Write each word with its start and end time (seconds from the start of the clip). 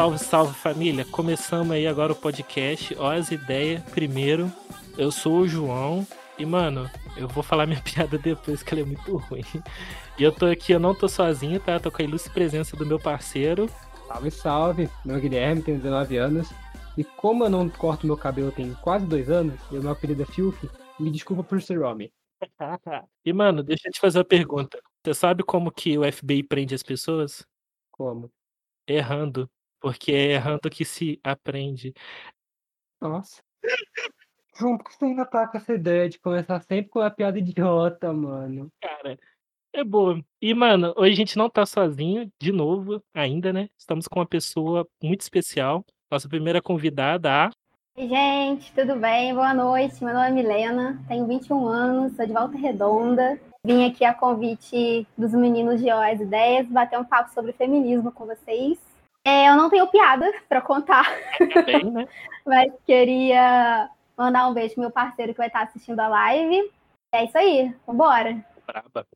Salve, 0.00 0.18
salve 0.18 0.54
família! 0.54 1.04
Começamos 1.04 1.72
aí 1.72 1.86
agora 1.86 2.14
o 2.14 2.16
podcast. 2.16 2.96
Ó, 2.98 3.12
as 3.12 3.30
ideias. 3.30 3.82
Primeiro, 3.90 4.50
eu 4.96 5.12
sou 5.12 5.40
o 5.40 5.46
João. 5.46 6.06
E, 6.38 6.46
mano, 6.46 6.90
eu 7.18 7.28
vou 7.28 7.42
falar 7.42 7.66
minha 7.66 7.82
piada 7.84 8.16
depois 8.16 8.62
que 8.62 8.72
ela 8.72 8.80
é 8.80 8.86
muito 8.86 9.18
ruim. 9.18 9.44
E 10.18 10.22
eu 10.22 10.32
tô 10.32 10.46
aqui, 10.46 10.72
eu 10.72 10.80
não 10.80 10.94
tô 10.94 11.06
sozinho, 11.06 11.60
tá? 11.60 11.72
Eu 11.74 11.80
tô 11.80 11.90
com 11.90 12.00
a 12.00 12.04
ilustre 12.06 12.32
presença 12.32 12.74
do 12.78 12.86
meu 12.86 12.98
parceiro. 12.98 13.68
Salve, 14.08 14.30
salve! 14.30 14.90
Meu 15.04 15.16
é 15.16 15.20
Guilherme, 15.20 15.62
tenho 15.62 15.76
19 15.76 16.16
anos. 16.16 16.48
E 16.96 17.04
como 17.04 17.44
eu 17.44 17.50
não 17.50 17.68
corto 17.68 18.06
meu 18.06 18.16
cabelo 18.16 18.50
tem 18.50 18.72
quase 18.80 19.04
dois 19.04 19.28
anos, 19.28 19.60
e 19.70 19.76
o 19.76 19.82
meu 19.82 19.92
apelido 19.92 20.22
é 20.22 20.24
Filth, 20.24 20.64
me 20.98 21.10
desculpa 21.10 21.44
por 21.44 21.60
ser 21.60 21.78
homem. 21.78 22.10
e, 23.22 23.34
mano, 23.34 23.62
deixa 23.62 23.86
eu 23.86 23.92
te 23.92 24.00
fazer 24.00 24.16
uma 24.16 24.24
pergunta. 24.24 24.80
Você 25.04 25.12
sabe 25.12 25.42
como 25.42 25.70
que 25.70 25.98
o 25.98 26.10
FBI 26.10 26.42
prende 26.42 26.74
as 26.74 26.82
pessoas? 26.82 27.46
Como? 27.92 28.32
Errando. 28.88 29.46
Porque 29.80 30.12
é 30.12 30.32
errando 30.32 30.70
que 30.70 30.84
se 30.84 31.18
aprende. 31.24 31.94
Nossa. 33.00 33.42
Você 34.54 35.04
ainda 35.04 35.24
tá 35.24 35.48
com 35.48 35.56
essa 35.56 35.72
ideia 35.72 36.08
de 36.08 36.18
começar 36.18 36.60
sempre 36.60 36.90
com 36.90 36.98
uma 36.98 37.10
piada 37.10 37.38
idiota, 37.38 38.12
mano? 38.12 38.70
Cara, 38.80 39.18
é 39.72 39.82
boa. 39.84 40.22
E, 40.42 40.52
mano, 40.52 40.92
hoje 40.96 41.12
a 41.12 41.16
gente 41.16 41.38
não 41.38 41.48
tá 41.48 41.64
sozinho, 41.64 42.30
de 42.38 42.52
novo, 42.52 43.02
ainda, 43.14 43.52
né? 43.52 43.70
Estamos 43.78 44.06
com 44.06 44.18
uma 44.18 44.26
pessoa 44.26 44.86
muito 45.02 45.22
especial. 45.22 45.84
Nossa 46.10 46.28
primeira 46.28 46.60
convidada, 46.60 47.30
a. 47.30 47.50
Oi, 47.96 48.08
gente, 48.08 48.72
tudo 48.72 48.96
bem? 48.96 49.32
Boa 49.32 49.54
noite. 49.54 50.02
Meu 50.04 50.12
nome 50.12 50.28
é 50.28 50.30
Milena, 50.30 51.04
tenho 51.06 51.26
21 51.26 51.66
anos, 51.66 52.16
sou 52.16 52.26
de 52.26 52.32
Volta 52.32 52.58
Redonda. 52.58 53.40
Vim 53.64 53.84
aqui 53.84 54.04
a 54.04 54.12
convite 54.12 55.06
dos 55.16 55.32
meninos 55.32 55.80
de 55.80 55.90
OAS 55.90 56.20
Ideias 56.20 56.66
bater 56.66 56.98
um 56.98 57.04
papo 57.04 57.32
sobre 57.32 57.52
feminismo 57.52 58.10
com 58.10 58.26
vocês. 58.26 58.89
É, 59.24 59.48
eu 59.48 59.56
não 59.56 59.68
tenho 59.68 59.86
piada 59.88 60.32
para 60.48 60.62
contar, 60.62 61.04
Bem, 61.66 61.84
né? 61.90 62.08
mas 62.46 62.72
queria 62.86 63.90
mandar 64.16 64.48
um 64.48 64.54
beijo 64.54 64.74
pro 64.74 64.82
meu 64.82 64.90
parceiro 64.90 65.32
que 65.32 65.38
vai 65.38 65.48
estar 65.48 65.62
assistindo 65.62 66.00
a 66.00 66.08
live. 66.08 66.70
É 67.12 67.24
isso 67.24 67.36
aí, 67.36 67.74
vambora. 67.86 68.44
Braba. 68.66 69.06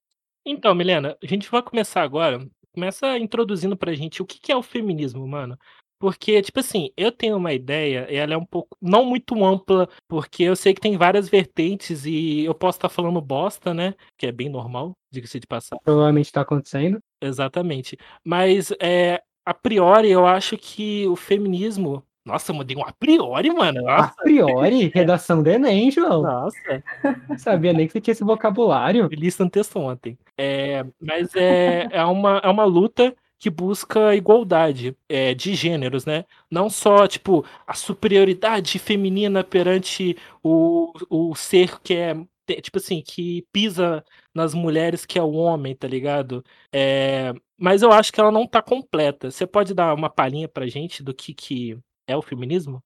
Então, 0.44 0.74
Milena, 0.74 1.16
a 1.22 1.26
gente 1.26 1.50
vai 1.50 1.62
começar 1.62 2.02
agora. 2.02 2.46
Começa 2.74 3.16
introduzindo 3.18 3.76
pra 3.76 3.94
gente 3.94 4.20
o 4.20 4.26
que 4.26 4.52
é 4.52 4.56
o 4.56 4.62
feminismo, 4.62 5.26
mano. 5.26 5.56
Porque, 5.98 6.42
tipo 6.42 6.60
assim, 6.60 6.90
eu 6.96 7.10
tenho 7.10 7.36
uma 7.36 7.54
ideia, 7.54 8.06
e 8.10 8.16
ela 8.16 8.34
é 8.34 8.36
um 8.36 8.44
pouco, 8.44 8.76
não 8.82 9.06
muito 9.06 9.42
ampla, 9.42 9.88
porque 10.06 10.42
eu 10.42 10.54
sei 10.54 10.74
que 10.74 10.80
tem 10.80 10.98
várias 10.98 11.30
vertentes 11.30 12.04
e 12.04 12.44
eu 12.44 12.54
posso 12.54 12.76
estar 12.76 12.90
falando 12.90 13.22
bosta, 13.22 13.72
né? 13.72 13.94
Que 14.18 14.26
é 14.26 14.32
bem 14.32 14.50
normal, 14.50 14.92
diga-se 15.10 15.40
de 15.40 15.46
passar. 15.46 15.78
Provavelmente 15.82 16.30
tá 16.30 16.42
acontecendo. 16.42 16.98
Exatamente. 17.22 17.96
Mas, 18.22 18.70
é, 18.80 19.22
a 19.44 19.54
priori, 19.54 20.10
eu 20.10 20.26
acho 20.26 20.56
que 20.56 21.06
o 21.06 21.16
feminismo. 21.16 22.02
Nossa, 22.24 22.52
eu 22.52 22.56
mudei 22.56 22.74
um 22.74 22.82
a 22.82 22.92
priori, 22.92 23.50
mano. 23.52 23.86
A 23.86 23.98
Nossa, 23.98 24.14
priori, 24.22 24.90
redação 24.94 25.42
do 25.42 25.50
Enem, 25.50 25.90
João. 25.90 26.22
nossa. 26.22 26.82
Não 27.28 27.36
sabia 27.36 27.72
nem 27.74 27.86
que 27.86 27.92
você 27.92 28.00
tinha 28.00 28.12
esse 28.12 28.24
vocabulário. 28.24 29.02
Eu 29.02 29.08
li 29.08 29.26
isso 29.26 29.44
no 29.44 29.50
texto 29.50 29.78
ontem. 29.78 30.18
É, 30.38 30.86
mas 30.98 31.34
é, 31.36 31.86
é, 31.90 32.02
uma, 32.04 32.38
é 32.42 32.48
uma 32.48 32.64
luta 32.64 33.14
que 33.38 33.50
busca 33.50 34.14
igualdade 34.16 34.96
é, 35.06 35.34
de 35.34 35.54
gêneros, 35.54 36.06
né? 36.06 36.24
Não 36.50 36.70
só, 36.70 37.06
tipo, 37.06 37.44
a 37.66 37.74
superioridade 37.74 38.78
feminina 38.78 39.44
perante 39.44 40.16
o, 40.42 40.92
o 41.10 41.34
ser 41.34 41.78
que 41.82 41.92
é, 41.94 42.14
tipo 42.60 42.78
assim, 42.78 43.02
que 43.02 43.46
pisa 43.52 44.02
nas 44.34 44.54
mulheres, 44.54 45.06
que 45.06 45.18
é 45.18 45.22
o 45.22 45.32
homem, 45.32 45.74
tá 45.74 45.86
ligado? 45.86 46.44
É, 46.72 47.32
mas 47.56 47.82
eu 47.82 47.92
acho 47.92 48.12
que 48.12 48.20
ela 48.20 48.32
não 48.32 48.46
tá 48.46 48.60
completa. 48.60 49.30
Você 49.30 49.46
pode 49.46 49.72
dar 49.72 49.94
uma 49.94 50.10
palhinha 50.10 50.48
pra 50.48 50.66
gente 50.66 51.02
do 51.02 51.14
que, 51.14 51.32
que 51.32 51.78
é 52.06 52.16
o 52.16 52.22
feminismo? 52.22 52.82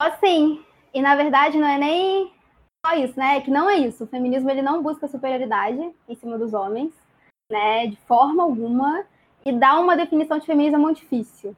Assim, 0.00 0.64
e 0.92 1.02
na 1.02 1.16
verdade 1.16 1.58
não 1.58 1.66
é 1.66 1.78
nem 1.78 2.32
só 2.84 2.94
isso, 2.94 3.18
né? 3.18 3.36
É 3.36 3.40
que 3.40 3.50
não 3.50 3.68
é 3.68 3.76
isso. 3.76 4.04
O 4.04 4.08
feminismo 4.08 4.50
ele 4.50 4.62
não 4.62 4.82
busca 4.82 5.08
superioridade 5.08 5.92
em 6.08 6.14
cima 6.14 6.38
dos 6.38 6.54
homens, 6.54 6.92
né? 7.50 7.86
De 7.86 7.96
forma 8.06 8.42
alguma. 8.42 9.04
E 9.44 9.52
dar 9.52 9.78
uma 9.78 9.96
definição 9.96 10.38
de 10.38 10.46
feminismo 10.46 10.76
é 10.76 10.80
muito 10.80 11.00
difícil. 11.00 11.54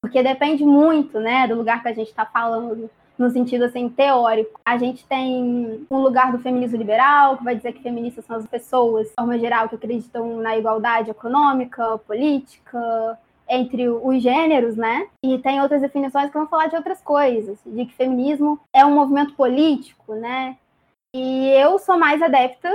Porque 0.00 0.22
depende 0.22 0.62
muito, 0.64 1.18
né, 1.18 1.48
do 1.48 1.54
lugar 1.54 1.80
que 1.80 1.88
a 1.88 1.94
gente 1.94 2.08
está 2.08 2.26
falando, 2.26 2.90
no 3.18 3.30
sentido 3.30 3.64
assim, 3.64 3.88
teórico. 3.88 4.60
A 4.64 4.76
gente 4.76 5.04
tem 5.06 5.86
um 5.90 5.98
lugar 5.98 6.32
do 6.32 6.38
feminismo 6.38 6.76
liberal, 6.76 7.36
que 7.36 7.44
vai 7.44 7.56
dizer 7.56 7.72
que 7.72 7.82
feministas 7.82 8.24
são 8.24 8.36
as 8.36 8.46
pessoas, 8.46 9.08
de 9.08 9.14
forma 9.14 9.38
geral, 9.38 9.68
que 9.68 9.76
acreditam 9.76 10.36
na 10.38 10.56
igualdade 10.56 11.10
econômica, 11.10 11.98
política, 11.98 13.18
entre 13.48 13.88
os 13.88 14.22
gêneros, 14.22 14.76
né? 14.76 15.06
E 15.22 15.38
tem 15.38 15.60
outras 15.60 15.82
definições 15.82 16.28
que 16.28 16.38
vão 16.38 16.46
falar 16.46 16.66
de 16.66 16.76
outras 16.76 17.00
coisas, 17.00 17.58
de 17.64 17.84
que 17.86 17.94
feminismo 17.94 18.58
é 18.72 18.84
um 18.84 18.94
movimento 18.94 19.34
político, 19.34 20.14
né? 20.14 20.56
E 21.14 21.50
eu 21.50 21.78
sou 21.78 21.96
mais 21.98 22.20
adepta 22.20 22.68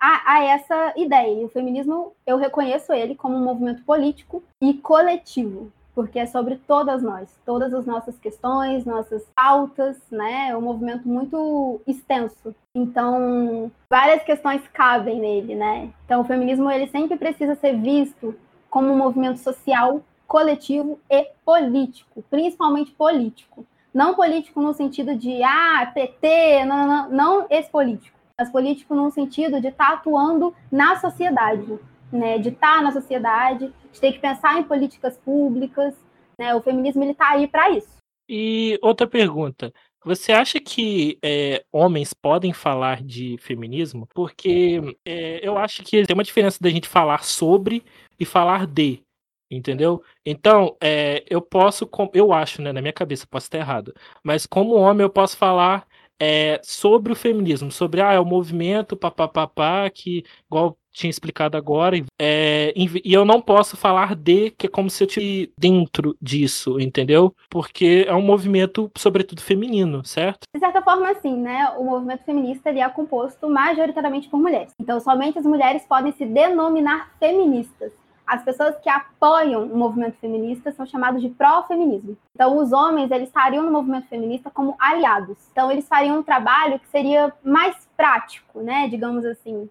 a, 0.00 0.34
a 0.34 0.44
essa 0.44 0.92
ideia. 0.96 1.40
E 1.40 1.44
o 1.44 1.48
feminismo, 1.48 2.12
eu 2.26 2.36
reconheço 2.36 2.92
ele 2.92 3.14
como 3.14 3.36
um 3.36 3.44
movimento 3.44 3.82
político 3.84 4.42
e 4.60 4.74
coletivo, 4.74 5.70
porque 5.94 6.18
é 6.18 6.26
sobre 6.26 6.56
todas 6.56 7.02
nós, 7.02 7.28
todas 7.46 7.72
as 7.72 7.86
nossas 7.86 8.18
questões, 8.18 8.84
nossas 8.84 9.24
pautas, 9.34 9.96
né? 10.10 10.48
É 10.50 10.56
um 10.56 10.60
movimento 10.60 11.06
muito 11.08 11.80
extenso. 11.86 12.54
Então, 12.74 13.70
várias 13.88 14.22
questões 14.24 14.66
cabem 14.72 15.20
nele, 15.20 15.54
né? 15.54 15.90
Então, 16.04 16.20
o 16.20 16.24
feminismo 16.24 16.70
ele 16.70 16.88
sempre 16.88 17.16
precisa 17.16 17.54
ser 17.54 17.78
visto 17.80 18.34
como 18.68 18.92
um 18.92 18.98
movimento 18.98 19.38
social, 19.38 20.02
coletivo 20.26 20.98
e 21.08 21.28
político, 21.44 22.24
principalmente 22.28 22.90
político. 22.90 23.64
Não 23.92 24.14
político 24.14 24.60
no 24.60 24.74
sentido 24.74 25.14
de 25.14 25.40
ah, 25.44 25.88
PT, 25.94 26.64
não, 26.64 26.76
não, 26.76 26.86
não, 26.86 27.10
não 27.10 27.46
esse 27.48 27.70
político, 27.70 28.18
mas 28.36 28.50
político 28.50 28.96
no 28.96 29.08
sentido 29.12 29.60
de 29.60 29.68
estar 29.68 29.92
atuando 29.92 30.52
na 30.72 30.96
sociedade, 30.96 31.78
né? 32.16 32.38
De 32.38 32.50
estar 32.50 32.82
na 32.82 32.92
sociedade, 32.92 33.72
de 33.92 34.00
ter 34.00 34.12
que 34.12 34.18
pensar 34.18 34.58
em 34.58 34.64
políticas 34.64 35.16
públicas, 35.18 35.94
né? 36.38 36.54
O 36.54 36.62
feminismo 36.62 37.04
está 37.04 37.30
aí 37.30 37.46
para 37.46 37.70
isso. 37.70 37.96
E 38.28 38.78
outra 38.82 39.06
pergunta. 39.06 39.72
Você 40.04 40.32
acha 40.32 40.60
que 40.60 41.18
é, 41.24 41.64
homens 41.72 42.12
podem 42.12 42.52
falar 42.52 43.02
de 43.02 43.38
feminismo? 43.38 44.06
Porque 44.14 44.80
é, 45.04 45.46
eu 45.46 45.56
acho 45.56 45.82
que 45.82 46.04
tem 46.04 46.14
uma 46.14 46.24
diferença 46.24 46.58
da 46.60 46.68
gente 46.68 46.88
falar 46.88 47.24
sobre 47.24 47.82
e 48.20 48.24
falar 48.26 48.66
de, 48.66 49.02
entendeu? 49.50 50.02
Então, 50.24 50.76
é, 50.82 51.24
eu 51.28 51.40
posso, 51.40 51.88
eu 52.12 52.34
acho, 52.34 52.60
né, 52.60 52.70
na 52.70 52.82
minha 52.82 52.92
cabeça, 52.92 53.26
posso 53.26 53.46
estar 53.46 53.58
errado, 53.58 53.94
mas 54.22 54.44
como 54.44 54.74
homem 54.74 55.04
eu 55.04 55.10
posso 55.10 55.38
falar 55.38 55.86
é, 56.20 56.60
sobre 56.62 57.12
o 57.12 57.16
feminismo, 57.16 57.72
sobre 57.72 58.02
ah, 58.02 58.12
é 58.12 58.20
o 58.20 58.26
movimento, 58.26 58.96
papapá, 58.96 59.88
que 59.90 60.22
igual 60.46 60.78
tinha 60.94 61.10
explicado 61.10 61.56
agora, 61.56 61.96
é, 62.18 62.72
e 62.76 63.12
eu 63.12 63.24
não 63.24 63.42
posso 63.42 63.76
falar 63.76 64.14
de, 64.14 64.52
que 64.52 64.66
é 64.66 64.70
como 64.70 64.88
se 64.88 65.02
eu 65.02 65.06
estivesse 65.06 65.52
dentro 65.58 66.16
disso, 66.22 66.78
entendeu? 66.80 67.34
Porque 67.50 68.06
é 68.08 68.14
um 68.14 68.22
movimento, 68.22 68.90
sobretudo, 68.96 69.42
feminino, 69.42 70.04
certo? 70.04 70.44
De 70.54 70.60
certa 70.60 70.80
forma, 70.80 71.10
assim, 71.10 71.36
né? 71.36 71.68
O 71.76 71.84
movimento 71.84 72.24
feminista 72.24 72.70
ele 72.70 72.80
é 72.80 72.88
composto 72.88 73.50
majoritariamente 73.50 74.28
por 74.28 74.38
mulheres. 74.38 74.72
Então, 74.80 75.00
somente 75.00 75.38
as 75.38 75.44
mulheres 75.44 75.84
podem 75.86 76.12
se 76.12 76.24
denominar 76.24 77.10
feministas. 77.18 77.92
As 78.26 78.42
pessoas 78.42 78.76
que 78.78 78.88
apoiam 78.88 79.64
o 79.64 79.76
movimento 79.76 80.16
feminista 80.18 80.72
são 80.72 80.86
chamados 80.86 81.20
de 81.20 81.28
pró-feminismo. 81.28 82.16
Então, 82.34 82.56
os 82.56 82.72
homens 82.72 83.10
eles 83.10 83.28
estariam 83.28 83.64
no 83.64 83.72
movimento 83.72 84.08
feminista 84.08 84.50
como 84.50 84.76
aliados. 84.78 85.36
Então, 85.52 85.70
eles 85.70 85.86
fariam 85.86 86.20
um 86.20 86.22
trabalho 86.22 86.78
que 86.78 86.88
seria 86.88 87.32
mais 87.44 87.76
prático, 87.96 88.60
né? 88.60 88.88
Digamos 88.88 89.24
assim. 89.24 89.68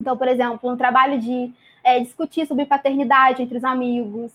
Então, 0.00 0.16
por 0.16 0.28
exemplo, 0.28 0.70
um 0.70 0.76
trabalho 0.76 1.20
de 1.20 1.52
é, 1.84 2.00
discutir 2.00 2.46
sobre 2.46 2.64
paternidade 2.64 3.42
entre 3.42 3.58
os 3.58 3.64
amigos, 3.64 4.32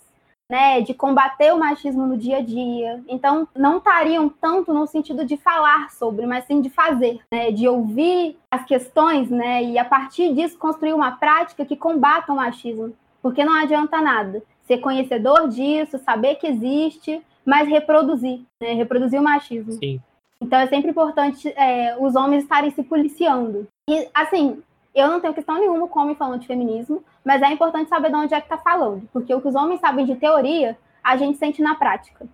né, 0.50 0.82
de 0.82 0.94
combater 0.94 1.52
o 1.54 1.58
machismo 1.58 2.06
no 2.06 2.18
dia 2.18 2.38
a 2.38 2.42
dia. 2.42 3.04
Então, 3.08 3.48
não 3.56 3.78
estariam 3.78 4.30
tanto 4.30 4.74
no 4.74 4.86
sentido 4.86 5.26
de 5.26 5.38
falar 5.38 5.90
sobre, 5.90 6.26
mas 6.28 6.46
sim 6.46 6.62
de 6.62 6.70
fazer, 6.70 7.20
né, 7.32 7.52
de 7.52 7.68
ouvir 7.68 8.38
as 8.52 8.64
questões, 8.64 9.30
né, 9.30 9.64
e 9.64 9.78
a 9.78 9.86
partir 9.86 10.34
disso 10.34 10.58
construir 10.58 10.94
uma 10.94 11.14
prática 11.14 11.66
que 11.66 11.76
combata 11.76 12.32
o 12.32 12.36
machismo, 12.36 12.94
porque 13.22 13.44
não 13.44 13.54
adianta 13.54 14.00
nada 14.02 14.44
ser 14.66 14.80
conhecedor 14.80 15.48
disso, 15.48 16.00
saber 16.00 16.36
que 16.36 16.48
existe, 16.48 17.22
mas 17.46 17.68
reproduzir, 17.68 18.42
né, 18.62 18.74
reproduzir 18.74 19.20
o 19.20 19.24
machismo. 19.24 19.74
Sim. 19.74 20.00
Então, 20.42 20.60
é 20.60 20.68
sempre 20.68 20.92
importante 20.92 21.48
é, 21.56 21.96
os 22.00 22.16
homens 22.16 22.44
estarem 22.44 22.70
se 22.72 22.84
policiando. 22.84 23.68
E, 23.90 24.08
assim, 24.14 24.62
eu 24.96 25.10
não 25.10 25.20
tenho 25.20 25.34
questão 25.34 25.60
nenhuma 25.60 25.88
com 25.88 26.00
homem 26.00 26.16
falando 26.16 26.40
de 26.40 26.48
feminismo, 26.48 27.04
mas 27.24 27.42
é 27.42 27.52
importante 27.52 27.90
saber 27.90 28.10
de 28.10 28.16
onde 28.16 28.34
é 28.34 28.40
que 28.40 28.46
está 28.46 28.58
falando, 28.58 29.08
porque 29.12 29.34
o 29.34 29.42
que 29.42 29.48
os 29.48 29.56
homens 29.56 29.82
sabem 29.82 30.06
de 30.06 30.16
teoria, 30.16 30.78
a 31.04 31.18
gente 31.18 31.38
sente 31.38 31.62
na 31.62 31.76
prática, 31.76 32.26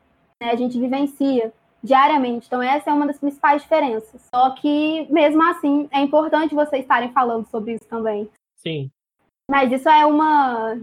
né? 0.41 0.51
a 0.51 0.55
gente 0.55 0.79
vivencia 0.79 1.51
diariamente. 1.83 2.45
Então, 2.47 2.61
essa 2.61 2.91
é 2.91 2.93
uma 2.93 3.07
das 3.07 3.17
principais 3.17 3.63
diferenças. 3.63 4.21
Só 4.33 4.51
que, 4.51 5.07
mesmo 5.11 5.41
assim, 5.43 5.89
é 5.91 5.99
importante 5.99 6.53
vocês 6.53 6.83
estarem 6.83 7.11
falando 7.11 7.47
sobre 7.47 7.73
isso 7.73 7.87
também. 7.89 8.29
Sim. 8.57 8.91
Mas 9.49 9.71
isso 9.71 9.89
é 9.89 10.05
uma, 10.05 10.77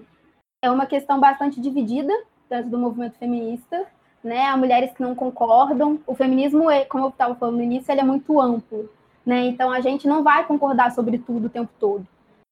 é 0.62 0.70
uma 0.70 0.86
questão 0.86 1.20
bastante 1.20 1.60
dividida 1.60 2.12
dentro 2.50 2.70
do 2.70 2.78
movimento 2.78 3.16
feminista, 3.18 3.86
né? 4.22 4.46
Há 4.46 4.56
mulheres 4.56 4.92
que 4.92 5.02
não 5.02 5.14
concordam. 5.14 6.00
O 6.06 6.14
feminismo, 6.14 6.68
é, 6.68 6.84
como 6.84 7.04
eu 7.04 7.10
estava 7.10 7.34
falando 7.36 7.56
no 7.56 7.62
início, 7.62 7.92
ele 7.92 8.00
é 8.00 8.04
muito 8.04 8.40
amplo, 8.40 8.90
né? 9.28 9.42
Então 9.46 9.70
a 9.70 9.80
gente 9.80 10.08
não 10.08 10.24
vai 10.24 10.46
concordar 10.46 10.90
sobre 10.92 11.18
tudo 11.18 11.46
o 11.46 11.50
tempo 11.50 11.70
todo. 11.78 12.06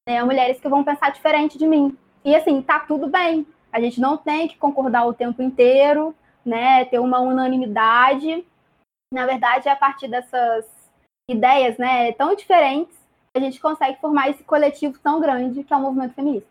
Né? 0.06 0.22
Mulheres 0.22 0.60
que 0.60 0.68
vão 0.68 0.84
pensar 0.84 1.10
diferente 1.10 1.56
de 1.56 1.66
mim. 1.66 1.96
E 2.22 2.36
assim, 2.36 2.60
tá 2.60 2.80
tudo 2.80 3.08
bem. 3.08 3.46
A 3.72 3.80
gente 3.80 3.98
não 3.98 4.18
tem 4.18 4.46
que 4.46 4.58
concordar 4.58 5.06
o 5.06 5.14
tempo 5.14 5.42
inteiro, 5.42 6.14
né? 6.44 6.84
Ter 6.84 6.98
uma 6.98 7.18
unanimidade. 7.20 8.44
Na 9.10 9.24
verdade, 9.24 9.68
é 9.68 9.72
a 9.72 9.76
partir 9.76 10.08
dessas 10.08 10.66
ideias, 11.28 11.76
né, 11.78 12.12
tão 12.12 12.36
diferentes, 12.36 12.96
a 13.34 13.40
gente 13.40 13.60
consegue 13.60 14.00
formar 14.00 14.30
esse 14.30 14.44
coletivo 14.44 14.98
tão 15.02 15.20
grande 15.20 15.64
que 15.64 15.72
é 15.72 15.76
o 15.76 15.80
movimento 15.80 16.14
feminista. 16.14 16.48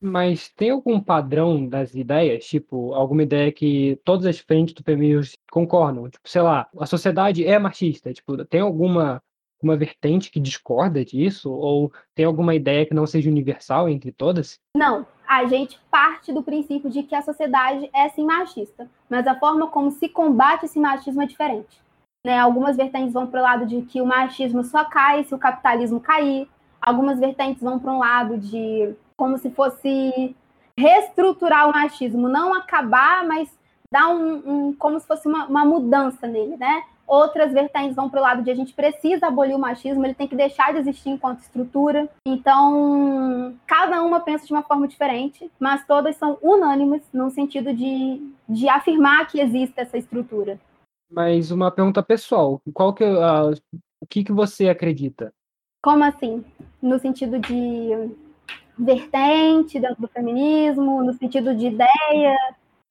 Mas 0.00 0.48
tem 0.48 0.70
algum 0.70 1.00
padrão 1.00 1.66
das 1.66 1.94
ideias? 1.94 2.44
Tipo, 2.44 2.92
alguma 2.92 3.22
ideia 3.22 3.52
que 3.52 4.00
todas 4.04 4.26
as 4.26 4.38
frentes 4.38 4.74
do 4.74 4.82
feminismo 4.82 5.34
concordam? 5.50 6.10
Tipo, 6.10 6.28
sei 6.28 6.42
lá, 6.42 6.68
a 6.78 6.86
sociedade 6.86 7.46
é 7.46 7.58
machista. 7.58 8.12
Tipo, 8.12 8.44
tem 8.44 8.60
alguma 8.60 9.22
uma 9.64 9.76
vertente 9.76 10.30
que 10.30 10.40
discorda 10.40 11.04
disso? 11.04 11.50
Ou 11.52 11.92
tem 12.14 12.24
alguma 12.24 12.54
ideia 12.54 12.86
que 12.86 12.94
não 12.94 13.06
seja 13.06 13.30
universal 13.30 13.88
entre 13.88 14.12
todas? 14.12 14.58
Não. 14.76 15.06
A 15.26 15.46
gente 15.46 15.78
parte 15.90 16.32
do 16.32 16.42
princípio 16.42 16.90
de 16.90 17.02
que 17.02 17.14
a 17.14 17.22
sociedade 17.22 17.88
é 17.94 18.08
sim 18.10 18.24
machista, 18.24 18.90
mas 19.08 19.26
a 19.26 19.38
forma 19.38 19.68
como 19.68 19.90
se 19.90 20.08
combate 20.08 20.66
esse 20.66 20.78
machismo 20.78 21.22
é 21.22 21.26
diferente. 21.26 21.80
Né? 22.24 22.38
Algumas 22.38 22.76
vertentes 22.76 23.12
vão 23.12 23.26
para 23.26 23.40
o 23.40 23.42
lado 23.42 23.66
de 23.66 23.82
que 23.82 24.00
o 24.00 24.06
machismo 24.06 24.62
só 24.62 24.84
cai 24.84 25.24
se 25.24 25.34
o 25.34 25.38
capitalismo 25.38 26.00
cair. 26.00 26.48
Algumas 26.80 27.18
vertentes 27.18 27.62
vão 27.62 27.78
para 27.78 27.92
um 27.92 27.98
lado 27.98 28.36
de 28.36 28.94
como 29.16 29.38
se 29.38 29.50
fosse 29.50 30.36
reestruturar 30.76 31.68
o 31.68 31.72
machismo, 31.72 32.28
não 32.28 32.54
acabar, 32.54 33.24
mas 33.26 33.48
dar 33.90 34.08
um, 34.08 34.42
um 34.44 34.74
como 34.74 34.98
se 34.98 35.06
fosse 35.06 35.28
uma, 35.28 35.46
uma, 35.46 35.64
mudança 35.64 36.26
nele, 36.26 36.56
né? 36.56 36.82
Outras 37.06 37.52
vertentes 37.52 37.96
vão 37.96 38.08
para 38.08 38.20
o 38.20 38.22
lado 38.22 38.42
de 38.42 38.50
a 38.50 38.54
gente 38.54 38.72
precisa 38.72 39.26
abolir 39.26 39.54
o 39.54 39.58
machismo, 39.58 40.04
ele 40.04 40.14
tem 40.14 40.28
que 40.28 40.36
deixar 40.36 40.72
de 40.72 40.78
existir 40.78 41.10
enquanto 41.10 41.40
estrutura. 41.40 42.08
Então, 42.26 43.54
cada 43.66 44.02
uma 44.02 44.20
pensa 44.20 44.46
de 44.46 44.52
uma 44.52 44.62
forma 44.62 44.88
diferente, 44.88 45.50
mas 45.58 45.86
todas 45.86 46.16
são 46.16 46.38
unânimes 46.42 47.02
no 47.12 47.30
sentido 47.30 47.74
de, 47.74 48.20
de 48.48 48.68
afirmar 48.68 49.26
que 49.26 49.40
existe 49.40 49.74
essa 49.76 49.98
estrutura. 49.98 50.58
Mas 51.10 51.50
uma 51.50 51.70
pergunta 51.70 52.02
pessoal, 52.02 52.62
qual 52.72 52.94
que 52.94 53.04
uh, 53.04 53.52
o 54.00 54.06
que 54.06 54.24
que 54.24 54.32
você 54.32 54.68
acredita? 54.68 55.32
Como 55.82 56.02
assim? 56.02 56.44
No 56.80 56.98
sentido 56.98 57.38
de 57.38 58.10
vertente 58.78 59.78
dentro 59.78 60.02
do 60.02 60.08
feminismo, 60.08 61.04
no 61.04 61.12
sentido 61.12 61.54
de 61.54 61.66
ideia? 61.66 62.36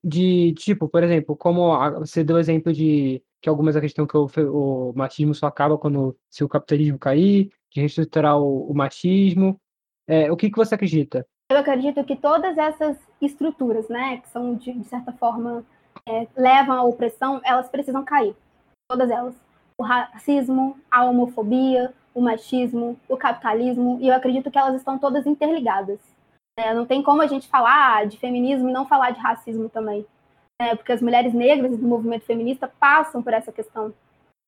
De 0.03 0.53
tipo, 0.53 0.87
por 0.87 1.03
exemplo, 1.03 1.35
como 1.35 1.77
você 1.99 2.23
deu 2.23 2.39
exemplo 2.39 2.71
de 2.71 3.21
que 3.41 3.49
algumas 3.49 3.75
acreditam 3.75 4.05
que 4.05 4.15
o, 4.15 4.29
o 4.47 4.93
machismo 4.95 5.33
só 5.33 5.47
acaba 5.47 5.77
quando 5.77 6.15
se 6.29 6.43
o 6.43 6.49
capitalismo 6.49 6.99
cair, 6.99 7.51
de 7.71 7.79
reestruturar 7.79 8.37
o, 8.37 8.69
o 8.69 8.73
machismo. 8.73 9.59
É, 10.07 10.31
o 10.31 10.37
que, 10.37 10.51
que 10.51 10.57
você 10.57 10.75
acredita? 10.75 11.25
Eu 11.51 11.57
acredito 11.57 12.03
que 12.03 12.15
todas 12.15 12.57
essas 12.57 12.97
estruturas, 13.21 13.89
né, 13.89 14.17
que 14.17 14.29
são 14.29 14.55
de, 14.55 14.71
de 14.71 14.85
certa 14.85 15.11
forma 15.11 15.65
é, 16.07 16.27
levam 16.35 16.75
à 16.75 16.83
opressão, 16.83 17.41
elas 17.43 17.69
precisam 17.69 18.03
cair. 18.03 18.35
Todas 18.89 19.09
elas. 19.09 19.35
O 19.77 19.83
racismo, 19.83 20.77
a 20.89 21.03
homofobia, 21.05 21.93
o 22.13 22.21
machismo, 22.21 22.99
o 23.09 23.17
capitalismo, 23.17 23.97
e 23.99 24.07
eu 24.07 24.15
acredito 24.15 24.51
que 24.51 24.57
elas 24.57 24.75
estão 24.75 24.99
todas 24.99 25.25
interligadas. 25.25 25.99
É, 26.57 26.73
não 26.73 26.85
tem 26.85 27.01
como 27.01 27.21
a 27.21 27.27
gente 27.27 27.47
falar 27.47 28.05
de 28.05 28.17
feminismo 28.17 28.69
e 28.69 28.73
não 28.73 28.85
falar 28.85 29.11
de 29.11 29.19
racismo 29.19 29.69
também. 29.69 30.05
É, 30.61 30.75
porque 30.75 30.91
as 30.91 31.01
mulheres 31.01 31.33
negras 31.33 31.75
do 31.75 31.87
movimento 31.87 32.23
feminista 32.23 32.71
passam 32.79 33.23
por 33.23 33.33
essa 33.33 33.51
questão. 33.51 33.91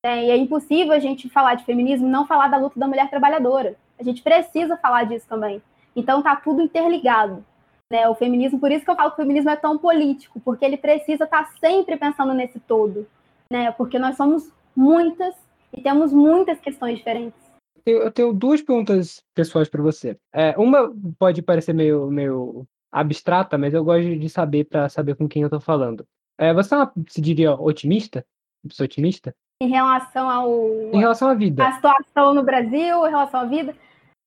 É, 0.06 0.26
e 0.26 0.30
é 0.30 0.38
impossível 0.38 0.94
a 0.94 1.00
gente 1.00 1.28
falar 1.28 1.56
de 1.56 1.66
feminismo 1.66 2.08
e 2.08 2.12
não 2.12 2.28
falar 2.28 2.50
da 2.50 2.58
luta 2.58 2.80
da 2.80 2.88
mulher 2.88 3.10
trabalhadora. 3.10 3.76
A 4.00 4.04
gente 4.04 4.22
precisa 4.22 4.78
falar 4.78 5.06
disso 5.06 5.26
também. 5.28 5.60
Então 5.96 6.22
tá 6.22 6.36
tudo 6.36 6.62
interligado. 6.62 7.44
Né? 7.92 8.08
O 8.08 8.14
feminismo, 8.14 8.60
por 8.60 8.72
isso 8.72 8.86
que 8.86 8.92
eu 8.92 8.96
falo 8.96 9.10
que 9.10 9.16
o 9.16 9.24
feminismo 9.24 9.50
é 9.50 9.56
tão 9.56 9.76
político, 9.76 10.40
porque 10.40 10.64
ele 10.64 10.78
precisa 10.78 11.24
estar 11.24 11.46
tá 11.46 11.50
sempre 11.60 11.98
pensando 11.98 12.34
nesse 12.34 12.60
todo. 12.60 13.08
Né? 13.52 13.72
Porque 13.72 13.98
nós 13.98 14.16
somos 14.16 14.52
muitas 14.76 15.34
e 15.74 15.82
temos 15.82 16.14
muitas 16.14 16.60
questões 16.60 17.00
diferentes. 17.00 17.42
Eu 17.84 18.12
tenho 18.12 18.32
duas 18.32 18.62
perguntas 18.62 19.24
pessoais 19.34 19.68
para 19.68 19.82
você. 19.82 20.16
É, 20.32 20.56
uma 20.60 20.94
pode 21.18 21.42
parecer 21.42 21.74
meio, 21.74 22.08
meio 22.12 22.68
abstrata, 22.94 23.58
mas 23.58 23.74
eu 23.74 23.84
gosto 23.84 24.18
de 24.18 24.30
saber 24.30 24.66
para 24.66 24.88
saber 24.90 25.16
com 25.16 25.28
quem 25.28 25.42
eu 25.42 25.48
estou 25.48 25.60
falando. 25.60 26.06
É, 26.38 26.54
você 26.54 26.74
é 26.74 26.78
uma, 26.78 26.94
se 27.08 27.22
diria 27.22 27.54
otimista? 27.54 28.26
Você 28.64 28.84
otimista? 28.84 29.36
Em 29.62 29.70
relação 29.70 30.30
ao. 30.30 30.50
Em 30.94 31.00
relação 31.00 31.30
à 31.30 31.34
vida. 31.34 31.68
A 31.68 31.74
situação 31.74 32.34
no 32.34 32.44
Brasil, 32.44 33.06
em 33.08 33.10
relação 33.10 33.42
à 33.42 33.46
vida. 33.46 33.76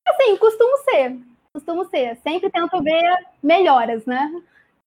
Assim, 0.06 0.36
costumo 0.36 0.76
ser. 0.78 1.18
Costumo 1.54 1.84
ser. 1.86 2.16
Sempre 2.16 2.50
tento 2.50 2.82
ver 2.82 3.02
melhoras, 3.42 4.04
né? 4.06 4.30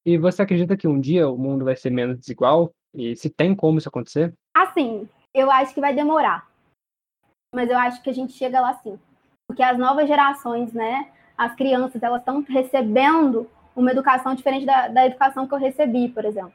E 0.04 0.16
você 0.16 0.42
acredita 0.42 0.76
que 0.76 0.88
um 0.88 1.00
dia 1.00 1.28
o 1.28 1.36
mundo 1.36 1.64
vai 1.64 1.76
ser 1.76 1.90
menos 1.90 2.18
desigual? 2.18 2.72
E 2.94 3.14
se 3.16 3.28
tem 3.28 3.54
como 3.54 3.78
isso 3.78 3.88
acontecer? 3.88 4.32
Assim, 4.56 5.08
eu 5.34 5.50
acho 5.50 5.74
que 5.74 5.80
vai 5.80 5.94
demorar 5.94 6.50
mas 7.54 7.68
eu 7.68 7.76
acho 7.76 8.02
que 8.02 8.10
a 8.10 8.14
gente 8.14 8.32
chega 8.32 8.60
lá 8.60 8.74
sim. 8.74 8.98
Porque 9.46 9.62
as 9.62 9.76
novas 9.76 10.06
gerações, 10.06 10.72
né, 10.72 11.10
as 11.36 11.54
crianças, 11.54 12.02
elas 12.02 12.20
estão 12.20 12.44
recebendo 12.48 13.48
uma 13.80 13.90
educação 13.90 14.34
diferente 14.34 14.66
da, 14.66 14.88
da 14.88 15.06
educação 15.06 15.46
que 15.46 15.54
eu 15.54 15.58
recebi, 15.58 16.08
por 16.08 16.24
exemplo. 16.24 16.52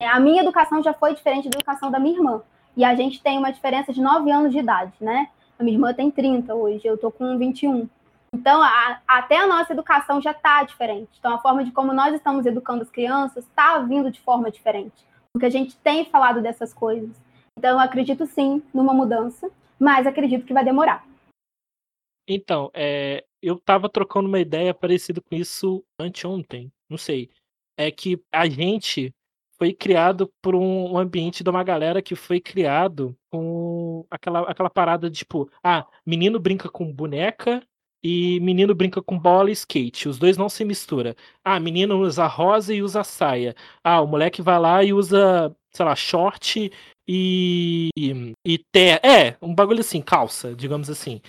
A 0.00 0.20
minha 0.20 0.42
educação 0.42 0.82
já 0.82 0.92
foi 0.92 1.14
diferente 1.14 1.48
da 1.48 1.58
educação 1.58 1.90
da 1.90 1.98
minha 1.98 2.16
irmã. 2.16 2.42
E 2.76 2.84
a 2.84 2.94
gente 2.94 3.22
tem 3.22 3.38
uma 3.38 3.50
diferença 3.50 3.92
de 3.92 4.00
9 4.00 4.30
anos 4.30 4.52
de 4.52 4.58
idade, 4.58 4.92
né? 5.00 5.28
A 5.58 5.62
minha 5.62 5.74
irmã 5.74 5.94
tem 5.94 6.10
30 6.10 6.54
hoje, 6.54 6.86
eu 6.86 6.98
tô 6.98 7.10
com 7.10 7.38
21. 7.38 7.88
Então, 8.34 8.62
a, 8.62 9.00
até 9.08 9.38
a 9.38 9.46
nossa 9.46 9.72
educação 9.72 10.20
já 10.20 10.32
está 10.32 10.62
diferente. 10.62 11.10
Então, 11.18 11.34
a 11.34 11.38
forma 11.38 11.64
de 11.64 11.72
como 11.72 11.94
nós 11.94 12.14
estamos 12.14 12.44
educando 12.44 12.82
as 12.82 12.90
crianças 12.90 13.44
está 13.44 13.78
vindo 13.78 14.10
de 14.10 14.20
forma 14.20 14.50
diferente. 14.50 15.06
Porque 15.32 15.46
a 15.46 15.50
gente 15.50 15.76
tem 15.78 16.04
falado 16.04 16.42
dessas 16.42 16.74
coisas. 16.74 17.10
Então, 17.58 17.70
eu 17.70 17.78
acredito 17.78 18.26
sim 18.26 18.62
numa 18.74 18.92
mudança 18.92 19.50
mas 19.78 20.06
acredito 20.06 20.46
que 20.46 20.54
vai 20.54 20.64
demorar. 20.64 21.06
Então, 22.28 22.70
é, 22.74 23.24
eu 23.42 23.58
tava 23.58 23.88
trocando 23.88 24.28
uma 24.28 24.40
ideia 24.40 24.74
parecida 24.74 25.20
com 25.20 25.34
isso 25.34 25.84
anteontem, 25.98 26.72
não 26.88 26.98
sei. 26.98 27.30
É 27.76 27.90
que 27.90 28.22
a 28.32 28.48
gente 28.48 29.14
foi 29.58 29.72
criado 29.72 30.30
por 30.42 30.54
um 30.54 30.98
ambiente 30.98 31.42
de 31.42 31.50
uma 31.50 31.64
galera 31.64 32.02
que 32.02 32.14
foi 32.14 32.40
criado 32.40 33.16
com 33.30 34.06
aquela, 34.10 34.40
aquela 34.42 34.70
parada 34.70 35.10
de 35.10 35.18
tipo, 35.18 35.50
ah, 35.62 35.86
menino 36.04 36.38
brinca 36.38 36.68
com 36.68 36.92
boneca 36.92 37.62
e 38.02 38.38
menino 38.40 38.74
brinca 38.74 39.02
com 39.02 39.18
bola 39.18 39.50
e 39.50 39.52
skate. 39.52 40.08
Os 40.08 40.18
dois 40.18 40.36
não 40.36 40.48
se 40.48 40.64
misturam. 40.64 41.14
Ah, 41.44 41.58
menino 41.58 41.98
usa 41.98 42.26
rosa 42.26 42.74
e 42.74 42.82
usa 42.82 43.02
saia. 43.02 43.54
Ah, 43.82 44.00
o 44.00 44.06
moleque 44.06 44.42
vai 44.42 44.58
lá 44.58 44.84
e 44.84 44.92
usa, 44.92 45.54
sei 45.72 45.84
lá, 45.84 45.96
short 45.96 46.70
e, 47.08 47.90
e 48.44 48.58
ter, 48.72 49.00
é, 49.04 49.36
um 49.40 49.54
bagulho 49.54 49.80
assim, 49.80 50.02
calça, 50.02 50.54
digamos 50.54 50.90
assim. 50.90 51.20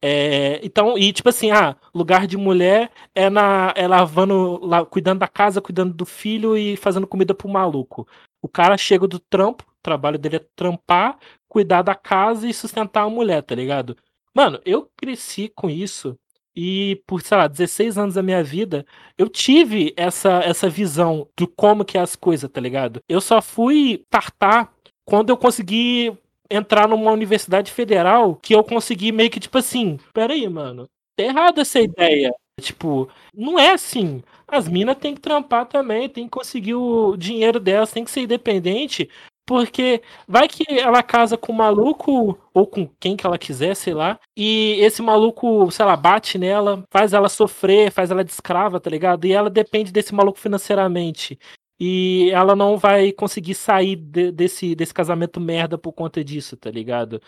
É, 0.00 0.60
então, 0.64 0.96
e 0.96 1.12
tipo 1.12 1.28
assim, 1.28 1.50
ah, 1.50 1.76
lugar 1.92 2.26
de 2.26 2.36
mulher 2.36 2.90
é 3.14 3.28
na 3.28 3.72
é 3.76 3.86
lavando, 3.88 4.64
lá, 4.64 4.84
cuidando 4.84 5.20
da 5.20 5.28
casa, 5.28 5.60
cuidando 5.60 5.92
do 5.92 6.06
filho 6.06 6.56
e 6.56 6.76
fazendo 6.76 7.06
comida 7.06 7.34
pro 7.34 7.48
maluco. 7.48 8.06
O 8.40 8.48
cara 8.48 8.76
chega 8.76 9.08
do 9.08 9.18
trampo, 9.18 9.64
o 9.64 9.82
trabalho 9.82 10.18
dele 10.18 10.36
é 10.36 10.46
trampar, 10.54 11.18
cuidar 11.48 11.82
da 11.82 11.94
casa 11.94 12.48
e 12.48 12.54
sustentar 12.54 13.02
a 13.04 13.10
mulher, 13.10 13.42
tá 13.42 13.54
ligado? 13.54 13.96
Mano, 14.34 14.60
eu 14.64 14.88
cresci 14.96 15.48
com 15.48 15.68
isso 15.68 16.16
e 16.54 17.02
por, 17.06 17.22
sei 17.22 17.36
lá, 17.36 17.46
16 17.48 17.98
anos 17.98 18.14
da 18.14 18.22
minha 18.22 18.42
vida, 18.42 18.86
eu 19.16 19.28
tive 19.28 19.94
essa 19.96 20.40
essa 20.44 20.68
visão 20.68 21.28
do 21.36 21.46
como 21.48 21.84
que 21.84 21.98
é 21.98 22.00
as 22.00 22.14
coisas, 22.16 22.50
tá 22.50 22.60
ligado? 22.60 23.00
Eu 23.08 23.20
só 23.20 23.42
fui 23.42 24.04
tartar 24.10 24.72
quando 25.04 25.30
eu 25.30 25.36
consegui 25.36 26.16
entrar 26.50 26.88
numa 26.88 27.10
universidade 27.10 27.72
federal, 27.72 28.36
que 28.36 28.54
eu 28.54 28.64
consegui 28.64 29.12
meio 29.12 29.30
que, 29.30 29.40
tipo 29.40 29.58
assim, 29.58 29.98
peraí, 30.12 30.48
mano, 30.48 30.88
tá 31.16 31.24
errado 31.24 31.60
essa 31.60 31.80
ideia. 31.80 32.32
Tipo, 32.60 33.08
não 33.34 33.58
é 33.58 33.72
assim. 33.72 34.22
As 34.46 34.68
minas 34.68 34.96
têm 34.96 35.14
que 35.14 35.20
trampar 35.20 35.66
também, 35.66 36.08
tem 36.08 36.24
que 36.24 36.30
conseguir 36.30 36.74
o 36.74 37.16
dinheiro 37.16 37.60
delas, 37.60 37.92
tem 37.92 38.04
que 38.04 38.10
ser 38.10 38.22
independente, 38.22 39.08
porque 39.46 40.02
vai 40.26 40.48
que 40.48 40.64
ela 40.78 41.02
casa 41.02 41.36
com 41.36 41.52
um 41.52 41.56
maluco, 41.56 42.38
ou 42.52 42.66
com 42.66 42.88
quem 42.98 43.16
que 43.16 43.26
ela 43.26 43.38
quiser, 43.38 43.74
sei 43.76 43.94
lá, 43.94 44.18
e 44.36 44.76
esse 44.80 45.00
maluco, 45.00 45.70
sei 45.70 45.84
lá, 45.86 45.96
bate 45.96 46.36
nela, 46.36 46.84
faz 46.90 47.12
ela 47.12 47.28
sofrer, 47.28 47.92
faz 47.92 48.10
ela 48.10 48.24
de 48.24 48.30
escrava, 48.32 48.80
tá 48.80 48.90
ligado? 48.90 49.24
E 49.26 49.32
ela 49.32 49.48
depende 49.48 49.92
desse 49.92 50.14
maluco 50.14 50.38
financeiramente 50.38 51.38
e 51.78 52.30
ela 52.32 52.56
não 52.56 52.76
vai 52.76 53.12
conseguir 53.12 53.54
sair 53.54 53.96
de, 53.96 54.32
desse, 54.32 54.74
desse 54.74 54.92
casamento 54.92 55.40
merda 55.40 55.78
por 55.78 55.92
conta 55.92 56.24
disso, 56.24 56.56
tá 56.56 56.70
ligado? 56.70 57.20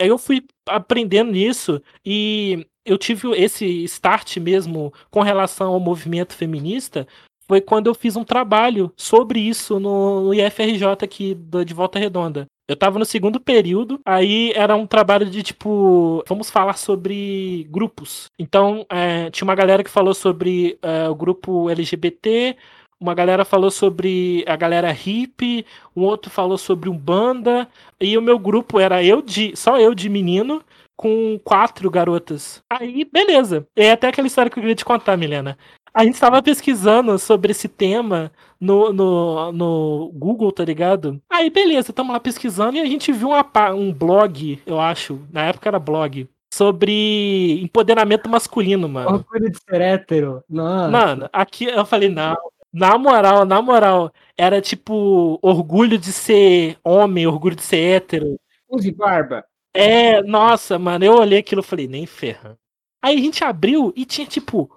Aí 0.00 0.08
eu 0.08 0.18
fui 0.18 0.44
aprendendo 0.66 1.32
nisso 1.32 1.82
e 2.04 2.66
eu 2.84 2.96
tive 2.96 3.30
esse 3.32 3.84
start 3.84 4.38
mesmo 4.38 4.92
com 5.10 5.20
relação 5.20 5.74
ao 5.74 5.80
movimento 5.80 6.34
feminista 6.34 7.06
foi 7.50 7.60
quando 7.60 7.88
eu 7.88 7.94
fiz 7.96 8.14
um 8.14 8.22
trabalho 8.22 8.92
sobre 8.96 9.40
isso 9.40 9.80
no, 9.80 10.32
IFRJ 10.32 10.86
aqui 11.02 11.34
de 11.66 11.74
Volta 11.74 11.98
Redonda. 11.98 12.46
Eu 12.68 12.76
tava 12.76 12.96
no 12.96 13.04
segundo 13.04 13.40
período, 13.40 13.98
aí 14.06 14.52
era 14.54 14.76
um 14.76 14.86
trabalho 14.86 15.26
de 15.26 15.42
tipo, 15.42 16.22
vamos 16.28 16.48
falar 16.48 16.78
sobre 16.78 17.66
grupos. 17.68 18.26
Então, 18.38 18.86
é, 18.88 19.28
tinha 19.30 19.44
uma 19.44 19.56
galera 19.56 19.82
que 19.82 19.90
falou 19.90 20.14
sobre 20.14 20.78
é, 20.80 21.08
o 21.08 21.14
grupo 21.16 21.68
LGBT, 21.68 22.56
uma 23.00 23.14
galera 23.14 23.44
falou 23.44 23.70
sobre 23.70 24.44
a 24.46 24.54
galera 24.56 24.92
hippie, 24.92 25.64
um 25.96 26.02
outro 26.02 26.30
falou 26.30 26.58
sobre 26.58 26.90
um 26.90 26.96
banda, 26.96 27.66
e 27.98 28.16
o 28.18 28.22
meu 28.22 28.38
grupo 28.38 28.78
era 28.78 29.02
eu 29.02 29.22
de, 29.22 29.56
só 29.56 29.80
eu 29.80 29.94
de 29.94 30.08
menino, 30.08 30.62
com 30.96 31.40
quatro 31.42 31.90
garotas. 31.90 32.62
Aí, 32.68 33.08
beleza. 33.10 33.66
É 33.74 33.92
até 33.92 34.08
aquela 34.08 34.26
história 34.26 34.50
que 34.50 34.58
eu 34.58 34.62
queria 34.62 34.76
te 34.76 34.84
contar, 34.84 35.16
Milena. 35.16 35.56
A 35.94 36.04
gente 36.04 36.14
estava 36.14 36.42
pesquisando 36.42 37.18
sobre 37.18 37.52
esse 37.52 37.66
tema 37.66 38.30
no, 38.60 38.92
no, 38.92 39.50
no 39.50 40.12
Google, 40.14 40.52
tá 40.52 40.62
ligado? 40.62 41.20
Aí, 41.28 41.48
beleza, 41.48 41.90
estamos 41.90 42.12
lá 42.12 42.20
pesquisando 42.20 42.76
e 42.76 42.80
a 42.80 42.86
gente 42.86 43.10
viu 43.12 43.30
uma, 43.30 43.70
um 43.74 43.92
blog, 43.92 44.60
eu 44.66 44.78
acho, 44.78 45.20
na 45.32 45.46
época 45.46 45.70
era 45.70 45.78
blog, 45.78 46.28
sobre 46.52 47.60
empoderamento 47.62 48.28
masculino, 48.28 48.88
mano. 48.88 49.10
Orgulho 49.10 49.50
de 49.50 49.58
ser 49.58 49.80
hétero. 49.80 50.44
Nossa. 50.48 50.90
Mano, 50.90 51.30
aqui 51.32 51.64
eu 51.64 51.86
falei, 51.86 52.10
não. 52.10 52.36
Na 52.72 52.96
moral, 52.96 53.44
na 53.44 53.60
moral, 53.60 54.12
era 54.36 54.60
tipo 54.60 55.38
orgulho 55.42 55.98
de 55.98 56.12
ser 56.12 56.78
homem, 56.84 57.26
orgulho 57.26 57.56
de 57.56 57.62
ser 57.62 57.78
hétero. 57.78 58.38
Use 58.68 58.90
barba. 58.92 59.44
É, 59.74 60.22
nossa, 60.22 60.78
mano, 60.78 61.04
eu 61.04 61.14
olhei 61.14 61.38
aquilo 61.38 61.62
e 61.62 61.64
falei, 61.64 61.88
nem 61.88 62.06
ferra. 62.06 62.56
Aí 63.02 63.16
a 63.16 63.20
gente 63.20 63.42
abriu 63.42 63.92
e 63.96 64.04
tinha, 64.04 64.26
tipo, 64.26 64.70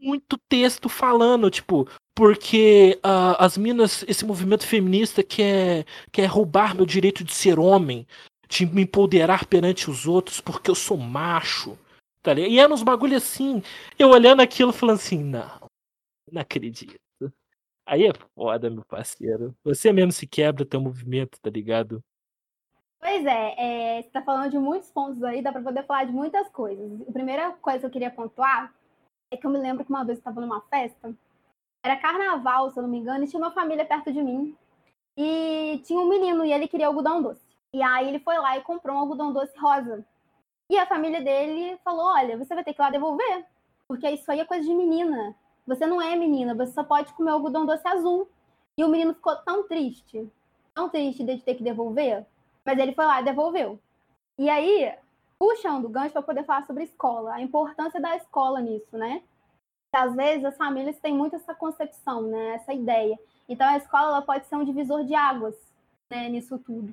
muito 0.00 0.38
texto 0.48 0.88
falando, 0.88 1.50
tipo, 1.50 1.88
porque 2.14 2.98
uh, 3.04 3.36
as 3.38 3.56
minas, 3.56 4.04
esse 4.06 4.24
movimento 4.24 4.66
feminista 4.66 5.22
quer, 5.22 5.84
quer 6.12 6.26
roubar 6.26 6.74
meu 6.74 6.86
direito 6.86 7.24
de 7.24 7.32
ser 7.32 7.58
homem, 7.58 8.06
de 8.48 8.66
me 8.66 8.82
empoderar 8.82 9.46
perante 9.46 9.90
os 9.90 10.06
outros 10.06 10.40
porque 10.40 10.70
eu 10.70 10.74
sou 10.74 10.96
macho. 10.96 11.78
Tá 12.22 12.32
ligado? 12.32 12.52
E 12.52 12.58
era 12.58 12.72
uns 12.72 12.82
bagulho 12.82 13.16
assim, 13.16 13.62
eu 13.98 14.08
olhando 14.08 14.40
aquilo 14.40 14.72
falando 14.72 14.96
assim, 14.96 15.22
não, 15.22 15.68
não 16.30 16.40
acredito. 16.40 16.94
Aí 17.86 18.06
é 18.06 18.12
foda, 18.34 18.70
meu 18.70 18.84
parceiro. 18.84 19.54
Você 19.62 19.92
mesmo 19.92 20.12
se 20.12 20.26
quebra 20.26 20.64
teu 20.64 20.80
movimento, 20.80 21.38
tá 21.40 21.50
ligado? 21.50 22.02
Pois 22.98 23.26
é, 23.26 23.98
é, 23.98 24.02
você 24.02 24.08
tá 24.08 24.22
falando 24.22 24.50
de 24.50 24.58
muitos 24.58 24.90
pontos 24.90 25.22
aí, 25.22 25.42
dá 25.42 25.52
pra 25.52 25.60
poder 25.60 25.84
falar 25.84 26.04
de 26.04 26.12
muitas 26.12 26.48
coisas. 26.48 27.06
A 27.06 27.12
primeira 27.12 27.52
coisa 27.52 27.80
que 27.80 27.86
eu 27.86 27.90
queria 27.90 28.10
pontuar 28.10 28.74
é 29.30 29.36
que 29.36 29.46
eu 29.46 29.50
me 29.50 29.58
lembro 29.58 29.84
que 29.84 29.90
uma 29.90 30.04
vez 30.04 30.16
eu 30.16 30.20
estava 30.20 30.40
numa 30.40 30.62
festa, 30.62 31.14
era 31.84 31.98
carnaval, 31.98 32.70
se 32.70 32.78
eu 32.78 32.82
não 32.82 32.88
me 32.88 32.98
engano, 32.98 33.24
e 33.24 33.28
tinha 33.28 33.38
uma 33.42 33.50
família 33.50 33.84
perto 33.84 34.10
de 34.10 34.22
mim. 34.22 34.56
E 35.18 35.82
tinha 35.84 36.00
um 36.00 36.08
menino 36.08 36.42
e 36.44 36.52
ele 36.52 36.66
queria 36.66 36.86
algodão 36.86 37.20
doce. 37.20 37.46
E 37.74 37.82
aí 37.82 38.08
ele 38.08 38.20
foi 38.20 38.38
lá 38.38 38.56
e 38.56 38.62
comprou 38.62 38.96
um 38.96 39.00
algodão 39.00 39.34
doce 39.34 39.56
rosa. 39.58 40.04
E 40.70 40.78
a 40.78 40.86
família 40.86 41.20
dele 41.20 41.78
falou: 41.84 42.06
Olha, 42.06 42.38
você 42.38 42.54
vai 42.54 42.64
ter 42.64 42.72
que 42.72 42.80
ir 42.80 42.84
lá 42.84 42.90
devolver, 42.90 43.44
porque 43.86 44.08
isso 44.08 44.30
aí 44.30 44.40
é 44.40 44.46
coisa 44.46 44.66
de 44.66 44.74
menina. 44.74 45.36
Você 45.66 45.86
não 45.86 46.00
é 46.00 46.14
menina, 46.14 46.54
você 46.54 46.72
só 46.72 46.84
pode 46.84 47.12
comer 47.14 47.30
algodão 47.30 47.64
doce 47.64 47.86
azul. 47.86 48.28
E 48.76 48.84
o 48.84 48.88
menino 48.88 49.14
ficou 49.14 49.36
tão 49.36 49.66
triste, 49.68 50.28
tão 50.74 50.88
triste 50.88 51.22
de 51.22 51.38
ter 51.38 51.54
que 51.54 51.62
devolver, 51.62 52.26
mas 52.64 52.78
ele 52.78 52.92
foi 52.92 53.06
lá 53.06 53.20
e 53.20 53.24
devolveu. 53.24 53.78
E 54.36 54.50
aí, 54.50 54.92
puxando 55.38 55.84
o 55.84 55.88
gancho 55.88 56.12
para 56.12 56.22
poder 56.22 56.44
falar 56.44 56.66
sobre 56.66 56.82
escola, 56.84 57.34
a 57.34 57.40
importância 57.40 58.00
da 58.00 58.16
escola 58.16 58.60
nisso, 58.60 58.96
né? 58.96 59.22
Às 59.94 60.14
vezes 60.16 60.44
as 60.44 60.56
famílias 60.56 60.98
têm 60.98 61.14
muito 61.14 61.36
essa 61.36 61.54
concepção, 61.54 62.22
né? 62.22 62.54
Essa 62.54 62.72
ideia. 62.72 63.16
Então 63.48 63.66
a 63.68 63.76
escola 63.76 64.22
pode 64.22 64.46
ser 64.46 64.56
um 64.56 64.64
divisor 64.64 65.04
de 65.04 65.14
águas, 65.14 65.54
né? 66.10 66.28
Nisso 66.28 66.58
tudo. 66.58 66.92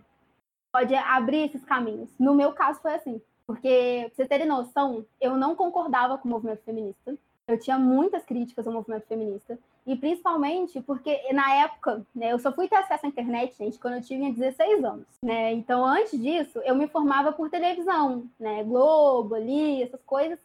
Pode 0.71 0.93
abrir 0.93 1.47
esses 1.47 1.65
caminhos. 1.65 2.09
No 2.19 2.35
meu 2.35 2.53
caso 2.53 2.79
foi 2.79 2.93
assim, 2.93 3.19
porque 3.47 4.03
pra 4.05 4.15
vocês 4.15 4.29
terem 4.29 4.47
noção, 4.47 5.03
eu 5.19 5.35
não 5.35 5.55
concordava 5.55 6.17
com 6.17 6.27
o 6.27 6.31
movimento 6.31 6.63
feminista. 6.63 7.17
Eu 7.53 7.60
tinha 7.60 7.77
muitas 7.77 8.24
críticas 8.24 8.65
ao 8.65 8.74
movimento 8.74 9.08
feminista. 9.08 9.58
E 9.86 9.96
principalmente 9.96 10.79
porque 10.81 11.34
na 11.34 11.53
época, 11.55 12.05
né, 12.13 12.31
eu 12.31 12.39
só 12.39 12.51
fui 12.51 12.67
ter 12.67 12.75
acesso 12.75 13.05
à 13.05 13.10
internet, 13.10 13.58
gente, 13.58 13.79
quando 13.79 13.96
eu 13.96 14.01
tinha 14.01 14.31
16 14.31 14.84
anos, 14.84 15.08
né? 15.24 15.51
Então, 15.53 15.84
antes 15.84 16.20
disso, 16.20 16.60
eu 16.60 16.75
me 16.75 16.88
formava 16.88 17.31
por 17.31 17.50
televisão, 17.50 18.29
né? 18.39 18.63
Globo, 18.63 19.36
ali, 19.36 19.81
essas 19.81 20.01
coisas. 20.03 20.39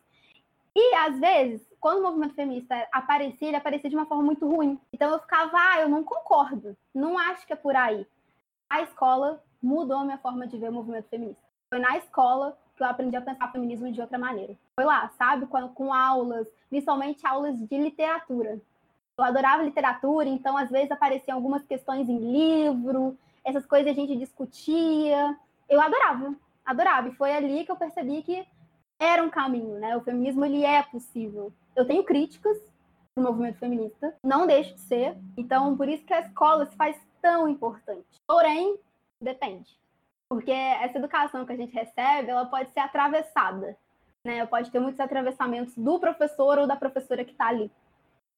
E 0.75 0.95
às 0.95 1.19
vezes, 1.19 1.67
quando 1.81 2.01
o 2.01 2.03
movimento 2.03 2.35
feminista 2.35 2.75
aparecia, 2.93 3.49
ele 3.49 3.57
aparecia 3.57 3.89
de 3.89 3.97
uma 3.97 4.07
forma 4.07 4.25
muito 4.25 4.47
ruim. 4.47 4.79
Então 4.93 5.11
eu 5.13 5.19
ficava, 5.19 5.57
ah, 5.57 5.81
eu 5.81 5.89
não 5.89 6.03
concordo, 6.03 6.77
não 6.95 7.19
acho 7.19 7.47
que 7.47 7.53
é 7.53 7.57
por 7.57 7.77
aí. 7.77 8.07
A 8.69 8.83
escola 8.83 9.43
mudou 9.63 9.99
a 9.99 10.05
minha 10.05 10.19
forma 10.19 10.47
de 10.47 10.59
ver 10.59 10.71
o 10.71 10.73
movimento 10.73 11.09
feminista. 11.09 11.43
Foi 11.71 11.79
na 11.79 11.97
escola 11.97 12.59
que 12.77 12.83
eu 12.83 12.87
aprendi 12.87 13.17
a 13.17 13.23
pensar 13.23 13.51
feminismo 13.51 13.91
de 13.91 14.01
outra 14.01 14.19
maneira. 14.19 14.55
Foi 14.75 14.85
lá, 14.85 15.11
sabe, 15.17 15.47
com, 15.47 15.69
com 15.69 15.93
aulas, 15.93 16.47
principalmente 16.69 17.27
aulas 17.27 17.59
de 17.59 17.79
literatura 17.79 18.61
eu 19.19 19.25
adorava 19.25 19.63
literatura, 19.63 20.29
então 20.29 20.57
às 20.57 20.71
vezes 20.71 20.91
apareciam 20.91 21.37
algumas 21.37 21.65
questões 21.65 22.09
em 22.09 22.19
livro, 22.19 23.17
essas 23.43 23.65
coisas 23.65 23.91
a 23.91 23.95
gente 23.95 24.17
discutia. 24.17 25.37
Eu 25.69 25.81
adorava, 25.81 26.35
adorava. 26.65 27.09
E 27.09 27.15
foi 27.15 27.33
ali 27.33 27.65
que 27.65 27.73
eu 27.73 27.77
percebi 27.77 28.23
que 28.23 28.47
era 28.99 29.23
um 29.23 29.31
caminho, 29.31 29.79
né? 29.79 29.97
O 29.97 30.03
feminismo 30.03 30.45
ele 30.45 30.65
é 30.65 30.83
possível. 30.83 31.53
Eu 31.75 31.87
tenho 31.87 32.05
críticas 32.05 32.59
do 33.17 33.23
movimento 33.23 33.59
feminista, 33.59 34.15
não 34.23 34.47
deixo 34.47 34.75
de 34.75 34.81
ser. 34.81 35.17
Então, 35.37 35.77
por 35.77 35.89
isso 35.89 36.05
que 36.05 36.13
a 36.13 36.21
escola 36.21 36.67
se 36.67 36.77
faz 36.77 37.01
tão 37.23 37.49
importante. 37.49 38.07
Porém, 38.27 38.79
depende. 39.21 39.79
Porque 40.29 40.51
essa 40.51 40.99
educação 40.99 41.47
que 41.47 41.53
a 41.53 41.57
gente 41.57 41.73
recebe, 41.73 42.31
ela 42.31 42.47
pode 42.47 42.71
ser 42.71 42.81
atravessada, 42.81 43.77
né? 44.25 44.45
Pode 44.47 44.71
ter 44.71 44.81
muitos 44.81 45.01
atravessamentos 45.01 45.77
do 45.77 45.99
professor 45.99 46.59
ou 46.59 46.67
da 46.67 46.77
professora 46.77 47.25
que 47.25 47.33
está 47.33 47.47
ali 47.49 47.71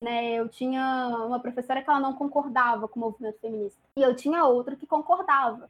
né? 0.01 0.35
Eu 0.35 0.49
tinha 0.49 1.09
uma 1.27 1.41
professora 1.41 1.83
que 1.83 1.91
ela 1.91 2.01
não 2.01 2.15
concordava 2.15 2.89
com 2.89 3.01
o 3.01 3.03
movimento 3.03 3.41
feminista 3.41 3.79
e 3.97 4.03
eu 4.03 4.15
tinha 4.15 4.45
outra 4.45 4.77
que 4.77 4.87
concordava. 4.87 5.69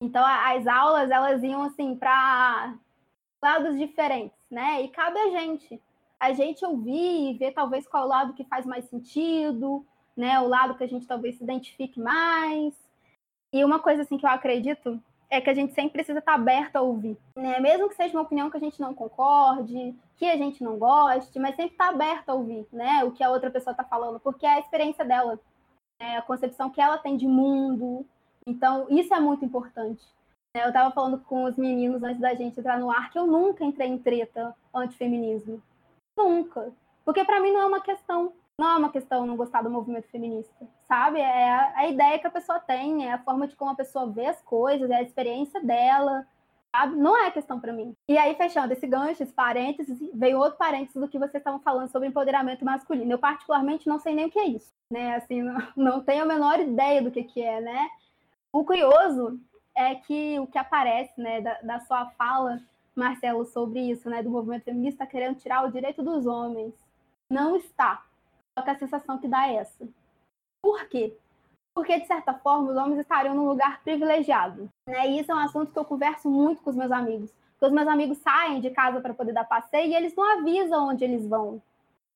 Então 0.00 0.24
as 0.24 0.66
aulas 0.66 1.10
elas 1.10 1.42
iam 1.42 1.62
assim 1.62 1.96
para 1.96 2.74
lados 3.42 3.78
diferentes, 3.78 4.38
né? 4.50 4.82
E 4.82 4.88
cabe 4.88 5.18
a 5.18 5.30
gente, 5.30 5.80
a 6.18 6.32
gente 6.32 6.64
ouvir 6.64 7.30
e 7.30 7.38
ver 7.38 7.52
talvez 7.52 7.86
qual 7.86 8.06
lado 8.06 8.34
que 8.34 8.44
faz 8.44 8.66
mais 8.66 8.86
sentido, 8.86 9.84
né? 10.16 10.40
O 10.40 10.48
lado 10.48 10.76
que 10.76 10.84
a 10.84 10.88
gente 10.88 11.06
talvez 11.06 11.36
se 11.36 11.44
identifique 11.44 12.00
mais. 12.00 12.74
E 13.52 13.64
uma 13.64 13.78
coisa 13.78 14.02
assim 14.02 14.18
que 14.18 14.26
eu 14.26 14.30
acredito 14.30 15.00
é 15.28 15.40
que 15.40 15.50
a 15.50 15.54
gente 15.54 15.74
sempre 15.74 15.92
precisa 15.92 16.20
estar 16.20 16.34
aberto 16.34 16.76
a 16.76 16.82
ouvir, 16.82 17.18
né? 17.34 17.58
Mesmo 17.60 17.88
que 17.88 17.96
seja 17.96 18.16
uma 18.16 18.22
opinião 18.22 18.50
que 18.50 18.56
a 18.56 18.60
gente 18.60 18.80
não 18.80 18.94
concorde, 18.94 19.94
que 20.16 20.24
a 20.24 20.36
gente 20.36 20.62
não 20.62 20.78
goste, 20.78 21.38
mas 21.38 21.56
sempre 21.56 21.72
estar 21.72 21.88
aberto 21.88 22.28
a 22.28 22.34
ouvir, 22.34 22.66
né? 22.72 23.04
O 23.04 23.10
que 23.10 23.24
a 23.24 23.30
outra 23.30 23.50
pessoa 23.50 23.72
está 23.72 23.84
falando, 23.84 24.20
porque 24.20 24.46
é 24.46 24.54
a 24.54 24.60
experiência 24.60 25.04
dela, 25.04 25.38
né? 26.00 26.16
a 26.18 26.22
concepção 26.22 26.70
que 26.70 26.80
ela 26.80 26.98
tem 26.98 27.16
de 27.16 27.26
mundo. 27.26 28.06
Então, 28.46 28.86
isso 28.88 29.12
é 29.12 29.20
muito 29.20 29.44
importante. 29.44 30.04
Né? 30.54 30.64
Eu 30.64 30.68
estava 30.68 30.92
falando 30.92 31.18
com 31.18 31.44
os 31.44 31.56
meninos 31.56 32.02
antes 32.02 32.20
da 32.20 32.34
gente 32.34 32.58
entrar 32.58 32.78
no 32.78 32.90
ar 32.90 33.10
que 33.10 33.18
eu 33.18 33.26
nunca 33.26 33.64
entrei 33.64 33.88
em 33.88 33.98
treta 33.98 34.54
antifeminismo. 34.72 35.60
Nunca. 36.16 36.72
Porque 37.04 37.24
para 37.24 37.40
mim 37.40 37.52
não 37.52 37.60
é 37.60 37.66
uma 37.66 37.80
questão 37.80 38.32
não 38.58 38.70
é 38.70 38.76
uma 38.76 38.90
questão 38.90 39.26
não 39.26 39.36
gostar 39.36 39.62
do 39.62 39.70
movimento 39.70 40.08
feminista, 40.08 40.66
sabe? 40.88 41.20
É 41.20 41.50
a, 41.74 41.88
ideia 41.88 42.18
que 42.18 42.26
a 42.26 42.30
pessoa 42.30 42.58
tem, 42.58 43.06
é 43.06 43.12
a 43.12 43.22
forma 43.22 43.46
de 43.46 43.54
como 43.54 43.70
a 43.70 43.76
pessoa 43.76 44.10
vê 44.10 44.26
as 44.26 44.40
coisas, 44.42 44.90
é 44.90 44.96
a 44.96 45.02
experiência 45.02 45.62
dela, 45.62 46.26
sabe? 46.74 46.96
Não 46.96 47.16
é 47.16 47.30
questão 47.30 47.60
para 47.60 47.72
mim. 47.72 47.94
E 48.08 48.16
aí, 48.16 48.34
fechando 48.34 48.72
esse 48.72 48.86
gancho, 48.86 49.22
esse 49.22 49.32
parênteses, 49.32 49.98
veio 50.14 50.38
outro 50.38 50.58
parênteses 50.58 51.00
do 51.00 51.08
que 51.08 51.18
vocês 51.18 51.34
estavam 51.34 51.60
falando 51.60 51.90
sobre 51.90 52.08
empoderamento 52.08 52.64
masculino. 52.64 53.12
Eu, 53.12 53.18
particularmente, 53.18 53.86
não 53.86 53.98
sei 53.98 54.14
nem 54.14 54.26
o 54.26 54.30
que 54.30 54.38
é 54.38 54.46
isso, 54.46 54.72
né? 54.90 55.16
Assim, 55.16 55.42
não, 55.42 55.58
não 55.76 56.02
tenho 56.02 56.22
a 56.22 56.26
menor 56.26 56.58
ideia 56.58 57.02
do 57.02 57.10
que, 57.10 57.24
que 57.24 57.42
é, 57.42 57.60
né? 57.60 57.88
O 58.50 58.64
curioso 58.64 59.38
é 59.76 59.94
que 59.96 60.38
o 60.40 60.46
que 60.46 60.56
aparece, 60.56 61.20
né, 61.20 61.42
da, 61.42 61.60
da 61.60 61.80
sua 61.80 62.06
fala, 62.12 62.58
Marcelo, 62.94 63.44
sobre 63.44 63.80
isso, 63.90 64.08
né, 64.08 64.22
do 64.22 64.30
movimento 64.30 64.64
feminista 64.64 65.04
querendo 65.04 65.36
tirar 65.36 65.66
o 65.66 65.70
direito 65.70 66.02
dos 66.02 66.24
homens. 66.24 66.72
Não 67.28 67.56
está 67.56 68.02
que 68.62 68.70
a 68.70 68.78
sensação 68.78 69.18
que 69.18 69.28
dá 69.28 69.48
é 69.48 69.56
essa. 69.56 69.86
Por 70.62 70.88
quê? 70.88 71.16
Porque, 71.74 72.00
de 72.00 72.06
certa 72.06 72.32
forma, 72.32 72.70
os 72.70 72.76
homens 72.76 73.00
estariam 73.00 73.34
num 73.34 73.46
lugar 73.46 73.82
privilegiado. 73.82 74.68
Né? 74.88 75.08
E 75.10 75.20
isso 75.20 75.30
é 75.30 75.34
um 75.34 75.40
assunto 75.40 75.72
que 75.72 75.78
eu 75.78 75.84
converso 75.84 76.28
muito 76.28 76.62
com 76.62 76.70
os 76.70 76.76
meus 76.76 76.90
amigos. 76.90 77.30
Porque 77.52 77.66
os 77.66 77.72
meus 77.72 77.86
amigos 77.86 78.18
saem 78.18 78.60
de 78.60 78.70
casa 78.70 79.00
para 79.00 79.14
poder 79.14 79.32
dar 79.32 79.44
passeio 79.44 79.90
e 79.90 79.94
eles 79.94 80.14
não 80.14 80.38
avisam 80.38 80.88
onde 80.88 81.04
eles 81.04 81.26
vão. 81.26 81.60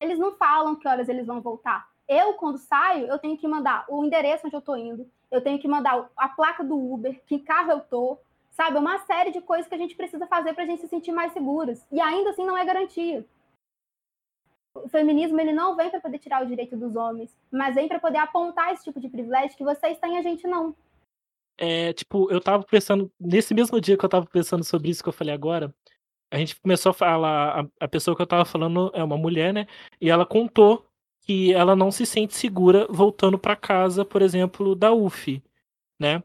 Eles 0.00 0.18
não 0.18 0.32
falam 0.32 0.76
que 0.76 0.88
horas 0.88 1.08
eles 1.08 1.26
vão 1.26 1.40
voltar. 1.40 1.88
Eu, 2.08 2.34
quando 2.34 2.58
saio, 2.58 3.06
eu 3.06 3.18
tenho 3.18 3.36
que 3.36 3.46
mandar 3.46 3.84
o 3.88 4.04
endereço 4.04 4.46
onde 4.46 4.56
eu 4.56 4.60
estou 4.60 4.76
indo, 4.76 5.08
eu 5.30 5.40
tenho 5.40 5.58
que 5.58 5.68
mandar 5.68 6.10
a 6.16 6.28
placa 6.28 6.64
do 6.64 6.76
Uber, 6.76 7.20
que 7.26 7.38
carro 7.38 7.70
eu 7.70 7.80
tô, 7.80 8.18
sabe? 8.50 8.78
Uma 8.78 8.98
série 9.00 9.30
de 9.30 9.40
coisas 9.40 9.68
que 9.68 9.74
a 9.74 9.78
gente 9.78 9.94
precisa 9.94 10.26
fazer 10.26 10.52
para 10.54 10.64
a 10.64 10.66
gente 10.66 10.80
se 10.80 10.88
sentir 10.88 11.12
mais 11.12 11.32
seguros. 11.32 11.86
E 11.92 12.00
ainda 12.00 12.30
assim 12.30 12.44
não 12.44 12.56
é 12.56 12.64
garantia. 12.64 13.24
O 14.74 14.88
feminismo 14.88 15.40
ele 15.40 15.52
não 15.52 15.74
vem 15.76 15.90
para 15.90 16.00
poder 16.00 16.18
tirar 16.18 16.42
o 16.42 16.46
direito 16.46 16.76
dos 16.76 16.94
homens, 16.94 17.36
mas 17.50 17.74
vem 17.74 17.88
para 17.88 17.98
poder 17.98 18.18
apontar 18.18 18.72
esse 18.72 18.84
tipo 18.84 19.00
de 19.00 19.08
privilégio 19.08 19.56
que 19.56 19.64
vocês 19.64 19.98
têm 19.98 20.14
e 20.14 20.18
a 20.18 20.22
gente 20.22 20.46
não. 20.46 20.74
É, 21.58 21.92
tipo, 21.92 22.30
eu 22.30 22.40
tava 22.40 22.62
pensando, 22.62 23.10
nesse 23.20 23.52
mesmo 23.52 23.80
dia 23.80 23.96
que 23.96 24.04
eu 24.04 24.08
tava 24.08 24.26
pensando 24.26 24.64
sobre 24.64 24.88
isso 24.88 25.02
que 25.02 25.08
eu 25.08 25.12
falei 25.12 25.34
agora, 25.34 25.74
a 26.30 26.38
gente 26.38 26.58
começou 26.60 26.90
a 26.90 26.94
falar, 26.94 27.60
a, 27.60 27.84
a 27.84 27.88
pessoa 27.88 28.16
que 28.16 28.22
eu 28.22 28.26
tava 28.26 28.44
falando 28.44 28.90
é 28.94 29.02
uma 29.02 29.18
mulher, 29.18 29.52
né? 29.52 29.66
E 30.00 30.08
ela 30.08 30.24
contou 30.24 30.86
que 31.22 31.52
ela 31.52 31.76
não 31.76 31.90
se 31.90 32.06
sente 32.06 32.34
segura 32.34 32.86
voltando 32.88 33.38
para 33.38 33.56
casa, 33.56 34.04
por 34.04 34.22
exemplo, 34.22 34.74
da 34.74 34.92
UF, 34.92 35.42
né? 35.98 36.22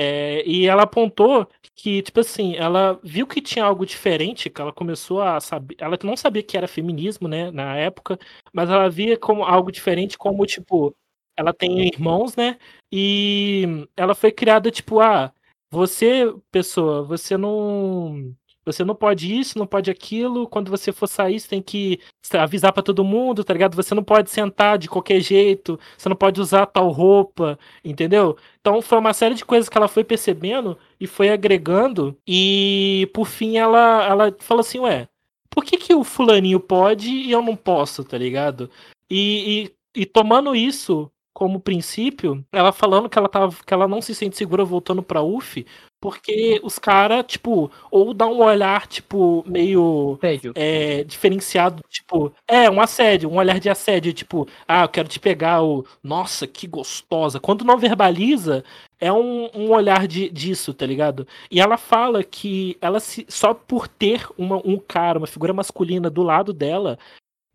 É, 0.00 0.44
e 0.46 0.64
ela 0.68 0.84
apontou 0.84 1.48
que, 1.74 2.02
tipo 2.02 2.20
assim, 2.20 2.54
ela 2.54 3.00
viu 3.02 3.26
que 3.26 3.40
tinha 3.42 3.64
algo 3.64 3.84
diferente, 3.84 4.48
que 4.48 4.60
ela 4.60 4.72
começou 4.72 5.20
a 5.20 5.40
saber. 5.40 5.74
Ela 5.80 5.98
não 6.04 6.16
sabia 6.16 6.40
que 6.40 6.56
era 6.56 6.68
feminismo, 6.68 7.26
né, 7.26 7.50
na 7.50 7.76
época, 7.76 8.16
mas 8.52 8.70
ela 8.70 8.88
via 8.88 9.18
como 9.18 9.42
algo 9.44 9.72
diferente, 9.72 10.16
como, 10.16 10.46
tipo, 10.46 10.94
ela 11.36 11.52
tem 11.52 11.88
irmãos, 11.88 12.36
né? 12.36 12.58
E 12.92 13.64
ela 13.96 14.14
foi 14.14 14.30
criada, 14.30 14.70
tipo, 14.70 15.00
ah, 15.00 15.32
você, 15.68 16.32
pessoa, 16.52 17.02
você 17.02 17.36
não 17.36 18.32
você 18.72 18.84
não 18.84 18.94
pode 18.94 19.38
isso, 19.38 19.58
não 19.58 19.66
pode 19.66 19.90
aquilo. 19.90 20.46
Quando 20.46 20.70
você 20.70 20.92
for 20.92 21.06
sair, 21.06 21.40
você 21.40 21.48
tem 21.48 21.62
que 21.62 22.00
avisar 22.34 22.72
para 22.72 22.82
todo 22.82 23.04
mundo, 23.04 23.42
tá 23.42 23.52
ligado? 23.52 23.74
Você 23.76 23.94
não 23.94 24.04
pode 24.04 24.30
sentar 24.30 24.78
de 24.78 24.88
qualquer 24.88 25.20
jeito, 25.20 25.78
você 25.96 26.08
não 26.08 26.16
pode 26.16 26.40
usar 26.40 26.66
tal 26.66 26.90
roupa, 26.90 27.58
entendeu? 27.84 28.36
Então 28.60 28.82
foi 28.82 28.98
uma 28.98 29.14
série 29.14 29.34
de 29.34 29.44
coisas 29.44 29.68
que 29.68 29.78
ela 29.78 29.88
foi 29.88 30.04
percebendo 30.04 30.76
e 31.00 31.06
foi 31.06 31.30
agregando. 31.30 32.16
E 32.26 33.10
por 33.14 33.26
fim 33.26 33.56
ela, 33.56 34.04
ela 34.04 34.36
falou 34.40 34.60
assim: 34.60 34.80
Ué, 34.80 35.08
por 35.50 35.64
que, 35.64 35.76
que 35.76 35.94
o 35.94 36.04
fulaninho 36.04 36.60
pode 36.60 37.08
e 37.10 37.30
eu 37.30 37.42
não 37.42 37.56
posso, 37.56 38.04
tá 38.04 38.18
ligado? 38.18 38.70
E, 39.10 39.70
e, 39.94 40.02
e 40.02 40.06
tomando 40.06 40.54
isso 40.54 41.10
como 41.38 41.60
princípio, 41.60 42.44
ela 42.52 42.72
falando 42.72 43.08
que 43.08 43.16
ela, 43.16 43.28
tava, 43.28 43.54
que 43.64 43.72
ela 43.72 43.86
não 43.86 44.02
se 44.02 44.12
sente 44.12 44.36
segura 44.36 44.64
voltando 44.64 45.04
pra 45.04 45.22
UF, 45.22 45.64
porque 46.00 46.60
os 46.62 46.78
caras, 46.78 47.24
tipo, 47.26 47.70
ou 47.90 48.14
dá 48.14 48.26
um 48.26 48.40
olhar, 48.42 48.86
tipo, 48.86 49.44
meio 49.46 50.18
é, 50.54 51.02
diferenciado, 51.04 51.82
tipo, 51.88 52.32
é, 52.46 52.70
um 52.70 52.80
assédio, 52.80 53.28
um 53.30 53.36
olhar 53.36 53.58
de 53.58 53.68
assédio, 53.68 54.12
tipo, 54.12 54.46
ah, 54.66 54.84
eu 54.84 54.88
quero 54.88 55.08
te 55.08 55.18
pegar, 55.18 55.62
o 55.62 55.84
nossa, 56.02 56.46
que 56.46 56.66
gostosa. 56.66 57.40
Quando 57.40 57.64
não 57.64 57.78
verbaliza, 57.78 58.64
é 59.00 59.12
um, 59.12 59.50
um 59.54 59.70
olhar 59.70 60.06
de, 60.06 60.28
disso, 60.30 60.72
tá 60.72 60.86
ligado? 60.86 61.26
E 61.50 61.60
ela 61.60 61.76
fala 61.76 62.22
que 62.22 62.76
ela 62.80 63.00
se, 63.00 63.26
só 63.28 63.52
por 63.52 63.88
ter 63.88 64.26
uma, 64.36 64.56
um 64.64 64.78
cara, 64.78 65.18
uma 65.18 65.26
figura 65.26 65.52
masculina 65.52 66.08
do 66.08 66.22
lado 66.22 66.52
dela, 66.52 66.98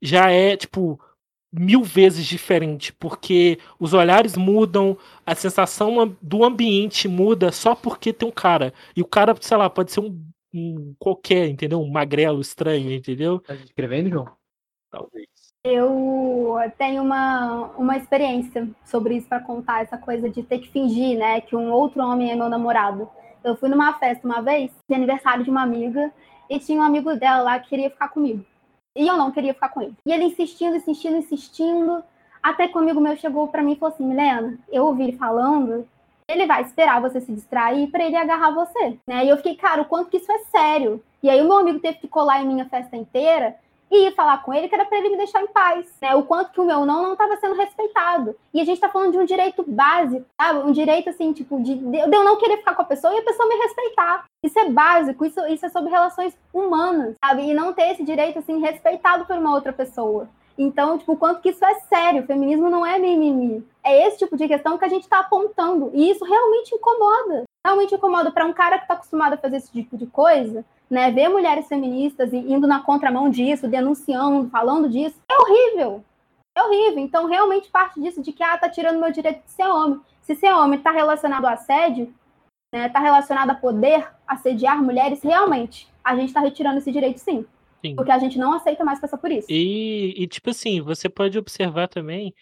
já 0.02 0.30
é, 0.30 0.58
tipo, 0.58 1.00
mil 1.54 1.84
vezes 1.84 2.26
diferente, 2.26 2.92
porque 2.92 3.60
os 3.80 3.94
olhares 3.94 4.36
mudam, 4.36 4.98
a 5.24 5.36
sensação 5.36 6.16
do 6.20 6.44
ambiente 6.44 7.08
muda 7.08 7.52
só 7.52 7.76
porque 7.76 8.12
tem 8.12 8.28
um 8.28 8.32
cara. 8.32 8.74
E 8.96 9.02
o 9.02 9.06
cara, 9.06 9.36
sei 9.40 9.56
lá, 9.56 9.70
pode 9.70 9.92
ser 9.92 10.00
um, 10.00 10.20
um 10.52 10.96
qualquer, 10.98 11.48
entendeu? 11.48 11.80
Um 11.80 11.92
magrelo 11.92 12.42
estranho, 12.42 12.92
entendeu? 12.92 13.40
Tá 13.40 13.54
escrevendo, 13.54 14.10
João? 14.10 14.30
Talvez. 14.90 15.28
Eu 15.64 16.58
tenho 16.78 17.04
uma, 17.04 17.72
uma 17.78 17.96
experiência 17.96 18.70
sobre 18.84 19.16
isso 19.16 19.30
para 19.30 19.40
contar, 19.40 19.84
essa 19.84 19.98
coisa 19.98 20.30
de 20.30 20.44
ter 20.44 20.60
que 20.60 20.70
fingir, 20.70 21.18
né, 21.18 21.40
que 21.40 21.56
um 21.56 21.72
outro 21.72 22.04
homem 22.04 22.32
é 22.32 22.36
meu 22.36 22.50
namorado. 22.50 23.08
Eu 23.44 23.56
fui 23.56 23.70
numa 23.70 23.94
festa 23.94 24.28
uma 24.28 24.42
vez, 24.42 24.72
de 24.89 24.96
aniversário 24.96 25.44
de 25.44 25.50
uma 25.50 25.62
amiga, 25.62 26.12
e 26.50 26.60
tinha 26.60 26.80
um 26.80 26.84
amigo 26.84 27.16
dela 27.16 27.42
lá 27.42 27.60
que 27.60 27.70
queria 27.70 27.89
ficar 27.89 28.10
comigo. 28.10 28.46
E 28.95 29.08
eu 29.08 29.17
não 29.17 29.32
queria 29.32 29.53
ficar 29.53 29.69
com 29.69 29.82
ele. 29.82 29.95
E 30.06 30.12
ele 30.12 30.25
insistindo, 30.25 30.75
insistindo, 30.75 31.17
insistindo. 31.17 32.03
Até 32.41 32.67
que 32.67 32.77
um 32.77 32.82
amigo 32.82 32.99
meu 32.99 33.15
chegou 33.15 33.47
para 33.47 33.62
mim 33.62 33.73
e 33.73 33.75
falou 33.75 33.93
assim: 33.93 34.06
Milena, 34.06 34.58
eu 34.71 34.86
ouvi 34.86 35.03
ele 35.03 35.17
falando, 35.17 35.88
ele 36.27 36.45
vai 36.45 36.62
esperar 36.62 37.01
você 37.01 37.21
se 37.21 37.32
distrair 37.32 37.88
para 37.88 38.06
ele 38.06 38.15
agarrar 38.15 38.51
você. 38.51 38.97
Né? 39.08 39.25
E 39.25 39.29
eu 39.29 39.38
fiquei, 39.38 39.56
cara, 39.56 39.82
o 39.82 39.86
quanto 39.86 40.10
que 40.10 40.17
isso 40.17 40.32
é 40.32 40.39
sério. 40.39 41.03
E 41.21 41.29
aí 41.29 41.41
o 41.41 41.47
meu 41.47 41.58
amigo 41.58 41.79
teve 41.79 41.99
que 41.99 42.08
colar 42.08 42.41
em 42.41 42.47
minha 42.47 42.65
festa 42.65 42.95
inteira 42.95 43.56
e 43.93 44.08
ir 44.08 44.15
falar 44.15 44.41
com 44.41 44.51
ele 44.51 44.67
que 44.67 44.73
era 44.73 44.86
para 44.86 44.97
ele 44.97 45.10
me 45.10 45.17
deixar 45.17 45.41
em 45.43 45.47
paz, 45.47 45.86
né? 46.01 46.15
O 46.15 46.23
quanto 46.23 46.51
que 46.51 46.60
o 46.60 46.65
meu 46.65 46.84
não 46.84 47.03
não 47.03 47.13
estava 47.13 47.38
sendo 47.38 47.56
respeitado. 47.56 48.36
E 48.51 48.60
a 48.60 48.65
gente 48.65 48.75
está 48.75 48.89
falando 48.89 49.12
de 49.12 49.19
um 49.19 49.25
direito 49.25 49.63
básico, 49.67 50.25
sabe? 50.39 50.67
Um 50.67 50.71
direito 50.71 51.10
assim, 51.10 51.32
tipo, 51.32 51.62
de, 51.62 51.75
de 51.75 51.97
eu 51.99 52.23
não 52.23 52.38
querer 52.38 52.58
ficar 52.58 52.73
com 52.73 52.82
a 52.82 52.86
pessoa 52.86 53.13
e 53.13 53.19
a 53.19 53.23
pessoa 53.23 53.47
me 53.47 53.56
respeitar. 53.56 54.25
Isso 54.43 54.58
é 54.58 54.69
básico, 54.69 55.23
isso, 55.25 55.39
isso 55.45 55.65
é 55.65 55.69
sobre 55.69 55.91
relações 55.91 56.36
humanas, 56.51 57.15
sabe? 57.23 57.43
E 57.43 57.53
não 57.53 57.71
ter 57.71 57.91
esse 57.91 58.03
direito 58.03 58.39
assim 58.39 58.60
respeitado 58.60 59.25
por 59.25 59.38
uma 59.38 59.53
outra 59.53 59.71
pessoa. 59.71 60.27
Então, 60.58 60.97
tipo, 60.97 61.15
quanto 61.15 61.41
que 61.41 61.49
isso 61.49 61.63
é 61.63 61.75
sério, 61.82 62.23
o 62.23 62.25
feminismo 62.27 62.69
não 62.69 62.86
é 62.86 62.97
mimimi. 62.97 63.65
É 63.84 64.08
esse 64.08 64.19
tipo 64.19 64.36
de 64.36 64.47
questão 64.47 64.77
que 64.77 64.86
a 64.86 64.89
gente 64.89 65.03
está 65.03 65.19
apontando. 65.19 65.91
E 65.93 66.10
isso 66.10 66.23
realmente 66.23 66.73
incomoda. 66.73 67.43
Realmente 67.65 67.95
incomoda 67.95 68.32
para 68.32 68.45
um 68.45 68.53
cara 68.53 68.77
que 68.77 68.84
está 68.84 68.93
acostumado 68.93 69.34
a 69.34 69.38
fazer 69.38 69.58
esse 69.58 69.71
tipo 69.71 69.97
de 69.97 70.06
coisa 70.06 70.65
né, 70.89 71.12
ver 71.12 71.30
mulheres 71.30 71.67
feministas 71.67 72.34
indo 72.34 72.67
na 72.67 72.82
contramão 72.82 73.30
disso, 73.30 73.67
denunciando, 73.67 74.50
falando 74.50 74.89
disso, 74.89 75.15
é 75.30 75.36
horrível. 75.41 76.04
É 76.56 76.63
horrível. 76.63 77.00
Então, 77.00 77.26
realmente 77.28 77.69
parte 77.69 78.00
disso 78.00 78.22
de 78.22 78.32
que, 78.32 78.43
ah, 78.43 78.58
tá 78.58 78.69
tirando 78.69 79.00
meu 79.00 79.12
direito 79.12 79.43
de 79.43 79.52
ser 79.52 79.65
homem. 79.65 80.00
Se 80.22 80.36
ser 80.36 80.54
homem 80.54 80.78
está 80.78 80.91
relacionado 80.91 81.46
ao 81.46 81.54
assédio, 81.54 82.13
né, 82.74 82.89
tá 82.89 83.00
relacionado 83.00 83.50
a 83.50 83.56
poder 83.56 84.08
assediar 84.28 84.82
mulheres, 84.82 85.22
realmente, 85.22 85.88
a 86.04 86.15
gente 86.15 86.30
está 86.30 86.39
retirando 86.39 86.78
esse 86.78 86.91
direito 86.91 87.19
sim. 87.19 87.46
sim. 87.84 87.96
Porque 87.96 88.12
a 88.12 88.19
gente 88.19 88.38
não 88.38 88.54
aceita 88.54 88.84
mais 88.84 89.00
passar 89.00 89.17
por 89.17 89.32
isso. 89.32 89.48
E, 89.50 90.13
e, 90.17 90.28
tipo 90.28 90.50
assim, 90.50 90.82
você 90.82 91.10
pode 91.10 91.38
observar 91.38 91.88
também 91.88 92.34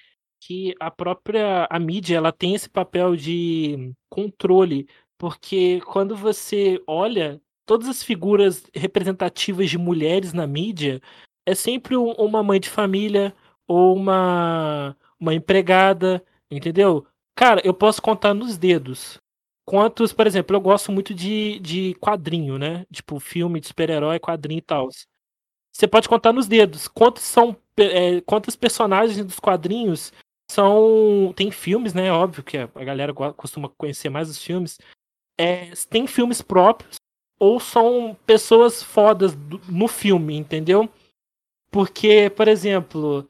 que 0.42 0.74
a 0.80 0.90
própria 0.90 1.68
a 1.70 1.80
mídia 1.80 2.18
ela 2.18 2.32
tem 2.32 2.56
esse 2.56 2.70
papel 2.70 3.16
de 3.16 3.94
controle, 4.10 4.88
porque 5.18 5.80
quando 5.86 6.16
você 6.16 6.82
olha 6.88 7.40
todas 7.72 7.88
as 7.88 8.04
figuras 8.04 8.66
representativas 8.74 9.70
de 9.70 9.78
mulheres 9.78 10.34
na 10.34 10.46
mídia 10.46 11.02
é 11.46 11.56
sempre 11.56 11.96
um, 11.96 12.12
uma 12.12 12.44
mãe 12.44 12.60
de 12.60 12.68
família 12.70 13.34
ou 13.66 13.96
uma, 13.96 14.94
uma 15.18 15.34
empregada, 15.34 16.22
entendeu? 16.52 17.08
Cara, 17.34 17.62
eu 17.64 17.74
posso 17.74 18.02
contar 18.02 18.34
nos 18.34 18.58
dedos. 18.58 19.18
Quantos, 19.66 20.12
por 20.12 20.28
exemplo, 20.28 20.54
eu 20.54 20.60
gosto 20.60 20.92
muito 20.92 21.14
de, 21.14 21.60
de 21.60 21.96
quadrinho, 21.96 22.58
né? 22.58 22.86
Tipo, 22.92 23.22
filme 23.22 23.62
de 23.62 23.68
super-herói, 23.68 24.20
quadrinho 24.20 24.60
e 24.60 24.64
tal. 24.64 24.90
Você 25.72 25.88
pode 25.88 26.10
contar 26.10 26.34
nos 26.34 26.50
dedos. 26.50 26.90
Quantos 26.90 27.24
são. 27.24 27.56
É, 27.78 28.20
quantos 28.20 28.58
personagens 28.58 29.26
dos 29.26 29.40
quadrinhos 29.40 30.12
são. 30.52 31.32
Tem 31.38 31.50
filmes, 31.52 31.94
né? 31.94 32.12
Óbvio 32.12 32.44
que 32.44 32.58
a 32.58 32.68
galera 32.84 33.14
costuma 33.14 33.70
conhecer 33.70 34.10
mais 34.10 34.30
os 34.30 34.44
filmes. 34.44 34.78
É, 35.40 35.72
tem 35.90 36.06
filmes 36.06 36.42
próprios 36.42 37.01
ou 37.42 37.60
são 37.60 38.16
pessoas 38.24 38.84
fodas 38.84 39.36
no 39.68 39.88
filme, 39.88 40.38
entendeu? 40.38 40.88
Porque, 41.72 42.32
por 42.36 42.48
exemplo, 42.48 43.28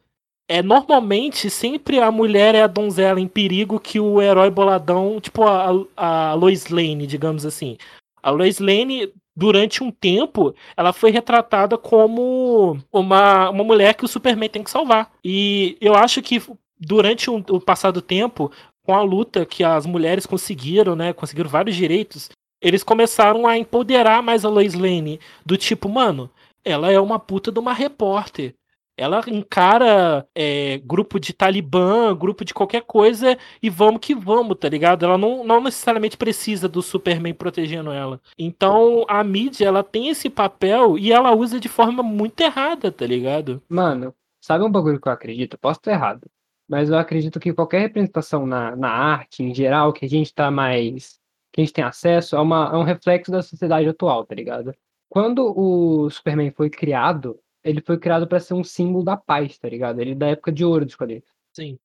é 0.49 0.61
normalmente 0.61 1.49
sempre 1.49 1.97
a 1.97 2.11
mulher 2.11 2.53
é 2.53 2.61
a 2.61 2.67
donzela 2.67 3.21
em 3.21 3.27
perigo 3.27 3.79
que 3.79 4.01
o 4.01 4.21
herói 4.21 4.49
boladão, 4.49 5.21
tipo 5.21 5.43
a, 5.43 5.69
a 5.95 6.33
Lois 6.33 6.67
Lane, 6.67 7.07
digamos 7.07 7.45
assim. 7.45 7.77
A 8.21 8.31
Lois 8.31 8.59
Lane, 8.59 9.13
durante 9.33 9.81
um 9.81 9.89
tempo, 9.89 10.53
ela 10.75 10.91
foi 10.91 11.09
retratada 11.09 11.77
como 11.77 12.77
uma, 12.91 13.49
uma 13.49 13.63
mulher 13.63 13.93
que 13.93 14.03
o 14.03 14.09
Superman 14.09 14.49
tem 14.49 14.61
que 14.61 14.71
salvar. 14.71 15.09
E 15.23 15.77
eu 15.79 15.95
acho 15.95 16.21
que 16.21 16.43
durante 16.77 17.29
um, 17.29 17.41
o 17.49 17.61
passado 17.61 18.01
tempo, 18.01 18.51
com 18.83 18.93
a 18.93 19.01
luta 19.01 19.45
que 19.45 19.63
as 19.63 19.85
mulheres 19.85 20.25
conseguiram, 20.25 20.97
né, 20.97 21.13
conseguiram 21.13 21.49
vários 21.49 21.77
direitos, 21.77 22.29
eles 22.61 22.83
começaram 22.83 23.47
a 23.47 23.57
empoderar 23.57 24.21
mais 24.21 24.45
a 24.45 24.49
Lois 24.49 24.73
Lane. 24.73 25.19
Do 25.45 25.57
tipo, 25.57 25.89
mano, 25.89 26.29
ela 26.63 26.91
é 26.91 26.99
uma 26.99 27.19
puta 27.19 27.51
de 27.51 27.59
uma 27.59 27.73
repórter. 27.73 28.55
Ela 28.97 29.23
encara 29.27 30.27
é, 30.35 30.77
grupo 30.79 31.19
de 31.19 31.33
Talibã, 31.33 32.15
grupo 32.15 32.45
de 32.45 32.53
qualquer 32.53 32.83
coisa 32.83 33.37
e 33.63 33.69
vamos 33.69 33.99
que 34.01 34.13
vamos, 34.13 34.57
tá 34.59 34.69
ligado? 34.69 35.03
Ela 35.03 35.17
não, 35.17 35.43
não 35.43 35.61
necessariamente 35.61 36.17
precisa 36.17 36.67
do 36.67 36.83
Superman 36.83 37.33
protegendo 37.33 37.91
ela. 37.91 38.21
Então 38.37 39.03
a 39.07 39.23
mídia, 39.23 39.65
ela 39.65 39.83
tem 39.83 40.09
esse 40.09 40.29
papel 40.29 40.99
e 40.99 41.11
ela 41.11 41.33
usa 41.33 41.59
de 41.59 41.69
forma 41.69 42.03
muito 42.03 42.41
errada, 42.41 42.91
tá 42.91 43.05
ligado? 43.05 43.63
Mano, 43.67 44.13
sabe 44.39 44.63
um 44.63 44.71
bagulho 44.71 44.99
que 45.01 45.07
eu 45.07 45.13
acredito? 45.13 45.57
Posso 45.57 45.79
estar 45.79 45.93
errado. 45.93 46.29
Mas 46.69 46.89
eu 46.89 46.97
acredito 46.97 47.39
que 47.39 47.53
qualquer 47.53 47.79
representação 47.79 48.45
na, 48.45 48.75
na 48.75 48.89
arte, 48.89 49.41
em 49.41 49.53
geral, 49.53 49.91
que 49.91 50.05
a 50.05 50.09
gente 50.09 50.33
tá 50.33 50.51
mais 50.51 51.20
que 51.51 51.61
a 51.61 51.63
gente 51.63 51.73
tem 51.73 51.83
acesso 51.83 52.35
é, 52.35 52.39
uma, 52.39 52.69
é 52.73 52.77
um 52.77 52.83
reflexo 52.83 53.31
da 53.31 53.41
sociedade 53.41 53.87
atual, 53.87 54.25
tá 54.25 54.33
ligado? 54.33 54.73
Quando 55.09 55.53
o 55.57 56.09
Superman 56.09 56.51
foi 56.51 56.69
criado, 56.69 57.39
ele 57.63 57.81
foi 57.81 57.97
criado 57.97 58.27
para 58.27 58.39
ser 58.39 58.53
um 58.53 58.63
símbolo 58.63 59.03
da 59.03 59.17
paz, 59.17 59.57
tá 59.57 59.67
ligado? 59.67 59.99
Ele 59.99 60.11
é 60.11 60.15
da 60.15 60.27
época 60.27 60.51
de 60.51 60.63
ouro 60.63 60.85
dos 60.85 60.95
quadrinhos. 60.95 61.25
Sim. 61.53 61.77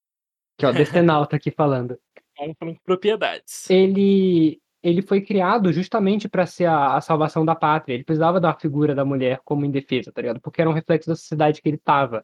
Que 0.56 0.64
é 0.64 0.68
o 0.68 0.72
Decenalta 0.72 1.36
aqui 1.36 1.50
falando. 1.50 1.98
De 2.62 2.80
propriedades. 2.84 3.68
Ele, 3.70 4.60
ele 4.82 5.00
foi 5.00 5.22
criado 5.22 5.72
justamente 5.72 6.28
para 6.28 6.44
ser 6.44 6.66
a, 6.66 6.94
a, 6.96 7.00
salvação 7.00 7.46
da 7.46 7.54
pátria. 7.54 7.94
Ele 7.94 8.04
precisava 8.04 8.38
da 8.38 8.52
figura 8.54 8.94
da 8.94 9.06
mulher 9.06 9.40
como 9.42 9.64
indefesa, 9.64 10.12
tá 10.12 10.20
ligado? 10.20 10.40
Porque 10.40 10.60
era 10.60 10.68
um 10.68 10.74
reflexo 10.74 11.08
da 11.08 11.16
sociedade 11.16 11.62
que 11.62 11.68
ele 11.68 11.78
tava. 11.78 12.22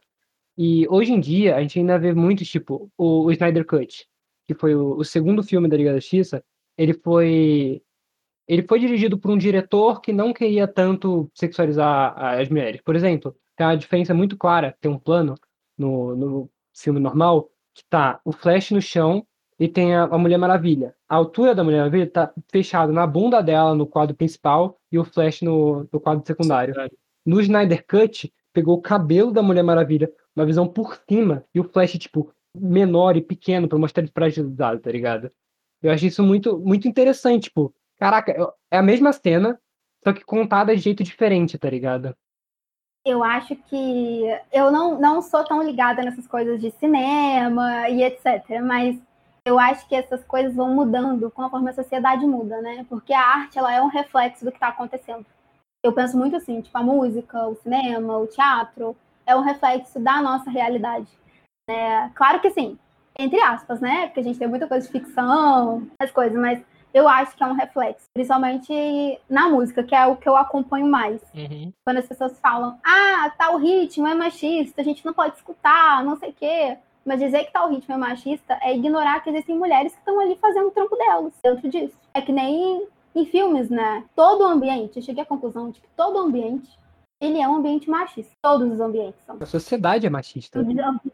E 0.57 0.87
hoje 0.89 1.13
em 1.13 1.19
dia, 1.19 1.57
a 1.57 1.63
gente 1.63 1.79
ainda 1.79 1.99
vê 1.99 2.13
muitos, 2.13 2.47
tipo, 2.47 2.93
o, 2.97 3.25
o 3.25 3.33
Snyder 3.33 3.65
Cut, 3.65 4.07
que 4.47 4.55
foi 4.55 4.75
o, 4.75 4.99
o 4.99 5.05
segundo 5.05 5.43
filme 5.43 5.67
da 5.67 5.77
Liga 5.77 5.93
da 5.93 5.99
Justiça, 5.99 6.45
ele 6.77 6.95
foi 6.95 7.83
ele 8.49 8.63
foi 8.67 8.81
dirigido 8.81 9.17
por 9.17 9.31
um 9.31 9.39
diretor 9.39 10.01
que 10.01 10.13
não 10.13 10.33
queria 10.33 10.67
tanto 10.67 11.31
sexualizar 11.35 12.15
as 12.19 12.49
mulheres. 12.49 12.81
Por 12.83 12.97
exemplo, 12.97 13.35
tem 13.57 13.67
uma 13.67 13.77
diferença 13.77 14.13
muito 14.13 14.37
clara, 14.37 14.77
tem 14.81 14.91
um 14.91 14.99
plano 14.99 15.37
no, 15.79 16.17
no 16.17 16.51
filme 16.75 16.99
normal, 16.99 17.51
que 17.75 17.85
tá 17.89 18.21
o 18.25 18.33
Flash 18.33 18.73
no 18.73 18.83
chão 18.83 19.27
e 19.59 19.69
tem 19.69 19.95
a, 19.95 20.05
a 20.05 20.19
Mulher 20.19 20.39
Maravilha. 20.39 20.95
A 21.09 21.17
altura 21.17 21.55
da 21.55 21.63
Mulher 21.63 21.79
Maravilha 21.79 22.11
tá 22.11 22.33
fechado 22.51 22.93
na 22.93 23.07
bunda 23.07 23.41
dela 23.41 23.75
no 23.75 23.87
quadro 23.87 24.15
principal 24.15 24.79
e 24.91 24.99
o 24.99 25.05
Flash 25.05 25.43
no, 25.43 25.89
no 25.93 26.01
quadro 26.01 26.27
secundário. 26.27 26.75
No 27.25 27.41
Snyder 27.41 27.87
Cut, 27.87 28.33
pegou 28.53 28.77
o 28.77 28.83
cabelo 28.83 29.33
da 29.33 29.43
Mulher 29.43 29.63
Maravilha, 29.63 30.13
uma 30.35 30.45
visão 30.45 30.67
por 30.67 30.99
cima, 31.09 31.45
e 31.55 31.61
o 31.61 31.65
Flash, 31.65 31.93
tipo, 31.93 32.33
menor 32.55 33.17
e 33.17 33.23
pequeno 33.23 33.69
para 33.69 33.79
mostrar 33.79 34.03
ele 34.03 34.13
fragilizado, 34.13 34.81
tá 34.81 34.91
ligado? 34.91 35.31
Eu 35.83 35.90
achei 35.90 36.09
isso 36.09 36.23
muito, 36.23 36.59
muito 36.59 36.87
interessante, 36.87 37.45
tipo, 37.45 37.75
caraca, 37.99 38.55
é 38.71 38.79
a 38.79 38.83
mesma 38.83 39.12
cena, 39.12 39.61
só 40.05 40.12
que 40.12 40.25
contada 40.25 40.75
de 40.75 40.83
jeito 40.83 41.03
diferente, 41.03 41.59
tá 41.59 41.68
ligado? 41.68 42.16
Eu 43.05 43.25
acho 43.25 43.57
que 43.57 44.23
eu 44.53 44.71
não, 44.71 45.01
não 45.01 45.21
sou 45.21 45.45
tão 45.45 45.61
ligada 45.61 46.03
nessas 46.03 46.27
coisas 46.27 46.61
de 46.61 46.71
cinema 46.73 47.88
e 47.88 48.03
etc, 48.05 48.61
mas 48.62 48.97
eu 49.45 49.59
acho 49.59 49.88
que 49.88 49.95
essas 49.95 50.23
coisas 50.25 50.55
vão 50.55 50.73
mudando 50.73 51.29
conforme 51.31 51.71
a 51.71 51.75
sociedade 51.75 52.25
muda, 52.25 52.61
né? 52.62 52.87
Porque 52.88 53.12
a 53.12 53.21
arte 53.21 53.59
ela 53.59 53.75
é 53.75 53.83
um 53.83 53.88
reflexo 53.88 54.45
do 54.45 54.53
que 54.53 54.57
está 54.57 54.68
acontecendo. 54.68 55.27
Eu 55.83 55.92
penso 55.92 56.16
muito 56.16 56.37
assim, 56.37 56.61
tipo 56.61 56.79
a 56.79 56.83
música, 56.83 57.49
o 57.49 57.57
cinema, 57.57 58.18
o 58.18 58.29
teatro 58.29 58.97
é 59.27 59.35
um 59.35 59.40
reflexo 59.40 59.99
da 59.99 60.23
nossa 60.23 60.49
realidade. 60.49 61.09
É, 61.68 62.09
claro 62.14 62.40
que 62.40 62.51
sim, 62.51 62.79
entre 63.18 63.40
aspas, 63.40 63.81
né? 63.81 64.07
Porque 64.07 64.20
a 64.20 64.25
gente 64.25 64.38
tem 64.38 64.48
muita 64.48 64.66
coisa 64.66 64.87
de 64.87 64.92
ficção, 64.92 65.87
as 65.98 66.11
coisas, 66.11 66.38
mas 66.38 66.62
eu 66.94 67.09
acho 67.09 67.35
que 67.37 67.42
é 67.42 67.46
um 67.46 67.55
reflexo, 67.55 68.07
principalmente 68.12 69.18
na 69.29 69.48
música, 69.48 69.83
que 69.83 69.94
é 69.94 70.07
o 70.07 70.16
que 70.16 70.29
eu 70.29 70.37
acompanho 70.37 70.87
mais. 70.87 71.20
Uhum. 71.35 71.72
Quando 71.85 71.98
as 71.98 72.07
pessoas 72.07 72.38
falam, 72.38 72.79
ah, 72.85 73.33
tal 73.38 73.57
ritmo 73.57 74.07
é 74.07 74.14
machista, 74.14 74.81
a 74.81 74.85
gente 74.85 75.05
não 75.05 75.14
pode 75.14 75.37
escutar, 75.37 76.05
não 76.05 76.16
sei 76.16 76.31
o 76.31 76.35
quê. 76.35 76.77
Mas 77.05 77.18
dizer 77.18 77.44
que 77.44 77.53
tal 77.53 77.68
ritmo 77.68 77.94
é 77.94 77.98
machista 77.98 78.59
é 78.62 78.77
ignorar 78.77 79.20
que 79.20 79.31
existem 79.31 79.59
mulheres 79.59 79.92
que 79.92 79.98
estão 79.98 80.20
ali 80.20 80.37
fazendo 80.37 80.68
o 80.68 80.70
trampo 80.70 80.96
delas 80.96 81.33
dentro 81.42 81.68
disso. 81.68 81.96
É 82.14 82.20
que 82.20 82.31
nem 82.31 82.87
em 83.14 83.27
filmes, 83.27 83.68
né? 83.68 84.05
Todo 84.14 84.42
o 84.42 84.46
ambiente, 84.46 84.98
eu 84.98 85.03
cheguei 85.03 85.22
à 85.22 85.27
conclusão 85.27 85.70
de 85.70 85.81
que 85.81 85.88
todo 85.96 86.16
o 86.16 86.20
ambiente, 86.20 86.79
ele 87.20 87.40
é 87.40 87.48
um 87.48 87.57
ambiente 87.57 87.90
machista. 87.90 88.33
Todos 88.40 88.70
os 88.70 88.81
ambientes 88.81 89.20
são. 89.27 89.37
A 89.40 89.46
sociedade 89.46 90.07
é 90.07 90.11
machista. 90.11 90.61
É. 90.61 91.12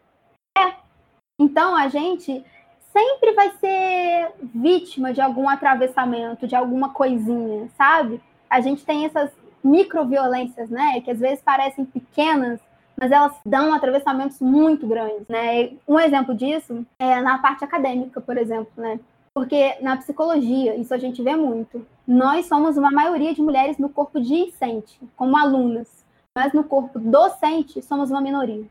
Então 1.38 1.76
a 1.76 1.88
gente 1.88 2.44
sempre 2.92 3.32
vai 3.32 3.52
ser 3.58 4.32
vítima 4.42 5.12
de 5.12 5.20
algum 5.20 5.48
atravessamento, 5.48 6.46
de 6.48 6.56
alguma 6.56 6.90
coisinha, 6.90 7.68
sabe? 7.76 8.20
A 8.50 8.60
gente 8.60 8.84
tem 8.84 9.04
essas 9.04 9.30
microviolências, 9.62 10.68
né? 10.68 11.00
Que 11.00 11.10
às 11.10 11.18
vezes 11.20 11.42
parecem 11.42 11.84
pequenas, 11.84 12.60
mas 13.00 13.12
elas 13.12 13.36
dão 13.46 13.72
atravessamentos 13.72 14.40
muito 14.40 14.86
grandes, 14.86 15.28
né? 15.28 15.70
Um 15.86 16.00
exemplo 16.00 16.34
disso 16.34 16.84
é 16.98 17.20
na 17.20 17.38
parte 17.38 17.64
acadêmica, 17.64 18.20
por 18.20 18.36
exemplo, 18.36 18.72
né? 18.76 18.98
Porque 19.32 19.76
na 19.80 19.96
psicologia, 19.96 20.74
isso 20.74 20.92
a 20.92 20.98
gente 20.98 21.22
vê 21.22 21.36
muito. 21.36 21.86
Nós 22.04 22.46
somos 22.46 22.76
uma 22.76 22.90
maioria 22.90 23.32
de 23.32 23.40
mulheres 23.40 23.78
no 23.78 23.88
corpo 23.88 24.20
discente, 24.20 25.00
como 25.16 25.36
alunas, 25.36 26.04
mas 26.34 26.52
no 26.52 26.64
corpo 26.64 26.98
docente 26.98 27.80
somos 27.80 28.10
uma 28.10 28.20
minoria. 28.20 28.64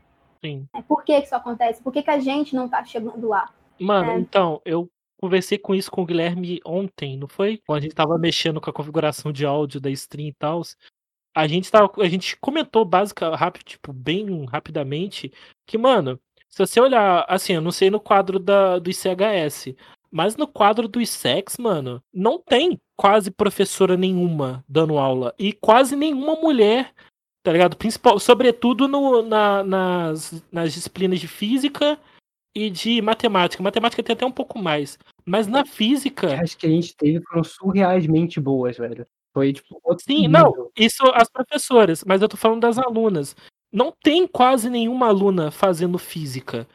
Sim. 0.44 0.66
É, 0.74 0.82
por 0.82 1.04
que 1.04 1.16
isso 1.16 1.34
acontece? 1.34 1.82
Por 1.82 1.92
que, 1.92 2.02
que 2.02 2.10
a 2.10 2.18
gente 2.18 2.54
não 2.54 2.66
está 2.66 2.84
chegando 2.84 3.28
lá? 3.28 3.50
Mano, 3.80 4.12
É. 4.12 4.18
então, 4.18 4.60
eu 4.64 4.88
conversei 5.20 5.58
com 5.58 5.74
isso 5.74 5.90
com 5.90 6.02
o 6.02 6.06
Guilherme 6.06 6.60
ontem, 6.64 7.16
não 7.16 7.28
foi? 7.28 7.60
Quando 7.66 7.78
a 7.78 7.82
gente 7.82 7.94
tava 7.94 8.18
mexendo 8.18 8.60
com 8.60 8.70
a 8.70 8.72
configuração 8.72 9.32
de 9.32 9.44
áudio 9.44 9.80
da 9.80 9.90
stream 9.90 10.28
e 10.28 10.34
tal. 10.34 10.62
A 11.34 11.46
gente 11.46 11.70
tava, 11.70 11.90
a 11.98 12.08
gente 12.08 12.36
comentou 12.36 12.84
básica, 12.84 13.34
rápido, 13.34 13.64
tipo, 13.64 13.92
bem 13.92 14.44
rapidamente, 14.46 15.32
que, 15.66 15.78
mano, 15.78 16.18
se 16.48 16.58
você 16.58 16.80
olhar, 16.80 17.24
assim, 17.28 17.52
eu 17.52 17.60
não 17.60 17.70
sei 17.70 17.90
no 17.90 18.00
quadro 18.00 18.38
da, 18.38 18.78
do 18.78 18.90
ICHS, 18.90 19.74
mas 20.10 20.36
no 20.36 20.48
quadro 20.48 20.88
do 20.88 21.00
ISEX, 21.00 21.58
mano, 21.58 22.02
não 22.12 22.38
tem 22.40 22.80
quase 22.96 23.30
professora 23.30 23.96
nenhuma 23.96 24.64
dando 24.68 24.98
aula. 24.98 25.34
E 25.38 25.52
quase 25.52 25.94
nenhuma 25.94 26.34
mulher, 26.34 26.92
tá 27.48 27.52
ligado? 27.52 27.78
Principal, 27.78 28.18
sobretudo 28.20 28.86
no, 28.86 29.22
na- 29.22 29.64
nas, 29.64 30.44
nas 30.52 30.74
disciplinas 30.74 31.18
de 31.18 31.26
física 31.26 31.98
e 32.54 32.68
de 32.68 33.00
matemática. 33.00 33.62
Matemática 33.62 34.02
tem 34.02 34.12
até 34.12 34.26
um 34.26 34.30
pouco 34.30 34.58
mais. 34.58 34.98
Mas 35.24 35.46
na 35.46 35.64
física. 35.64 36.38
As 36.42 36.54
que 36.54 36.66
a 36.66 36.68
gente 36.68 36.94
teve 36.94 37.22
foram 37.26 37.42
surrealmente 37.42 38.38
boas, 38.38 38.76
velho. 38.76 39.06
Foi, 39.32 39.54
tipo, 39.54 39.80
Sim, 39.98 40.26
nível. 40.26 40.30
não, 40.30 40.70
isso 40.76 41.02
as 41.14 41.30
professoras, 41.30 42.04
mas 42.04 42.20
eu 42.20 42.28
tô 42.28 42.36
falando 42.36 42.60
das 42.60 42.76
alunas. 42.76 43.34
Não 43.72 43.94
tem 44.02 44.26
quase 44.26 44.68
nenhuma 44.68 45.06
aluna 45.06 45.50
fazendo 45.50 45.96
física. 45.96 46.68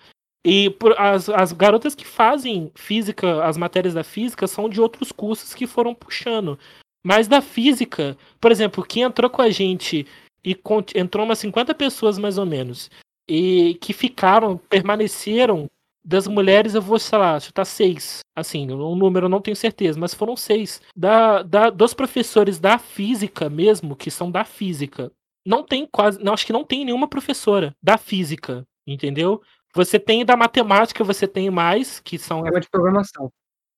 E 0.44 0.72
por- 0.72 1.00
as, 1.00 1.30
as 1.30 1.52
garotas 1.52 1.94
que 1.94 2.06
fazem 2.06 2.72
física, 2.74 3.46
as 3.46 3.58
matérias 3.58 3.94
da 3.94 4.04
física, 4.04 4.48
são 4.48 4.68
de 4.68 4.82
outros 4.82 5.12
cursos 5.12 5.54
que 5.54 5.68
foram 5.68 5.94
puxando. 5.94 6.58
Mas 7.06 7.28
da 7.28 7.42
física, 7.42 8.18
por 8.42 8.52
exemplo, 8.52 8.84
quem 8.84 9.04
entrou 9.04 9.30
com 9.30 9.42
a 9.44 9.52
gente 9.52 10.08
e 10.46 10.58
entrou 10.96 11.26
umas 11.26 11.40
50 11.40 11.74
pessoas 11.74 12.18
mais 12.18 12.38
ou 12.38 12.46
menos, 12.46 12.90
e 13.28 13.76
que 13.76 13.94
ficaram, 13.94 14.58
permaneceram 14.58 15.70
das 16.06 16.28
mulheres, 16.28 16.76
eu 16.76 16.82
vou, 16.82 17.00
sei 17.00 17.18
lá, 17.18 17.40
chutar 17.40 17.64
seis. 17.64 18.20
Assim, 18.36 18.70
um 18.70 18.96
número 18.96 19.28
eu 19.28 19.30
não 19.30 19.40
tenho 19.40 19.56
certeza, 19.56 19.98
mas 19.98 20.14
foram 20.14 20.36
seis. 20.36 20.82
Da, 20.96 21.42
da, 21.44 21.70
dos 21.70 21.94
professores 21.94 22.60
da 22.60 22.78
física 22.78 23.50
mesmo, 23.50 23.96
que 23.96 24.12
são 24.12 24.30
da 24.30 24.44
física, 24.44 25.12
não 25.46 25.64
tem 25.64 25.88
quase. 25.90 26.22
Não, 26.22 26.34
acho 26.34 26.46
que 26.46 26.54
não 26.54 26.66
tem 26.66 26.84
nenhuma 26.84 27.08
professora 27.08 27.74
da 27.82 27.98
física, 27.98 28.68
entendeu? 28.86 29.42
Você 29.74 29.98
tem 29.98 30.26
da 30.26 30.36
matemática, 30.36 31.04
você 31.04 31.28
tem 31.28 31.50
mais, 31.50 32.00
que 32.00 32.18
são. 32.18 32.46
É 32.46 32.50
uma 32.52 32.60
de 32.60 32.70
programação. 32.70 33.32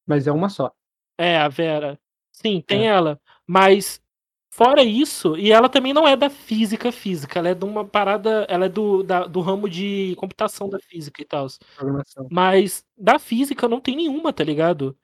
Mas 0.07 0.25
é 0.25 0.31
uma 0.31 0.49
só. 0.49 0.71
É, 1.17 1.37
a 1.37 1.47
Vera. 1.47 1.99
Sim, 2.31 2.61
tem 2.65 2.87
É. 2.87 2.91
ela. 2.91 3.19
Mas 3.47 4.01
fora 4.55 4.83
isso, 4.83 5.37
e 5.37 5.51
ela 5.51 5.69
também 5.69 5.93
não 5.93 6.07
é 6.07 6.15
da 6.15 6.29
física 6.29 6.91
física, 6.91 7.39
ela 7.39 7.49
é 7.49 7.55
de 7.55 7.65
uma 7.65 7.85
parada, 7.85 8.45
ela 8.49 8.65
é 8.65 8.69
do, 8.69 9.03
da- 9.03 9.25
do 9.27 9.41
ramo 9.41 9.69
de 9.69 10.15
computação 10.17 10.69
da 10.69 10.79
física 10.79 11.21
e 11.21 11.25
tal. 11.25 11.47
Mas 12.29 12.83
da 12.97 13.19
física 13.19 13.67
não 13.67 13.79
tem 13.81 13.95
nenhuma, 13.95 14.33
tá 14.33 14.43
ligado? 14.43 14.97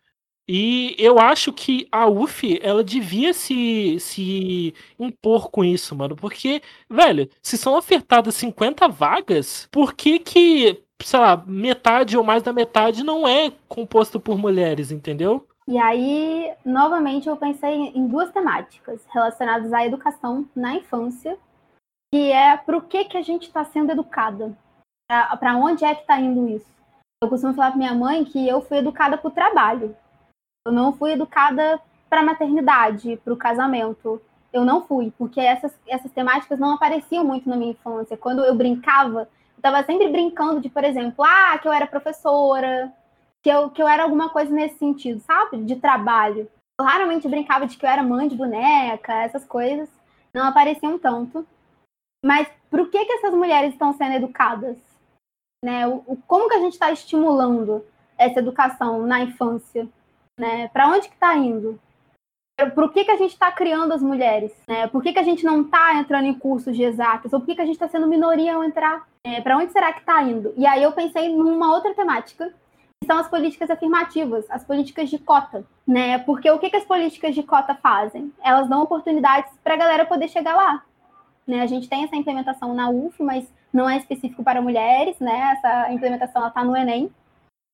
E 0.47 0.95
eu 0.99 1.19
acho 1.19 1.53
que 1.53 1.87
a 1.91 2.07
UF, 2.09 2.59
ela 2.63 2.83
devia 2.83 3.33
se, 3.33 3.99
se 3.99 4.73
impor 4.99 5.49
com 5.51 5.63
isso, 5.65 5.95
mano. 5.95 6.15
Porque, 6.15 6.61
velho, 6.89 7.29
se 7.43 7.57
são 7.57 7.77
ofertadas 7.77 8.35
50 8.35 8.87
vagas, 8.89 9.67
por 9.71 9.93
que 9.95 10.19
que, 10.19 10.83
sei 11.03 11.19
lá, 11.19 11.37
metade 11.47 12.17
ou 12.17 12.23
mais 12.23 12.43
da 12.43 12.53
metade 12.53 13.03
não 13.03 13.27
é 13.27 13.51
composto 13.69 14.19
por 14.19 14.37
mulheres, 14.37 14.91
entendeu? 14.91 15.47
E 15.67 15.77
aí, 15.77 16.53
novamente, 16.65 17.29
eu 17.29 17.37
pensei 17.37 17.71
em 17.71 18.07
duas 18.07 18.31
temáticas 18.31 19.05
relacionadas 19.11 19.71
à 19.71 19.85
educação 19.85 20.47
na 20.55 20.75
infância, 20.75 21.37
que 22.13 22.31
é 22.31 22.57
para 22.57 22.77
o 22.77 22.81
que, 22.81 23.05
que 23.05 23.17
a 23.17 23.21
gente 23.21 23.43
está 23.43 23.63
sendo 23.63 23.91
educada, 23.91 24.57
para 25.07 25.55
onde 25.57 25.85
é 25.85 25.93
que 25.93 26.01
está 26.01 26.19
indo 26.19 26.47
isso. 26.47 26.69
Eu 27.23 27.29
costumo 27.29 27.53
falar 27.53 27.69
para 27.69 27.77
minha 27.77 27.93
mãe 27.93 28.25
que 28.25 28.47
eu 28.47 28.61
fui 28.61 28.77
educada 28.77 29.17
para 29.17 29.27
o 29.27 29.31
trabalho, 29.31 29.95
eu 30.65 30.71
não 30.71 30.93
fui 30.93 31.11
educada 31.11 31.81
para 32.09 32.19
a 32.19 32.25
maternidade, 32.25 33.17
para 33.23 33.33
o 33.33 33.37
casamento. 33.37 34.21
Eu 34.51 34.65
não 34.65 34.81
fui, 34.81 35.13
porque 35.17 35.39
essas, 35.39 35.73
essas 35.87 36.11
temáticas 36.11 36.59
não 36.59 36.73
apareciam 36.73 37.23
muito 37.23 37.49
na 37.49 37.55
minha 37.55 37.71
infância. 37.71 38.17
Quando 38.17 38.43
eu 38.43 38.53
brincava, 38.53 39.21
eu 39.21 39.27
estava 39.57 39.81
sempre 39.83 40.09
brincando 40.09 40.59
de, 40.59 40.69
por 40.69 40.83
exemplo, 40.83 41.23
ah, 41.23 41.57
que 41.57 41.67
eu 41.67 41.71
era 41.71 41.87
professora, 41.87 42.91
que 43.43 43.49
eu, 43.49 43.69
que 43.69 43.81
eu 43.81 43.87
era 43.87 44.03
alguma 44.03 44.29
coisa 44.29 44.51
nesse 44.53 44.77
sentido, 44.77 45.19
sabe? 45.21 45.63
De 45.63 45.75
trabalho. 45.75 46.49
Eu 46.79 46.85
raramente 46.85 47.27
brincava 47.27 47.65
de 47.67 47.77
que 47.77 47.85
eu 47.85 47.89
era 47.89 48.03
mãe 48.03 48.27
de 48.27 48.35
boneca, 48.35 49.13
essas 49.13 49.45
coisas. 49.45 49.89
Não 50.33 50.45
apareciam 50.47 50.97
tanto. 50.97 51.45
Mas 52.23 52.47
por 52.69 52.89
que, 52.89 53.03
que 53.05 53.13
essas 53.13 53.33
mulheres 53.33 53.73
estão 53.73 53.93
sendo 53.93 54.13
educadas? 54.15 54.77
Né? 55.63 55.87
O, 55.87 56.03
o- 56.07 56.17
como 56.27 56.47
que 56.49 56.55
a 56.55 56.59
gente 56.59 56.73
está 56.73 56.91
estimulando 56.91 57.85
essa 58.17 58.39
educação 58.39 59.05
na 59.05 59.21
infância? 59.21 59.87
Né? 60.39 60.67
Para 60.69 60.87
onde 60.87 61.07
que 61.07 61.13
está 61.15 61.35
indo? 61.35 61.79
Por 62.75 62.93
que, 62.93 63.03
que 63.03 63.11
a 63.11 63.17
gente 63.17 63.31
está 63.31 63.51
criando 63.51 63.91
as 63.91 64.03
mulheres? 64.03 64.53
Né? 64.67 64.87
Por 64.87 65.01
que, 65.01 65.13
que 65.13 65.19
a 65.19 65.23
gente 65.23 65.43
não 65.43 65.61
está 65.63 65.95
entrando 65.95 66.25
em 66.25 66.33
cursos 66.33 66.75
de 66.75 66.83
exatas? 66.83 67.33
Ou 67.33 67.39
por 67.39 67.47
que, 67.47 67.55
que 67.55 67.61
a 67.61 67.65
gente 67.65 67.75
está 67.75 67.87
sendo 67.87 68.07
minoria 68.07 68.53
ao 68.53 68.63
entrar? 68.63 69.07
Para 69.43 69.57
onde 69.57 69.71
será 69.71 69.91
que 69.93 69.99
está 70.01 70.21
indo? 70.21 70.53
E 70.57 70.65
aí 70.67 70.81
eu 70.83 70.91
pensei 70.91 71.35
numa 71.35 71.73
outra 71.73 71.93
temática, 71.95 72.53
são 73.05 73.17
as 73.17 73.27
políticas 73.27 73.69
afirmativas, 73.69 74.45
as 74.49 74.63
políticas 74.63 75.09
de 75.09 75.17
cota, 75.17 75.65
né? 75.87 76.19
Porque 76.19 76.49
o 76.49 76.59
que, 76.59 76.69
que 76.69 76.77
as 76.77 76.85
políticas 76.85 77.33
de 77.33 77.43
cota 77.43 77.75
fazem? 77.75 78.31
Elas 78.43 78.69
dão 78.69 78.83
oportunidades 78.83 79.51
para 79.63 79.73
a 79.73 79.77
galera 79.77 80.05
poder 80.05 80.27
chegar 80.27 80.55
lá, 80.55 80.83
Né? 81.47 81.61
A 81.61 81.67
gente 81.67 81.89
tem 81.89 82.03
essa 82.03 82.15
implementação 82.15 82.73
na 82.73 82.89
UF, 82.89 83.21
mas 83.21 83.51
não 83.73 83.89
é 83.89 83.97
específico 83.97 84.43
para 84.43 84.61
mulheres, 84.61 85.19
né? 85.19 85.53
Essa 85.57 85.91
implementação 85.91 86.47
está 86.47 86.63
no 86.63 86.77
Enem. 86.77 87.11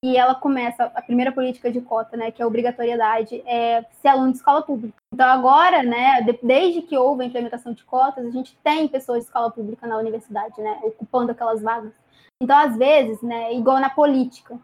E 0.04 0.16
ela 0.16 0.36
começa, 0.36 0.86
a 0.96 1.02
primeira 1.02 1.32
política 1.32 1.72
de 1.72 1.82
cota, 1.82 2.16
né, 2.16 2.30
que 2.30 2.40
é 2.40 2.46
obrigatoriedade, 2.46 3.42
é 3.48 3.84
ser 4.00 4.10
aluno 4.10 4.32
de 4.32 4.38
escola 4.38 4.62
pública. 4.62 4.96
Então, 5.12 5.28
agora, 5.28 5.82
né, 5.82 6.22
desde 6.44 6.84
que 6.84 6.96
houve 6.96 7.24
a 7.24 7.26
implementação 7.26 7.74
de 7.74 7.84
cotas, 7.84 8.24
a 8.24 8.30
gente 8.30 8.56
tem 8.64 8.88
pessoas 8.88 9.22
de 9.22 9.26
escola 9.26 9.50
pública 9.50 9.88
na 9.88 9.98
universidade, 9.98 10.62
né, 10.62 10.80
ocupando 10.84 11.32
aquelas 11.32 11.64
vagas. 11.64 11.94
Então, 12.40 12.56
às 12.56 12.78
vezes, 12.78 13.24
né, 13.24 13.56
igual 13.56 13.80
na 13.80 13.90
política. 13.90 14.60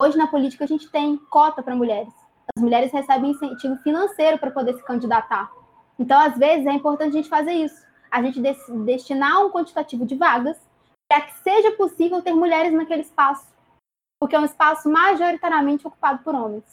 Hoje, 0.00 0.16
na 0.16 0.26
política, 0.26 0.64
a 0.64 0.66
gente 0.66 0.90
tem 0.90 1.16
cota 1.16 1.62
para 1.62 1.76
mulheres. 1.76 2.12
As 2.56 2.62
mulheres 2.62 2.92
recebem 2.92 3.30
incentivo 3.30 3.76
financeiro 3.76 4.38
para 4.38 4.50
poder 4.50 4.74
se 4.74 4.84
candidatar. 4.84 5.50
Então, 5.98 6.18
às 6.18 6.36
vezes, 6.36 6.66
é 6.66 6.72
importante 6.72 7.10
a 7.10 7.16
gente 7.16 7.28
fazer 7.28 7.52
isso. 7.52 7.82
A 8.10 8.22
gente 8.22 8.40
destinar 8.84 9.44
um 9.44 9.50
quantitativo 9.50 10.04
de 10.04 10.16
vagas 10.16 10.58
para 11.08 11.22
que 11.22 11.34
seja 11.38 11.72
possível 11.72 12.20
ter 12.22 12.32
mulheres 12.32 12.72
naquele 12.72 13.02
espaço. 13.02 13.46
Porque 14.20 14.34
é 14.34 14.40
um 14.40 14.44
espaço 14.44 14.90
majoritariamente 14.90 15.86
ocupado 15.86 16.22
por 16.24 16.34
homens. 16.34 16.64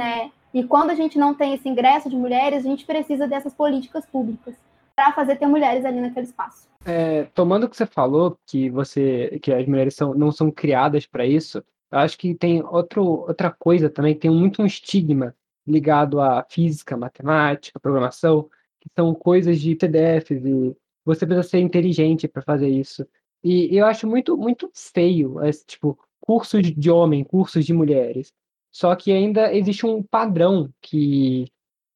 Né? 0.00 0.30
E 0.52 0.64
quando 0.64 0.90
a 0.90 0.94
gente 0.94 1.18
não 1.18 1.34
tem 1.34 1.54
esse 1.54 1.68
ingresso 1.68 2.10
de 2.10 2.16
mulheres, 2.16 2.64
a 2.64 2.68
gente 2.68 2.84
precisa 2.84 3.26
dessas 3.26 3.54
políticas 3.54 4.04
públicas 4.04 4.54
para 4.94 5.12
fazer 5.12 5.36
ter 5.36 5.46
mulheres 5.46 5.84
ali 5.84 6.00
naquele 6.00 6.26
espaço. 6.26 6.68
É, 6.84 7.24
tomando 7.34 7.64
o 7.64 7.68
que 7.68 7.76
você 7.76 7.86
falou, 7.86 8.38
que 8.46 8.68
você 8.68 9.38
que 9.42 9.52
as 9.52 9.66
mulheres 9.66 9.94
são, 9.94 10.12
não 10.14 10.32
são 10.32 10.50
criadas 10.50 11.06
para 11.06 11.24
isso, 11.24 11.62
eu 11.90 11.98
acho 11.98 12.16
que 12.18 12.34
tem 12.34 12.62
outro, 12.62 13.04
outra 13.04 13.50
coisa 13.50 13.90
também, 13.90 14.14
tem 14.14 14.30
muito 14.30 14.62
um 14.62 14.66
estigma 14.66 15.34
ligado 15.66 16.20
à 16.20 16.44
física, 16.48 16.96
matemática, 16.96 17.80
programação, 17.80 18.48
que 18.80 18.88
são 18.96 19.14
coisas 19.14 19.60
de 19.60 19.74
PDFs 19.74 20.44
e 20.44 20.76
você 21.04 21.26
precisa 21.26 21.48
ser 21.48 21.60
inteligente 21.60 22.28
para 22.28 22.42
fazer 22.42 22.68
isso. 22.68 23.06
E 23.42 23.76
eu 23.76 23.86
acho 23.86 24.06
muito 24.06 24.36
muito 24.36 24.70
feio, 24.74 25.42
esse, 25.44 25.64
tipo, 25.66 25.98
cursos 26.20 26.62
de 26.62 26.90
homem, 26.90 27.24
cursos 27.24 27.64
de 27.64 27.72
mulheres. 27.72 28.32
Só 28.70 28.94
que 28.94 29.10
ainda 29.12 29.52
existe 29.54 29.84
um 29.86 30.02
padrão 30.02 30.72
que, 30.80 31.46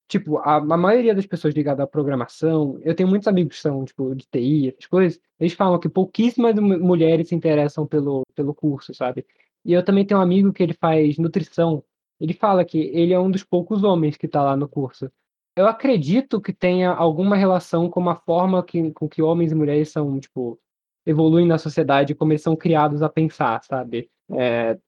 tipo, 0.09 0.39
a, 0.39 0.57
a 0.57 0.77
maioria 0.77 1.15
das 1.15 1.27
pessoas 1.27 1.55
ligadas 1.55 1.85
à 1.85 1.87
programação, 1.87 2.81
eu 2.83 2.95
tenho 2.95 3.09
muitos 3.09 3.29
amigos 3.29 3.57
que 3.57 3.63
são, 3.63 3.85
tipo, 3.85 4.15
de 4.15 4.27
TI, 4.27 4.69
essas 4.71 4.87
coisas, 4.87 5.21
eles 5.39 5.53
falam 5.53 5.79
que 5.79 5.89
pouquíssimas 5.89 6.55
mulheres 6.57 7.29
se 7.29 7.35
interessam 7.35 7.87
pelo, 7.87 8.25
pelo 8.35 8.55
curso, 8.55 8.93
sabe? 8.95 9.25
E 9.65 9.73
eu 9.73 9.85
também 9.85 10.05
tenho 10.05 10.21
um 10.21 10.23
amigo 10.23 10.53
que 10.53 10.63
ele 10.63 10.75
faz 10.75 11.17
nutrição. 11.19 11.83
Ele 12.21 12.35
fala 12.35 12.65
que 12.65 12.79
ele 12.79 13.13
é 13.13 13.19
um 13.19 13.31
dos 13.31 13.43
poucos 13.43 13.83
homens 13.83 14.17
que 14.17 14.27
está 14.27 14.43
lá 14.43 14.57
no 14.57 14.69
curso. 14.69 15.11
Eu 15.57 15.67
acredito 15.67 16.41
que 16.41 16.53
tenha 16.53 16.91
alguma 16.91 17.37
relação 17.37 17.89
com 17.89 18.09
a 18.09 18.17
forma 18.17 18.63
que, 18.63 18.91
com 18.93 19.09
que 19.09 19.23
homens 19.23 19.53
e 19.53 19.55
mulheres 19.55 19.91
são, 19.91 20.19
tipo, 20.19 20.59
evoluem 21.07 21.47
na 21.47 21.59
sociedade, 21.59 22.15
como 22.15 22.33
eles 22.33 22.43
são 22.43 22.57
criados 22.57 23.03
a 23.03 23.09
pensar, 23.09 23.63
sabe? 23.63 24.11
É, 24.33 24.79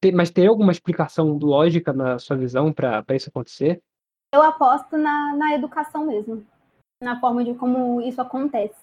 ter, 0.00 0.12
mas 0.12 0.30
tem 0.30 0.46
alguma 0.46 0.72
explicação 0.72 1.38
lógica 1.38 1.92
na 1.92 2.18
sua 2.18 2.36
visão 2.36 2.72
para 2.72 3.04
isso 3.10 3.30
acontecer? 3.30 3.82
Eu 4.32 4.42
aposto 4.42 4.96
na, 4.96 5.34
na 5.34 5.54
educação 5.54 6.06
mesmo, 6.06 6.46
na 7.02 7.18
forma 7.18 7.44
de 7.44 7.54
como 7.54 8.00
isso 8.00 8.20
acontece. 8.20 8.78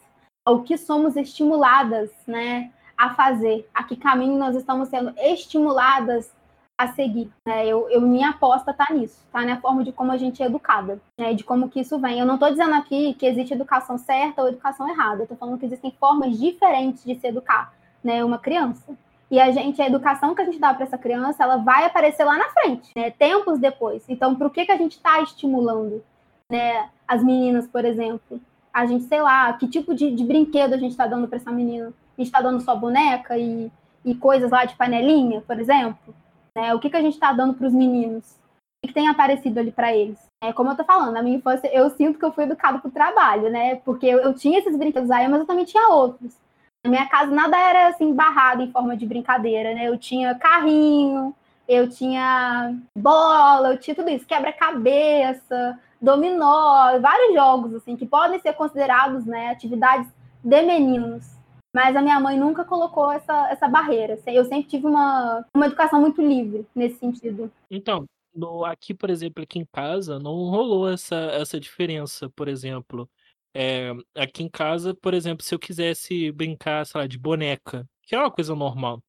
O 0.47 0.61
que 0.61 0.77
somos 0.77 1.15
estimuladas, 1.15 2.11
né? 2.25 2.73
A 2.97 3.13
fazer, 3.13 3.69
a 3.73 3.83
que 3.83 3.95
caminho 3.95 4.37
nós 4.37 4.55
estamos 4.55 4.89
sendo 4.89 5.13
estimuladas 5.17 6.31
a 6.77 6.87
seguir. 6.87 7.31
Né? 7.45 7.65
Eu, 7.65 7.89
eu, 7.89 7.99
minha 7.99 8.29
aposta 8.29 8.71
está 8.71 8.87
nisso, 8.93 9.19
tá 9.31 9.43
na 9.43 9.59
forma 9.59 9.83
de 9.83 9.91
como 9.91 10.11
a 10.11 10.17
gente 10.17 10.43
é 10.43 10.45
educada, 10.45 11.01
né? 11.17 11.33
de 11.33 11.43
como 11.43 11.69
que 11.69 11.79
isso 11.79 11.99
vem. 11.99 12.19
Eu 12.19 12.25
não 12.25 12.35
estou 12.35 12.49
dizendo 12.49 12.75
aqui 12.75 13.15
que 13.15 13.25
existe 13.25 13.53
educação 13.53 13.97
certa 13.97 14.41
ou 14.41 14.47
educação 14.47 14.87
errada, 14.87 15.23
estou 15.23 15.37
falando 15.37 15.57
que 15.57 15.65
existem 15.65 15.91
formas 15.99 16.37
diferentes 16.39 17.03
de 17.03 17.15
se 17.15 17.27
educar 17.27 17.73
né? 18.03 18.23
uma 18.23 18.37
criança. 18.37 18.95
E 19.29 19.39
a 19.39 19.51
gente, 19.51 19.81
a 19.81 19.87
educação 19.87 20.33
que 20.33 20.41
a 20.41 20.45
gente 20.45 20.59
dá 20.59 20.73
para 20.73 20.85
essa 20.85 20.97
criança, 20.97 21.43
ela 21.43 21.57
vai 21.57 21.83
aparecer 21.83 22.23
lá 22.23 22.37
na 22.37 22.49
frente, 22.49 22.91
né? 22.95 23.11
tempos 23.11 23.59
depois. 23.59 24.03
Então, 24.07 24.33
o 24.33 24.49
que, 24.49 24.65
que 24.65 24.71
a 24.71 24.77
gente 24.77 24.93
está 24.93 25.19
estimulando 25.21 26.03
né? 26.49 26.89
as 27.07 27.23
meninas, 27.23 27.67
por 27.67 27.83
exemplo? 27.83 28.39
A 28.71 28.85
gente, 28.85 29.05
sei 29.05 29.21
lá, 29.21 29.51
que 29.53 29.67
tipo 29.67 29.95
de, 29.95 30.11
de 30.11 30.23
brinquedo 30.23 30.73
a 30.73 30.77
gente 30.77 30.91
está 30.91 31.07
dando 31.07 31.27
para 31.27 31.37
essa 31.37 31.51
menina? 31.51 31.91
Está 32.23 32.41
dando 32.41 32.61
só 32.61 32.75
boneca 32.75 33.37
e, 33.37 33.71
e 34.03 34.15
coisas 34.15 34.51
lá 34.51 34.65
de 34.65 34.75
panelinha, 34.75 35.41
por 35.41 35.59
exemplo? 35.59 36.15
Né? 36.55 36.73
O 36.73 36.79
que, 36.79 36.89
que 36.89 36.97
a 36.97 37.01
gente 37.01 37.13
está 37.13 37.31
dando 37.31 37.53
para 37.53 37.67
os 37.67 37.73
meninos? 37.73 38.25
O 38.25 38.81
que, 38.81 38.87
que 38.89 38.93
tem 38.93 39.07
aparecido 39.07 39.59
ali 39.59 39.71
para 39.71 39.95
eles? 39.95 40.19
É, 40.43 40.53
como 40.53 40.71
eu 40.71 40.75
tô 40.75 40.83
falando, 40.83 41.13
na 41.13 41.23
minha 41.23 41.37
infância 41.37 41.67
eu 41.73 41.89
sinto 41.89 42.19
que 42.19 42.25
eu 42.25 42.31
fui 42.31 42.43
educado 42.43 42.79
para 42.79 42.89
o 42.89 42.91
trabalho, 42.91 43.49
né? 43.49 43.75
Porque 43.77 44.05
eu, 44.05 44.19
eu, 44.19 44.33
tinha 44.33 44.59
esses 44.59 44.77
brinquedos 44.77 45.09
aí, 45.09 45.27
mas 45.27 45.39
eu 45.39 45.47
também 45.47 45.65
tinha 45.65 45.89
outros. 45.89 46.37
Na 46.83 46.91
minha 46.91 47.07
casa 47.07 47.31
nada 47.31 47.57
era 47.57 47.87
assim 47.87 48.13
barrado 48.13 48.61
em 48.61 48.71
forma 48.71 48.95
de 48.95 49.05
brincadeira, 49.05 49.73
né? 49.73 49.87
Eu 49.87 49.97
tinha 49.97 50.35
carrinho, 50.35 51.35
eu 51.67 51.89
tinha 51.89 52.75
bola, 52.97 53.73
eu 53.73 53.79
tinha 53.79 53.95
tudo 53.95 54.09
isso, 54.09 54.25
quebra-cabeça, 54.25 55.79
dominó, 56.01 56.99
vários 56.99 57.33
jogos 57.33 57.73
assim 57.73 57.95
que 57.95 58.05
podem 58.05 58.39
ser 58.39 58.53
considerados, 58.53 59.25
né, 59.25 59.49
atividades 59.49 60.07
de 60.43 60.61
meninos 60.61 61.36
mas 61.77 61.95
a 61.95 62.01
minha 62.01 62.19
mãe 62.19 62.39
nunca 62.39 62.65
colocou 62.65 63.11
essa, 63.11 63.51
essa 63.51 63.67
barreira. 63.67 64.19
Eu 64.25 64.43
sempre 64.45 64.67
tive 64.67 64.87
uma, 64.87 65.45
uma 65.53 65.67
educação 65.67 66.01
muito 66.01 66.19
livre 66.23 66.65
nesse 66.73 66.97
sentido. 66.97 67.51
Então, 67.69 68.03
no, 68.33 68.65
aqui, 68.65 68.95
por 68.95 69.11
exemplo, 69.11 69.43
aqui 69.43 69.59
em 69.59 69.65
casa, 69.71 70.17
não 70.17 70.49
rolou 70.49 70.89
essa, 70.89 71.15
essa 71.15 71.59
diferença, 71.59 72.31
por 72.31 72.47
exemplo. 72.47 73.07
É, 73.55 73.93
aqui 74.15 74.41
em 74.41 74.49
casa, 74.49 74.95
por 74.95 75.13
exemplo, 75.13 75.45
se 75.45 75.53
eu 75.53 75.59
quisesse 75.59 76.31
brincar, 76.31 76.83
sei 76.83 77.01
lá, 77.01 77.05
de 77.05 77.19
boneca, 77.19 77.87
que 78.01 78.15
é 78.15 78.19
uma 78.19 78.31
coisa 78.31 78.55
normal, 78.55 78.99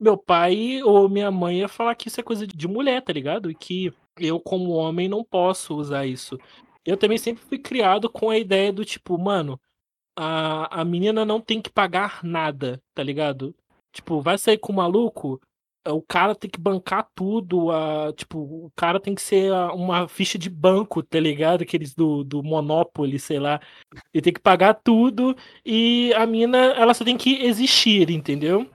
meu 0.00 0.16
pai 0.16 0.82
ou 0.82 1.10
minha 1.10 1.30
mãe 1.30 1.58
ia 1.58 1.68
falar 1.68 1.94
que 1.94 2.08
isso 2.08 2.20
é 2.20 2.22
coisa 2.22 2.46
de 2.46 2.66
mulher, 2.66 3.02
tá 3.02 3.12
ligado? 3.12 3.50
E 3.50 3.54
que 3.54 3.92
eu, 4.18 4.40
como 4.40 4.70
homem, 4.70 5.10
não 5.10 5.22
posso 5.22 5.76
usar 5.76 6.06
isso. 6.06 6.38
Eu 6.86 6.96
também 6.96 7.18
sempre 7.18 7.44
fui 7.44 7.58
criado 7.58 8.08
com 8.08 8.30
a 8.30 8.38
ideia 8.38 8.72
do 8.72 8.82
tipo, 8.82 9.18
mano, 9.18 9.60
a, 10.16 10.80
a 10.80 10.84
menina 10.84 11.24
não 11.24 11.40
tem 11.40 11.60
que 11.60 11.70
pagar 11.70 12.22
nada, 12.22 12.80
tá 12.94 13.02
ligado? 13.02 13.54
Tipo, 13.92 14.20
vai 14.20 14.36
sair 14.38 14.58
com 14.58 14.72
o 14.72 14.76
maluco, 14.76 15.40
é, 15.86 15.92
o 15.92 16.00
cara 16.00 16.34
tem 16.34 16.50
que 16.50 16.58
bancar 16.58 17.06
tudo, 17.14 17.70
a, 17.70 18.12
tipo, 18.14 18.38
o 18.38 18.72
cara 18.74 18.98
tem 18.98 19.14
que 19.14 19.20
ser 19.20 19.52
uma 19.74 20.08
ficha 20.08 20.38
de 20.38 20.48
banco, 20.48 21.02
tá 21.02 21.20
ligado? 21.20 21.62
Aqueles 21.62 21.94
do, 21.94 22.24
do 22.24 22.42
Monopoly, 22.42 23.18
sei 23.18 23.38
lá. 23.38 23.60
Ele 24.12 24.22
tem 24.22 24.32
que 24.32 24.40
pagar 24.40 24.74
tudo 24.74 25.36
e 25.64 26.12
a 26.14 26.26
mina, 26.26 26.58
ela 26.58 26.94
só 26.94 27.04
tem 27.04 27.16
que 27.16 27.44
existir, 27.44 28.10
entendeu? 28.10 28.68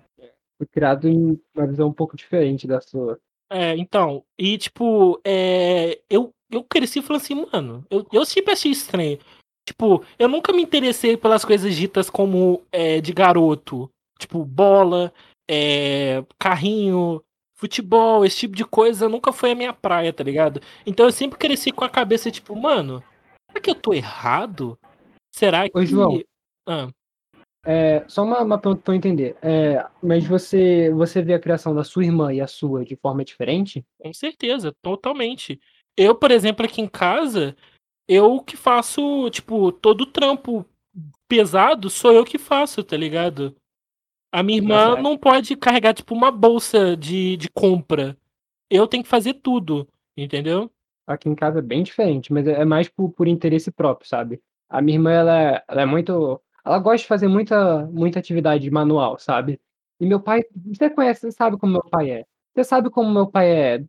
Foi 0.57 0.67
criado 0.67 1.07
em 1.07 1.39
uma 1.55 1.65
visão 1.65 1.87
um 1.87 1.93
pouco 1.93 2.15
diferente 2.15 2.67
da 2.67 2.79
sua. 2.79 3.19
É, 3.51 3.75
então, 3.75 4.23
e 4.37 4.57
tipo, 4.59 5.19
é, 5.25 5.99
eu, 6.07 6.31
eu 6.51 6.63
cresci 6.63 7.01
falando 7.01 7.21
assim, 7.23 7.45
mano, 7.51 7.83
eu, 7.89 8.05
eu 8.13 8.23
sempre 8.23 8.53
achei 8.53 8.71
estranho. 8.71 9.17
Tipo, 9.69 10.03
eu 10.17 10.27
nunca 10.27 10.51
me 10.51 10.63
interessei 10.63 11.15
pelas 11.15 11.45
coisas 11.45 11.75
ditas 11.75 12.09
como 12.09 12.63
é, 12.71 12.99
de 12.99 13.13
garoto. 13.13 13.87
Tipo, 14.17 14.43
bola, 14.43 15.13
é, 15.47 16.23
carrinho, 16.39 17.23
futebol, 17.55 18.25
esse 18.25 18.37
tipo 18.37 18.55
de 18.55 18.65
coisa 18.65 19.07
nunca 19.07 19.31
foi 19.31 19.51
a 19.51 19.55
minha 19.55 19.71
praia, 19.71 20.11
tá 20.11 20.23
ligado? 20.23 20.59
Então 20.87 21.05
eu 21.05 21.11
sempre 21.11 21.37
cresci 21.37 21.71
com 21.71 21.83
a 21.83 21.89
cabeça, 21.89 22.31
tipo, 22.31 22.55
mano, 22.55 23.03
será 23.47 23.61
que 23.61 23.69
eu 23.69 23.75
tô 23.75 23.93
errado? 23.93 24.75
Será 25.35 25.69
que. 25.69 25.77
Ô, 25.77 25.85
João. 25.85 26.19
Ah. 26.67 26.89
É, 27.63 28.03
só 28.07 28.23
uma, 28.23 28.41
uma 28.41 28.57
pergunta 28.57 28.81
pra 28.81 28.95
eu 28.95 28.97
entender. 28.97 29.37
É, 29.39 29.85
mas 30.01 30.25
você, 30.25 30.89
você 30.95 31.21
vê 31.21 31.35
a 31.35 31.39
criação 31.39 31.75
da 31.75 31.83
sua 31.83 32.03
irmã 32.03 32.33
e 32.33 32.41
a 32.41 32.47
sua 32.47 32.83
de 32.83 32.95
forma 32.95 33.23
diferente? 33.23 33.85
Com 33.99 34.11
certeza, 34.15 34.73
totalmente. 34.81 35.61
Eu, 35.95 36.15
por 36.15 36.31
exemplo, 36.31 36.65
aqui 36.65 36.81
em 36.81 36.87
casa, 36.87 37.55
eu 38.09 38.41
que 38.41 38.57
faço, 38.57 39.29
tipo, 39.29 39.71
todo 39.71 40.01
o 40.01 40.05
trampo 40.07 40.65
pesado 41.27 41.91
sou 41.91 42.11
eu 42.11 42.25
que 42.25 42.39
faço, 42.39 42.83
tá 42.83 42.97
ligado? 42.97 43.55
A 44.31 44.41
minha 44.41 44.57
irmã 44.57 44.99
não 44.99 45.15
pode 45.15 45.55
carregar, 45.55 45.93
tipo, 45.93 46.15
uma 46.15 46.31
bolsa 46.31 46.97
de, 46.97 47.37
de 47.37 47.47
compra. 47.51 48.17
Eu 48.67 48.87
tenho 48.87 49.03
que 49.03 49.09
fazer 49.09 49.35
tudo, 49.35 49.87
entendeu? 50.17 50.71
Aqui 51.05 51.29
em 51.29 51.35
casa 51.35 51.59
é 51.59 51.61
bem 51.61 51.83
diferente, 51.83 52.33
mas 52.33 52.47
é 52.47 52.65
mais 52.65 52.89
por, 52.89 53.11
por 53.11 53.27
interesse 53.27 53.71
próprio, 53.71 54.09
sabe? 54.09 54.41
A 54.67 54.81
minha 54.81 54.97
irmã, 54.97 55.11
ela, 55.11 55.41
é, 55.41 55.63
ela 55.67 55.81
é 55.83 55.85
muito. 55.85 56.41
Ela 56.65 56.79
gosta 56.79 57.03
de 57.03 57.07
fazer 57.07 57.27
muita, 57.27 57.85
muita 57.87 58.17
atividade 58.17 58.69
manual, 58.71 59.19
sabe? 59.19 59.61
E 59.99 60.05
meu 60.05 60.19
pai, 60.19 60.43
você 60.65 60.89
conhece, 60.89 61.21
você 61.21 61.31
sabe 61.31 61.57
como 61.57 61.73
meu 61.73 61.83
pai 61.83 62.09
é. 62.09 62.25
Você 62.55 62.63
sabe 62.63 62.89
como 62.89 63.11
meu 63.11 63.27
pai 63.27 63.51
é 63.51 63.83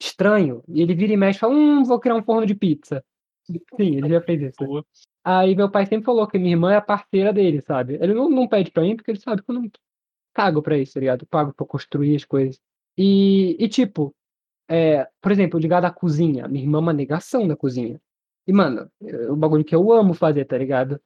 estranho, 0.00 0.62
e 0.68 0.80
ele 0.80 0.94
vira 0.94 1.12
e 1.12 1.16
mexe 1.16 1.38
e 1.38 1.40
fala: 1.40 1.54
Hum, 1.54 1.82
vou 1.82 1.98
criar 1.98 2.14
um 2.14 2.22
forno 2.22 2.46
de 2.46 2.54
pizza. 2.54 3.04
Sim, 3.46 3.96
ele 3.96 4.08
já 4.08 4.20
fez 4.20 4.42
isso. 4.42 4.64
Boa. 4.64 4.84
Aí 5.22 5.54
meu 5.54 5.70
pai 5.70 5.86
sempre 5.86 6.04
falou 6.04 6.26
que 6.26 6.38
minha 6.38 6.52
irmã 6.52 6.72
é 6.72 6.76
a 6.76 6.82
parceira 6.82 7.32
dele, 7.32 7.60
sabe? 7.60 7.94
Ele 7.94 8.14
não, 8.14 8.28
não 8.28 8.48
pede 8.48 8.70
pra 8.70 8.82
mim 8.82 8.96
porque 8.96 9.10
ele 9.10 9.20
sabe 9.20 9.42
que 9.42 9.50
eu 9.50 9.54
não 9.54 9.70
pago 10.34 10.60
pra 10.62 10.76
isso, 10.76 10.94
tá 10.94 11.00
ligado? 11.00 11.26
pago 11.26 11.54
pra 11.54 11.66
construir 11.66 12.16
as 12.16 12.24
coisas. 12.24 12.60
E, 12.96 13.56
e 13.58 13.68
tipo, 13.68 14.14
é, 14.68 15.08
por 15.20 15.32
exemplo, 15.32 15.58
ligado 15.58 15.84
à 15.84 15.90
cozinha. 15.90 16.48
Minha 16.48 16.64
irmã 16.64 16.78
é 16.78 16.80
uma 16.80 16.92
negação 16.92 17.46
da 17.46 17.56
cozinha. 17.56 18.00
E, 18.46 18.52
mano, 18.52 18.90
é 19.02 19.30
o 19.30 19.36
bagulho 19.36 19.64
que 19.64 19.74
eu 19.74 19.92
amo 19.92 20.14
fazer, 20.14 20.44
tá 20.44 20.58
ligado? 20.58 21.00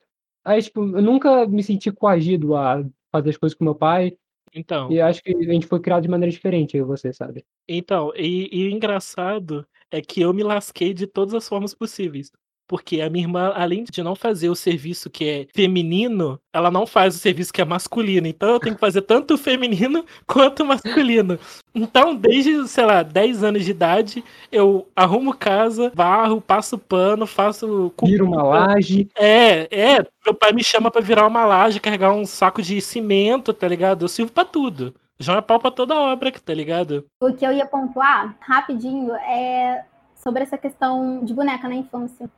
Aí, 0.44 0.62
tipo, 0.62 0.80
eu 0.80 1.02
nunca 1.02 1.46
me 1.46 1.62
senti 1.62 1.92
coagido 1.92 2.56
a 2.56 2.84
fazer 3.12 3.30
as 3.30 3.36
coisas 3.36 3.56
com 3.56 3.64
meu 3.64 3.74
pai. 3.74 4.16
Então. 4.54 4.90
E 4.90 5.00
acho 5.00 5.22
que 5.22 5.36
a 5.36 5.52
gente 5.52 5.66
foi 5.66 5.78
criado 5.80 6.02
de 6.02 6.08
maneira 6.08 6.32
diferente, 6.32 6.76
eu 6.76 6.84
e 6.84 6.86
você, 6.86 7.12
sabe? 7.12 7.44
Então, 7.68 8.12
e, 8.16 8.48
e 8.50 8.72
engraçado 8.72 9.66
é 9.90 10.00
que 10.00 10.20
eu 10.20 10.32
me 10.32 10.42
lasquei 10.42 10.92
de 10.94 11.06
todas 11.06 11.34
as 11.34 11.48
formas 11.48 11.74
possíveis. 11.74 12.30
Porque 12.68 13.00
a 13.00 13.08
minha 13.08 13.24
irmã, 13.24 13.50
além 13.56 13.82
de 13.82 14.02
não 14.02 14.14
fazer 14.14 14.50
o 14.50 14.54
serviço 14.54 15.08
que 15.08 15.24
é 15.24 15.46
feminino, 15.54 16.38
ela 16.52 16.70
não 16.70 16.86
faz 16.86 17.16
o 17.16 17.18
serviço 17.18 17.50
que 17.50 17.62
é 17.62 17.64
masculino. 17.64 18.26
Então 18.26 18.50
eu 18.50 18.60
tenho 18.60 18.74
que 18.74 18.80
fazer 18.80 19.00
tanto 19.00 19.34
o 19.34 19.38
feminino 19.38 20.04
quanto 20.28 20.62
o 20.62 20.66
masculino. 20.66 21.38
Então, 21.74 22.14
desde, 22.14 22.68
sei 22.68 22.84
lá, 22.84 23.02
10 23.02 23.42
anos 23.42 23.64
de 23.64 23.70
idade, 23.70 24.22
eu 24.52 24.86
arrumo 24.94 25.32
casa, 25.32 25.90
varro, 25.94 26.42
passo 26.42 26.76
pano, 26.76 27.26
faço. 27.26 27.90
Vira 28.04 28.22
uma 28.22 28.42
laje. 28.42 29.08
É, 29.16 29.66
é. 29.70 30.06
Meu 30.26 30.34
pai 30.34 30.52
me 30.52 30.62
chama 30.62 30.90
para 30.90 31.00
virar 31.00 31.26
uma 31.26 31.46
laje, 31.46 31.80
carregar 31.80 32.12
um 32.12 32.26
saco 32.26 32.60
de 32.60 32.82
cimento, 32.82 33.54
tá 33.54 33.66
ligado? 33.66 34.04
Eu 34.04 34.08
sirvo 34.08 34.30
pra 34.30 34.44
tudo. 34.44 34.94
É 35.20 35.40
pau 35.40 35.58
pra 35.58 35.70
toda 35.70 35.98
obra, 35.98 36.30
tá 36.32 36.54
ligado? 36.54 37.04
O 37.20 37.32
que 37.32 37.44
eu 37.44 37.52
ia 37.52 37.66
pontuar, 37.66 38.36
rapidinho, 38.40 39.12
é 39.14 39.84
sobre 40.14 40.44
essa 40.44 40.56
questão 40.56 41.24
de 41.24 41.34
boneca 41.34 41.68
na 41.68 41.74
infância. 41.74 42.30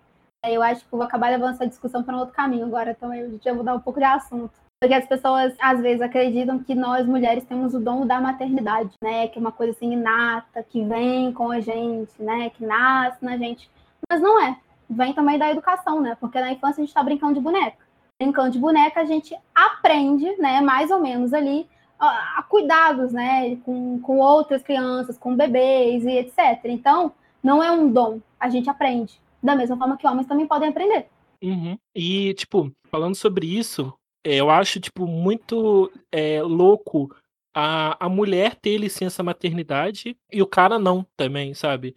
Eu 0.47 0.63
acho 0.63 0.85
que 0.85 0.91
vou 0.91 1.03
acabar 1.03 1.31
levando 1.31 1.55
essa 1.55 1.67
discussão 1.67 2.03
para 2.03 2.17
um 2.17 2.21
outro 2.21 2.35
caminho 2.35 2.65
agora, 2.65 2.93
então 2.93 3.13
eu 3.13 3.39
já 3.45 3.53
vou 3.53 3.63
dar 3.63 3.75
um 3.75 3.81
pouco 3.81 4.01
de 4.01 4.07
assunto. 4.07 4.53
Porque 4.81 4.95
as 4.95 5.07
pessoas, 5.07 5.55
às 5.61 5.79
vezes, 5.83 6.01
acreditam 6.01 6.59
que 6.59 6.75
nós, 6.75 7.07
mulheres, 7.07 7.45
temos 7.45 7.75
o 7.75 7.81
dom 7.81 8.07
da 8.07 8.19
maternidade, 8.19 8.91
né? 9.03 9.29
Que 9.29 9.39
é 9.39 9.41
uma 9.41 9.53
coisa 9.53 9.73
assim 9.73 9.93
inata, 9.93 10.63
que 10.63 10.83
vem 10.83 11.35
com 11.35 11.51
a 11.51 11.61
gente, 11.61 12.11
né? 12.19 12.49
Que 12.49 12.65
nasce 12.65 13.23
na 13.23 13.37
gente. 13.37 13.71
Mas 14.11 14.23
não 14.23 14.41
é. 14.43 14.57
Vem 14.89 15.13
também 15.13 15.39
da 15.39 15.51
educação, 15.51 16.01
né? 16.01 16.17
Porque 16.19 16.41
na 16.41 16.53
infância 16.53 16.81
a 16.81 16.85
gente 16.85 16.89
está 16.89 17.03
brincando 17.03 17.35
de 17.35 17.41
boneca. 17.41 17.77
Brincando 18.19 18.53
de 18.53 18.59
boneca, 18.59 19.03
a 19.03 19.05
gente 19.05 19.37
aprende, 19.55 20.35
né? 20.39 20.63
Mais 20.63 20.91
ou 20.91 20.99
menos 20.99 21.35
ali, 21.35 21.69
a, 22.07 22.43
cuidados, 22.49 23.13
né? 23.13 23.57
Com, 23.65 24.01
com 24.01 24.19
outras 24.19 24.63
crianças, 24.63 25.19
com 25.19 25.37
bebês 25.37 26.05
e 26.05 26.19
etc. 26.19 26.65
Então, 26.65 27.13
não 27.43 27.63
é 27.63 27.71
um 27.71 27.91
dom, 27.91 28.21
a 28.39 28.49
gente 28.49 28.69
aprende 28.69 29.21
da 29.43 29.57
mesma 29.57 29.77
forma 29.77 29.97
que 29.97 30.07
homens 30.07 30.27
também 30.27 30.47
podem 30.47 30.69
aprender. 30.69 31.07
Uhum. 31.43 31.79
E, 31.95 32.35
tipo, 32.35 32.71
falando 32.91 33.15
sobre 33.15 33.47
isso, 33.47 33.93
é, 34.25 34.37
eu 34.37 34.51
acho, 34.51 34.81
tipo, 34.81 35.07
muito 35.07 35.91
é, 36.13 36.43
louco 36.43 37.15
a, 37.55 38.05
a 38.05 38.09
mulher 38.09 38.55
ter 38.55 38.77
licença 38.77 39.23
maternidade 39.23 40.17
e 40.31 40.43
o 40.43 40.47
cara 40.47 40.79
não 40.79 41.05
também, 41.17 41.55
sabe? 41.55 41.95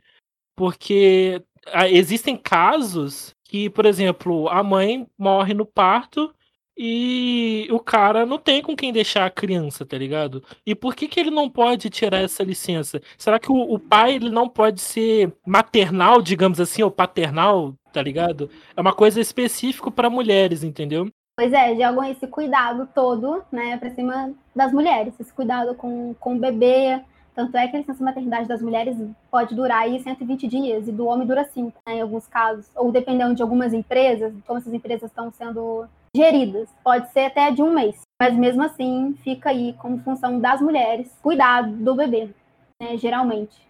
Porque 0.55 1.43
a, 1.67 1.89
existem 1.89 2.37
casos 2.37 3.35
que, 3.43 3.69
por 3.69 3.85
exemplo, 3.85 4.47
a 4.49 4.63
mãe 4.63 5.07
morre 5.17 5.53
no 5.53 5.65
parto 5.65 6.33
e 6.77 7.67
o 7.71 7.79
cara 7.79 8.25
não 8.25 8.37
tem 8.37 8.61
com 8.61 8.75
quem 8.75 8.91
deixar 8.91 9.25
a 9.25 9.29
criança, 9.29 9.85
tá 9.85 9.97
ligado? 9.97 10.43
E 10.65 10.73
por 10.73 10.95
que, 10.95 11.07
que 11.07 11.19
ele 11.19 11.29
não 11.29 11.49
pode 11.49 11.89
tirar 11.89 12.19
essa 12.19 12.43
licença? 12.43 13.01
Será 13.17 13.39
que 13.39 13.51
o, 13.51 13.55
o 13.55 13.79
pai 13.79 14.15
ele 14.15 14.29
não 14.29 14.49
pode 14.49 14.81
ser 14.81 15.31
maternal, 15.45 16.21
digamos 16.21 16.59
assim, 16.59 16.81
ou 16.81 16.91
paternal, 16.91 17.73
tá 17.91 18.01
ligado? 18.01 18.49
É 18.75 18.81
uma 18.81 18.93
coisa 18.93 19.21
específica 19.21 19.91
para 19.91 20.09
mulheres, 20.09 20.63
entendeu? 20.63 21.07
Pois 21.35 21.51
é, 21.51 21.75
jogam 21.75 22.03
esse 22.03 22.27
cuidado 22.27 22.87
todo, 22.93 23.43
né, 23.51 23.77
pra 23.77 23.89
cima 23.89 24.33
das 24.55 24.71
mulheres, 24.71 25.13
esse 25.19 25.33
cuidado 25.33 25.73
com, 25.75 26.13
com 26.19 26.35
o 26.35 26.39
bebê. 26.39 27.01
Tanto 27.35 27.57
é 27.57 27.67
que 27.67 27.75
a 27.75 27.79
licença 27.79 28.03
maternidade 28.03 28.47
das 28.47 28.61
mulheres 28.61 28.95
pode 29.31 29.55
durar 29.55 29.81
aí 29.81 29.99
120 29.99 30.47
dias 30.47 30.87
e 30.87 30.91
do 30.91 31.07
homem 31.07 31.25
dura 31.25 31.43
5, 31.43 31.75
né, 31.87 31.95
em 31.95 32.01
alguns 32.01 32.27
casos. 32.27 32.69
Ou 32.75 32.91
dependendo 32.91 33.33
de 33.33 33.41
algumas 33.41 33.73
empresas, 33.73 34.31
como 34.45 34.59
essas 34.59 34.73
empresas 34.73 35.09
estão 35.09 35.31
sendo 35.31 35.87
geridas. 36.15 36.69
Pode 36.83 37.11
ser 37.11 37.25
até 37.25 37.51
de 37.51 37.61
um 37.61 37.73
mês. 37.73 38.01
Mas 38.21 38.33
mesmo 38.35 38.63
assim, 38.63 39.15
fica 39.23 39.49
aí 39.49 39.73
como 39.73 39.99
função 39.99 40.39
das 40.39 40.61
mulheres 40.61 41.11
cuidar 41.21 41.63
do 41.63 41.95
bebê, 41.95 42.29
né, 42.81 42.97
geralmente. 42.97 43.67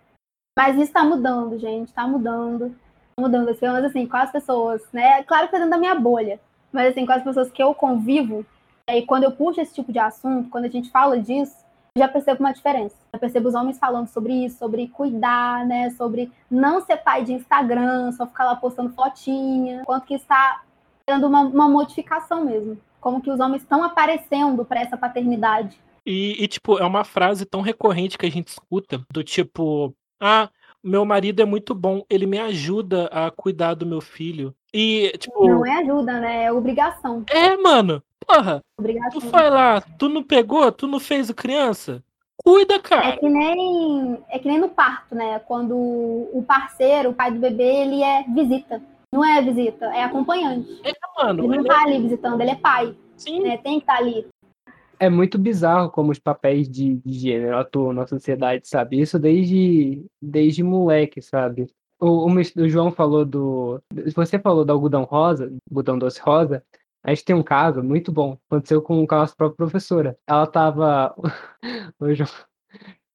Mas 0.58 0.76
isso 0.76 0.84
está 0.84 1.04
mudando, 1.04 1.58
gente, 1.58 1.88
está 1.88 2.08
mudando. 2.08 2.70
Tá 3.16 3.22
mudando, 3.22 3.50
assim, 3.50 3.68
mas 3.68 3.86
assim, 3.86 4.06
com 4.06 4.18
as 4.18 4.32
pessoas, 4.32 4.82
né? 4.92 5.24
Claro 5.24 5.46
que 5.46 5.52
tá 5.52 5.58
dentro 5.58 5.72
da 5.72 5.78
minha 5.78 5.96
bolha, 5.96 6.40
mas 6.72 6.92
assim, 6.92 7.06
com 7.06 7.14
as 7.14 7.24
pessoas 7.24 7.52
que 7.52 7.64
eu 7.64 7.74
convivo, 7.74 8.46
e 8.90 9.02
quando 9.04 9.24
eu 9.24 9.32
puxo 9.32 9.62
esse 9.62 9.74
tipo 9.74 9.92
de 9.92 10.00
assunto, 10.00 10.50
quando 10.50 10.66
a 10.66 10.70
gente 10.70 10.90
fala 10.92 11.20
disso, 11.20 11.64
já 11.98 12.08
percebo 12.08 12.40
uma 12.40 12.54
diferença. 12.54 12.96
Já 13.14 13.20
percebo 13.20 13.48
os 13.48 13.56
homens 13.56 13.78
falando 13.78 14.08
sobre 14.08 14.34
isso, 14.46 14.58
sobre 14.58 14.88
cuidar, 14.88 15.66
né? 15.66 15.92
Sobre 15.92 16.32
não 16.50 16.82
ser 16.82 16.98
pai 16.98 17.24
de 17.24 17.34
Instagram, 17.34 18.12
só 18.12 18.26
ficar 18.26 18.46
lá 18.46 18.56
postando 18.56 18.94
fotinha. 18.94 19.84
Quanto 19.86 20.06
que 20.06 20.16
está 20.16 20.64
tendo 21.06 21.28
uma, 21.28 21.42
uma 21.42 21.70
modificação 21.70 22.46
mesmo. 22.46 22.78
Como 23.00 23.22
que 23.22 23.30
os 23.30 23.40
homens 23.40 23.62
estão 23.62 23.84
aparecendo 23.84 24.64
para 24.64 24.82
essa 24.82 24.98
paternidade. 24.98 25.78
E, 26.06 26.44
e, 26.44 26.48
tipo, 26.48 26.78
é 26.78 26.86
uma 26.86 27.04
frase 27.04 27.46
tão 27.46 27.62
recorrente 27.62 28.18
que 28.18 28.26
a 28.26 28.32
gente 28.32 28.48
escuta, 28.48 29.02
do 29.12 29.24
tipo, 29.24 29.94
ah, 30.20 30.50
meu 30.84 31.06
marido 31.06 31.42
é 31.42 31.46
muito 31.46 31.74
bom, 31.74 32.04
ele 32.10 32.26
me 32.26 32.40
ajuda 32.40 33.08
a 33.08 33.32
cuidar 33.32 33.74
do 33.74 33.86
meu 33.86 34.02
filho. 34.02 34.54
E, 34.74 35.14
tipo. 35.18 35.48
Não 35.48 35.66
é 35.66 35.82
ajuda, 35.82 36.20
né? 36.20 36.46
É 36.46 36.52
obrigação. 36.52 37.24
É, 37.30 37.56
mano. 37.58 38.04
Porra. 38.26 38.62
Obrigação. 38.78 39.22
Tu 39.22 39.30
foi 39.30 39.50
lá, 39.50 39.82
tu 39.82 40.10
não 40.10 40.24
pegou, 40.24 40.72
tu 40.72 40.88
não 40.88 41.00
fez 41.00 41.30
o 41.30 41.36
criança? 41.36 42.04
Cuida, 42.38 42.80
cara. 42.80 43.10
É 43.10 43.18
que 43.18 43.30
nem, 43.30 44.18
é 44.30 44.40
que 44.40 44.48
nem 44.48 44.60
no 44.60 44.70
parto, 44.70 45.16
né? 45.16 45.40
Quando 45.40 45.76
o 45.76 46.44
parceiro, 46.46 47.12
o 47.12 47.14
pai 47.14 47.32
do 47.32 47.40
bebê, 47.40 47.64
ele 47.64 48.04
é 48.04 48.24
visita. 48.24 48.82
Não 49.14 49.24
é 49.24 49.40
visita, 49.44 49.86
é 49.86 50.04
acompanhante. 50.04 50.82
É, 50.84 50.92
mano, 51.24 51.44
ele 51.44 51.58
não 51.58 51.64
tá 51.66 51.82
é... 51.82 51.84
ali 51.84 52.02
visitando, 52.02 52.42
ele 52.42 52.50
é 52.50 52.56
pai. 52.56 52.98
Sim. 53.16 53.42
Né? 53.42 53.58
Tem 53.58 53.78
que 53.78 53.84
estar 53.84 53.98
tá 53.98 54.00
ali. 54.00 54.26
É 55.00 55.08
muito 55.08 55.38
bizarro 55.38 55.92
como 55.92 56.12
os 56.12 56.18
papéis 56.18 56.68
de, 56.68 56.96
de 56.96 57.14
gênero 57.14 57.56
atuam 57.56 57.94
na 57.94 58.08
sociedade, 58.08 58.68
sabe? 58.68 59.00
Isso 59.00 59.20
desde, 59.20 60.04
desde 60.20 60.64
moleque, 60.64 61.22
sabe? 61.22 61.68
O, 62.00 62.28
o, 62.28 62.34
o 62.34 62.68
João 62.68 62.92
falou 62.92 63.24
do. 63.24 63.80
Você 64.16 64.40
falou 64.40 64.66
do 64.66 64.74
algodão 64.74 65.04
rosa, 65.04 65.54
algodão 65.70 66.00
doce 66.00 66.20
rosa. 66.20 66.64
A 67.04 67.14
gente 67.14 67.24
tem 67.24 67.36
um 67.36 67.44
caso 67.44 67.84
muito 67.84 68.12
bom. 68.12 68.36
Aconteceu 68.50 68.82
com, 68.82 69.06
com 69.06 69.14
a 69.14 69.20
nossa 69.20 69.36
própria 69.36 69.58
professora. 69.58 70.18
Ela 70.26 70.48
tava. 70.48 71.14
o 72.00 72.14
João. 72.16 72.30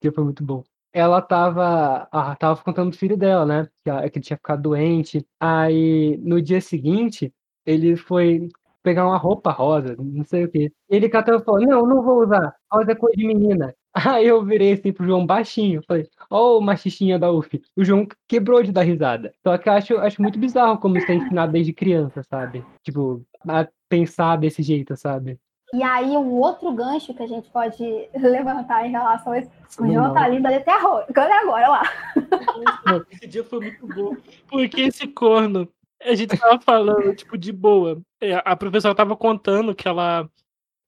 Que 0.00 0.12
foi 0.12 0.22
muito 0.22 0.44
bom 0.44 0.62
ela 0.92 1.20
tava, 1.22 2.09
ah, 2.11 2.37
tava 2.37 2.62
contando 2.62 2.90
do 2.90 2.96
filho 2.96 3.16
dela, 3.16 3.44
né? 3.46 3.68
Que, 3.85 3.90
ela, 3.90 4.09
que 4.09 4.18
ele 4.18 4.24
tinha 4.24 4.37
ficado 4.37 4.62
doente. 4.62 5.27
Aí, 5.40 6.16
no 6.18 6.40
dia 6.42 6.61
seguinte, 6.61 7.33
ele 7.66 7.96
foi 7.96 8.48
pegar 8.83 9.07
uma 9.07 9.18
roupa 9.18 9.51
rosa, 9.51 9.94
não 9.98 10.24
sei 10.24 10.44
o 10.44 10.51
quê. 10.51 10.72
Ele 10.88 11.09
catou 11.09 11.37
e 11.37 11.44
falou: 11.44 11.61
Não, 11.61 11.87
não 11.87 12.03
vou 12.03 12.22
usar. 12.22 12.55
Rosa 12.72 12.92
é 12.92 12.94
coisa 12.94 13.16
de 13.16 13.27
menina. 13.27 13.74
Aí 13.94 14.27
eu 14.27 14.44
virei 14.44 14.72
assim 14.72 14.92
pro 14.92 15.07
João 15.07 15.27
baixinho. 15.27 15.83
Falei: 15.87 16.09
Ó, 16.31 16.59
oh, 16.59 16.61
machistinha 16.61 17.18
da 17.18 17.31
UF. 17.31 17.61
O 17.77 17.85
João 17.85 18.07
quebrou 18.27 18.62
de 18.62 18.72
dar 18.72 18.83
risada. 18.83 19.33
Só 19.42 19.57
que 19.59 19.68
eu 19.68 19.72
acho, 19.72 19.98
acho 19.98 20.22
muito 20.22 20.38
bizarro 20.38 20.79
como 20.79 20.96
isso 20.96 21.11
é 21.11 21.14
ensinado 21.16 21.53
desde 21.53 21.72
criança, 21.72 22.22
sabe? 22.22 22.64
Tipo, 22.83 23.22
a 23.46 23.68
pensar 23.88 24.37
desse 24.37 24.62
jeito, 24.62 24.96
sabe? 24.96 25.38
E 25.72 25.83
aí, 25.83 26.16
um 26.16 26.33
outro 26.35 26.72
gancho 26.72 27.12
que 27.12 27.22
a 27.22 27.26
gente 27.26 27.50
pode 27.50 27.83
levantar 28.14 28.87
em 28.87 28.90
relação 28.90 29.33
a 29.33 29.38
isso. 29.38 29.50
O 29.78 29.87
João 29.87 30.14
tá 30.14 30.26
lindo 30.26 30.46
ali 30.46 30.57
até 30.57 30.72
agora, 30.72 31.07
agora 31.14 31.68
lá. 31.68 31.83
Esse 33.12 33.26
dia 33.26 33.44
foi 33.44 33.61
muito 33.61 33.87
bom. 33.87 34.16
Porque 34.48 34.81
esse 34.81 35.07
corno, 35.07 35.68
a 36.02 36.14
gente 36.14 36.37
tava 36.37 36.61
falando, 36.61 37.14
tipo, 37.14 37.37
de 37.37 37.52
boa. 37.52 38.00
É, 38.20 38.40
a 38.44 38.57
professora 38.57 38.94
tava 38.94 39.14
contando 39.14 39.74
que 39.74 39.87
ela, 39.87 40.28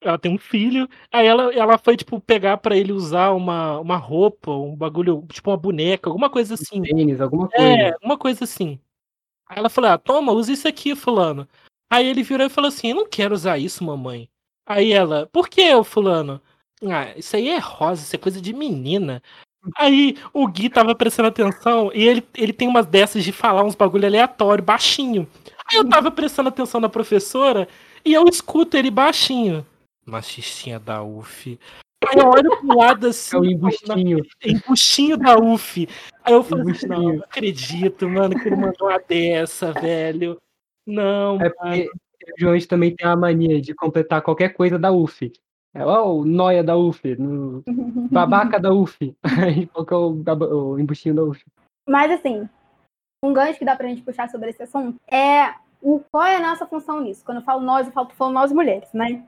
ela 0.01 0.19
tem 0.19 0.35
um 0.35 0.39
filho. 0.39 0.89
Aí 1.13 1.27
ela, 1.27 1.55
ela 1.55 1.79
foi, 1.79 1.97
tipo, 1.97 2.21
pegar 2.21 2.57
para 2.57 2.77
ele 2.77 2.93
usar 2.93 3.33
uma, 3.33 3.79
uma 3.79 3.97
roupa, 3.97 4.51
um 4.51 4.75
bagulho, 4.75 5.25
tipo 5.31 5.51
uma 5.51 5.57
boneca, 5.57 6.09
alguma 6.09 6.31
coisa 6.31 6.55
assim. 6.55 6.83
Tênis, 6.83 7.21
alguma 7.21 7.49
coisa. 7.49 7.65
É, 7.65 7.97
uma 8.03 8.17
coisa 8.17 8.45
assim. 8.45 8.81
Aí 9.47 9.59
ela 9.59 9.69
falou: 9.69 9.91
ah, 9.91 9.99
toma, 9.99 10.33
usa 10.33 10.53
isso 10.53 10.67
aqui, 10.67 10.97
fulano. 10.97 11.47
Aí 11.91 12.07
ele 12.07 12.23
virou 12.23 12.47
e 12.47 12.51
falou 12.51 12.69
assim: 12.69 12.91
eu 12.91 12.97
não 12.97 13.09
quero 13.09 13.35
usar 13.35 13.59
isso, 13.59 13.85
mamãe. 13.85 14.29
Aí 14.71 14.93
ela, 14.93 15.29
por 15.33 15.49
que, 15.49 15.75
o 15.75 15.83
fulano? 15.83 16.41
Ah, 16.85 17.13
isso 17.17 17.35
aí 17.35 17.49
é 17.49 17.59
rosa, 17.59 18.05
isso 18.05 18.15
é 18.15 18.19
coisa 18.21 18.41
de 18.41 18.53
menina. 18.53 19.21
Aí 19.77 20.17
o 20.33 20.47
Gui 20.47 20.71
tava 20.71 20.95
prestando 20.95 21.27
atenção 21.27 21.91
e 21.93 22.07
ele, 22.07 22.25
ele 22.37 22.53
tem 22.53 22.69
umas 22.69 22.87
dessas 22.87 23.25
de 23.25 23.33
falar 23.33 23.65
uns 23.65 23.75
bagulho 23.75 24.07
aleatório, 24.07 24.63
baixinho. 24.63 25.27
Aí 25.69 25.77
eu 25.77 25.89
tava 25.89 26.09
prestando 26.13 26.51
atenção 26.51 26.81
na 26.81 26.89
professora 26.89 27.67
e 28.05 28.15
eu 28.15 28.25
escuto 28.29 28.77
ele 28.77 28.93
baixinho. 28.93 29.67
Machistinha 30.07 30.79
da 30.79 31.03
UF. 31.03 31.59
Aí 32.07 32.21
eu 32.21 32.29
olho 32.29 32.57
pro 32.59 32.79
lado 32.79 33.09
assim. 33.09 33.37
É 33.37 33.41
o 33.41 33.45
embustinho. 33.45 34.19
Na, 34.19 34.53
embustinho 34.53 35.17
da 35.17 35.37
UF. 35.37 35.89
Aí 36.23 36.33
eu 36.33 36.45
falo 36.45 36.71
assim, 36.71 36.87
não, 36.87 37.15
não 37.15 37.25
acredito, 37.25 38.09
mano, 38.09 38.39
que 38.39 38.47
ele 38.47 38.55
mandou 38.55 38.89
uma 38.89 39.01
dessa, 39.01 39.73
velho. 39.73 40.39
Não, 40.87 41.41
é 41.41 41.51
porque 41.51 41.91
o 42.33 42.41
João 42.41 42.59
também 42.69 42.95
tem 42.95 43.07
a 43.07 43.17
mania 43.17 43.61
de 43.61 43.75
completar 43.75 44.23
qualquer 44.23 44.51
coisa 44.51 44.79
da 44.79 44.91
UF. 44.91 45.33
É 45.73 45.85
o 45.85 46.25
noia 46.25 46.65
da 46.65 46.77
UF, 46.77 47.17
no 47.17 47.63
babaca 48.11 48.59
da 48.59 48.73
UF. 48.73 49.17
Aí 49.23 49.67
qual 49.73 49.87
é 49.89 49.95
o, 49.95 50.73
o 50.73 50.79
embustinho 50.79 51.15
da 51.15 51.23
UF? 51.23 51.45
Mas 51.89 52.11
assim, 52.11 52.49
um 53.23 53.33
gancho 53.33 53.59
que 53.59 53.65
dá 53.65 53.77
pra 53.77 53.89
gente 53.89 54.03
puxar 54.03 54.29
sobre 54.29 54.51
esse 54.51 54.63
assunto 54.63 55.01
é 55.11 55.55
o, 55.81 56.01
qual 56.11 56.25
é 56.25 56.37
a 56.37 56.41
nossa 56.41 56.67
função 56.67 57.01
nisso? 57.01 57.25
Quando 57.25 57.39
eu 57.39 57.45
falo 57.45 57.61
nós, 57.61 57.87
eu 57.87 57.93
falo, 57.93 58.11
falo 58.11 58.33
nós 58.33 58.53
mulheres, 58.53 58.93
né? 58.93 59.25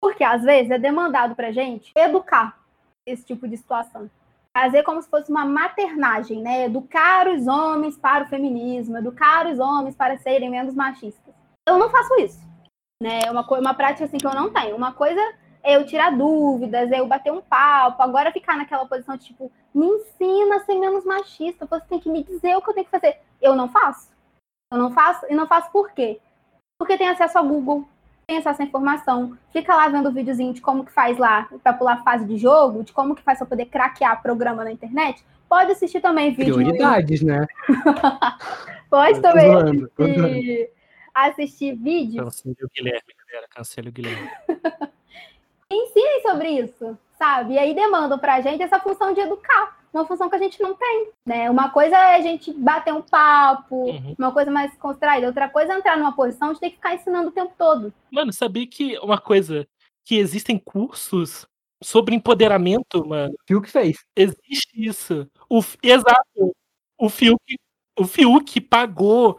Porque 0.00 0.24
às 0.24 0.42
vezes 0.42 0.70
é 0.70 0.78
demandado 0.78 1.34
pra 1.34 1.52
gente 1.52 1.92
educar 1.96 2.58
esse 3.06 3.24
tipo 3.24 3.46
de 3.46 3.56
situação. 3.56 4.10
Fazer 4.56 4.82
como 4.84 5.02
se 5.02 5.08
fosse 5.08 5.30
uma 5.30 5.44
maternagem, 5.44 6.40
né? 6.40 6.64
Educar 6.64 7.28
os 7.28 7.46
homens 7.46 7.98
para 7.98 8.24
o 8.24 8.28
feminismo, 8.28 8.96
educar 8.96 9.46
os 9.46 9.58
homens 9.58 9.96
para 9.96 10.16
serem 10.18 10.50
menos 10.50 10.74
machistas. 10.74 11.34
Eu 11.66 11.78
não 11.78 11.90
faço 11.90 12.14
isso. 12.20 12.40
Né? 13.02 13.20
É 13.26 13.30
uma, 13.30 13.42
uma 13.42 13.74
prática 13.74 14.04
assim 14.04 14.18
que 14.18 14.26
eu 14.26 14.34
não 14.34 14.50
tenho. 14.50 14.76
Uma 14.76 14.92
coisa 14.92 15.20
é 15.62 15.76
eu 15.76 15.86
tirar 15.86 16.10
dúvidas, 16.10 16.92
é 16.92 17.00
eu 17.00 17.06
bater 17.06 17.32
um 17.32 17.40
papo. 17.40 18.02
Agora 18.02 18.32
ficar 18.32 18.56
naquela 18.56 18.86
posição 18.86 19.16
de 19.16 19.26
tipo, 19.26 19.50
me 19.74 19.86
ensina 19.86 20.56
a 20.56 20.60
ser 20.60 20.78
menos 20.78 21.04
machista, 21.04 21.66
você 21.66 21.84
tem 21.86 21.98
que 21.98 22.10
me 22.10 22.22
dizer 22.22 22.54
o 22.56 22.62
que 22.62 22.70
eu 22.70 22.74
tenho 22.74 22.84
que 22.84 22.90
fazer. 22.90 23.18
Eu 23.40 23.56
não 23.56 23.68
faço. 23.68 24.12
Eu 24.70 24.78
não 24.78 24.92
faço, 24.92 25.26
e 25.28 25.34
não 25.34 25.46
faço 25.46 25.70
por 25.70 25.92
quê? 25.92 26.20
Porque 26.78 26.98
tem 26.98 27.08
acesso 27.08 27.38
ao 27.38 27.46
Google, 27.46 27.86
tem 28.26 28.38
acesso 28.38 28.60
à 28.60 28.64
informação, 28.64 29.36
fica 29.52 29.74
lá 29.74 29.88
vendo 29.88 30.08
o 30.08 30.12
videozinho 30.12 30.52
de 30.52 30.60
como 30.60 30.84
que 30.84 30.92
faz 30.92 31.16
lá 31.16 31.48
para 31.62 31.72
pular 31.72 32.02
fase 32.02 32.24
de 32.24 32.36
jogo, 32.36 32.82
de 32.82 32.92
como 32.92 33.14
que 33.14 33.22
faz 33.22 33.38
para 33.38 33.46
poder 33.46 33.66
craquear 33.66 34.22
programa 34.22 34.64
na 34.64 34.72
internet. 34.72 35.24
Pode 35.48 35.72
assistir 35.72 36.00
também 36.00 36.34
vídeo. 36.34 36.54
Prioridades, 36.54 37.22
né? 37.22 37.46
Pode 38.90 39.20
também 39.20 39.54
assistir, 39.54 40.70
assistir 41.14 41.74
vídeo. 41.76 42.24
Cancele 42.24 42.56
o 42.62 42.68
Guilherme, 42.74 43.14
galera. 43.26 43.48
Cancele 43.48 43.88
o 43.88 43.92
Guilherme. 43.92 44.30
Ensinem 45.70 46.22
sobre 46.22 46.48
isso, 46.50 46.98
sabe? 47.18 47.54
E 47.54 47.58
aí 47.58 47.74
demandam 47.74 48.18
pra 48.18 48.40
gente 48.40 48.62
essa 48.62 48.78
função 48.80 49.14
de 49.14 49.20
educar 49.20 49.76
uma 49.94 50.06
função 50.06 50.28
que 50.28 50.34
a 50.34 50.38
gente 50.38 50.60
não 50.60 50.74
tem, 50.74 51.08
né? 51.24 51.48
Uma 51.48 51.70
coisa 51.70 51.96
é 51.96 52.16
a 52.16 52.20
gente 52.20 52.52
bater 52.52 52.92
um 52.92 53.00
papo, 53.00 53.90
uhum. 53.90 54.14
uma 54.18 54.32
coisa 54.32 54.50
mais 54.50 54.76
contraída, 54.76 55.28
outra 55.28 55.48
coisa 55.48 55.72
é 55.72 55.78
entrar 55.78 55.96
numa 55.96 56.14
posição 56.14 56.52
de 56.52 56.58
ter 56.58 56.70
que 56.70 56.76
ficar 56.76 56.94
ensinando 56.94 57.28
o 57.28 57.32
tempo 57.32 57.54
todo. 57.56 57.94
Mano, 58.10 58.32
sabia 58.32 58.66
que 58.66 58.98
uma 58.98 59.18
coisa 59.18 59.66
que 60.04 60.16
existem 60.16 60.58
cursos 60.58 61.46
sobre 61.82 62.14
empoderamento, 62.14 63.06
mano. 63.06 63.34
O 63.34 63.46
Fiuk 63.46 63.70
fez. 63.70 63.98
Existe 64.16 64.72
isso. 64.74 65.28
O, 65.48 65.60
exato. 65.82 66.56
O 66.98 67.08
Fiuk, 67.08 67.56
o 67.98 68.04
Fiuk 68.04 68.60
pagou, 68.62 69.38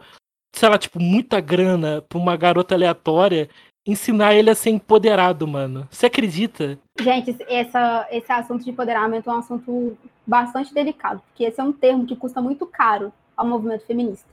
sei 0.56 0.68
lá, 0.68 0.78
tipo, 0.78 1.00
muita 1.00 1.40
grana 1.40 2.02
pra 2.08 2.18
uma 2.18 2.36
garota 2.36 2.74
aleatória 2.74 3.48
ensinar 3.86 4.34
ele 4.34 4.50
a 4.50 4.54
ser 4.54 4.70
empoderado, 4.70 5.46
mano. 5.46 5.86
Você 5.90 6.06
acredita? 6.06 6.78
Gente, 6.98 7.36
essa, 7.46 8.08
esse 8.10 8.32
assunto 8.32 8.64
de 8.64 8.70
empoderamento 8.70 9.30
é 9.30 9.32
um 9.32 9.38
assunto 9.38 9.96
bastante 10.26 10.74
delicado, 10.74 11.22
porque 11.28 11.44
esse 11.44 11.60
é 11.60 11.64
um 11.64 11.72
termo 11.72 12.06
que 12.06 12.16
custa 12.16 12.40
muito 12.40 12.66
caro 12.66 13.12
ao 13.36 13.46
movimento 13.46 13.86
feminista. 13.86 14.26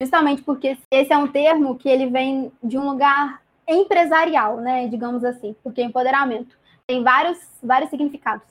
Justamente 0.00 0.42
porque 0.42 0.78
esse 0.92 1.12
é 1.12 1.18
um 1.18 1.26
termo 1.26 1.76
que 1.76 1.88
ele 1.88 2.06
vem 2.06 2.52
de 2.62 2.78
um 2.78 2.88
lugar 2.88 3.42
empresarial, 3.66 4.58
né, 4.58 4.86
digamos 4.86 5.24
assim, 5.24 5.54
porque 5.62 5.82
empoderamento 5.82 6.56
tem 6.86 7.02
vários, 7.02 7.38
vários 7.62 7.90
significados, 7.90 8.46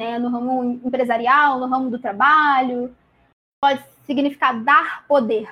né, 0.00 0.18
no 0.18 0.28
ramo 0.28 0.80
empresarial, 0.84 1.58
no 1.58 1.66
ramo 1.66 1.90
do 1.90 1.98
trabalho, 1.98 2.94
pode 3.62 3.82
significar 4.04 4.62
dar 4.62 5.06
poder, 5.06 5.48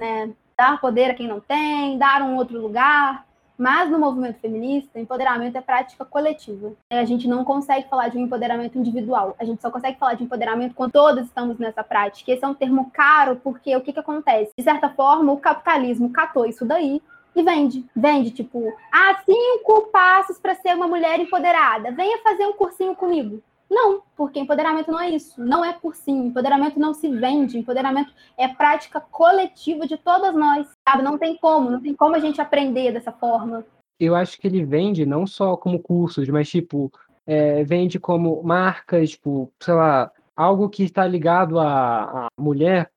né, 0.00 0.32
dar 0.58 0.80
poder 0.80 1.12
a 1.12 1.14
quem 1.14 1.28
não 1.28 1.38
tem, 1.38 1.96
dar 1.96 2.20
um 2.20 2.34
outro 2.34 2.60
lugar, 2.60 3.24
mas 3.56 3.90
no 3.90 3.98
movimento 3.98 4.40
feminista, 4.40 4.98
empoderamento 4.98 5.56
é 5.56 5.60
prática 5.60 6.04
coletiva. 6.04 6.72
A 6.90 7.04
gente 7.04 7.28
não 7.28 7.44
consegue 7.44 7.88
falar 7.88 8.08
de 8.08 8.18
um 8.18 8.22
empoderamento 8.22 8.78
individual. 8.78 9.36
A 9.38 9.44
gente 9.44 9.62
só 9.62 9.70
consegue 9.70 9.98
falar 9.98 10.14
de 10.14 10.24
empoderamento 10.24 10.74
quando 10.74 10.92
todos 10.92 11.24
estamos 11.24 11.58
nessa 11.58 11.82
prática. 11.82 12.32
Esse 12.32 12.44
é 12.44 12.48
um 12.48 12.54
termo 12.54 12.90
caro 12.92 13.36
porque 13.36 13.74
o 13.76 13.80
que, 13.80 13.92
que 13.92 14.00
acontece? 14.00 14.52
De 14.56 14.64
certa 14.64 14.88
forma, 14.88 15.32
o 15.32 15.38
capitalismo 15.38 16.10
catou 16.10 16.46
isso 16.46 16.64
daí 16.64 17.00
e 17.34 17.42
vende. 17.42 17.84
Vende, 17.94 18.30
tipo, 18.30 18.72
ah, 18.92 19.20
cinco 19.24 19.88
passos 19.92 20.38
para 20.38 20.54
ser 20.54 20.74
uma 20.74 20.86
mulher 20.86 21.18
empoderada. 21.20 21.90
Venha 21.92 22.18
fazer 22.18 22.46
um 22.46 22.52
cursinho 22.52 22.94
comigo. 22.94 23.42
Não, 23.70 24.02
porque 24.16 24.40
empoderamento 24.40 24.90
não 24.90 24.98
é 24.98 25.10
isso, 25.10 25.40
não 25.42 25.64
é 25.64 25.72
por 25.74 25.94
si. 25.94 26.10
Empoderamento 26.10 26.80
não 26.80 26.94
se 26.94 27.08
vende, 27.08 27.58
empoderamento 27.58 28.12
é 28.36 28.48
prática 28.48 29.00
coletiva 29.00 29.86
de 29.86 29.96
todas 29.98 30.34
nós, 30.34 30.66
sabe? 30.88 31.02
Não 31.02 31.18
tem 31.18 31.36
como, 31.36 31.70
não 31.70 31.80
tem 31.80 31.94
como 31.94 32.14
a 32.14 32.18
gente 32.18 32.40
aprender 32.40 32.92
dessa 32.92 33.12
forma. 33.12 33.64
Eu 34.00 34.14
acho 34.14 34.38
que 34.38 34.46
ele 34.46 34.64
vende 34.64 35.04
não 35.04 35.26
só 35.26 35.56
como 35.56 35.80
cursos, 35.80 36.28
mas 36.28 36.48
tipo, 36.48 36.90
é, 37.26 37.62
vende 37.64 37.98
como 37.98 38.42
marcas, 38.42 39.10
tipo, 39.10 39.52
sei 39.60 39.74
lá, 39.74 40.10
algo 40.34 40.68
que 40.68 40.84
está 40.84 41.06
ligado 41.06 41.58
à, 41.58 42.26
à 42.26 42.28
mulher. 42.38 42.90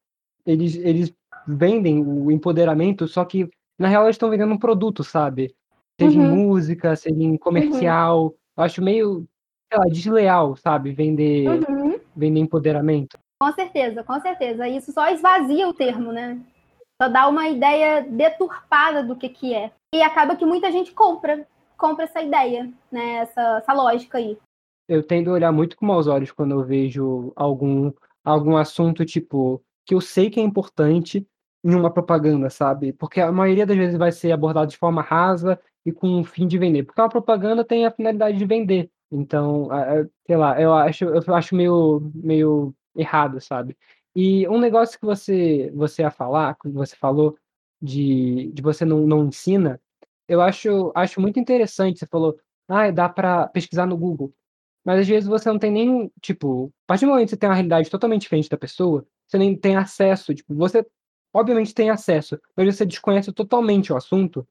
Eles, 0.46 0.76
eles 0.76 1.14
vendem 1.46 2.02
o 2.02 2.32
empoderamento, 2.32 3.08
só 3.08 3.26
que 3.26 3.50
na 3.78 3.88
real 3.88 4.04
eles 4.04 4.16
estão 4.16 4.30
vendendo 4.30 4.54
um 4.54 4.60
produto, 4.60 5.04
sabe? 5.04 5.54
Seja 6.00 6.18
uhum. 6.18 6.26
em 6.26 6.46
música, 6.46 6.96
seja 6.96 7.22
em 7.22 7.36
comercial. 7.36 8.26
Uhum. 8.26 8.34
Eu 8.58 8.64
acho 8.64 8.82
meio 8.82 9.28
sei 9.72 9.80
lá, 9.80 9.86
desleal, 9.86 10.56
sabe? 10.58 10.92
Vender, 10.92 11.48
uhum. 11.48 12.00
vender 12.16 12.42
empoderamento. 12.42 13.18
Com 13.42 13.52
certeza, 13.54 14.04
com 14.04 14.20
certeza. 14.20 14.68
Isso 14.68 14.92
só 14.92 15.10
esvazia 15.10 15.68
o 15.68 15.74
termo, 15.74 16.12
né? 16.12 16.40
Só 17.02 17.08
dá 17.08 17.28
uma 17.28 17.48
ideia 17.48 18.02
deturpada 18.02 19.02
do 19.02 19.16
que, 19.16 19.30
que 19.30 19.56
é. 19.56 19.72
E 19.96 20.02
acaba 20.02 20.36
que 20.36 20.46
muita 20.46 20.72
gente 20.72 20.92
compra, 20.92 21.48
compra 21.78 22.04
essa 22.04 22.22
ideia, 22.22 22.72
né? 22.92 23.14
Essa, 23.16 23.58
essa 23.58 23.74
lógica 23.74 24.18
aí. 24.18 24.38
Eu 24.88 25.02
tendo 25.02 25.32
a 25.32 25.34
olhar 25.34 25.52
muito 25.52 25.78
com 25.78 25.86
maus 25.86 26.06
olhos 26.08 26.32
quando 26.32 26.52
eu 26.52 26.64
vejo 26.64 27.32
algum, 27.36 27.92
algum 28.24 28.58
assunto, 28.58 29.06
tipo, 29.06 29.64
que 29.86 29.96
eu 29.96 30.02
sei 30.02 30.30
que 30.30 30.40
é 30.40 30.44
importante 30.44 31.26
em 31.64 31.74
uma 31.74 31.92
propaganda, 31.92 32.50
sabe? 32.50 32.92
Porque 32.94 33.22
a 33.22 33.32
maioria 33.32 33.66
das 33.66 33.78
vezes 33.78 33.98
vai 33.98 34.12
ser 34.12 34.32
abordado 34.32 34.70
de 34.70 34.78
forma 34.78 35.02
rasa 35.02 35.60
e 35.86 35.92
com 35.92 36.20
o 36.20 36.24
fim 36.24 36.46
de 36.46 36.58
vender. 36.58 36.84
Porque 36.84 37.00
uma 37.00 37.10
propaganda 37.10 37.64
tem 37.64 37.86
a 37.86 37.92
finalidade 37.92 38.38
de 38.38 38.46
vender. 38.46 38.92
Então, 39.12 39.68
sei 40.26 40.38
lá, 40.38 40.60
eu 40.62 40.74
acho, 40.74 41.06
eu 41.06 41.36
acho 41.36 41.56
meio, 41.56 42.12
meio 42.16 42.74
errado, 42.96 43.42
sabe? 43.42 43.78
E 44.16 44.48
um 44.48 44.60
negócio 44.60 45.00
que 45.00 45.06
você, 45.06 45.72
você 45.76 46.02
ia 46.04 46.12
falar, 46.12 46.56
que 46.56 46.70
você 46.70 46.96
falou 46.96 47.38
de, 47.82 48.52
de 48.54 48.62
você 48.62 48.86
não, 48.86 49.00
não 49.06 49.26
ensina, 49.26 49.82
eu 50.28 50.42
acho, 50.42 50.92
acho 50.96 51.20
muito 51.22 51.40
interessante. 51.40 52.00
Você 52.00 52.08
falou, 52.08 52.38
ah, 52.68 52.90
dá 52.92 53.10
para 53.10 53.48
pesquisar 53.50 53.86
no 53.86 53.98
Google. 53.98 54.34
Mas 54.84 55.02
às 55.02 55.08
vezes 55.08 55.30
você 55.30 55.50
não 55.50 55.60
tem 55.60 55.72
nem, 55.72 56.12
tipo, 56.22 56.68
a 56.86 56.88
partir 56.88 57.06
do 57.06 57.10
momento 57.12 57.26
que 57.26 57.32
você 57.32 57.38
tem 57.38 57.50
uma 57.50 57.56
realidade 57.56 57.90
totalmente 57.90 58.22
diferente 58.24 58.50
da 58.50 58.58
pessoa, 58.58 59.06
você 59.28 59.38
nem 59.38 59.56
tem 59.56 59.76
acesso, 59.76 60.34
tipo, 60.34 60.56
você 60.56 60.86
obviamente 61.34 61.74
tem 61.74 61.90
acesso, 61.90 62.40
mas 62.58 62.76
você 62.76 62.86
desconhece 62.86 63.32
totalmente 63.32 63.94
o 63.94 63.96
assunto, 63.96 64.46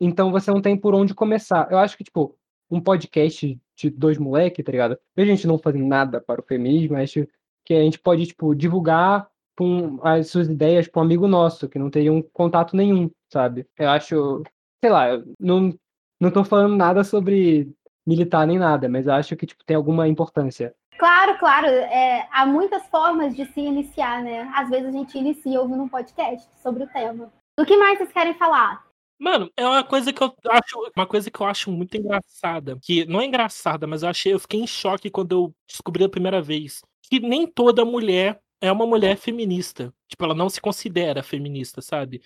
então 0.00 0.30
você 0.30 0.50
não 0.50 0.60
tem 0.60 0.76
por 0.76 0.94
onde 0.94 1.14
começar. 1.14 1.70
Eu 1.70 1.78
acho 1.78 1.96
que, 1.96 2.04
tipo, 2.04 2.36
um 2.70 2.80
podcast 2.80 3.60
de 3.76 3.90
dois 3.90 4.18
moleques, 4.18 4.64
tá 4.64 4.72
ligado? 4.72 4.98
Mesmo 5.16 5.32
a 5.32 5.34
gente 5.36 5.46
não 5.46 5.58
fazendo 5.58 5.86
nada 5.86 6.20
para 6.20 6.40
o 6.40 6.44
feminismo, 6.44 6.96
acho 6.96 7.26
que 7.64 7.74
a 7.74 7.80
gente 7.80 7.98
pode, 7.98 8.26
tipo, 8.26 8.54
divulgar 8.54 9.28
com 9.56 9.98
as 10.02 10.28
suas 10.30 10.48
ideias 10.48 10.88
para 10.88 11.00
um 11.00 11.04
amigo 11.04 11.28
nosso, 11.28 11.68
que 11.68 11.78
não 11.78 11.90
teria 11.90 12.12
um 12.12 12.22
contato 12.22 12.76
nenhum, 12.76 13.10
sabe? 13.32 13.66
Eu 13.78 13.90
acho, 13.90 14.42
sei 14.82 14.90
lá, 14.90 15.22
não, 15.38 15.74
não 16.20 16.30
tô 16.30 16.44
falando 16.44 16.76
nada 16.76 17.04
sobre 17.04 17.70
militar 18.06 18.46
nem 18.46 18.58
nada, 18.58 18.88
mas 18.88 19.06
acho 19.06 19.36
que, 19.36 19.46
tipo, 19.46 19.64
tem 19.64 19.76
alguma 19.76 20.08
importância. 20.08 20.74
Claro, 20.98 21.38
claro. 21.38 21.66
É, 21.66 22.28
há 22.30 22.46
muitas 22.46 22.86
formas 22.86 23.34
de 23.34 23.44
se 23.46 23.60
iniciar, 23.60 24.22
né? 24.22 24.50
Às 24.54 24.68
vezes 24.70 24.86
a 24.86 24.92
gente 24.92 25.18
inicia 25.18 25.60
ouvindo 25.60 25.82
um 25.82 25.88
podcast 25.88 26.48
sobre 26.62 26.84
o 26.84 26.88
tema. 26.88 27.32
Do 27.58 27.66
que 27.66 27.76
mais 27.76 27.98
vocês 27.98 28.12
querem 28.12 28.34
falar? 28.34 28.84
Mano, 29.22 29.48
é 29.56 29.64
uma 29.64 29.84
coisa 29.84 30.12
que 30.12 30.20
eu 30.20 30.34
acho, 30.50 30.90
uma 30.96 31.06
coisa 31.06 31.30
que 31.30 31.40
eu 31.40 31.46
acho 31.46 31.70
muito 31.70 31.96
engraçada, 31.96 32.76
que 32.82 33.04
não 33.04 33.20
é 33.20 33.24
engraçada, 33.24 33.86
mas 33.86 34.02
eu 34.02 34.08
achei, 34.08 34.32
eu 34.32 34.38
fiquei 34.40 34.58
em 34.58 34.66
choque 34.66 35.08
quando 35.08 35.30
eu 35.30 35.54
descobri 35.64 36.02
a 36.02 36.08
primeira 36.08 36.42
vez, 36.42 36.82
que 37.08 37.20
nem 37.20 37.46
toda 37.46 37.84
mulher 37.84 38.40
é 38.60 38.72
uma 38.72 38.84
mulher 38.84 39.16
feminista. 39.16 39.94
Tipo, 40.08 40.24
ela 40.24 40.34
não 40.34 40.50
se 40.50 40.60
considera 40.60 41.22
feminista, 41.22 41.80
sabe? 41.80 42.20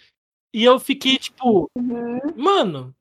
E 0.55 0.65
eu 0.65 0.81
fiquei 0.81 1.19
tipo, 1.19 1.71
uhum. 1.77 2.19
mano, 2.35 2.97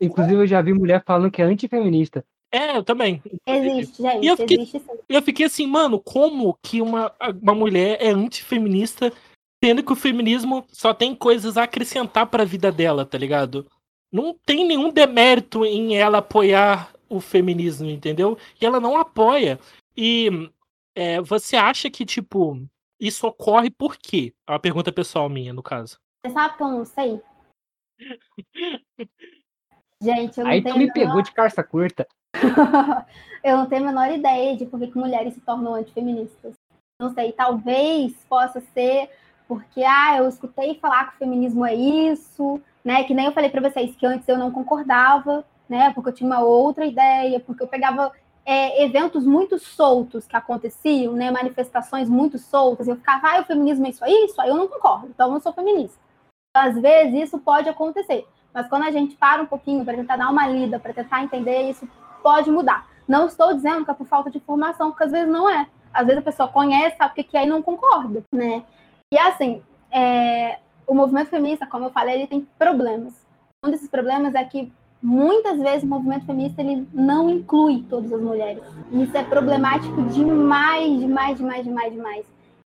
inclusive 0.00 0.42
eu 0.42 0.46
já 0.48 0.60
vi 0.60 0.72
mulher 0.72 1.04
falando 1.06 1.30
que 1.30 1.40
é 1.40 1.44
antifeminista. 1.44 2.26
É, 2.50 2.76
eu 2.76 2.82
também. 2.82 3.22
Existe, 3.46 4.02
gente. 4.02 4.24
E 4.24 4.26
eu 4.26 4.36
fiquei, 4.36 4.56
existe 4.56 4.80
sim. 4.80 4.98
eu 5.08 5.22
fiquei 5.22 5.46
assim, 5.46 5.68
mano, 5.68 6.00
como 6.00 6.58
que 6.60 6.82
uma, 6.82 7.14
uma 7.40 7.54
mulher 7.54 7.96
é 8.00 8.08
antifeminista 8.08 9.12
Sendo 9.64 9.82
que 9.82 9.92
o 9.92 9.96
feminismo 9.96 10.64
só 10.68 10.92
tem 10.92 11.14
coisas 11.14 11.56
a 11.56 11.64
acrescentar 11.64 12.26
para 12.26 12.42
a 12.42 12.46
vida 12.46 12.70
dela, 12.70 13.06
tá 13.06 13.16
ligado? 13.16 13.66
Não 14.12 14.34
tem 14.34 14.66
nenhum 14.66 14.92
demérito 14.92 15.64
em 15.64 15.96
ela 15.96 16.18
apoiar 16.18 16.92
o 17.08 17.20
feminismo, 17.20 17.88
entendeu? 17.88 18.38
E 18.60 18.66
ela 18.66 18.80
não 18.80 18.96
apoia. 18.96 19.58
E 19.96 20.28
é, 20.94 21.20
você 21.20 21.56
acha 21.56 21.90
que, 21.90 22.04
tipo, 22.04 22.60
isso 23.00 23.26
ocorre 23.26 23.70
por 23.70 23.96
quê? 23.96 24.34
É 24.46 24.52
uma 24.52 24.60
pergunta 24.60 24.92
pessoal 24.92 25.28
minha, 25.28 25.52
no 25.52 25.62
caso. 25.62 25.98
Você 26.24 26.32
sabe 26.32 26.56
que 26.56 26.62
eu 26.62 26.68
não 26.68 26.84
sei? 26.84 27.20
Gente, 30.02 30.38
eu 30.38 30.44
não 30.44 30.50
Aí 30.50 30.62
tenho 30.62 30.74
tu 30.74 30.78
me 30.78 30.86
menor... 30.86 30.94
pegou 30.94 31.22
de 31.22 31.32
calça 31.32 31.62
curta. 31.64 32.06
eu 33.42 33.56
não 33.56 33.66
tenho 33.66 33.82
a 33.82 33.86
menor 33.86 34.10
ideia 34.10 34.56
de 34.56 34.66
por 34.66 34.80
que 34.80 34.98
mulheres 34.98 35.34
se 35.34 35.40
tornam 35.40 35.74
antifeministas. 35.74 36.54
Não 37.00 37.12
sei, 37.12 37.32
talvez 37.32 38.12
possa 38.28 38.60
ser 38.72 39.10
porque, 39.48 39.82
ah, 39.84 40.16
eu 40.18 40.28
escutei 40.28 40.78
falar 40.78 41.08
que 41.08 41.16
o 41.16 41.18
feminismo 41.18 41.64
é 41.64 41.74
isso, 41.74 42.60
né? 42.84 43.04
Que 43.04 43.14
nem 43.14 43.26
eu 43.26 43.32
falei 43.32 43.50
para 43.50 43.68
vocês 43.68 43.94
que 43.94 44.06
antes 44.06 44.28
eu 44.28 44.38
não 44.38 44.50
concordava, 44.50 45.44
né? 45.68 45.92
Porque 45.92 46.10
eu 46.10 46.14
tinha 46.14 46.26
uma 46.26 46.40
outra 46.40 46.84
ideia, 46.84 47.40
porque 47.40 47.62
eu 47.62 47.68
pegava 47.68 48.12
é, 48.44 48.84
eventos 48.84 49.24
muito 49.26 49.58
soltos 49.58 50.26
que 50.26 50.36
aconteciam, 50.36 51.12
né? 51.12 51.30
Manifestações 51.30 52.08
muito 52.08 52.38
soltas, 52.38 52.86
eu 52.86 52.96
ficava, 52.96 53.28
ah, 53.28 53.40
o 53.40 53.44
feminismo 53.44 53.86
é 53.86 53.90
isso 53.90 54.04
aí, 54.04 54.26
isso 54.26 54.40
aí 54.40 54.48
eu 54.48 54.56
não 54.56 54.68
concordo, 54.68 55.08
então 55.08 55.26
eu 55.26 55.32
não 55.32 55.40
sou 55.40 55.52
feminista. 55.52 55.98
Às 56.54 56.78
vezes 56.80 57.24
isso 57.24 57.38
pode 57.38 57.68
acontecer, 57.68 58.26
mas 58.54 58.68
quando 58.68 58.84
a 58.84 58.90
gente 58.90 59.16
para 59.16 59.42
um 59.42 59.46
pouquinho 59.46 59.84
para 59.84 59.96
tentar 59.96 60.16
dar 60.16 60.30
uma 60.30 60.46
lida, 60.46 60.78
para 60.78 60.94
tentar 60.94 61.22
entender, 61.22 61.70
isso 61.70 61.88
pode 62.22 62.50
mudar. 62.50 62.88
Não 63.06 63.26
estou 63.26 63.52
dizendo 63.54 63.84
que 63.84 63.90
é 63.90 63.94
por 63.94 64.06
falta 64.06 64.30
de 64.30 64.38
informação, 64.38 64.90
porque 64.90 65.04
às 65.04 65.12
vezes 65.12 65.28
não 65.28 65.48
é. 65.48 65.68
Às 65.92 66.06
vezes 66.06 66.20
a 66.20 66.24
pessoa 66.24 66.48
conhece, 66.48 66.96
sabe 66.96 67.20
o 67.20 67.24
que 67.24 67.36
é 67.36 67.44
e 67.44 67.48
não 67.48 67.62
concorda, 67.62 68.22
né? 68.32 68.64
E 69.12 69.18
assim, 69.18 69.62
é, 69.90 70.58
o 70.86 70.94
movimento 70.94 71.30
feminista, 71.30 71.66
como 71.66 71.86
eu 71.86 71.90
falei, 71.90 72.16
ele 72.16 72.26
tem 72.26 72.46
problemas. 72.58 73.14
Um 73.64 73.70
desses 73.70 73.88
problemas 73.88 74.34
é 74.34 74.44
que 74.44 74.72
muitas 75.02 75.58
vezes 75.60 75.84
o 75.84 75.86
movimento 75.86 76.26
feminista 76.26 76.60
ele 76.60 76.86
não 76.92 77.30
inclui 77.30 77.84
todas 77.88 78.12
as 78.12 78.20
mulheres. 78.20 78.62
Isso 78.90 79.16
é 79.16 79.22
problemático 79.22 80.02
demais, 80.02 80.98
demais, 80.98 81.36
demais, 81.38 81.64
demais, 81.64 81.92
demais. 81.92 82.26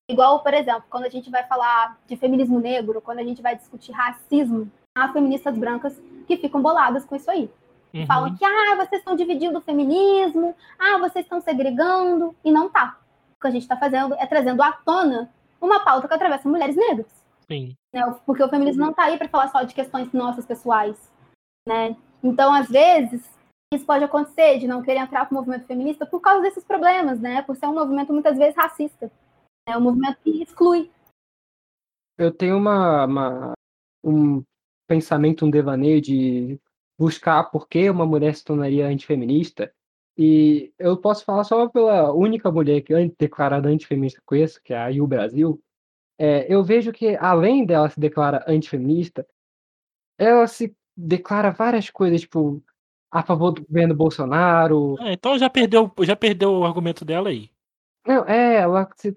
Igual, 0.09 0.41
por 0.41 0.53
exemplo, 0.53 0.83
quando 0.89 1.05
a 1.05 1.09
gente 1.09 1.29
vai 1.29 1.43
falar 1.45 1.97
de 2.07 2.15
feminismo 2.15 2.59
negro, 2.59 3.01
quando 3.01 3.19
a 3.19 3.23
gente 3.23 3.41
vai 3.41 3.55
discutir 3.55 3.91
racismo, 3.91 4.71
há 4.95 5.11
feministas 5.11 5.57
brancas 5.57 5.99
que 6.27 6.37
ficam 6.37 6.61
boladas 6.61 7.03
com 7.03 7.15
isso 7.15 7.29
aí. 7.29 7.49
Uhum. 7.93 8.05
Falam 8.05 8.35
que, 8.35 8.45
ah, 8.45 8.75
vocês 8.77 9.01
estão 9.01 9.15
dividindo 9.15 9.57
o 9.57 9.61
feminismo, 9.61 10.55
ah, 10.79 10.97
vocês 10.99 11.25
estão 11.25 11.41
segregando, 11.41 12.35
e 12.43 12.51
não 12.51 12.69
tá. 12.69 12.97
O 13.37 13.41
que 13.41 13.47
a 13.47 13.51
gente 13.51 13.63
está 13.63 13.75
fazendo 13.75 14.15
é 14.15 14.25
trazendo 14.25 14.61
à 14.61 14.71
tona 14.71 15.29
uma 15.61 15.83
pauta 15.83 16.07
que 16.07 16.13
atravessa 16.13 16.47
mulheres 16.47 16.75
negras. 16.75 17.07
Sim. 17.49 17.75
Né? 17.93 18.01
Porque 18.25 18.43
o 18.43 18.49
feminismo 18.49 18.81
não 18.81 18.91
está 18.91 19.05
aí 19.05 19.17
para 19.17 19.29
falar 19.29 19.47
só 19.49 19.63
de 19.63 19.73
questões 19.73 20.11
nossas 20.11 20.45
pessoais. 20.45 21.11
Né? 21.67 21.95
Então, 22.23 22.53
às 22.53 22.67
vezes, 22.67 23.29
isso 23.73 23.85
pode 23.85 24.03
acontecer 24.03 24.59
de 24.59 24.67
não 24.67 24.81
querer 24.81 24.99
entrar 24.99 25.25
para 25.25 25.33
o 25.33 25.37
movimento 25.37 25.67
feminista 25.67 26.05
por 26.05 26.21
causa 26.21 26.41
desses 26.41 26.63
problemas, 26.63 27.19
né? 27.19 27.41
Por 27.41 27.55
ser 27.55 27.67
um 27.67 27.73
movimento 27.73 28.13
muitas 28.13 28.37
vezes 28.37 28.55
racista. 28.55 29.11
É 29.67 29.77
um 29.77 29.81
movimento 29.81 30.19
que 30.23 30.41
exclui. 30.41 30.89
Eu 32.17 32.31
tenho 32.31 32.57
uma, 32.57 33.05
uma 33.05 33.53
um 34.03 34.43
pensamento, 34.87 35.45
um 35.45 35.49
devaneio 35.49 36.01
de 36.01 36.59
buscar 36.97 37.43
por 37.51 37.67
que 37.67 37.89
uma 37.89 38.05
mulher 38.05 38.33
se 38.35 38.43
tornaria 38.43 38.87
antifeminista. 38.87 39.71
E 40.17 40.73
eu 40.79 40.97
posso 40.97 41.23
falar 41.23 41.43
só 41.43 41.67
pela 41.67 42.11
única 42.11 42.51
mulher 42.51 42.81
que 42.81 42.93
é 42.93 43.11
declarada 43.19 43.69
antifeminista 43.69 44.19
que 44.19 44.25
conheço, 44.25 44.61
que 44.63 44.73
é 44.73 44.77
a 44.77 44.87
Yu 44.87 45.05
Brasil. 45.05 45.61
É, 46.17 46.51
eu 46.51 46.63
vejo 46.63 46.91
que, 46.91 47.15
além 47.17 47.65
dela 47.65 47.89
se 47.89 47.99
declarar 47.99 48.43
antifeminista, 48.47 49.27
ela 50.17 50.47
se 50.47 50.75
declara 50.95 51.51
várias 51.51 51.91
coisas, 51.91 52.21
tipo, 52.21 52.63
a 53.11 53.21
favor 53.21 53.51
do 53.51 53.63
governo 53.65 53.95
Bolsonaro. 53.95 54.95
É, 55.01 55.13
então 55.13 55.37
já 55.37 55.49
perdeu, 55.49 55.91
já 56.01 56.15
perdeu 56.15 56.51
o 56.51 56.65
argumento 56.65 57.05
dela 57.05 57.29
aí. 57.29 57.51
Não, 58.05 58.25
é, 58.25 58.55
ela 58.55 58.89
se, 58.95 59.15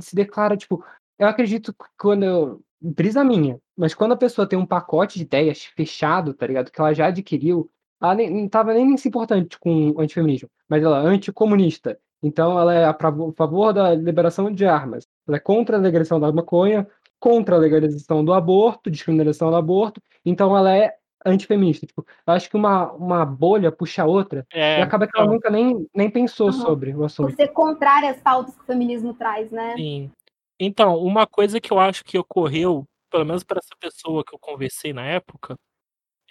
se 0.00 0.14
declara, 0.14 0.56
tipo, 0.56 0.84
eu 1.18 1.26
acredito 1.26 1.72
que 1.72 1.84
quando 1.98 2.24
eu, 2.24 2.60
brisa 2.80 3.24
minha, 3.24 3.58
mas 3.76 3.94
quando 3.94 4.12
a 4.12 4.16
pessoa 4.16 4.46
tem 4.46 4.58
um 4.58 4.66
pacote 4.66 5.18
de 5.18 5.24
ideias 5.24 5.64
fechado, 5.64 6.34
tá 6.34 6.46
ligado? 6.46 6.70
Que 6.70 6.80
ela 6.80 6.92
já 6.92 7.06
adquiriu, 7.06 7.70
ela 8.04 8.14
nem, 8.14 8.30
não 8.30 8.48
tava 8.48 8.74
nem 8.74 8.96
se 8.96 9.08
importante 9.08 9.58
com 9.58 9.90
o 9.90 10.00
antifeminismo, 10.00 10.48
mas 10.68 10.82
ela 10.82 11.02
é 11.02 11.06
anticomunista. 11.06 11.98
Então 12.22 12.58
ela 12.58 12.72
é 12.72 12.84
a 12.84 12.96
favor 13.36 13.72
da 13.72 13.94
liberação 13.94 14.50
de 14.50 14.64
armas. 14.64 15.06
Ela 15.28 15.36
é 15.36 15.40
contra 15.40 15.76
a 15.76 15.80
legalização 15.80 16.18
da 16.18 16.32
maconha, 16.32 16.86
contra 17.20 17.56
a 17.56 17.58
legalização 17.58 18.24
do 18.24 18.32
aborto, 18.32 18.90
descriminalização 18.90 19.50
do 19.50 19.56
aborto. 19.56 20.00
Então 20.24 20.56
ela 20.56 20.74
é 20.74 20.94
antifeminista. 21.24 21.86
Tipo, 21.86 22.06
eu 22.26 22.32
acho 22.34 22.48
que 22.48 22.56
uma, 22.56 22.92
uma 22.92 23.24
bolha 23.24 23.72
puxa 23.72 24.02
a 24.02 24.06
outra 24.06 24.46
é, 24.52 24.78
e 24.78 24.82
acaba 24.82 25.06
que 25.06 25.16
ela 25.16 25.26
então... 25.26 25.34
nunca 25.34 25.50
nem, 25.50 25.88
nem 25.94 26.10
pensou 26.10 26.46
uhum. 26.46 26.52
sobre 26.52 26.94
o 26.94 27.04
assunto. 27.04 27.28
Por 27.28 27.36
ser 27.36 27.48
contrária 27.48 28.10
às 28.10 28.20
pautas 28.20 28.54
que 28.54 28.62
o 28.62 28.66
feminismo 28.66 29.14
traz, 29.14 29.50
né? 29.50 29.74
Sim. 29.76 30.10
Então, 30.58 30.98
uma 30.98 31.26
coisa 31.26 31.60
que 31.60 31.72
eu 31.72 31.78
acho 31.78 32.04
que 32.04 32.18
ocorreu, 32.18 32.84
pelo 33.10 33.24
menos 33.24 33.42
para 33.42 33.58
essa 33.58 33.74
pessoa 33.78 34.24
que 34.24 34.34
eu 34.34 34.38
conversei 34.38 34.92
na 34.92 35.04
época, 35.04 35.56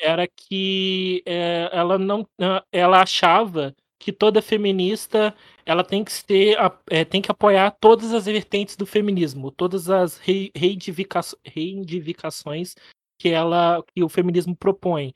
era 0.04 0.28
que 0.28 1.24
é, 1.26 1.70
ela 1.72 1.98
não, 1.98 2.28
ela 2.72 3.02
achava 3.02 3.76
que 4.00 4.12
toda 4.12 4.42
feminista 4.42 5.34
ela 5.66 5.84
tem 5.84 6.04
que 6.04 6.12
ser, 6.12 6.58
é, 6.90 7.06
tem 7.06 7.22
que 7.22 7.32
apoiar 7.32 7.72
todas 7.80 8.14
as 8.14 8.26
vertentes 8.26 8.76
do 8.76 8.86
feminismo, 8.86 9.50
todas 9.50 9.90
as 9.90 10.18
reivindicações 10.18 12.76
que 13.18 13.30
ela, 13.30 13.82
que 13.96 14.04
o 14.04 14.10
feminismo 14.10 14.54
propõe. 14.56 15.14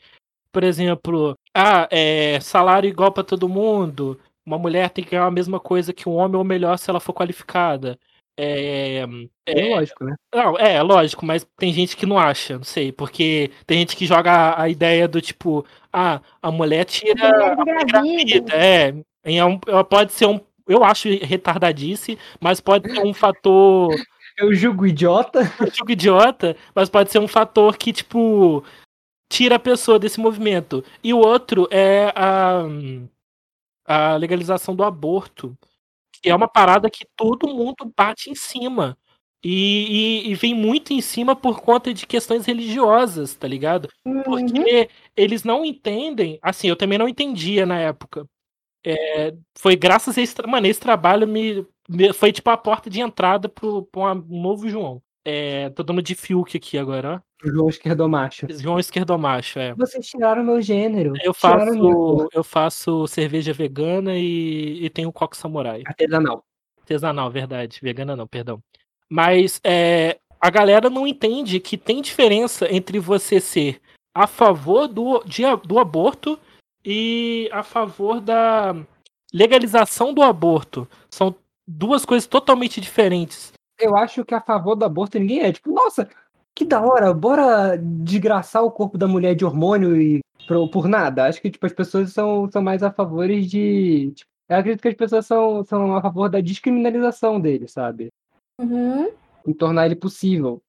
Por 0.51 0.63
exemplo, 0.63 1.37
ah, 1.53 1.87
é, 1.91 2.39
salário 2.39 2.89
igual 2.89 3.11
para 3.11 3.23
todo 3.23 3.49
mundo, 3.49 4.19
uma 4.45 4.57
mulher 4.57 4.89
tem 4.89 5.03
que 5.03 5.11
ganhar 5.11 5.25
a 5.25 5.31
mesma 5.31 5.59
coisa 5.59 5.93
que 5.93 6.07
um 6.07 6.13
homem 6.13 6.37
ou 6.37 6.43
melhor 6.45 6.77
se 6.77 6.89
ela 6.89 7.01
for 7.01 7.13
qualificada. 7.13 7.99
É, 8.39 8.97
é, 8.97 9.05
é, 9.47 9.75
lógico, 9.75 10.03
né? 10.05 10.15
Não, 10.33 10.57
é, 10.59 10.81
lógico, 10.83 11.25
mas 11.25 11.47
tem 11.57 11.73
gente 11.73 11.97
que 11.97 12.05
não 12.05 12.19
acha, 12.19 12.57
não 12.57 12.63
sei, 12.63 12.91
porque 12.91 13.51
tem 13.65 13.79
gente 13.79 13.95
que 13.95 14.05
joga 14.05 14.61
a, 14.61 14.69
ideia 14.69 15.07
do 15.07 15.19
tipo, 15.19 15.65
ah, 15.91 16.21
a 16.39 16.51
mulher 16.51 16.85
tira 16.85 17.55
a 17.55 18.01
vida, 18.01 18.53
é, 18.53 18.93
é 19.23 19.43
um, 19.43 19.59
pode 19.59 20.13
ser 20.13 20.27
um, 20.27 20.39
eu 20.67 20.83
acho 20.83 21.09
retardadice, 21.09 22.19
mas 22.39 22.61
pode 22.61 22.91
ser 22.91 23.03
um 23.03 23.13
fator. 23.13 23.89
Eu 24.37 24.53
julgo 24.53 24.85
idiota. 24.85 25.39
Eu 25.59 25.73
julgo 25.73 25.91
idiota, 25.91 26.55
mas 26.75 26.89
pode 26.89 27.11
ser 27.11 27.17
um 27.17 27.27
fator 27.27 27.75
que, 27.75 27.91
tipo, 27.91 28.63
tira 29.27 29.55
a 29.55 29.59
pessoa 29.59 29.97
desse 29.97 30.19
movimento. 30.19 30.83
E 31.03 31.11
o 31.11 31.17
outro 31.17 31.67
é 31.71 32.13
a, 32.15 32.61
a 33.87 34.15
legalização 34.15 34.75
do 34.75 34.83
aborto 34.83 35.57
que 36.21 36.29
é 36.29 36.35
uma 36.35 36.47
parada 36.47 36.89
que 36.89 37.05
todo 37.15 37.47
mundo 37.47 37.91
bate 37.95 38.29
em 38.29 38.35
cima. 38.35 38.97
E, 39.43 40.25
e, 40.25 40.31
e, 40.31 40.35
vem 40.35 40.55
muito 40.55 40.91
em 40.91 40.99
cima 40.99 41.35
por 41.35 41.61
conta 41.61 41.93
de 41.93 42.07
questões 42.07 42.45
religiosas, 42.45 43.35
tá 43.35 43.47
ligado? 43.47 43.87
Uhum. 44.03 44.23
Porque 44.23 44.89
eles 45.15 45.43
não 45.43 45.63
entendem, 45.63 46.39
assim, 46.41 46.67
eu 46.67 46.75
também 46.75 46.97
não 46.97 47.07
entendia 47.07 47.65
na 47.65 47.79
época. 47.79 48.27
É, 48.85 49.33
foi 49.57 49.75
graças 49.75 50.17
a 50.17 50.21
esse, 50.21 50.35
mano, 50.47 50.65
esse 50.65 50.79
trabalho 50.79 51.27
me, 51.27 51.65
me, 51.87 52.13
foi 52.13 52.31
tipo 52.31 52.49
a 52.49 52.57
porta 52.57 52.89
de 52.89 52.99
entrada 52.99 53.47
pro, 53.47 53.83
pro 53.83 54.01
um 54.11 54.41
novo 54.41 54.67
João. 54.69 55.01
É, 55.29 55.69
tô 55.71 55.83
dando 55.83 56.01
de 56.01 56.15
Fiuk 56.15 56.55
aqui 56.55 56.77
agora, 56.77 57.21
ó. 57.21 57.49
João 57.49 57.67
Esquerdomacho. 57.67 58.47
João 58.49 58.79
Esquerdomacho, 58.79 59.59
é. 59.59 59.73
Vocês 59.73 60.07
tiraram 60.07 60.41
meu 60.41 60.61
gênero. 60.61 61.11
Eu 61.21 61.33
faço, 61.33 62.29
eu 62.31 62.43
faço 62.45 63.05
cerveja 63.07 63.51
vegana 63.51 64.15
e, 64.15 64.85
e 64.85 64.89
tenho 64.89 65.11
coque 65.11 65.35
samurai. 65.35 65.83
Artesanal. 65.85 66.45
Artesanal, 66.79 67.29
verdade. 67.29 67.77
Vegana 67.83 68.15
não, 68.15 68.25
perdão. 68.25 68.63
Mas 69.09 69.59
é, 69.65 70.17
a 70.39 70.49
galera 70.49 70.89
não 70.89 71.05
entende 71.05 71.59
que 71.59 71.77
tem 71.77 72.01
diferença 72.01 72.73
entre 72.73 72.97
você 72.97 73.41
ser 73.41 73.81
a 74.15 74.27
favor 74.27 74.87
do, 74.87 75.21
de, 75.25 75.43
do 75.65 75.77
aborto 75.77 76.39
e 76.85 77.49
a 77.51 77.63
favor 77.63 78.21
da 78.21 78.73
legalização 79.33 80.13
do 80.13 80.23
aborto. 80.23 80.87
São 81.09 81.35
duas 81.67 82.05
coisas 82.05 82.25
totalmente 82.25 82.79
diferentes 82.79 83.51
eu 83.79 83.95
acho 83.95 84.25
que 84.25 84.33
a 84.33 84.41
favor 84.41 84.75
do 84.75 84.85
aborto 84.85 85.19
ninguém 85.19 85.41
é. 85.41 85.51
Tipo, 85.51 85.71
nossa, 85.71 86.09
que 86.55 86.65
da 86.65 86.81
hora, 86.81 87.13
bora 87.13 87.77
desgraçar 87.77 88.63
o 88.63 88.71
corpo 88.71 88.97
da 88.97 89.07
mulher 89.07 89.35
de 89.35 89.45
hormônio 89.45 90.01
e 90.01 90.19
por, 90.47 90.69
por 90.69 90.87
nada. 90.87 91.25
Acho 91.25 91.41
que 91.41 91.51
tipo, 91.51 91.65
as 91.65 91.73
pessoas 91.73 92.11
são, 92.11 92.49
são 92.49 92.61
mais 92.61 92.81
a 92.81 92.91
favor 92.91 93.27
de. 93.27 94.11
Tipo, 94.15 94.31
eu 94.49 94.57
acredito 94.57 94.81
que 94.81 94.87
as 94.87 94.95
pessoas 94.95 95.25
são, 95.25 95.63
são 95.63 95.95
a 95.95 96.01
favor 96.01 96.29
da 96.29 96.41
descriminalização 96.41 97.39
dele, 97.39 97.67
sabe? 97.67 98.09
Uhum. 98.59 99.11
Em 99.45 99.53
tornar 99.53 99.85
ele 99.85 99.95
possível. 99.95 100.61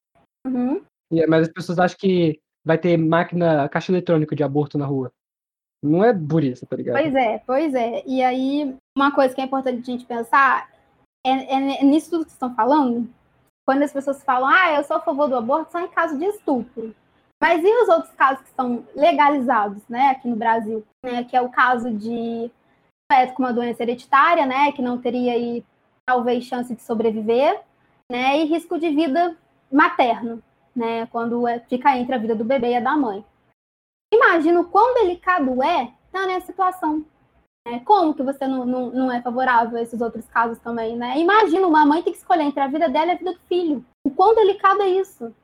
Uhum. 0.47 0.83
E, 1.11 1.27
mas 1.27 1.47
as 1.47 1.53
pessoas 1.53 1.79
acham 1.79 1.97
que 1.99 2.39
vai 2.65 2.77
ter 2.77 2.97
máquina, 2.99 3.69
caixa 3.69 3.93
eletrônica 3.93 4.37
de 4.37 4.43
aborto 4.43 4.77
na 4.77 4.85
rua. 4.85 5.11
Não 5.83 6.05
é 6.05 6.13
isso, 6.43 6.67
tá 6.67 6.77
ligado? 6.77 7.01
Pois 7.01 7.15
é, 7.15 7.43
pois 7.47 7.75
é. 7.75 8.03
E 8.05 8.21
aí, 8.21 8.77
uma 8.97 9.15
coisa 9.15 9.35
que 9.35 9.41
é 9.41 9.45
importante 9.45 9.81
a 9.81 9.93
gente 9.93 10.05
pensar 10.05 10.69
é, 11.29 11.81
é, 11.81 11.85
nisso 11.85 12.11
tudo 12.11 12.25
que 12.25 12.33
estão 12.33 12.55
falando, 12.55 13.09
quando 13.67 13.83
as 13.83 13.93
pessoas 13.93 14.23
falam, 14.25 14.49
ah, 14.49 14.73
eu 14.73 14.85
sou 14.85 14.97
a 14.97 15.01
favor 15.01 15.29
do 15.29 15.37
aborto, 15.37 15.71
são 15.71 15.83
em 15.83 15.89
caso 15.89 16.19
de 16.19 16.25
estupro. 16.25 16.95
Mas 17.41 17.63
e 17.63 17.83
os 17.83 17.89
outros 17.89 18.13
casos 18.15 18.43
que 18.43 18.51
são 18.51 18.85
legalizados, 18.95 19.87
né, 19.89 20.11
aqui 20.11 20.27
no 20.27 20.37
Brasil, 20.37 20.85
né, 21.05 21.23
que 21.25 21.37
é 21.37 21.41
o 21.41 21.51
caso 21.51 21.93
de 21.93 22.51
feto 23.11 23.35
com 23.35 23.43
uma 23.43 23.53
doença 23.53 23.83
hereditária, 23.83 24.45
né, 24.45 24.73
que 24.73 24.83
não 24.83 25.01
teria 25.01 25.33
aí, 25.33 25.65
talvez 26.07 26.45
chance 26.45 26.75
de 26.75 26.83
sobreviver, 26.83 27.61
né, 28.11 28.39
e 28.39 28.45
risco 28.45 28.79
de 28.79 28.91
vida 28.91 29.37
materno, 29.71 30.43
né, 30.75 31.07
quando 31.07 31.47
é, 31.47 31.61
fica 31.61 31.97
entre 31.97 32.15
a 32.15 32.19
vida 32.19 32.35
do 32.35 32.45
bebê 32.45 32.71
e 32.71 32.77
a 32.77 32.81
da 32.81 32.97
mãe. 32.97 33.25
Imagina 34.13 34.61
o 34.61 34.69
quão 34.69 34.95
delicado 34.95 35.63
é 35.63 35.93
estar 36.07 36.27
nessa 36.27 36.47
situação, 36.47 37.05
é, 37.69 37.79
como 37.81 38.15
que 38.15 38.23
você 38.23 38.47
não, 38.47 38.65
não, 38.65 38.91
não 38.91 39.13
é 39.13 39.21
favorável 39.21 39.77
a 39.77 39.83
esses 39.83 40.01
outros 40.01 40.27
casos 40.27 40.59
também, 40.59 40.97
né? 40.97 41.19
Imagina 41.19 41.67
uma 41.67 41.85
mãe 41.85 42.03
ter 42.03 42.13
que 42.13 42.17
escolher 42.17 42.45
entre 42.45 42.61
a 42.61 42.67
vida 42.67 42.89
dela 42.89 43.09
e 43.09 43.11
a 43.11 43.19
vida 43.19 43.33
do 43.35 43.41
filho. 43.41 43.85
O 44.07 44.11
quão 44.11 44.35
delicado 44.35 44.81
é 44.81 44.89
isso? 44.89 45.35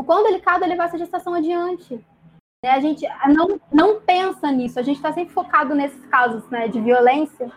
O 0.00 0.04
quão 0.04 0.22
delicado 0.22 0.64
é 0.64 0.66
levar 0.66 0.86
essa 0.86 0.96
gestação 0.96 1.34
adiante? 1.34 1.94
Né? 2.64 2.70
A 2.70 2.80
gente 2.80 3.06
não, 3.28 3.60
não 3.70 4.00
pensa 4.00 4.50
nisso, 4.50 4.78
a 4.78 4.82
gente 4.82 4.96
está 4.96 5.12
sempre 5.12 5.34
focado 5.34 5.74
nesses 5.74 6.02
casos 6.06 6.48
né, 6.48 6.68
de 6.68 6.80
violência 6.80 7.52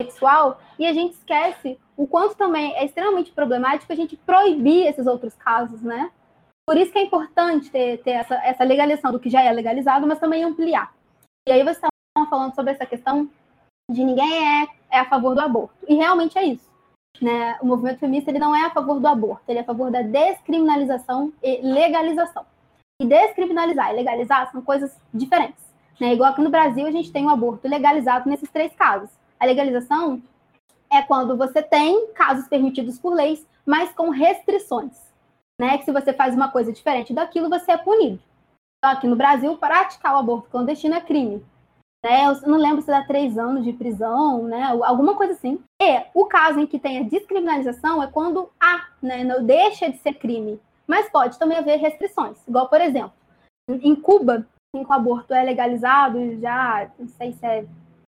sexual 0.00 0.60
e 0.78 0.86
a 0.86 0.92
gente 0.92 1.14
esquece 1.14 1.78
o 1.96 2.06
quanto 2.06 2.36
também 2.36 2.72
é 2.76 2.84
extremamente 2.84 3.32
problemático 3.32 3.92
a 3.92 3.96
gente 3.96 4.16
proibir 4.16 4.86
esses 4.86 5.06
outros 5.06 5.34
casos, 5.34 5.82
né? 5.82 6.10
Por 6.68 6.76
isso 6.76 6.92
que 6.92 6.98
é 6.98 7.02
importante 7.02 7.70
ter, 7.70 8.02
ter 8.02 8.10
essa, 8.10 8.34
essa 8.44 8.64
legalização 8.64 9.10
do 9.10 9.20
que 9.20 9.30
já 9.30 9.42
é 9.42 9.50
legalizado, 9.50 10.06
mas 10.06 10.18
também 10.18 10.44
ampliar. 10.44 10.92
E 11.48 11.52
aí 11.52 11.62
você 11.62 11.80
estava 11.80 12.28
falando 12.28 12.54
sobre 12.54 12.72
essa 12.72 12.84
questão 12.84 13.30
de 13.90 14.04
ninguém 14.04 14.62
é, 14.62 14.68
é 14.90 14.98
a 14.98 15.08
favor 15.08 15.34
do 15.34 15.40
aborto. 15.40 15.74
E 15.88 15.94
realmente 15.94 16.36
é 16.36 16.44
isso. 16.44 16.66
Né? 17.20 17.56
O 17.62 17.66
movimento 17.66 18.00
feminista 18.00 18.30
ele 18.30 18.38
não 18.38 18.54
é 18.54 18.64
a 18.66 18.70
favor 18.70 19.00
do 19.00 19.06
aborto, 19.06 19.44
ele 19.48 19.58
é 19.58 19.62
a 19.62 19.66
favor 19.66 19.90
da 19.90 20.02
descriminalização 20.02 21.32
e 21.42 21.60
legalização. 21.62 22.44
E 23.00 23.06
descriminalizar 23.06 23.92
e 23.92 23.96
legalizar 23.96 24.50
são 24.50 24.60
coisas 24.60 24.98
diferentes. 25.12 25.64
Né? 26.00 26.12
Igual 26.12 26.32
aqui 26.32 26.42
no 26.42 26.50
Brasil, 26.50 26.86
a 26.86 26.90
gente 26.90 27.12
tem 27.12 27.24
o 27.24 27.30
aborto 27.30 27.68
legalizado 27.68 28.28
nesses 28.28 28.50
três 28.50 28.74
casos. 28.74 29.10
A 29.38 29.46
legalização 29.46 30.20
é 30.90 31.02
quando 31.02 31.36
você 31.36 31.62
tem 31.62 32.08
casos 32.08 32.48
permitidos 32.48 32.98
por 32.98 33.14
leis, 33.14 33.46
mas 33.64 33.92
com 33.92 34.10
restrições. 34.10 34.92
Né? 35.58 35.78
Que 35.78 35.84
se 35.84 35.92
você 35.92 36.12
faz 36.12 36.34
uma 36.34 36.50
coisa 36.50 36.72
diferente 36.72 37.14
daquilo, 37.14 37.48
você 37.48 37.72
é 37.72 37.76
punido. 37.76 38.20
Então, 38.78 38.90
aqui 38.90 39.06
no 39.06 39.16
Brasil, 39.16 39.56
praticar 39.56 40.14
o 40.14 40.18
aborto 40.18 40.50
clandestino 40.50 40.94
é 40.94 41.00
crime. 41.00 41.42
Né? 42.06 42.24
Eu 42.24 42.40
não 42.48 42.56
lembro 42.56 42.80
se 42.82 42.86
dá 42.86 43.02
três 43.02 43.36
anos 43.36 43.64
de 43.64 43.72
prisão, 43.72 44.44
né? 44.44 44.62
alguma 44.62 45.16
coisa 45.16 45.32
assim. 45.32 45.58
E 45.82 46.04
o 46.14 46.26
caso 46.26 46.60
em 46.60 46.66
que 46.66 46.78
tem 46.78 47.00
a 47.00 47.02
descriminalização 47.02 48.00
é 48.00 48.06
quando 48.06 48.48
há, 48.60 48.86
né? 49.02 49.24
não 49.24 49.44
deixa 49.44 49.90
de 49.90 49.98
ser 49.98 50.14
crime. 50.14 50.60
Mas 50.86 51.10
pode 51.10 51.36
também 51.36 51.58
haver 51.58 51.80
restrições. 51.80 52.38
Igual, 52.46 52.68
por 52.68 52.80
exemplo, 52.80 53.12
em 53.68 53.96
Cuba, 53.96 54.46
em 54.72 54.84
que 54.84 54.90
o 54.90 54.94
aborto 54.94 55.34
é 55.34 55.42
legalizado 55.42 56.38
já, 56.38 56.88
não 56.96 57.08
sei 57.08 57.32
se 57.32 57.44
é 57.44 57.66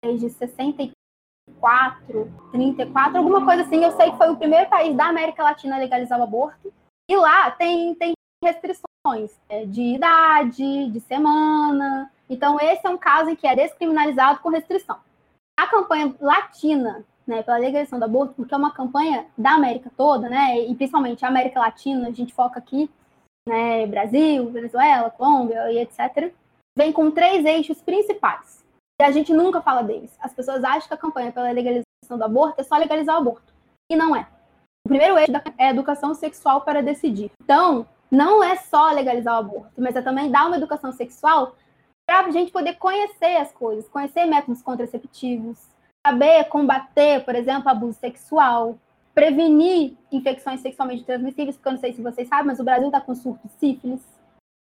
desde 0.05 0.29
64, 0.29 0.93
34, 2.53 3.17
alguma 3.17 3.43
coisa 3.43 3.63
assim. 3.63 3.83
Eu 3.83 3.93
sei 3.93 4.11
que 4.11 4.19
foi 4.19 4.29
o 4.29 4.37
primeiro 4.37 4.69
país 4.69 4.95
da 4.95 5.07
América 5.07 5.43
Latina 5.43 5.77
a 5.77 5.79
legalizar 5.79 6.21
o 6.21 6.25
aborto. 6.25 6.71
E 7.11 7.17
lá 7.17 7.51
tem, 7.53 7.95
tem 7.95 8.13
restrições 8.45 9.33
é, 9.49 9.65
de 9.65 9.95
idade, 9.95 10.91
de 10.91 11.01
semana. 11.01 12.13
Então, 12.29 12.59
esse 12.61 12.87
é 12.87 12.91
um 12.91 12.99
caso 12.99 13.31
em 13.31 13.37
que 13.37 13.47
é 13.47 13.57
descriminalizado 13.57 14.41
com 14.41 14.49
restrição. 14.49 14.99
A 15.59 15.67
campanha 15.67 16.15
latina 16.21 17.05
né, 17.29 17.43
pela 17.43 17.59
legalização 17.59 17.99
do 17.99 18.07
aborto, 18.07 18.35
porque 18.35 18.55
é 18.55 18.57
uma 18.57 18.73
campanha 18.73 19.27
da 19.37 19.53
América 19.53 19.91
toda, 19.95 20.31
né, 20.31 20.59
e 20.61 20.75
principalmente 20.75 21.25
a 21.25 21.29
América 21.29 21.61
Latina, 21.61 22.09
a 22.09 22.11
gente 22.11 22.33
foca 22.33 22.59
aqui, 22.59 22.91
né, 23.47 23.87
Brasil, 23.87 24.51
Venezuela, 24.51 25.11
Colômbia 25.11 25.71
e 25.71 25.79
etc., 25.79 26.33
vem 26.77 26.91
com 26.91 27.11
três 27.11 27.45
eixos 27.45 27.83
principais. 27.83 28.65
E 29.01 29.05
a 29.05 29.11
gente 29.11 29.33
nunca 29.33 29.61
fala 29.61 29.83
deles. 29.83 30.17
As 30.21 30.33
pessoas 30.33 30.65
acham 30.65 30.89
que 30.89 30.95
a 30.95 30.99
campanha 30.99 31.31
pela 31.31 31.51
legalização 31.51 32.17
do 32.17 32.25
aborto 32.25 32.61
é 32.61 32.65
só 32.65 32.77
legalizar 32.77 33.17
o 33.17 33.19
aborto. 33.19 33.53
E 33.91 33.95
não 33.95 34.17
é. 34.17 34.27
O 34.85 34.89
primeiro 34.89 35.19
eixo 35.19 35.31
é 35.59 35.71
educação 35.71 36.15
sexual 36.15 36.63
para 36.63 36.83
decidir. 36.83 37.31
Então, 37.43 37.87
não 38.11 38.43
é 38.43 38.57
só 38.57 38.91
legalizar 38.91 39.35
o 39.35 39.39
aborto, 39.39 39.73
mas 39.77 39.95
é 39.95 40.03
também 40.03 40.31
dar 40.31 40.47
uma 40.47 40.57
educação 40.57 40.93
sexual 40.93 41.55
para 42.09 42.29
a 42.29 42.31
gente 42.31 42.51
poder 42.51 42.77
conhecer 42.77 43.37
as 43.37 43.53
coisas, 43.53 43.87
conhecer 43.87 44.25
métodos 44.25 44.63
contraceptivos, 44.63 45.59
saber 46.07 46.45
combater, 46.45 47.23
por 47.23 47.35
exemplo, 47.35 47.69
abuso 47.69 47.99
sexual, 47.99 48.79
prevenir 49.15 49.95
infecções 50.11 50.61
sexualmente 50.61 51.05
transmissíveis, 51.05 51.57
porque 51.57 51.69
eu 51.69 51.73
não 51.73 51.81
sei 51.81 51.93
se 51.93 52.01
vocês 52.01 52.27
sabem, 52.27 52.47
mas 52.47 52.59
o 52.59 52.65
Brasil 52.65 52.87
está 52.87 52.99
com 52.99 53.15
surto 53.15 53.47
de 53.47 53.53
sífilis, 53.59 54.01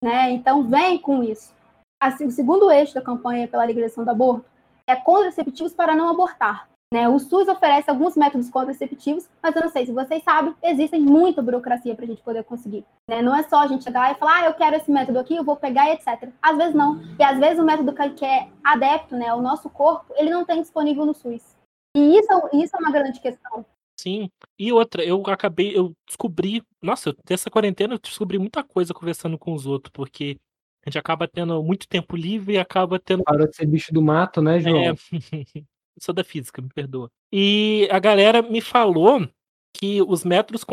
né? 0.02 0.32
Então 0.32 0.64
vem 0.64 0.98
com 0.98 1.22
isso. 1.22 1.54
Assim, 2.02 2.26
o 2.26 2.32
segundo 2.32 2.72
eixo 2.72 2.96
da 2.96 3.02
campanha 3.02 3.50
pela 3.50 3.66
legalização 3.66 4.06
do 4.06 4.12
aborto 4.12 4.46
é 4.88 4.96
contraceptivos 4.96 5.74
para 5.74 5.94
não 5.94 6.08
abortar. 6.08 6.70
Né? 6.94 7.10
O 7.10 7.20
SUS 7.20 7.48
oferece 7.48 7.90
alguns 7.90 8.16
métodos 8.16 8.50
contraceptivos, 8.50 9.28
mas 9.42 9.56
eu 9.56 9.64
não 9.64 9.70
sei 9.70 9.86
se 9.86 9.92
vocês 9.92 10.24
sabem, 10.24 10.56
existe 10.64 10.98
muita 10.98 11.42
burocracia 11.42 11.96
para 11.96 12.06
a 12.06 12.08
gente 12.08 12.22
poder 12.22 12.44
conseguir. 12.44 12.86
Né? 13.10 13.22
Não 13.22 13.36
é 13.36 13.44
só 13.44 13.60
a 13.60 13.68
gente 13.68 13.84
chegar 13.84 14.12
e 14.12 14.16
falar, 14.16 14.44
ah, 14.44 14.46
eu 14.46 14.54
quero 14.54 14.76
esse 14.76 14.92
método 14.92 15.20
aqui, 15.20 15.36
eu 15.36 15.44
vou 15.44 15.56
pegar 15.56 15.90
e 15.90 15.94
etc. 15.94 16.30
Às 16.42 16.58
vezes 16.58 16.76
não. 16.76 17.02
E 17.20 17.24
às 17.24 17.40
vezes 17.40 17.60
o 17.60 17.66
método 17.66 17.94
que 18.16 18.26
é 18.26 18.48
adepto 18.64 19.16
né, 19.16 19.28
ao 19.28 19.42
nosso 19.42 19.70
corpo, 19.70 20.14
ele 20.16 20.30
não 20.30 20.46
tem 20.46 20.62
disponível 20.62 21.06
no 21.06 21.14
SUS. 21.14 21.56
E 21.96 22.18
isso, 22.18 22.50
isso 22.54 22.76
é 22.76 22.80
uma 22.80 22.92
grande 22.92 23.20
questão. 23.20 23.66
Sim. 24.00 24.30
E 24.60 24.72
outra, 24.72 25.04
eu 25.04 25.22
acabei, 25.28 25.76
eu 25.76 25.94
descobri, 26.08 26.62
nossa, 26.82 27.16
dessa 27.26 27.50
quarentena 27.50 27.96
eu 27.96 28.00
descobri 28.00 28.38
muita 28.38 28.64
coisa 28.64 28.94
conversando 28.94 29.38
com 29.38 29.54
os 29.54 29.66
outros, 29.66 29.92
porque 29.94 30.38
a 30.86 30.90
gente 30.90 31.00
acaba 31.00 31.28
tendo 31.28 31.64
muito 31.64 31.88
tempo 31.88 32.16
livre 32.16 32.54
e 32.54 32.58
acaba 32.60 33.00
tendo. 33.00 33.24
Parou 33.24 33.48
de 33.48 33.56
ser 33.56 33.66
bicho 33.66 33.94
do 33.94 34.02
mato, 34.02 34.42
né, 34.42 34.60
João? 34.60 34.78
É. 34.78 34.94
sou 36.00 36.14
da 36.14 36.24
física, 36.24 36.62
me 36.62 36.70
perdoa. 36.70 37.10
E 37.32 37.88
a 37.92 38.00
galera 38.00 38.42
me 38.42 38.62
falou 38.62 39.28
que 39.74 40.02
os 40.02 40.24
métodos 40.24 40.66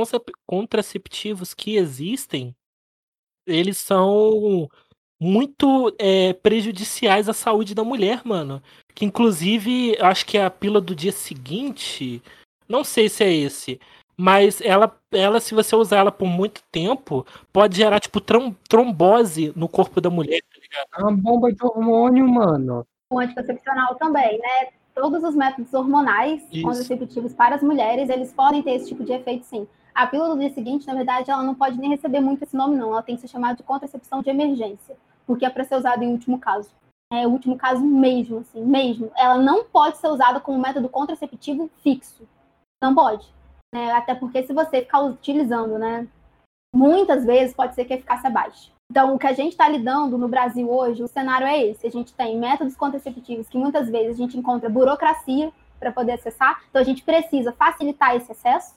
contraceptivos 0.47 1.55
que 1.55 1.77
existem, 1.77 2.55
eles 3.47 3.79
são 3.79 4.69
muito 5.21 5.95
é, 5.99 6.33
prejudiciais 6.33 7.29
à 7.29 7.33
saúde 7.33 7.75
da 7.75 7.85
mulher, 7.85 8.23
mano. 8.25 8.63
Que 8.95 9.05
inclusive, 9.05 9.97
acho 10.01 10.27
que 10.27 10.39
é 10.39 10.45
a 10.45 10.51
pílula 10.51 10.81
do 10.81 10.95
dia 10.95 11.13
seguinte, 11.13 12.23
não 12.69 12.85
sei 12.85 13.09
se 13.09 13.25
é 13.25 13.33
esse, 13.33 13.81
mas 14.17 14.61
ela, 14.61 14.97
ela 15.11 15.41
se 15.41 15.55
você 15.55 15.75
usar 15.75 15.99
ela 15.99 16.13
por 16.13 16.27
muito 16.27 16.63
tempo, 16.71 17.27
pode 17.53 17.77
gerar, 17.77 17.99
tipo, 17.99 18.21
trombose 18.21 19.53
no 19.57 19.69
corpo 19.69 20.01
da 20.01 20.11
mulher, 20.11 20.43
tá 20.43 20.61
ligado? 20.61 20.87
É 20.99 21.03
uma 21.03 21.17
bomba 21.17 21.53
de 21.53 21.65
hormônio, 21.65 22.29
mano. 22.29 22.87
O 23.11 23.19
anticoncepcional 23.19 23.95
também, 23.97 24.39
né? 24.39 24.69
Todos 24.95 25.23
os 25.23 25.35
métodos 25.35 25.73
hormonais 25.73 26.43
Isso. 26.53 26.63
contraceptivos 26.63 27.35
para 27.35 27.55
as 27.55 27.63
mulheres, 27.63 28.09
eles 28.09 28.33
podem 28.33 28.63
ter 28.63 28.73
esse 28.73 28.89
tipo 28.89 29.05
de 29.05 29.13
efeito, 29.13 29.45
sim. 29.45 29.67
A 29.95 30.07
pílula 30.07 30.35
do 30.35 30.41
dia 30.41 30.51
seguinte, 30.51 30.87
na 30.87 30.95
verdade, 30.95 31.31
ela 31.31 31.43
não 31.43 31.55
pode 31.55 31.79
nem 31.79 31.91
receber 31.91 32.21
muito 32.21 32.43
esse 32.43 32.57
nome, 32.57 32.77
não. 32.77 32.93
Ela 32.93 33.03
tem 33.03 33.15
que 33.15 33.21
ser 33.21 33.29
chamada 33.29 33.57
de 33.57 33.63
contracepção 33.63 34.23
de 34.23 34.31
emergência, 34.31 34.97
porque 35.27 35.45
é 35.45 35.51
para 35.51 35.65
ser 35.65 35.77
usada 35.77 36.05
em 36.05 36.13
último 36.13 36.39
caso. 36.39 36.71
É 37.13 37.27
o 37.27 37.31
último 37.31 37.59
caso 37.59 37.85
mesmo, 37.85 38.39
assim, 38.39 38.65
mesmo. 38.65 39.13
Ela 39.15 39.37
não 39.37 39.65
pode 39.65 39.99
ser 39.99 40.09
usada 40.09 40.41
como 40.41 40.59
método 40.59 40.89
contraceptivo 40.89 41.71
fixo. 41.83 42.27
Não 42.83 42.95
pode. 42.95 43.31
Né? 43.75 43.93
Até 43.93 44.15
porque 44.15 44.43
se 44.43 44.55
você 44.55 44.81
ficar 44.81 45.03
utilizando, 45.03 45.79
né, 45.79 46.09
muitas 46.75 47.25
vezes 47.25 47.55
pode 47.55 47.75
ser 47.75 47.85
que 47.85 47.93
a 47.93 47.97
eficácia 47.97 48.31
baixe. 48.31 48.73
Então, 48.93 49.15
o 49.15 49.19
que 49.19 49.27
a 49.27 49.33
gente 49.33 49.53
está 49.53 49.67
lidando 49.67 50.19
no 50.19 50.29
Brasil 50.29 50.71
hoje, 50.71 51.03
o 51.03 51.09
cenário 51.09 51.47
é 51.47 51.65
esse. 51.65 51.87
A 51.87 51.91
gente 51.91 52.13
tem 52.13 52.39
métodos 52.39 52.77
contraceptivos 52.77 53.49
que 53.49 53.57
muitas 53.57 53.89
vezes 53.89 54.11
a 54.11 54.19
gente 54.19 54.37
encontra 54.37 54.69
burocracia 54.69 55.51
para 55.81 55.91
poder 55.91 56.13
acessar. 56.13 56.63
Então, 56.69 56.83
a 56.83 56.85
gente 56.85 57.03
precisa 57.03 57.53
facilitar 57.53 58.15
esse 58.15 58.31
acesso. 58.31 58.75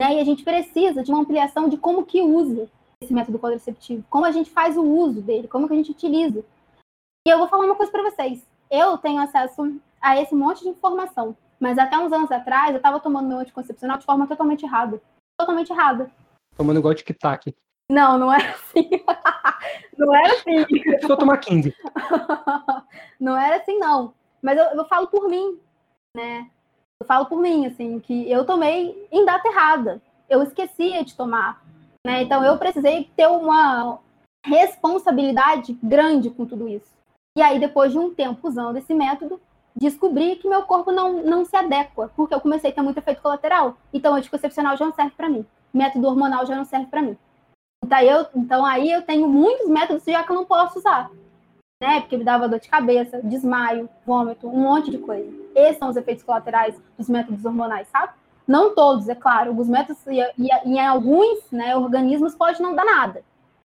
Né? 0.00 0.14
E 0.14 0.18
a 0.18 0.24
gente 0.24 0.44
precisa 0.44 1.02
de 1.02 1.10
uma 1.10 1.20
ampliação 1.20 1.68
de 1.68 1.76
como 1.76 2.06
que 2.06 2.22
usa 2.22 2.70
esse 3.02 3.12
método 3.12 3.38
contraceptivo, 3.38 4.02
como 4.08 4.24
a 4.24 4.30
gente 4.30 4.50
faz 4.50 4.78
o 4.78 4.82
uso 4.82 5.20
dele, 5.20 5.46
como 5.46 5.68
que 5.68 5.74
a 5.74 5.76
gente 5.76 5.90
utiliza. 5.90 6.42
E 7.28 7.30
eu 7.30 7.36
vou 7.36 7.46
falar 7.46 7.66
uma 7.66 7.76
coisa 7.76 7.92
para 7.92 8.10
vocês. 8.10 8.42
Eu 8.70 8.96
tenho 8.96 9.20
acesso 9.20 9.78
a 10.00 10.18
esse 10.18 10.34
monte 10.34 10.62
de 10.62 10.70
informação, 10.70 11.36
mas 11.60 11.76
até 11.76 11.98
uns 11.98 12.14
anos 12.14 12.32
atrás 12.32 12.70
eu 12.70 12.78
estava 12.78 12.98
tomando 12.98 13.28
meu 13.28 13.40
anticoncepcional 13.40 13.98
de 13.98 14.06
forma 14.06 14.26
totalmente 14.26 14.64
errada. 14.64 15.02
Totalmente 15.38 15.70
errada. 15.70 16.10
Tomando 16.56 16.78
igual 16.78 16.94
tic-tac. 16.94 17.54
Não, 17.90 18.16
não 18.16 18.32
era 18.32 18.52
assim. 18.52 18.88
não 19.98 20.14
era 20.14 20.32
assim. 20.32 20.64
Vou 21.08 21.16
tomar 21.16 21.38
15. 21.38 21.74
não 23.18 23.36
era 23.36 23.56
assim, 23.56 23.78
não. 23.80 24.14
Mas 24.40 24.56
eu, 24.56 24.64
eu 24.66 24.84
falo 24.84 25.08
por 25.08 25.28
mim, 25.28 25.58
né? 26.16 26.48
Eu 27.00 27.06
falo 27.06 27.26
por 27.26 27.40
mim, 27.40 27.66
assim, 27.66 27.98
que 27.98 28.30
eu 28.30 28.44
tomei 28.44 29.08
em 29.10 29.24
data 29.24 29.48
errada. 29.48 30.00
Eu 30.28 30.40
esquecia 30.40 31.04
de 31.04 31.16
tomar. 31.16 31.64
Né? 32.06 32.22
Então 32.22 32.44
eu 32.44 32.56
precisei 32.58 33.10
ter 33.16 33.26
uma 33.26 33.98
responsabilidade 34.46 35.76
grande 35.82 36.30
com 36.30 36.46
tudo 36.46 36.68
isso. 36.68 36.94
E 37.36 37.42
aí, 37.42 37.58
depois 37.58 37.90
de 37.90 37.98
um 37.98 38.14
tempo 38.14 38.46
usando 38.46 38.76
esse 38.76 38.94
método, 38.94 39.40
descobri 39.74 40.36
que 40.36 40.48
meu 40.48 40.62
corpo 40.62 40.92
não, 40.92 41.24
não 41.24 41.44
se 41.44 41.56
adequa, 41.56 42.10
porque 42.14 42.34
eu 42.34 42.40
comecei 42.40 42.70
a 42.70 42.72
ter 42.72 42.82
muito 42.82 42.98
efeito 42.98 43.20
colateral. 43.20 43.76
Então, 43.92 44.14
anticoncepcional 44.14 44.76
já 44.76 44.84
não 44.84 44.94
serve 44.94 45.12
para 45.16 45.28
mim. 45.28 45.44
Método 45.74 46.06
hormonal 46.06 46.46
já 46.46 46.54
não 46.54 46.64
serve 46.64 46.86
para 46.86 47.02
mim. 47.02 47.16
Então, 47.84 48.00
eu, 48.00 48.26
então 48.34 48.64
aí 48.64 48.90
eu 48.90 49.02
tenho 49.02 49.28
muitos 49.28 49.68
métodos 49.68 50.04
já 50.04 50.22
que 50.22 50.30
eu 50.30 50.36
não 50.36 50.44
posso 50.44 50.78
usar. 50.78 51.10
Né? 51.82 52.00
Porque 52.00 52.16
me 52.16 52.24
dava 52.24 52.48
dor 52.48 52.60
de 52.60 52.68
cabeça, 52.68 53.20
desmaio, 53.22 53.88
vômito, 54.04 54.46
um 54.46 54.60
monte 54.60 54.90
de 54.90 54.98
coisa. 54.98 55.32
Esses 55.54 55.78
são 55.78 55.88
os 55.88 55.96
efeitos 55.96 56.22
colaterais 56.22 56.78
dos 56.98 57.08
métodos 57.08 57.44
hormonais, 57.44 57.88
sabe? 57.88 58.12
Não 58.46 58.74
todos, 58.74 59.08
é 59.08 59.14
claro. 59.14 59.50
Alguns 59.50 59.68
métodos 59.68 60.06
e, 60.06 60.20
e, 60.38 60.48
e 60.66 60.74
em 60.74 60.86
alguns 60.86 61.50
né, 61.50 61.74
organismos 61.74 62.34
pode 62.34 62.60
não 62.60 62.74
dar 62.74 62.84
nada. 62.84 63.24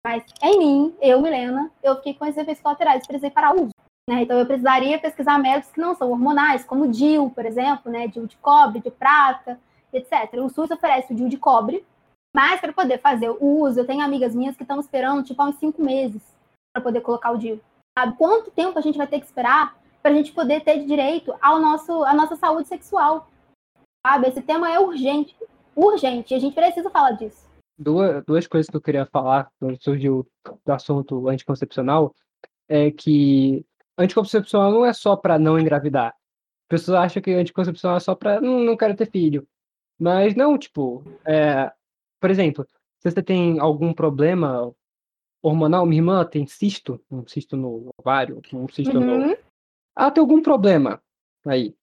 Mas 0.04 0.24
em 0.42 0.58
mim, 0.58 0.94
eu, 1.00 1.20
Milena, 1.20 1.70
eu 1.82 1.96
fiquei 1.96 2.14
com 2.14 2.24
esses 2.24 2.38
efeitos 2.38 2.62
colaterais, 2.62 3.06
precisei 3.06 3.30
parar 3.30 3.54
o 3.54 3.64
uso. 3.64 3.74
Né? 4.08 4.22
Então 4.22 4.38
eu 4.38 4.46
precisaria 4.46 4.98
pesquisar 4.98 5.38
métodos 5.38 5.70
que 5.70 5.80
não 5.80 5.94
são 5.94 6.10
hormonais, 6.10 6.64
como 6.64 6.84
o 6.84 6.88
DIL, 6.88 7.30
por 7.30 7.44
exemplo, 7.44 7.92
né? 7.92 8.08
DIL 8.08 8.26
de 8.26 8.36
cobre, 8.38 8.80
de 8.80 8.90
prata, 8.90 9.60
etc. 9.92 10.34
O 10.42 10.48
SUS 10.48 10.70
oferece 10.70 11.12
o 11.12 11.16
DIL 11.16 11.28
de 11.28 11.36
cobre, 11.36 11.84
mas 12.34 12.60
para 12.60 12.72
poder 12.72 12.98
fazer 12.98 13.30
o 13.30 13.60
uso, 13.62 13.80
eu 13.80 13.86
tenho 13.86 14.02
amigas 14.02 14.34
minhas 14.34 14.56
que 14.56 14.62
estão 14.62 14.80
esperando 14.80 15.24
tipo 15.24 15.40
há 15.42 15.46
uns 15.46 15.56
cinco 15.56 15.82
meses 15.82 16.22
para 16.72 16.82
poder 16.82 17.00
colocar 17.00 17.32
o 17.32 17.38
DIU. 17.38 17.60
Sabe? 17.98 18.16
Quanto 18.16 18.50
tempo 18.50 18.78
a 18.78 18.82
gente 18.82 18.96
vai 18.96 19.06
ter 19.06 19.18
que 19.18 19.26
esperar 19.26 19.76
para 20.02 20.12
a 20.12 20.14
gente 20.14 20.32
poder 20.32 20.62
ter 20.62 20.84
direito 20.84 21.34
ao 21.40 21.60
nosso, 21.60 22.04
à 22.04 22.14
nossa 22.14 22.36
saúde 22.36 22.68
sexual? 22.68 23.28
Sabe? 24.06 24.28
Esse 24.28 24.40
tema 24.40 24.70
é 24.70 24.78
urgente, 24.78 25.36
urgente, 25.74 26.32
e 26.32 26.36
a 26.36 26.40
gente 26.40 26.54
precisa 26.54 26.88
falar 26.90 27.12
disso. 27.12 27.48
Duas, 27.78 28.24
duas 28.24 28.46
coisas 28.46 28.70
que 28.70 28.76
eu 28.76 28.80
queria 28.80 29.06
falar 29.06 29.50
quando 29.58 29.82
surgiu 29.82 30.26
do 30.64 30.72
assunto 30.72 31.28
anticoncepcional 31.28 32.14
é 32.68 32.90
que 32.90 33.64
anticoncepcional 33.98 34.70
não 34.70 34.84
é 34.84 34.92
só 34.92 35.16
para 35.16 35.38
não 35.38 35.58
engravidar. 35.58 36.14
Pessoas 36.68 36.98
acham 36.98 37.22
que 37.22 37.32
anticoncepcional 37.32 37.96
é 37.96 38.00
só 38.00 38.14
para 38.14 38.40
não, 38.40 38.60
não 38.60 38.76
quero 38.76 38.94
ter 38.94 39.10
filho. 39.10 39.46
Mas 39.98 40.34
não, 40.34 40.56
tipo, 40.56 41.02
é, 41.26 41.70
por 42.20 42.30
exemplo, 42.30 42.66
se 42.98 43.10
você 43.10 43.22
tem 43.22 43.58
algum 43.58 43.92
problema 43.92 44.72
hormonal, 45.42 45.86
minha 45.86 46.00
irmã 46.00 46.24
tem 46.24 46.46
cisto, 46.46 47.00
um 47.10 47.26
cisto 47.26 47.56
no 47.56 47.90
ovário, 47.98 48.40
um 48.52 48.68
cisto 48.68 48.98
Uhum. 48.98 49.28
no. 49.28 49.36
Ela 49.96 50.10
tem 50.10 50.20
algum 50.20 50.42
problema 50.42 51.02
aí. 51.46 51.74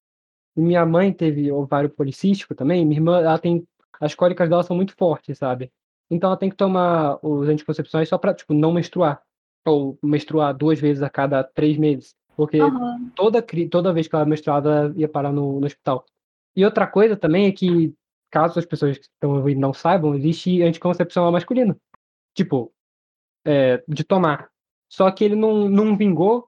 Minha 0.55 0.85
mãe 0.85 1.11
teve 1.11 1.51
ovário 1.51 1.89
policístico 1.89 2.55
também, 2.55 2.85
minha 2.85 2.99
irmã, 2.99 3.19
ela 3.19 3.39
tem. 3.39 3.67
As 3.99 4.13
cólicas 4.13 4.47
dela 4.47 4.63
são 4.63 4.75
muito 4.75 4.95
fortes, 4.95 5.39
sabe? 5.39 5.71
Então 6.09 6.29
ela 6.29 6.37
tem 6.37 6.49
que 6.49 6.55
tomar 6.55 7.19
os 7.23 7.47
anticoncepcionais 7.49 8.07
só 8.07 8.17
pra, 8.17 8.33
tipo, 8.33 8.53
não 8.53 8.71
menstruar. 8.71 9.21
Ou 9.65 9.97
menstruar 10.01 10.55
duas 10.55 10.79
vezes 10.79 11.03
a 11.03 11.09
cada 11.09 11.43
três 11.43 11.77
meses. 11.77 12.15
Porque 12.35 12.61
Aham. 12.61 13.11
toda, 13.15 13.43
toda 13.69 13.93
vez 13.93 14.07
que 14.07 14.15
ela 14.15 14.25
menstruava, 14.25 14.69
ela 14.69 14.93
ia 14.95 15.09
parar 15.09 15.33
no, 15.33 15.59
no 15.59 15.65
hospital. 15.65 16.05
E 16.55 16.63
outra 16.63 16.87
coisa 16.87 17.17
também 17.17 17.47
é 17.47 17.51
que, 17.51 17.93
caso 18.29 18.59
as 18.59 18.65
pessoas 18.65 18.97
que 18.97 19.05
estão 19.05 19.35
ouvindo 19.35 19.59
não 19.59 19.73
saibam, 19.73 20.15
existe 20.15 20.61
anticoncepcional 20.61 21.31
masculino. 21.31 21.79
Tipo, 22.33 22.71
é, 23.45 23.83
de 23.87 24.03
tomar. 24.03 24.49
Só 24.89 25.09
que 25.11 25.23
ele 25.23 25.35
não, 25.35 25.67
não 25.69 25.97
vingou 25.97 26.47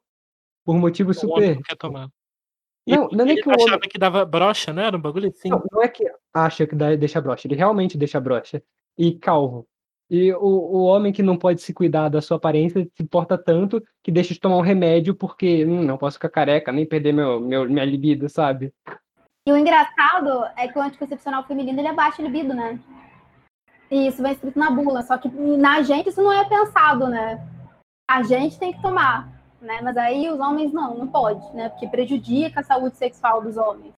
por 0.66 0.78
motivos 0.78 1.22
O 1.24 1.30
homem 1.32 1.36
super. 1.36 1.56
não 1.56 1.64
quer 1.64 1.76
tomar. 1.78 2.10
Não, 2.88 3.10
não 3.10 3.22
é 3.22 3.26
nem 3.26 3.34
ele 3.34 3.44
que 3.44 3.50
o 3.50 3.52
homem. 3.52 3.66
achava 3.66 3.82
que 3.82 3.98
dava 3.98 4.26
brocha, 4.26 4.74
né? 4.74 4.86
Era 4.86 4.98
um 4.98 5.02
bagulho 5.02 5.30
assim. 5.30 5.50
Não, 5.50 5.64
não 5.72 5.82
é 5.84 5.88
que 5.88 6.04
acha 6.34 6.66
que 6.66 6.76
dá- 6.76 6.96
deixa 6.96 7.22
broxa, 7.22 7.48
ele 7.48 7.56
realmente 7.56 7.98
deixa 7.98 8.20
broxa. 8.20 8.64
E 8.98 9.14
calvo. 9.14 9.68
E 10.10 10.34
o, 10.34 10.40
o 10.40 10.84
homem 10.86 11.14
que 11.14 11.22
não 11.22 11.38
pode 11.38 11.62
se 11.62 11.72
cuidar 11.72 12.10
da 12.10 12.20
sua 12.20 12.38
aparência 12.38 12.84
se 12.84 13.04
importa 13.04 13.38
tanto 13.38 13.84
que 14.02 14.12
deixa 14.12 14.34
de 14.34 14.40
tomar 14.40 14.58
um 14.58 14.62
remédio 14.62 15.14
porque 15.14 15.64
hum, 15.66 15.84
não 15.84 16.00
posso 16.00 16.16
ficar 16.18 16.30
careca, 16.30 16.72
nem 16.72 16.86
perder 16.86 17.14
meu, 17.14 17.40
meu, 17.40 17.70
minha 17.70 17.86
libido, 17.86 18.28
sabe? 18.28 18.74
E 19.50 19.52
o 19.52 19.58
engraçado 19.58 20.46
é 20.56 20.68
que 20.68 20.78
o 20.78 20.82
anticoncepcional 20.82 21.44
feminino 21.44 21.80
ele 21.80 21.88
abaixa 21.88 22.22
a 22.22 22.26
libido, 22.26 22.54
né? 22.54 22.80
E 23.90 24.06
isso 24.06 24.22
vem 24.22 24.34
escrito 24.34 24.60
na 24.60 24.70
bula, 24.70 25.02
só 25.02 25.18
que 25.18 25.28
na 25.28 25.82
gente 25.82 26.10
isso 26.10 26.22
não 26.22 26.32
é 26.32 26.48
pensado, 26.48 27.08
né? 27.08 27.44
A 28.08 28.22
gente 28.22 28.60
tem 28.60 28.72
que 28.72 28.80
tomar, 28.80 29.28
né? 29.60 29.82
Mas 29.82 29.98
aí 29.98 30.30
os 30.30 30.40
homens 30.40 30.72
não, 30.72 30.94
não 30.94 31.08
pode, 31.08 31.44
né? 31.56 31.68
Porque 31.68 31.88
prejudica 31.88 32.60
a 32.60 32.64
saúde 32.64 32.96
sexual 32.96 33.42
dos 33.42 33.58
homens. 33.58 33.92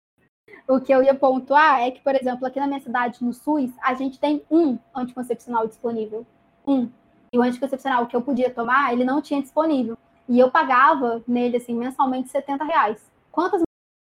O 0.70 0.80
que 0.80 0.93
eu 0.93 1.04
ia 1.04 1.14
pontuar 1.14 1.82
é 1.82 1.91
que, 1.91 1.99
por 1.99 2.16
exemplo, 2.16 2.47
aqui 2.47 2.58
na 2.58 2.68
minha 2.68 2.80
cidade, 2.80 3.22
no 3.22 3.34
SUS, 3.34 3.74
a 3.84 3.93
gente 3.93 4.18
tem 4.18 4.41
um 4.49 4.80
anticoncepcional 4.95 5.68
disponível. 5.68 6.26
Um. 6.66 6.89
E 7.34 7.38
o 7.38 7.41
anticoncepcional 7.41 8.08
que 8.08 8.16
eu 8.16 8.22
podia 8.22 8.49
tomar, 8.49 8.93
ele 8.93 9.04
não 9.04 9.22
tinha 9.22 9.41
disponível. 9.41 9.97
E 10.30 10.39
eu 10.39 10.49
pagava 10.49 11.22
nele, 11.28 11.58
assim, 11.58 11.76
mensalmente 11.76 12.30
70 12.30 12.64
reais. 12.64 13.12
Quantas 13.30 13.62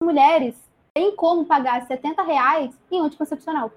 mulheres 0.01 0.64
tem 0.95 1.13
como 1.15 1.45
pagar 1.45 1.85
70 1.85 2.23
reais 2.23 2.73
em 2.89 3.01
anticoncepcional. 3.01 3.71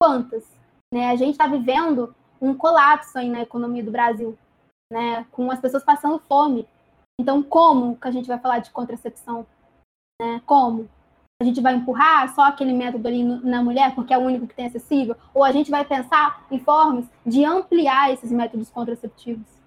Quantas? 0.00 0.46
Né? 0.94 1.10
A 1.10 1.16
gente 1.16 1.32
está 1.32 1.48
vivendo 1.48 2.14
um 2.40 2.54
colapso 2.54 3.18
aí 3.18 3.28
na 3.28 3.42
economia 3.42 3.82
do 3.82 3.90
Brasil, 3.90 4.38
né? 4.90 5.26
com 5.32 5.50
as 5.50 5.60
pessoas 5.60 5.84
passando 5.84 6.20
fome. 6.20 6.68
Então, 7.20 7.42
como 7.42 7.96
que 7.96 8.06
a 8.06 8.10
gente 8.12 8.28
vai 8.28 8.38
falar 8.38 8.60
de 8.60 8.70
contracepção? 8.70 9.44
Né? 10.20 10.40
Como? 10.46 10.88
A 11.40 11.44
gente 11.44 11.60
vai 11.60 11.74
empurrar 11.74 12.32
só 12.32 12.42
aquele 12.42 12.72
método 12.72 13.08
ali 13.08 13.24
na 13.24 13.62
mulher, 13.62 13.94
porque 13.96 14.14
é 14.14 14.18
o 14.18 14.22
único 14.22 14.46
que 14.46 14.54
tem 14.54 14.66
acessível? 14.66 15.16
Ou 15.34 15.42
a 15.42 15.50
gente 15.50 15.72
vai 15.72 15.84
pensar 15.84 16.46
em 16.48 16.60
formas 16.60 17.04
de 17.26 17.44
ampliar 17.44 18.12
esses 18.12 18.30
métodos 18.30 18.70
contraceptivos? 18.70 19.61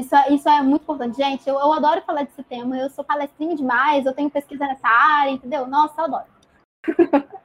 Isso, 0.00 0.14
é- 0.14 0.32
isso 0.32 0.48
é 0.48 0.62
muito 0.62 0.82
importante. 0.82 1.16
Gente, 1.16 1.48
eu, 1.48 1.56
eu 1.58 1.72
adoro 1.72 2.02
falar 2.02 2.22
desse 2.24 2.42
tema. 2.44 2.76
Eu 2.78 2.88
sou 2.90 3.04
palestrinha 3.04 3.56
demais, 3.56 4.06
eu 4.06 4.14
tenho 4.14 4.30
pesquisa 4.30 4.64
nessa 4.66 4.88
área, 4.88 5.30
entendeu? 5.32 5.66
Nossa, 5.66 6.00
eu 6.00 6.04
adoro. 6.04 6.26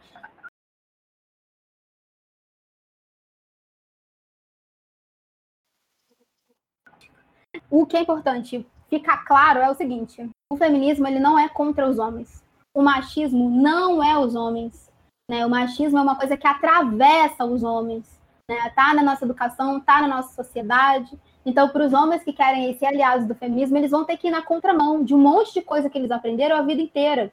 o 7.69 7.85
que 7.85 7.97
é 7.97 8.01
importante 8.01 8.65
ficar 8.89 9.25
claro 9.25 9.59
é 9.59 9.69
o 9.69 9.75
seguinte: 9.75 10.29
o 10.51 10.57
feminismo 10.57 11.07
ele 11.07 11.19
não 11.19 11.37
é 11.37 11.49
contra 11.49 11.87
os 11.89 11.97
homens. 11.97 12.43
O 12.75 12.81
machismo 12.81 13.49
não 13.49 14.03
é 14.03 14.17
os 14.17 14.35
homens. 14.35 14.91
Né? 15.29 15.45
O 15.45 15.49
machismo 15.49 15.97
é 15.97 16.01
uma 16.01 16.15
coisa 16.17 16.37
que 16.37 16.47
atravessa 16.47 17.45
os 17.45 17.63
homens. 17.63 18.19
Né? 18.49 18.69
Tá 18.71 18.93
na 18.93 19.03
nossa 19.03 19.25
educação, 19.25 19.79
tá 19.79 20.01
na 20.01 20.07
nossa 20.07 20.43
sociedade. 20.43 21.19
Então, 21.45 21.69
para 21.69 21.85
os 21.85 21.93
homens 21.93 22.23
que 22.23 22.31
querem 22.31 22.73
ser 22.77 22.85
aliados 22.85 23.27
do 23.27 23.35
feminismo, 23.35 23.77
eles 23.77 23.91
vão 23.91 24.05
ter 24.05 24.17
que 24.17 24.27
ir 24.27 24.31
na 24.31 24.41
contramão 24.41 25.03
de 25.03 25.13
um 25.13 25.17
monte 25.17 25.53
de 25.53 25.61
coisa 25.61 25.89
que 25.89 25.97
eles 25.97 26.11
aprenderam 26.11 26.55
a 26.55 26.61
vida 26.61 26.81
inteira, 26.81 27.31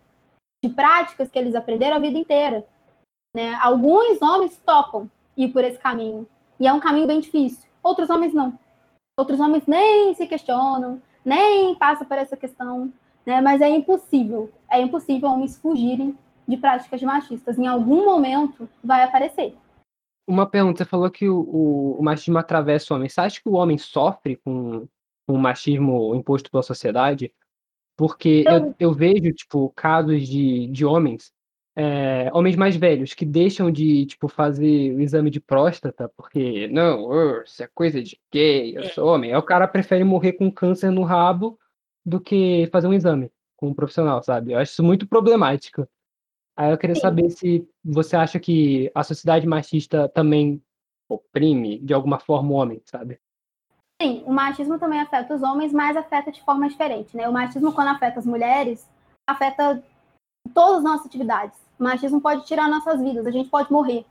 de 0.62 0.68
práticas 0.68 1.30
que 1.30 1.38
eles 1.38 1.54
aprenderam 1.54 1.96
a 1.96 2.00
vida 2.00 2.18
inteira. 2.18 2.66
Né? 3.34 3.54
Alguns 3.62 4.20
homens 4.20 4.60
topam 4.64 5.08
ir 5.36 5.48
por 5.48 5.62
esse 5.64 5.78
caminho, 5.78 6.26
e 6.58 6.66
é 6.66 6.72
um 6.72 6.80
caminho 6.80 7.06
bem 7.06 7.20
difícil. 7.20 7.68
Outros 7.82 8.10
homens 8.10 8.34
não. 8.34 8.58
Outros 9.18 9.40
homens 9.40 9.66
nem 9.66 10.12
se 10.14 10.26
questionam, 10.26 11.00
nem 11.24 11.74
passam 11.74 12.06
por 12.06 12.18
essa 12.18 12.36
questão, 12.36 12.92
né? 13.24 13.40
Mas 13.40 13.60
é 13.60 13.68
impossível, 13.68 14.50
é 14.70 14.80
impossível 14.80 15.30
homens 15.30 15.58
fugirem 15.58 16.16
de 16.46 16.56
práticas 16.56 17.02
machistas. 17.02 17.58
Em 17.58 17.66
algum 17.66 18.04
momento 18.04 18.68
vai 18.82 19.02
aparecer. 19.02 19.56
Uma 20.26 20.48
pergunta, 20.48 20.78
você 20.78 20.84
falou 20.84 21.10
que 21.10 21.28
o, 21.28 21.96
o, 21.98 22.02
machismo 22.02 22.38
atravessa 22.38 22.92
o 22.92 22.96
homem. 22.96 23.08
Você 23.08 23.20
acha 23.20 23.40
que 23.40 23.48
o 23.48 23.54
homem 23.54 23.76
sofre 23.78 24.36
com, 24.36 24.86
com 25.26 25.34
o 25.34 25.38
machismo 25.38 26.14
imposto 26.14 26.50
pela 26.50 26.62
sociedade? 26.62 27.32
Porque 27.96 28.44
eu, 28.46 28.74
eu 28.78 28.92
vejo, 28.92 29.32
tipo, 29.32 29.70
casos 29.70 30.26
de, 30.26 30.68
de 30.68 30.84
homens, 30.86 31.32
é, 31.76 32.30
homens 32.32 32.56
mais 32.56 32.76
velhos, 32.76 33.12
que 33.12 33.26
deixam 33.26 33.70
de, 33.70 34.06
tipo, 34.06 34.28
fazer 34.28 34.94
o 34.94 35.00
exame 35.00 35.30
de 35.30 35.40
próstata, 35.40 36.10
porque, 36.16 36.68
não, 36.68 37.08
uh, 37.10 37.42
isso 37.42 37.62
é 37.62 37.68
coisa 37.74 38.02
de 38.02 38.18
gay, 38.32 38.76
eu 38.76 38.84
sou 38.84 39.08
homem. 39.08 39.32
Aí 39.32 39.38
o 39.38 39.42
cara 39.42 39.68
prefere 39.68 40.04
morrer 40.04 40.34
com 40.34 40.50
câncer 40.50 40.90
no 40.90 41.02
rabo 41.02 41.58
do 42.04 42.20
que 42.20 42.68
fazer 42.72 42.86
um 42.86 42.94
exame 42.94 43.30
com 43.60 43.68
um 43.68 43.74
profissional, 43.74 44.22
sabe? 44.22 44.52
Eu 44.52 44.58
acho 44.58 44.72
isso 44.72 44.82
muito 44.82 45.06
problemático. 45.06 45.86
Aí 46.56 46.70
eu 46.70 46.78
queria 46.78 46.94
Sim. 46.94 47.00
saber 47.00 47.30
se 47.30 47.68
você 47.84 48.16
acha 48.16 48.38
que 48.38 48.90
a 48.94 49.02
sociedade 49.02 49.46
machista 49.46 50.08
também 50.08 50.62
oprime, 51.08 51.78
de 51.78 51.92
alguma 51.94 52.18
forma, 52.18 52.50
o 52.50 52.54
homem, 52.54 52.82
sabe? 52.84 53.18
Sim, 54.00 54.22
o 54.26 54.32
machismo 54.32 54.78
também 54.78 55.00
afeta 55.00 55.34
os 55.34 55.42
homens, 55.42 55.72
mas 55.72 55.96
afeta 55.96 56.32
de 56.32 56.42
forma 56.42 56.68
diferente, 56.68 57.16
né? 57.16 57.28
O 57.28 57.32
machismo, 57.32 57.72
quando 57.72 57.88
afeta 57.88 58.18
as 58.18 58.26
mulheres, 58.26 58.88
afeta 59.28 59.82
todas 60.54 60.78
as 60.78 60.84
nossas 60.84 61.06
atividades. 61.06 61.58
O 61.78 61.84
machismo 61.84 62.20
pode 62.20 62.46
tirar 62.46 62.68
nossas 62.68 63.00
vidas, 63.00 63.26
a 63.26 63.30
gente 63.30 63.50
pode 63.50 63.70
morrer. 63.72 64.06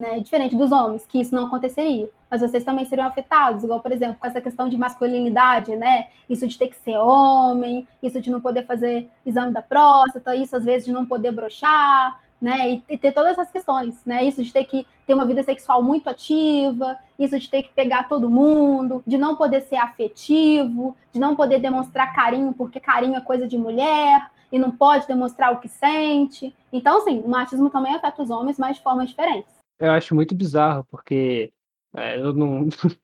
Né? 0.00 0.18
Diferente 0.18 0.56
dos 0.56 0.72
homens, 0.72 1.04
que 1.06 1.20
isso 1.20 1.34
não 1.34 1.44
aconteceria. 1.44 2.08
Mas 2.30 2.40
vocês 2.40 2.64
também 2.64 2.86
seriam 2.86 3.06
afetados, 3.06 3.62
igual, 3.62 3.80
por 3.80 3.92
exemplo, 3.92 4.16
com 4.18 4.26
essa 4.26 4.40
questão 4.40 4.66
de 4.66 4.78
masculinidade, 4.78 5.76
né? 5.76 6.06
Isso 6.26 6.48
de 6.48 6.56
ter 6.56 6.68
que 6.68 6.76
ser 6.76 6.96
homem, 6.96 7.86
isso 8.02 8.18
de 8.18 8.30
não 8.30 8.40
poder 8.40 8.64
fazer 8.64 9.10
exame 9.26 9.52
da 9.52 9.60
próstata, 9.60 10.34
isso 10.34 10.56
às 10.56 10.64
vezes 10.64 10.86
de 10.86 10.92
não 10.92 11.04
poder 11.04 11.32
brochar, 11.32 12.18
né? 12.40 12.70
E, 12.70 12.84
e 12.88 12.96
ter 12.96 13.12
todas 13.12 13.32
essas 13.32 13.50
questões, 13.50 14.02
né? 14.06 14.24
Isso 14.24 14.42
de 14.42 14.50
ter 14.50 14.64
que 14.64 14.86
ter 15.06 15.12
uma 15.12 15.26
vida 15.26 15.42
sexual 15.42 15.82
muito 15.82 16.08
ativa, 16.08 16.96
isso 17.18 17.38
de 17.38 17.50
ter 17.50 17.64
que 17.64 17.74
pegar 17.74 18.08
todo 18.08 18.30
mundo, 18.30 19.02
de 19.06 19.18
não 19.18 19.36
poder 19.36 19.60
ser 19.62 19.76
afetivo, 19.76 20.96
de 21.12 21.20
não 21.20 21.36
poder 21.36 21.58
demonstrar 21.58 22.14
carinho, 22.14 22.54
porque 22.54 22.80
carinho 22.80 23.16
é 23.16 23.20
coisa 23.20 23.46
de 23.46 23.58
mulher, 23.58 24.30
e 24.50 24.58
não 24.58 24.70
pode 24.70 25.06
demonstrar 25.06 25.52
o 25.52 25.60
que 25.60 25.68
sente. 25.68 26.56
Então, 26.72 27.02
sim, 27.02 27.20
o 27.22 27.28
machismo 27.28 27.68
também 27.68 27.94
afeta 27.94 28.22
os 28.22 28.30
homens, 28.30 28.58
mas 28.58 28.76
de 28.76 28.82
formas 28.82 29.10
diferentes. 29.10 29.59
Eu 29.80 29.92
acho 29.92 30.14
muito 30.14 30.34
bizarro, 30.34 30.84
porque 30.90 31.52
é, 31.96 32.18
eu 32.18 32.32
não, 32.34 32.68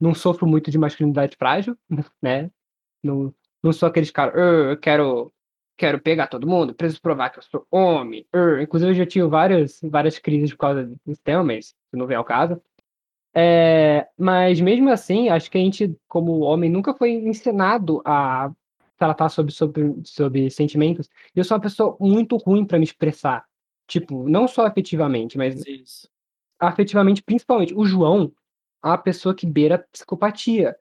não 0.00 0.14
sofro 0.14 0.46
muito 0.46 0.70
de 0.70 0.78
masculinidade 0.78 1.36
frágil, 1.36 1.76
né? 2.22 2.50
Não, 3.02 3.34
não 3.62 3.72
sou 3.72 3.88
aqueles 3.88 4.10
caras, 4.10 4.34
"Ah, 4.36 4.72
eu 4.72 4.78
quero, 4.78 5.32
quero 5.76 6.00
pegar 6.00 6.28
todo 6.28 6.46
mundo, 6.46 6.74
preciso 6.74 7.02
provar 7.02 7.30
que 7.30 7.38
eu 7.40 7.42
sou 7.42 7.66
homem. 7.70 8.26
ah." 8.32 8.62
Inclusive, 8.62 8.92
eu 8.92 8.96
já 8.96 9.06
tive 9.06 9.26
várias, 9.28 9.80
várias 9.82 10.18
crises 10.18 10.52
por 10.52 10.58
causa 10.58 10.92
desse 11.06 11.22
tema, 11.22 11.44
mas 11.44 11.74
não 11.92 12.06
vem 12.06 12.16
ao 12.16 12.24
caso. 12.24 12.60
É, 13.36 14.08
mas 14.18 14.60
mesmo 14.60 14.90
assim, 14.90 15.28
acho 15.28 15.50
que 15.50 15.58
a 15.58 15.60
gente, 15.60 15.96
como 16.08 16.40
homem, 16.40 16.70
nunca 16.70 16.94
foi 16.94 17.12
ensinado 17.12 18.00
a 18.04 18.50
tratar 18.96 19.28
sobre, 19.28 19.52
sobre, 19.52 19.94
sobre 20.04 20.50
sentimentos. 20.50 21.08
Eu 21.34 21.44
sou 21.44 21.56
uma 21.56 21.62
pessoa 21.62 21.96
muito 22.00 22.36
ruim 22.36 22.64
para 22.64 22.78
me 22.78 22.84
expressar. 22.84 23.44
Tipo, 23.86 24.28
não 24.28 24.48
só 24.48 24.66
afetivamente, 24.66 25.36
mas 25.36 25.64
Isso. 25.66 26.08
afetivamente, 26.58 27.22
principalmente. 27.22 27.74
O 27.74 27.84
João 27.84 28.32
é 28.82 28.88
uma 28.88 28.98
pessoa 28.98 29.34
que 29.34 29.46
beira 29.46 29.86
psicopatia. 29.92 30.76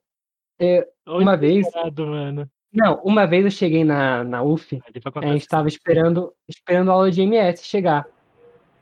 É, 0.59 0.87
uma 1.05 1.35
vez. 1.35 1.67
Mano. 1.95 2.49
Não, 2.71 3.01
uma 3.03 3.27
vez 3.27 3.45
eu 3.45 3.51
cheguei 3.51 3.83
na, 3.83 4.23
na 4.23 4.41
UF, 4.41 4.81
a 5.15 5.27
gente 5.27 5.47
tava 5.47 5.67
esperando, 5.67 6.33
esperando 6.47 6.89
a 6.89 6.93
aula 6.93 7.11
de 7.11 7.21
MS 7.21 7.63
chegar. 7.63 8.07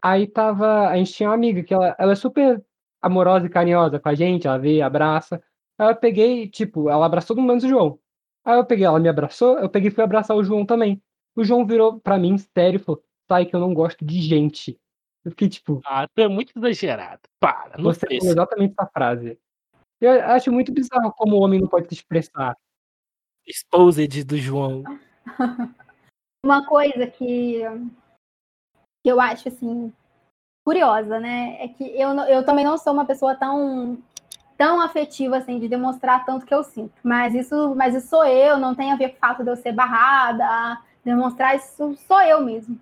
Aí 0.02 0.28
tava. 0.28 0.88
A 0.88 0.96
gente 0.96 1.14
tinha 1.14 1.30
uma 1.30 1.36
amiga 1.36 1.62
que 1.64 1.74
ela, 1.74 1.96
ela 2.00 2.14
é 2.14 2.16
super 2.16 2.64
amorosa 3.02 3.48
e 3.48 3.50
carinhosa 3.50 4.00
com 4.00 4.10
a 4.10 4.14
gente, 4.14 4.48
ela 4.48 4.58
veio, 4.58 4.86
abraça. 4.86 5.42
Aí 5.78 5.90
eu 5.90 5.96
peguei, 5.96 6.48
tipo, 6.48 6.90
ela 6.90 7.06
abraçou 7.06 7.36
todo 7.36 7.46
mundo 7.46 7.64
o 7.64 7.68
João. 7.68 8.00
Aí 8.46 8.58
eu 8.58 8.66
peguei, 8.66 8.86
ela 8.86 9.00
me 9.00 9.10
abraçou, 9.10 9.58
eu 9.60 9.70
peguei 9.70 9.90
e 9.90 9.92
fui 9.92 10.04
abraçar 10.04 10.38
o 10.38 10.44
João 10.44 10.66
também. 10.66 11.02
O 11.36 11.44
João 11.44 11.66
virou 11.66 12.00
pra 12.00 12.18
mim, 12.18 12.38
sério, 12.38 12.78
e 12.78 12.80
falou, 12.80 13.04
sai 13.32 13.46
que 13.46 13.56
eu 13.56 13.62
não 13.62 13.74
gosto 13.74 14.04
de 14.04 14.20
gente. 14.22 14.78
Eu 15.24 15.32
fiquei 15.32 15.48
tipo. 15.48 15.80
Ah, 15.86 16.06
tu 16.14 16.22
é 16.22 16.28
muito 16.28 16.52
exagerado. 16.58 17.22
Para, 17.40 17.78
não 17.78 17.86
Você 17.86 18.06
falou 18.06 18.32
exatamente 18.34 18.74
essa 18.78 18.90
frase. 18.92 19.40
Eu 20.02 20.12
acho 20.26 20.52
muito 20.52 20.74
bizarro 20.74 21.14
como 21.14 21.38
o 21.38 21.42
homem 21.42 21.62
não 21.62 21.68
pode 21.68 21.88
se 21.88 21.94
expressar. 21.94 22.58
Exposed 23.48 24.24
do 24.26 24.38
João. 24.38 24.84
Uma 26.44 26.66
coisa 26.66 27.08
que, 27.08 27.62
que 29.04 29.12
eu 29.12 29.22
acho 29.22 29.48
assim 29.48 29.94
curiosa, 30.66 31.20
né? 31.20 31.58
É 31.64 31.68
que 31.68 31.84
eu, 31.84 32.10
eu 32.22 32.44
também 32.44 32.66
não 32.66 32.78
sou 32.78 32.94
uma 32.94 33.06
pessoa 33.06 33.36
tão 33.36 33.98
tão 34.58 34.80
afetiva 34.82 35.38
assim 35.38 35.60
de 35.60 35.68
demonstrar 35.68 36.26
tanto 36.26 36.46
que 36.46 36.54
eu 36.54 36.64
sinto. 36.64 36.94
Mas 37.04 37.34
isso, 37.36 37.76
mas 37.76 37.96
isso 37.96 38.08
sou 38.08 38.26
eu, 38.26 38.58
não 38.58 38.76
tem 38.76 38.92
a 38.92 38.96
ver 38.96 39.10
com 39.10 39.18
o 39.18 39.20
fato 39.20 39.44
de 39.44 39.50
eu 39.50 39.56
ser 39.56 39.72
barrada, 39.72 40.82
demonstrar 41.04 41.56
isso 41.56 41.96
sou 42.08 42.22
eu 42.22 42.42
mesmo. 42.44 42.80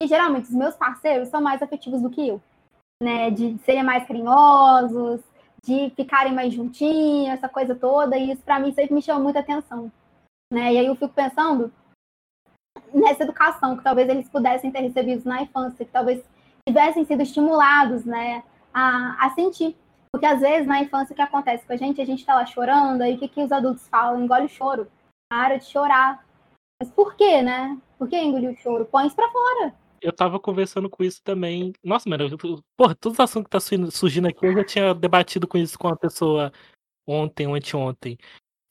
E 0.00 0.06
geralmente 0.06 0.44
os 0.44 0.54
meus 0.54 0.76
parceiros 0.76 1.28
são 1.28 1.40
mais 1.40 1.60
afetivos 1.60 2.00
do 2.00 2.10
que 2.10 2.28
eu, 2.28 2.40
né? 3.02 3.30
De 3.30 3.58
serem 3.58 3.82
mais 3.82 4.06
carinhosos, 4.06 5.20
de 5.64 5.90
ficarem 5.90 6.32
mais 6.32 6.54
juntinhos, 6.54 7.34
essa 7.34 7.48
coisa 7.48 7.74
toda, 7.74 8.16
e 8.16 8.30
isso 8.30 8.42
para 8.42 8.60
mim 8.60 8.72
sempre 8.72 8.94
me 8.94 9.02
chama 9.02 9.20
muita 9.20 9.40
atenção. 9.40 9.90
Né? 10.52 10.74
E 10.74 10.78
aí 10.78 10.86
eu 10.86 10.94
fico 10.94 11.12
pensando 11.12 11.72
nessa 12.94 13.24
educação 13.24 13.76
que 13.76 13.82
talvez 13.82 14.08
eles 14.08 14.28
pudessem 14.28 14.70
ter 14.70 14.80
recebido 14.80 15.28
na 15.28 15.42
infância, 15.42 15.84
que 15.84 15.90
talvez 15.90 16.24
tivessem 16.66 17.04
sido 17.04 17.20
estimulados 17.20 18.04
né, 18.04 18.44
a, 18.72 19.26
a 19.26 19.30
sentir. 19.30 19.76
Porque 20.12 20.24
às 20.24 20.40
vezes 20.40 20.66
na 20.66 20.80
infância 20.80 21.12
o 21.12 21.16
que 21.16 21.20
acontece 21.20 21.66
com 21.66 21.72
a 21.72 21.76
gente, 21.76 22.00
a 22.00 22.06
gente 22.06 22.20
está 22.20 22.36
lá 22.36 22.46
chorando, 22.46 23.02
aí 23.02 23.16
o 23.16 23.18
que, 23.18 23.28
que 23.28 23.42
os 23.42 23.50
adultos 23.50 23.86
falam? 23.88 24.22
Engole 24.22 24.46
o 24.46 24.48
choro, 24.48 24.88
para 25.28 25.58
de 25.58 25.64
chorar. 25.64 26.24
Mas 26.80 26.90
por 26.92 27.16
quê, 27.16 27.42
né? 27.42 27.76
Por 27.98 28.08
que 28.08 28.16
engolir 28.16 28.52
o 28.52 28.56
choro? 28.56 28.86
Põe 28.86 29.08
isso 29.08 29.16
pra 29.16 29.28
fora 29.28 29.74
eu 30.00 30.12
tava 30.12 30.38
conversando 30.40 30.88
com 30.88 31.02
isso 31.02 31.22
também. 31.22 31.72
Nossa, 31.82 32.08
mano, 32.08 32.24
eu, 32.24 32.62
porra, 32.76 32.94
todos 32.94 33.18
os 33.18 33.20
assuntos 33.20 33.46
que 33.46 33.50
tá 33.50 33.90
surgindo 33.90 34.28
aqui, 34.28 34.46
eu 34.46 34.52
já 34.52 34.64
tinha 34.64 34.94
debatido 34.94 35.46
com 35.46 35.58
isso 35.58 35.78
com 35.78 35.88
uma 35.88 35.96
pessoa 35.96 36.52
ontem 37.06 37.46
ou 37.46 37.54
anteontem. 37.54 38.18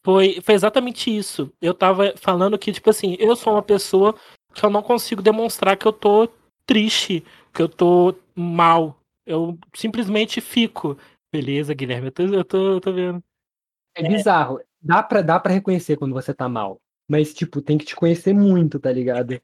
Foi, 0.06 0.40
foi 0.42 0.56
exatamente 0.56 1.16
isso. 1.16 1.52
Eu 1.62 1.74
tava 1.74 2.14
falando 2.16 2.58
que, 2.58 2.72
tipo 2.72 2.90
assim, 2.90 3.18
eu 3.20 3.36
sou 3.36 3.54
uma 3.54 3.64
pessoa 3.64 4.16
que 4.54 4.66
eu 4.66 4.70
não 4.70 4.82
consigo 4.82 5.22
demonstrar 5.22 5.76
que 5.76 5.86
eu 5.86 5.94
tô 5.94 6.30
triste, 6.66 7.24
que 7.54 7.62
eu 7.62 7.68
tô 7.68 8.16
mal. 8.36 9.00
Eu 9.26 9.58
simplesmente 9.76 10.40
fico. 10.40 10.98
Beleza, 11.32 11.74
Guilherme, 11.74 12.08
eu 12.08 12.12
tô, 12.12 12.24
eu 12.24 12.46
tô, 12.46 12.74
eu 12.74 12.82
tô 12.82 12.94
vendo. 12.94 13.24
É 13.96 14.08
bizarro. 14.08 14.62
Dá 14.82 15.04
pra, 15.04 15.22
dá 15.22 15.40
pra 15.40 15.52
reconhecer 15.52 15.98
quando 15.98 16.14
você 16.14 16.34
tá 16.34 16.48
mal. 16.48 16.80
Mas, 17.08 17.34
tipo, 17.34 17.62
tem 17.62 17.78
que 17.78 17.86
te 17.86 17.96
conhecer 17.96 18.34
muito, 18.34 18.80
tá 18.80 18.92
ligado? 18.92 19.40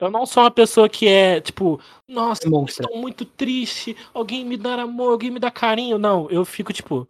Eu 0.00 0.10
não 0.10 0.24
sou 0.24 0.42
uma 0.42 0.50
pessoa 0.50 0.88
que 0.88 1.06
é, 1.06 1.40
tipo, 1.42 1.78
nossa, 2.08 2.48
eu 2.48 2.64
estou 2.64 2.96
muito 2.96 3.24
triste, 3.26 3.94
alguém 4.14 4.44
me 4.44 4.56
dá 4.56 4.80
amor, 4.82 5.12
alguém 5.12 5.30
me 5.30 5.38
dá 5.38 5.50
carinho. 5.50 5.98
Não, 5.98 6.30
eu 6.30 6.42
fico, 6.44 6.72
tipo, 6.72 7.06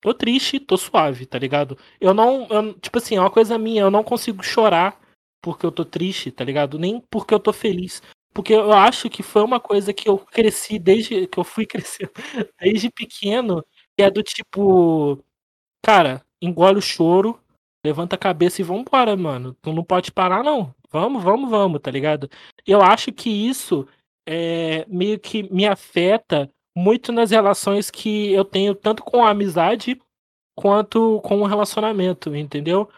tô 0.00 0.12
triste, 0.12 0.60
tô 0.60 0.76
suave, 0.76 1.24
tá 1.24 1.38
ligado? 1.38 1.78
Eu 1.98 2.12
não, 2.12 2.46
eu, 2.50 2.74
tipo 2.74 2.98
assim, 2.98 3.16
é 3.16 3.20
uma 3.20 3.30
coisa 3.30 3.56
minha, 3.56 3.82
eu 3.82 3.90
não 3.90 4.04
consigo 4.04 4.42
chorar 4.42 5.00
porque 5.40 5.64
eu 5.64 5.72
tô 5.72 5.84
triste, 5.84 6.30
tá 6.30 6.44
ligado? 6.44 6.78
Nem 6.78 7.00
porque 7.10 7.32
eu 7.32 7.40
tô 7.40 7.52
feliz. 7.52 8.02
Porque 8.34 8.52
eu 8.52 8.72
acho 8.72 9.08
que 9.08 9.22
foi 9.22 9.42
uma 9.42 9.58
coisa 9.58 9.94
que 9.94 10.08
eu 10.08 10.18
cresci 10.18 10.78
desde 10.78 11.26
que 11.26 11.38
eu 11.38 11.44
fui 11.44 11.64
crescendo 11.66 12.10
desde 12.60 12.90
pequeno, 12.90 13.64
que 13.96 14.02
é 14.02 14.10
do 14.10 14.22
tipo, 14.22 15.24
cara, 15.82 16.22
engole 16.42 16.78
o 16.78 16.82
choro, 16.82 17.40
levanta 17.86 18.16
a 18.16 18.18
cabeça 18.18 18.60
e 18.60 18.64
vambora, 18.64 19.16
mano. 19.16 19.56
Tu 19.62 19.72
não 19.72 19.84
pode 19.84 20.12
parar, 20.12 20.42
não. 20.42 20.74
Vamos, 20.90 21.22
vamos, 21.22 21.50
vamos, 21.50 21.80
tá 21.80 21.90
ligado? 21.90 22.28
Eu 22.66 22.82
acho 22.82 23.12
que 23.12 23.30
isso 23.30 23.86
é, 24.26 24.84
meio 24.88 25.18
que 25.18 25.44
me 25.52 25.66
afeta 25.66 26.50
muito 26.76 27.12
nas 27.12 27.30
relações 27.30 27.90
que 27.90 28.32
eu 28.32 28.44
tenho, 28.44 28.74
tanto 28.74 29.02
com 29.02 29.24
a 29.24 29.30
amizade 29.30 30.00
quanto 30.54 31.20
com 31.22 31.40
o 31.40 31.46
relacionamento, 31.46 32.34
entendeu? 32.34 32.88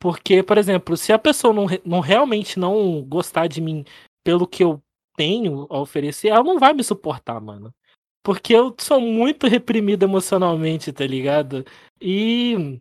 Porque, 0.00 0.42
por 0.42 0.58
exemplo, 0.58 0.96
se 0.96 1.12
a 1.12 1.18
pessoa 1.18 1.54
não, 1.54 1.66
não 1.84 2.00
realmente 2.00 2.58
não 2.58 3.02
gostar 3.02 3.46
de 3.46 3.60
mim 3.60 3.84
pelo 4.22 4.46
que 4.46 4.62
eu 4.62 4.82
tenho 5.16 5.66
a 5.70 5.80
oferecer, 5.80 6.28
ela 6.28 6.44
não 6.44 6.58
vai 6.58 6.74
me 6.74 6.84
suportar, 6.84 7.40
mano. 7.40 7.74
Porque 8.22 8.54
eu 8.54 8.74
sou 8.78 9.00
muito 9.00 9.46
reprimido 9.46 10.04
emocionalmente, 10.04 10.92
tá 10.92 11.06
ligado? 11.06 11.64
E 12.00 12.80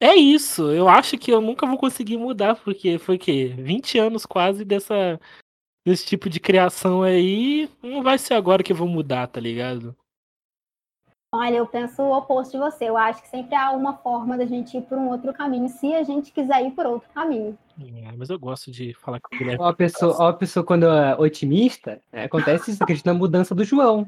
é 0.00 0.14
isso. 0.14 0.70
Eu 0.70 0.88
acho 0.88 1.18
que 1.18 1.30
eu 1.30 1.40
nunca 1.40 1.66
vou 1.66 1.78
conseguir 1.78 2.16
mudar, 2.16 2.56
porque 2.56 2.98
foi 2.98 3.18
que 3.18 3.48
20 3.48 3.98
anos 3.98 4.26
quase 4.26 4.64
dessa 4.64 5.20
desse 5.84 6.06
tipo 6.06 6.30
de 6.30 6.38
criação 6.38 7.02
aí, 7.02 7.68
não 7.82 8.02
vai 8.02 8.16
ser 8.16 8.34
agora 8.34 8.62
que 8.62 8.72
eu 8.72 8.76
vou 8.76 8.86
mudar, 8.86 9.26
tá 9.26 9.40
ligado? 9.40 9.96
Olha, 11.34 11.56
eu 11.56 11.66
penso 11.66 12.02
o 12.02 12.16
oposto 12.16 12.52
de 12.52 12.58
você. 12.58 12.84
Eu 12.90 12.96
acho 12.96 13.22
que 13.22 13.28
sempre 13.28 13.54
há 13.54 13.70
uma 13.70 13.96
forma 13.96 14.36
da 14.36 14.44
gente 14.44 14.76
ir 14.76 14.82
por 14.82 14.98
um 14.98 15.08
outro 15.08 15.32
caminho, 15.32 15.66
se 15.66 15.94
a 15.94 16.02
gente 16.02 16.30
quiser 16.30 16.62
ir 16.66 16.72
por 16.72 16.84
outro 16.84 17.08
caminho. 17.14 17.58
É, 17.80 18.12
mas 18.12 18.28
eu 18.28 18.38
gosto 18.38 18.70
de 18.70 18.92
falar 18.94 19.18
com 19.18 19.34
o 19.34 19.38
Guilherme. 19.38 19.64
Ó, 19.64 19.68
a 19.68 19.74
pessoa, 19.74 20.14
ó, 20.18 20.28
a 20.28 20.34
pessoa 20.34 20.64
quando 20.64 20.84
é 20.84 21.16
otimista, 21.18 22.02
é, 22.12 22.24
acontece 22.24 22.70
isso, 22.70 22.82
acredita 22.82 23.10
na 23.10 23.18
mudança 23.18 23.54
do 23.54 23.64
João. 23.64 24.06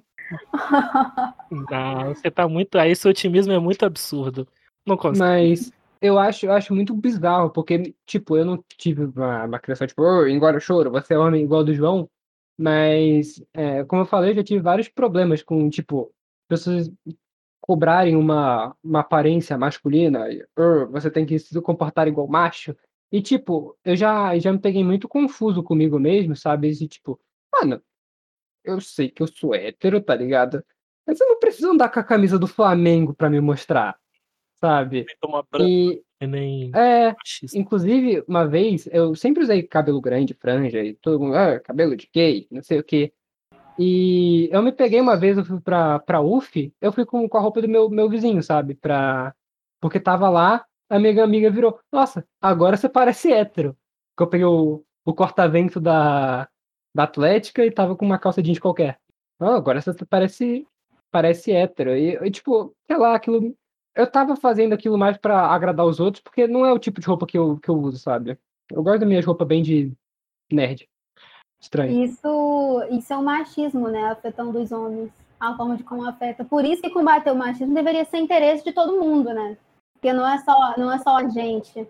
Não, 1.51 2.13
você 2.15 2.31
tá 2.31 2.47
muito. 2.47 2.79
Aí, 2.79 2.91
esse 2.91 3.09
otimismo 3.09 3.55
é 3.55 3.59
muito 3.59 3.87
absurdo. 3.87 4.47
Não 4.87 4.97
consigo. 4.97 5.25
Mas 5.25 5.73
eu 6.01 6.19
acho, 6.19 6.47
eu 6.47 6.53
acho 6.53 6.75
muito 6.75 6.95
bizarro, 6.95 7.51
porque, 7.51 7.95
tipo, 8.07 8.37
eu 8.37 8.45
não 8.45 8.63
tive 8.77 9.05
uma, 9.05 9.45
uma 9.45 9.59
criação, 9.59 9.87
tipo, 9.87 10.03
oh, 10.03 10.27
engora 10.27 10.61
choro, 10.61 10.91
você 10.91 11.15
é 11.15 11.19
homem 11.19 11.43
igual 11.43 11.65
do 11.65 11.75
João, 11.75 12.09
mas, 12.59 13.43
é, 13.55 13.85
como 13.85 14.03
eu 14.03 14.07
falei, 14.07 14.33
eu 14.33 14.37
já 14.37 14.45
tive 14.45 14.61
vários 14.61 14.89
problemas 14.89 15.43
com, 15.43 15.69
tipo, 15.71 16.13
pessoas 16.47 16.93
cobrarem 17.61 18.17
uma, 18.17 18.77
uma 18.85 19.01
aparência 19.01 19.57
masculina, 19.57 20.27
oh, 20.59 20.87
você 20.91 21.11
tem 21.11 21.25
que 21.25 21.39
se 21.39 21.59
comportar 21.63 22.07
igual 22.07 22.29
macho, 22.29 22.77
e, 23.11 23.23
tipo, 23.23 23.75
eu 23.85 23.97
já, 23.97 24.39
já 24.39 24.53
me 24.53 24.59
peguei 24.59 24.85
muito 24.85 25.09
confuso 25.09 25.63
comigo 25.63 25.99
mesmo, 25.99 26.37
sabe? 26.37 26.69
E, 26.69 26.89
tipo, 26.89 27.19
mano, 27.53 27.81
eu 28.65 28.81
sei 28.81 29.09
que 29.09 29.23
eu 29.23 29.27
sou 29.27 29.55
hétero, 29.55 30.03
tá 30.03 30.15
ligado? 30.15 30.65
Mas 31.07 31.21
eu 31.21 31.29
não 31.29 31.39
preciso 31.39 31.71
andar 31.71 31.91
com 31.91 32.01
a 32.01 32.05
camisa 32.05 32.39
do 32.39 32.47
Flamengo 32.47 33.15
pra 33.15 33.31
me 33.31 33.41
mostrar 33.41 33.97
sabe? 34.61 35.07
E, 35.67 36.03
nem 36.27 36.71
é, 36.75 37.15
inclusive, 37.55 38.25
uma 38.27 38.47
vez, 38.47 38.89
eu 38.91 39.15
sempre 39.15 39.43
usei 39.43 39.63
cabelo 39.63 40.01
grande, 40.01 40.35
franja, 40.35 40.83
e 40.83 40.95
todo 40.95 41.21
mundo, 41.21 41.35
ah, 41.35 41.61
cabelo 41.61 41.97
de 41.97 42.09
gay, 42.13 42.47
não 42.51 42.63
sei 42.63 42.79
o 42.79 42.85
quê. 42.85 43.13
E 43.79 44.49
eu 44.53 44.63
me 44.63 44.73
peguei 44.73 45.01
uma 45.01 45.17
vez, 45.17 45.37
eu 45.37 45.45
fui 45.45 45.61
pra, 45.61 45.99
pra 45.99 46.21
UF, 46.21 46.73
eu 46.81 46.93
fui 46.93 47.05
com, 47.05 47.29
com 47.29 47.39
a 47.39 47.41
roupa 47.41 47.61
do 47.61 47.69
meu, 47.69 47.91
meu 47.91 48.09
vizinho, 48.09 48.43
sabe? 48.43 48.75
Pra, 48.75 49.35
porque 49.81 49.99
tava 49.99 50.29
lá, 50.31 50.65
a 50.89 50.99
minha 50.99 51.25
amiga 51.25 51.51
virou, 51.51 51.81
nossa, 51.93 52.27
agora 52.41 52.77
você 52.77 52.89
parece 52.89 53.33
hétero. 53.33 53.77
Porque 54.15 54.23
eu 54.23 54.31
peguei 54.31 54.47
o, 54.47 54.85
o 55.05 55.15
corta-vento 55.15 55.81
da, 55.81 56.49
da 56.95 57.03
Atlética 57.03 57.65
e 57.67 57.71
tava 57.71 57.97
com 57.97 58.05
uma 58.05 58.19
calça 58.19 58.43
jeans 58.43 58.59
qualquer. 58.61 58.99
Oh, 59.41 59.47
agora 59.47 59.81
você 59.81 60.07
parece, 60.07 60.67
parece 61.11 61.53
hétero. 61.53 61.97
E, 61.97 62.15
e, 62.15 62.31
tipo, 62.31 62.75
sei 62.87 62.97
lá, 62.97 63.17
aquilo 63.17 63.57
eu 63.95 64.11
tava 64.11 64.37
fazendo 64.37 64.73
aquilo 64.73 64.99
mais 64.99 65.17
para 65.17 65.47
agradar 65.47 65.87
os 65.87 66.01
outros, 66.01 66.23
porque 66.23 66.47
não 66.47 66.67
é 66.67 66.73
o 66.73 66.79
tipo 66.79 67.01
de 67.01 67.07
roupa 67.07 67.27
que 67.27 67.39
eu, 67.39 67.59
que 67.59 67.69
eu 67.69 67.77
uso, 67.77 67.99
sabe? 67.99 68.39
Eu 68.71 68.83
gosto 68.83 69.01
da 69.01 69.07
minha 69.07 69.23
roupa 69.23 69.45
bem 69.45 69.63
de 69.63 69.93
nerd. 70.51 70.89
Estranho. 71.61 72.05
Isso, 72.05 72.83
isso 72.91 73.13
é 73.13 73.17
um 73.17 73.23
machismo, 73.23 73.89
né? 73.89 74.05
Afetando 74.07 74.61
os 74.61 74.73
homens. 74.73 75.11
A 75.41 75.57
forma 75.57 75.77
de 75.77 75.83
como 75.83 76.07
afeta. 76.07 76.45
Por 76.45 76.65
isso 76.65 76.83
que 76.83 76.91
combater 76.91 77.31
o 77.31 77.37
machismo 77.37 77.75
deveria 77.75 78.05
ser 78.05 78.19
interesse 78.19 78.65
de 78.65 78.73
todo 78.73 79.01
mundo, 79.01 79.33
né? 79.33 79.59
Porque 79.93 80.13
não 80.13 80.27
é 80.27 80.39
só, 80.39 80.75
não 80.77 80.93
é 80.93 80.99
só 80.99 81.17
a 81.19 81.29
gente. 81.29 81.87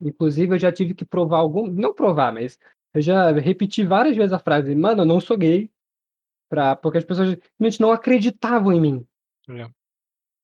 Inclusive, 0.00 0.54
eu 0.54 0.58
já 0.58 0.70
tive 0.70 0.94
que 0.94 1.04
provar 1.04 1.38
algum. 1.38 1.66
Não 1.66 1.94
provar, 1.94 2.32
mas 2.32 2.58
eu 2.94 3.00
já 3.00 3.32
repeti 3.32 3.84
várias 3.84 4.16
vezes 4.16 4.32
a 4.32 4.38
frase, 4.38 4.74
mano, 4.74 5.02
eu 5.02 5.06
não 5.06 5.20
sou 5.20 5.36
gay. 5.36 5.70
Pra... 6.48 6.76
Porque 6.76 6.98
as 6.98 7.04
pessoas 7.04 7.36
realmente 7.58 7.80
não 7.80 7.92
acreditavam 7.92 8.72
em 8.72 8.80
mim. 8.80 9.06
É. 9.48 9.68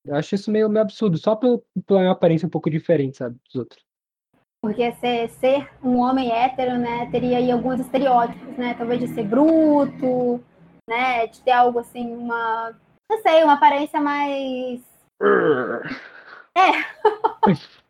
Eu 0.05 0.17
acho 0.17 0.35
isso 0.35 0.51
meio, 0.51 0.69
meio 0.69 0.83
absurdo, 0.83 1.17
só 1.17 1.37
pelo, 1.37 1.65
pela 1.87 2.01
minha 2.01 2.13
aparência 2.13 2.47
um 2.47 2.51
pouco 2.51 2.69
diferente, 2.69 3.17
sabe, 3.17 3.37
dos 3.45 3.55
outros. 3.55 3.85
Porque 4.61 4.93
ser, 4.93 5.29
ser 5.29 5.69
um 5.83 5.99
homem 5.99 6.31
hétero, 6.31 6.79
né, 6.79 7.09
teria 7.11 7.39
aí 7.39 7.51
alguns 7.51 7.81
estereótipos, 7.81 8.57
né? 8.57 8.75
Talvez 8.75 9.01
de 9.01 9.09
ser 9.09 9.25
bruto, 9.25 10.41
né? 10.89 11.27
De 11.27 11.41
ter 11.41 11.51
algo 11.51 11.81
assim, 11.81 12.15
uma. 12.15 12.73
Não 13.11 13.21
sei, 13.23 13.43
uma 13.43 13.55
aparência 13.55 14.01
mais. 14.01 14.81
é. 16.57 16.71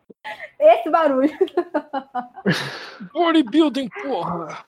Esse 0.58 0.88
barulho. 0.88 1.30
Bodybuilding, 3.12 3.88
porra! 4.02 4.64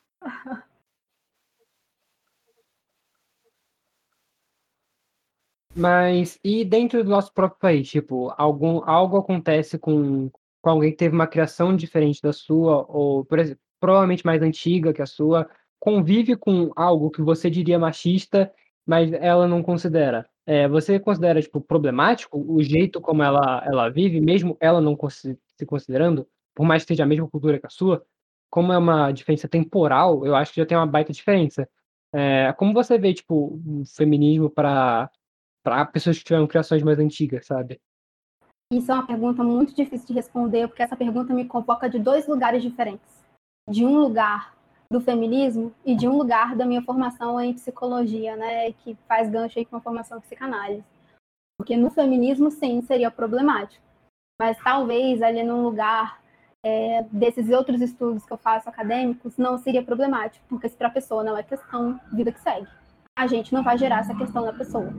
Mas 5.75 6.39
e 6.45 6.65
dentro 6.65 7.03
do 7.03 7.11
nosso 7.11 7.33
próprio 7.33 7.59
país, 7.59 7.89
tipo, 7.89 8.33
algum, 8.37 8.83
algo 8.89 9.17
acontece 9.17 9.79
com, 9.79 10.31
com 10.63 10.71
alguém 10.71 10.93
que 10.93 10.97
teve 10.97 11.15
uma 11.15 11.27
criação 11.27 11.75
diferente 11.75 12.23
da 12.23 12.33
sua, 12.33 12.87
ou, 12.89 13.25
por 13.25 13.39
exemplo, 13.39 13.61
provavelmente 13.81 14.25
mais 14.25 14.41
antiga 14.41 14.93
que 14.93 15.03
a 15.03 15.07
sua, 15.07 15.49
convive 15.81 16.37
com 16.37 16.71
algo 16.77 17.11
que 17.11 17.21
você 17.21 17.51
diria 17.51 17.79
machista, 17.79 18.51
mas 18.87 19.13
ela 19.13 19.49
não 19.49 19.63
considera. 19.63 20.27
É, 20.47 20.69
você 20.69 20.99
considera, 21.01 21.43
tipo, 21.43 21.61
problemático 21.61 22.39
o 22.39 22.63
jeito 22.63 23.01
como 23.01 23.23
ela, 23.23 23.63
ela 23.67 23.89
vive, 23.89 24.21
mesmo 24.21 24.57
ela 24.61 24.81
não 24.81 24.97
se 25.11 25.67
considerando, 25.67 26.27
por 26.55 26.65
mais 26.65 26.85
que 26.85 26.89
seja 26.89 27.03
a 27.03 27.07
mesma 27.07 27.29
cultura 27.29 27.59
que 27.59 27.67
a 27.67 27.71
sua? 27.71 28.05
Como 28.49 28.73
é 28.73 28.79
uma 28.79 29.11
diferença 29.11 29.49
temporal, 29.49 30.25
eu 30.25 30.37
acho 30.37 30.53
que 30.53 30.61
já 30.61 30.67
tem 30.67 30.77
uma 30.79 30.87
baita 30.87 31.13
diferença. 31.13 31.69
É, 32.13 32.53
como 32.57 32.73
você 32.73 32.97
vê, 32.97 33.13
tipo, 33.13 33.61
o 33.67 33.83
feminismo 33.97 34.49
para 34.49 35.11
para 35.65 35.87
pessoas 35.87 36.19
que 36.19 36.25
tiveram 36.25 36.47
criações 36.47 36.83
mais 36.83 36.99
antigas, 36.99 37.47
sabe? 37.47 37.81
Isso 38.71 38.93
é 38.93 38.95
uma 38.95 39.07
pergunta 39.07 39.43
muito 39.43 39.75
difícil 39.75 40.07
de 40.07 40.13
responder, 40.13 40.69
porque 40.69 40.83
essa 40.83 40.97
pergunta 40.97 41.33
me 41.33 41.47
convoca 41.47 41.89
de 41.89 41.99
dois 41.99 42.29
lugares 42.29 42.63
diferentes. 42.63 43.25
De 43.69 43.85
um 43.85 43.99
lugar 43.99 44.55
do 44.91 45.01
feminismo 45.01 45.73
e 45.85 45.97
de 45.97 46.07
um 46.07 46.17
lugar 46.17 46.55
da 46.55 46.67
minha 46.67 46.83
formação 46.83 47.41
em 47.41 47.55
psicologia, 47.55 48.37
né, 48.37 48.73
que 48.73 48.97
faz 49.09 49.31
gancho 49.31 49.59
aí 49.59 49.65
com 49.65 49.77
a 49.77 49.81
formação 49.81 50.19
em 50.19 50.21
psicanálise. 50.21 50.85
Porque 51.57 51.77
no 51.77 51.91
feminismo, 51.91 52.51
sim, 52.51 52.83
seria 52.83 53.11
problemático. 53.11 53.83
Mas 54.39 54.59
talvez 54.63 55.23
ali 55.23 55.43
num 55.43 55.63
lugar 55.63 56.21
é, 56.63 57.05
desses 57.11 57.49
outros 57.51 57.81
estudos 57.81 58.27
que 58.27 58.33
eu 58.33 58.37
faço 58.37 58.69
acadêmicos, 58.69 59.39
não 59.39 59.57
seria 59.57 59.83
problemático, 59.83 60.45
porque 60.49 60.69
se 60.69 60.77
para 60.77 60.89
a 60.89 60.93
pessoa 60.93 61.23
não 61.23 61.37
é 61.37 61.43
questão, 61.43 61.99
vida 62.13 62.33
que 62.33 62.41
segue. 62.41 62.67
A 63.17 63.27
gente 63.27 63.55
não 63.55 63.63
vai 63.63 63.79
gerar 63.79 64.01
essa 64.01 64.15
questão 64.15 64.45
na 64.45 64.53
pessoa 64.53 64.93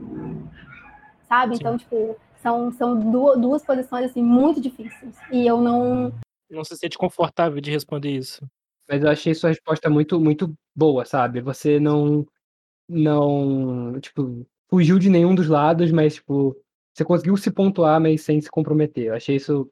sabe? 1.28 1.56
Sim. 1.56 1.60
Então, 1.60 1.76
tipo, 1.76 2.16
são, 2.42 2.72
são 2.72 2.98
duas 3.40 3.64
posições, 3.64 4.10
assim, 4.10 4.22
muito 4.22 4.60
difíceis. 4.60 5.16
E 5.30 5.46
eu 5.46 5.60
não... 5.60 6.12
Não 6.50 6.64
se 6.64 6.76
sente 6.76 6.96
confortável 6.96 7.60
de 7.60 7.70
responder 7.70 8.10
isso. 8.10 8.46
Mas 8.88 9.02
eu 9.02 9.10
achei 9.10 9.34
sua 9.34 9.50
resposta 9.50 9.90
muito, 9.90 10.20
muito 10.20 10.54
boa, 10.74 11.04
sabe? 11.04 11.40
Você 11.40 11.80
não, 11.80 12.24
não, 12.88 13.98
tipo, 14.00 14.46
fugiu 14.70 14.98
de 14.98 15.10
nenhum 15.10 15.34
dos 15.34 15.48
lados, 15.48 15.90
mas, 15.90 16.14
tipo, 16.14 16.56
você 16.94 17.04
conseguiu 17.04 17.36
se 17.36 17.50
pontuar, 17.50 18.00
mas 18.00 18.22
sem 18.22 18.40
se 18.40 18.50
comprometer. 18.50 19.06
Eu 19.06 19.14
achei 19.14 19.36
isso 19.36 19.68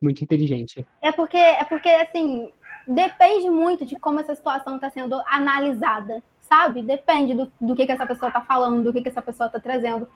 muito 0.00 0.22
inteligente. 0.22 0.86
É 1.00 1.10
porque, 1.10 1.36
é 1.36 1.64
porque 1.64 1.88
assim, 1.88 2.52
depende 2.86 3.48
muito 3.48 3.86
de 3.86 3.98
como 3.98 4.20
essa 4.20 4.34
situação 4.34 4.76
está 4.76 4.90
sendo 4.90 5.20
analisada, 5.26 6.22
sabe? 6.40 6.82
Depende 6.82 7.34
do, 7.34 7.52
do 7.60 7.74
que, 7.74 7.86
que 7.86 7.92
essa 7.92 8.06
pessoa 8.06 8.28
está 8.28 8.42
falando, 8.42 8.84
do 8.84 8.92
que, 8.92 9.02
que 9.02 9.08
essa 9.08 9.22
pessoa 9.22 9.46
está 9.46 9.58
trazendo 9.58 10.06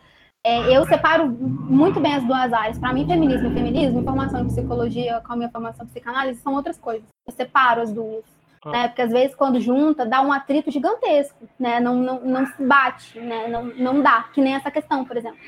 é, 0.45 0.77
eu 0.77 0.87
separo 0.87 1.29
muito 1.29 2.01
bem 2.01 2.15
as 2.15 2.25
duas 2.25 2.53
áreas. 2.53 2.79
Para 2.79 2.93
mim, 2.93 3.07
feminismo 3.07 3.49
e 3.49 3.55
feminismo, 3.55 4.01
informação 4.01 4.41
em 4.41 4.47
psicologia 4.47 5.21
com 5.21 5.33
a 5.33 5.37
minha 5.37 5.51
formação 5.51 5.85
em 5.85 5.89
psicanálise 5.89 6.41
são 6.41 6.55
outras 6.55 6.79
coisas. 6.79 7.09
Eu 7.27 7.33
separo 7.33 7.83
as 7.83 7.93
duas. 7.93 8.25
Ah. 8.65 8.71
Né? 8.71 8.89
Porque 8.89 9.03
às 9.03 9.11
vezes, 9.11 9.35
quando 9.35 9.61
junta, 9.61 10.07
dá 10.07 10.23
um 10.23 10.33
atrito 10.33 10.71
gigantesco, 10.71 11.49
né? 11.59 11.81
Não, 11.81 11.97
não, 11.97 12.21
não 12.21 12.47
se 12.47 12.63
bate, 12.63 13.19
né? 13.21 13.49
não, 13.49 13.65
não 13.65 14.03
dá, 14.03 14.25
que 14.33 14.41
nem 14.41 14.55
essa 14.55 14.71
questão, 14.71 15.05
por 15.05 15.17
exemplo. 15.17 15.39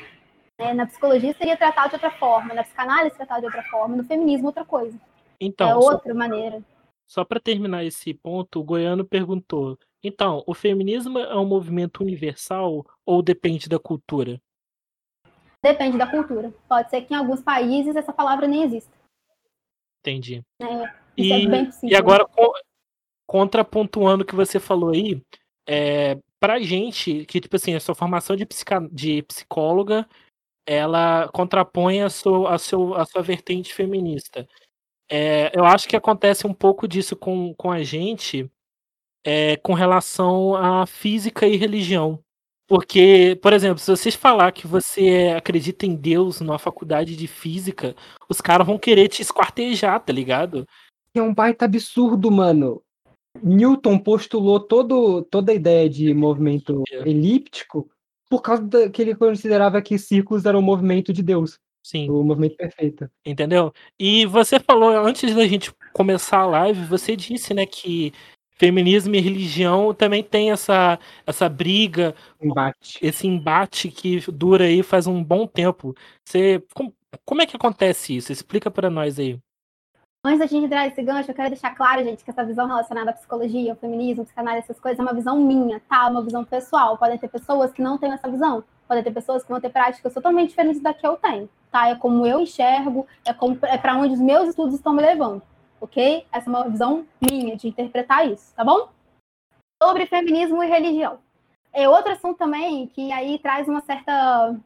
É, 0.59 0.75
na 0.75 0.87
psicologia 0.87 1.33
seria 1.35 1.57
tratado 1.57 1.91
de 1.91 1.95
outra 1.95 2.11
forma, 2.11 2.53
na 2.53 2.65
psicanálise 2.65 3.17
tratado 3.17 3.41
de 3.41 3.47
outra 3.47 3.63
forma, 3.65 3.97
no 3.97 4.03
feminismo 4.03 4.49
outra 4.49 4.65
coisa. 4.65 4.99
Então, 5.41 5.69
é 5.69 5.75
outra 5.77 6.13
só, 6.13 6.19
maneira. 6.19 6.61
Só 7.07 7.25
para 7.25 7.39
terminar 7.39 7.85
esse 7.85 8.13
ponto, 8.13 8.59
o 8.59 8.65
Goiano 8.65 9.05
perguntou: 9.05 9.79
então, 10.03 10.43
o 10.47 10.55
feminismo 10.55 11.19
é 11.19 11.37
um 11.37 11.47
movimento 11.47 12.03
universal 12.03 12.85
ou 13.05 13.23
depende 13.23 13.69
da 13.69 13.79
cultura? 13.79 14.41
Depende 15.63 15.99
da 15.99 16.07
cultura. 16.07 16.53
Pode 16.69 16.91
ser 16.91 17.03
que 17.03 17.13
em 17.13 17.17
alguns 17.17 17.43
países 17.43 17.97
essa 17.97 18.13
palavra 18.13 18.47
nem 18.47 18.63
exista. 18.63 18.93
Entendi. 20.01 20.43
É, 20.61 20.65
é 20.65 20.95
e, 21.17 21.33
é 21.33 21.71
e 21.83 21.97
agora, 21.97 22.25
contrapontuando 23.27 24.23
o 24.23 24.27
que 24.27 24.37
você 24.37 24.61
falou 24.61 24.91
aí, 24.91 25.21
é, 25.69 26.19
pra 26.41 26.61
gente, 26.61 27.25
que, 27.27 27.41
tipo 27.41 27.57
assim, 27.57 27.75
a 27.75 27.81
sua 27.81 27.95
formação 27.95 28.37
de, 28.37 28.47
de 28.93 29.23
psicóloga, 29.23 30.09
ela 30.67 31.29
contrapõe 31.29 32.03
a 32.03 32.11
sua, 32.11 32.55
a 32.55 32.59
seu, 32.59 32.95
a 32.95 33.05
sua 33.05 33.23
vertente 33.23 33.75
feminista. 33.75 34.49
É, 35.11 35.51
eu 35.59 35.65
acho 35.65 35.89
que 35.89 35.97
acontece 35.97 36.47
um 36.47 36.55
pouco 36.55 36.87
disso 36.87 37.17
com, 37.17 37.55
com 37.55 37.71
a 37.71 37.83
gente 37.83 38.51
é, 39.25 39.57
com 39.57 39.73
relação 39.73 40.55
à 40.55 40.87
física 40.87 41.47
e 41.47 41.57
religião. 41.57 42.23
Porque, 42.69 43.39
por 43.43 43.55
exemplo, 43.55 43.79
se 43.79 43.91
vocês 43.91 44.15
falar 44.15 44.53
que 44.53 44.67
você 44.67 45.35
acredita 45.35 45.87
em 45.87 45.95
Deus 45.95 46.39
numa 46.41 46.59
faculdade 46.59 47.17
de 47.17 47.27
física, 47.27 47.97
os 48.29 48.43
caras 48.43 48.67
vão 48.67 48.79
querer 48.79 49.09
te 49.09 49.23
esquartejar, 49.23 49.99
tá 50.01 50.13
ligado? 50.13 50.67
É 51.15 51.23
um 51.23 51.33
baita 51.33 51.65
absurdo, 51.65 52.31
mano. 52.31 52.83
Newton 53.43 53.99
postulou 53.99 54.61
todo, 54.61 55.23
toda 55.23 55.51
a 55.51 55.55
ideia 55.55 55.89
de 55.89 56.13
movimento 56.13 56.85
é. 56.91 57.09
elíptico 57.09 57.89
por 58.29 58.43
causa 58.43 58.63
da, 58.63 58.91
que 58.91 59.01
ele 59.01 59.15
considerava 59.15 59.81
que 59.81 59.99
círculos 59.99 60.45
eram 60.45 60.59
o 60.59 60.63
movimento 60.63 61.11
de 61.11 61.23
Deus. 61.23 61.59
Sim. 61.83 62.11
O 62.11 62.23
movimento 62.23 62.57
perfeito. 62.57 63.11
Entendeu? 63.25 63.73
E 63.99 64.27
você 64.27 64.61
falou, 64.61 64.91
antes 64.91 65.35
da 65.35 65.47
gente 65.47 65.73
começar 65.95 66.41
a 66.41 66.47
live, 66.47 66.85
você 66.85 67.17
disse, 67.17 67.55
né, 67.55 67.65
que 67.65 68.13
feminismo 68.59 69.15
e 69.15 69.21
religião 69.21 69.95
também 69.95 70.23
tem 70.23 70.51
essa, 70.51 70.99
essa 71.27 71.49
briga, 71.49 72.15
embate. 72.41 72.99
esse 73.01 73.27
embate 73.27 73.89
que 73.91 74.21
dura 74.31 74.65
aí 74.65 74.83
faz 74.83 75.07
um 75.07 75.23
bom 75.23 75.47
tempo. 75.47 75.95
Você, 76.25 76.63
como, 76.75 76.93
como 77.25 77.41
é 77.41 77.47
que 77.47 77.57
acontece 77.57 78.17
isso? 78.17 78.33
Explica 78.33 78.71
para 78.71 78.91
nós 78.91 79.19
aí. 79.19 79.39
Antes 80.25 80.41
da 80.41 80.47
gente 80.47 80.67
entrar 80.67 80.85
nesse 80.85 81.01
gancho, 81.01 81.31
eu 81.31 81.35
quero 81.35 81.51
deixar 81.51 81.75
claro, 81.77 82.03
gente, 82.03 82.25
que 82.25 82.31
essa 82.31 82.45
visão 82.45 82.67
relacionada 82.67 83.11
à 83.11 83.15
psicologia, 83.15 83.71
ao 83.71 83.79
feminismo, 83.79 84.25
psicanálise, 84.25 84.65
essas 84.65 84.81
coisas, 84.81 84.99
é 84.99 85.03
uma 85.03 85.15
visão 85.15 85.41
minha, 85.41 85.81
tá? 85.89 86.09
Uma 86.09 86.23
visão 86.23 86.45
pessoal. 86.45 86.99
Podem 86.99 87.17
ter 87.17 87.29
pessoas 87.29 87.73
que 87.73 87.81
não 87.81 87.97
têm 87.97 88.13
essa 88.13 88.29
visão. 88.29 88.65
Podem 88.89 89.05
ter 89.05 89.13
pessoas 89.13 89.45
que 89.45 89.49
vão 89.49 89.61
ter 89.61 89.71
práticas 89.71 90.13
totalmente 90.13 90.49
diferentes 90.49 90.83
da 90.83 90.93
que 90.93 91.07
eu 91.07 91.17
tenho, 91.17 91.49
tá? 91.71 91.89
É 91.89 91.95
como 91.95 92.27
eu 92.27 92.41
enxergo, 92.41 93.07
é, 93.25 93.33
como, 93.33 93.57
é 93.63 93.79
para 93.79 93.97
onde 93.97 94.15
os 94.15 94.21
meus 94.21 94.49
estudos 94.49 94.75
estão 94.75 94.93
me 94.93 95.03
levando 95.03 95.41
ok? 95.81 96.27
Essa 96.33 96.49
é 96.49 96.51
uma 96.51 96.69
visão 96.69 97.07
minha 97.21 97.57
de 97.57 97.69
interpretar 97.69 98.29
isso, 98.31 98.55
tá 98.55 98.65
bom? 98.65 98.89
Sobre 99.83 100.07
feminismo 100.07 100.63
e 100.63 100.67
religião. 100.67 101.19
É 101.73 101.89
outro 101.89 102.13
assunto 102.13 102.39
também 102.39 102.89
que 102.89 103.13
aí 103.13 103.39
traz 103.39 103.69
uma 103.69 103.81
certa, 103.81 104.57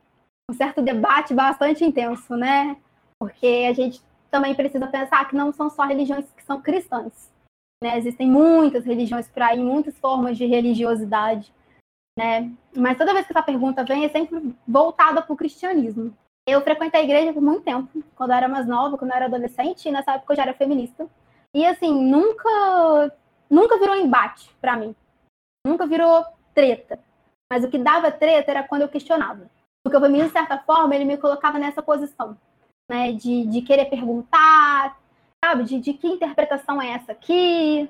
um 0.50 0.54
certo 0.54 0.80
debate 0.80 1.34
bastante 1.34 1.84
intenso, 1.84 2.36
né? 2.36 2.76
Porque 3.18 3.66
a 3.68 3.72
gente 3.72 4.02
também 4.30 4.54
precisa 4.54 4.86
pensar 4.86 5.28
que 5.28 5.36
não 5.36 5.52
são 5.52 5.68
só 5.68 5.84
religiões 5.84 6.30
que 6.32 6.42
são 6.42 6.60
cristãs. 6.60 7.30
Né? 7.82 7.98
Existem 7.98 8.26
muitas 8.26 8.84
religiões 8.84 9.28
por 9.28 9.42
aí, 9.42 9.58
muitas 9.58 9.98
formas 9.98 10.38
de 10.38 10.46
religiosidade. 10.46 11.52
Né? 12.18 12.50
Mas 12.74 12.96
toda 12.96 13.12
vez 13.12 13.26
que 13.26 13.32
essa 13.32 13.42
pergunta 13.42 13.84
vem, 13.84 14.04
é 14.04 14.08
sempre 14.08 14.54
voltada 14.66 15.20
para 15.20 15.32
o 15.32 15.36
cristianismo. 15.36 16.16
Eu 16.46 16.60
frequentei 16.60 17.00
a 17.00 17.04
igreja 17.04 17.32
por 17.32 17.42
muito 17.42 17.62
tempo, 17.62 18.02
quando 18.16 18.30
eu 18.30 18.36
era 18.36 18.48
mais 18.48 18.66
nova, 18.66 18.98
quando 18.98 19.12
eu 19.12 19.16
era 19.16 19.26
adolescente, 19.26 19.88
e 19.88 19.92
nessa 19.92 20.12
época 20.14 20.32
eu 20.32 20.36
já 20.36 20.42
era 20.42 20.54
feminista. 20.54 21.08
E 21.54 21.64
assim, 21.64 21.92
nunca 21.92 23.12
nunca 23.48 23.78
virou 23.78 23.94
embate 23.96 24.50
para 24.60 24.76
mim. 24.76 24.96
Nunca 25.66 25.86
virou 25.86 26.24
treta. 26.54 26.98
Mas 27.52 27.62
o 27.62 27.68
que 27.68 27.78
dava 27.78 28.10
treta 28.10 28.50
era 28.50 28.66
quando 28.66 28.82
eu 28.82 28.88
questionava. 28.88 29.48
Porque 29.84 29.96
o 29.96 30.00
feminismo, 30.00 30.28
de 30.28 30.32
certa 30.32 30.58
forma, 30.58 30.94
ele 30.94 31.04
me 31.04 31.18
colocava 31.18 31.58
nessa 31.58 31.82
posição, 31.82 32.36
né? 32.90 33.12
De, 33.12 33.46
de 33.46 33.62
querer 33.62 33.86
perguntar, 33.86 34.98
sabe? 35.44 35.64
De, 35.64 35.78
de 35.78 35.92
que 35.92 36.08
interpretação 36.08 36.80
é 36.80 36.92
essa 36.92 37.12
aqui, 37.12 37.88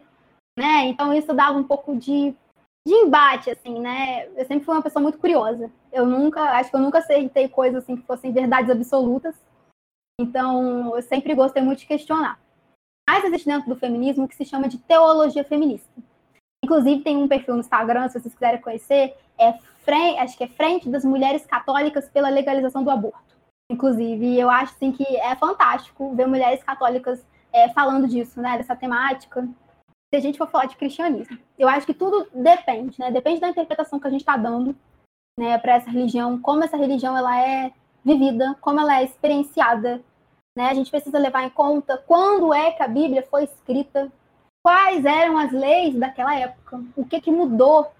né? 0.58 0.86
Então 0.86 1.14
isso 1.14 1.32
dava 1.32 1.56
um 1.56 1.64
pouco 1.64 1.96
de 1.96 2.34
de 2.86 2.94
embate, 2.94 3.50
assim, 3.50 3.78
né? 3.78 4.26
Eu 4.36 4.44
sempre 4.44 4.64
fui 4.64 4.74
uma 4.74 4.82
pessoa 4.82 5.02
muito 5.02 5.18
curiosa. 5.18 5.70
Eu 5.92 6.04
nunca, 6.04 6.40
acho 6.58 6.70
que 6.70 6.76
eu 6.76 6.80
nunca 6.80 6.98
aceitei 6.98 7.48
coisas 7.48 7.82
assim 7.82 7.96
que 7.96 8.06
fossem 8.06 8.32
verdades 8.32 8.70
absolutas. 8.70 9.34
Então, 10.20 10.96
eu 10.96 11.02
sempre 11.02 11.34
gostei 11.34 11.62
muito 11.62 11.80
de 11.80 11.86
questionar. 11.86 12.40
Mas 13.08 13.24
existe 13.24 13.46
dentro 13.46 13.68
do 13.68 13.78
feminismo 13.78 14.28
que 14.28 14.36
se 14.36 14.44
chama 14.44 14.68
de 14.68 14.78
teologia 14.78 15.44
feminista. 15.44 15.90
Inclusive, 16.64 17.02
tem 17.02 17.16
um 17.16 17.28
perfil 17.28 17.54
no 17.54 17.60
Instagram, 17.60 18.08
se 18.08 18.20
vocês 18.20 18.34
quiserem 18.34 18.60
conhecer, 18.60 19.16
é 19.38 19.52
frente, 19.84 20.18
acho 20.18 20.36
que 20.36 20.44
é 20.44 20.48
Frente 20.48 20.88
das 20.88 21.04
Mulheres 21.04 21.44
Católicas 21.44 22.08
pela 22.08 22.28
Legalização 22.28 22.84
do 22.84 22.90
Aborto. 22.90 23.36
Inclusive, 23.70 24.38
eu 24.38 24.48
acho 24.48 24.74
assim, 24.74 24.92
que 24.92 25.04
é 25.16 25.34
fantástico 25.34 26.14
ver 26.14 26.26
mulheres 26.26 26.62
católicas 26.62 27.24
é, 27.52 27.68
falando 27.70 28.06
disso, 28.06 28.40
né? 28.40 28.58
Dessa 28.58 28.76
temática 28.76 29.48
se 30.12 30.16
a 30.16 30.20
gente 30.20 30.36
for 30.36 30.50
falar 30.50 30.66
de 30.66 30.76
cristianismo. 30.76 31.38
Eu 31.58 31.66
acho 31.68 31.86
que 31.86 31.94
tudo 31.94 32.28
depende, 32.34 33.00
né? 33.00 33.10
Depende 33.10 33.40
da 33.40 33.48
interpretação 33.48 33.98
que 33.98 34.06
a 34.06 34.10
gente 34.10 34.20
está 34.20 34.36
dando 34.36 34.76
né, 35.38 35.56
para 35.56 35.76
essa 35.76 35.90
religião, 35.90 36.38
como 36.38 36.62
essa 36.62 36.76
religião 36.76 37.16
ela 37.16 37.40
é 37.40 37.72
vivida, 38.04 38.54
como 38.60 38.78
ela 38.78 39.00
é 39.00 39.04
experienciada 39.04 40.02
Né? 40.54 40.68
A 40.68 40.74
gente 40.74 40.90
precisa 40.90 41.18
levar 41.18 41.44
em 41.44 41.48
conta 41.48 41.96
quando 41.96 42.52
é 42.52 42.72
que 42.72 42.82
a 42.82 42.88
Bíblia 42.88 43.22
foi 43.22 43.44
escrita, 43.44 44.12
quais 44.62 45.02
eram 45.06 45.38
as 45.38 45.50
leis 45.50 45.94
daquela 45.94 46.38
época, 46.38 46.84
o 46.94 47.06
que, 47.06 47.18
que 47.22 47.30
mudou 47.30 47.90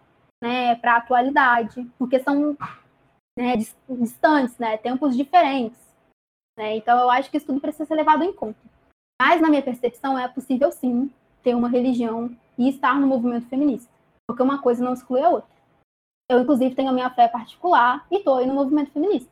né, 0.42 0.74
para 0.74 0.94
a 0.94 0.96
atualidade, 0.98 1.90
porque 1.98 2.20
são 2.20 2.54
né, 3.38 3.56
distantes, 3.88 4.58
né, 4.58 4.76
tempos 4.76 5.16
diferentes. 5.16 5.80
Né? 6.58 6.76
Então, 6.76 6.98
eu 7.00 7.08
acho 7.08 7.30
que 7.30 7.38
isso 7.38 7.46
tudo 7.46 7.60
precisa 7.60 7.86
ser 7.86 7.94
levado 7.94 8.22
em 8.22 8.34
conta. 8.34 8.60
Mas, 9.18 9.40
na 9.40 9.48
minha 9.48 9.62
percepção, 9.62 10.18
é 10.18 10.28
possível 10.28 10.70
sim 10.70 11.10
ter 11.42 11.54
uma 11.54 11.68
religião 11.68 12.36
e 12.56 12.68
estar 12.68 13.00
no 13.00 13.06
movimento 13.06 13.48
feminista, 13.48 13.90
porque 14.26 14.42
uma 14.42 14.60
coisa 14.60 14.84
não 14.84 14.92
exclui 14.92 15.20
a 15.20 15.28
outra. 15.28 15.50
Eu, 16.30 16.40
inclusive, 16.40 16.74
tenho 16.74 16.90
a 16.90 16.92
minha 16.92 17.10
fé 17.10 17.28
particular 17.28 18.06
e 18.10 18.16
estou 18.16 18.44
no 18.46 18.54
movimento 18.54 18.92
feminista. 18.92 19.30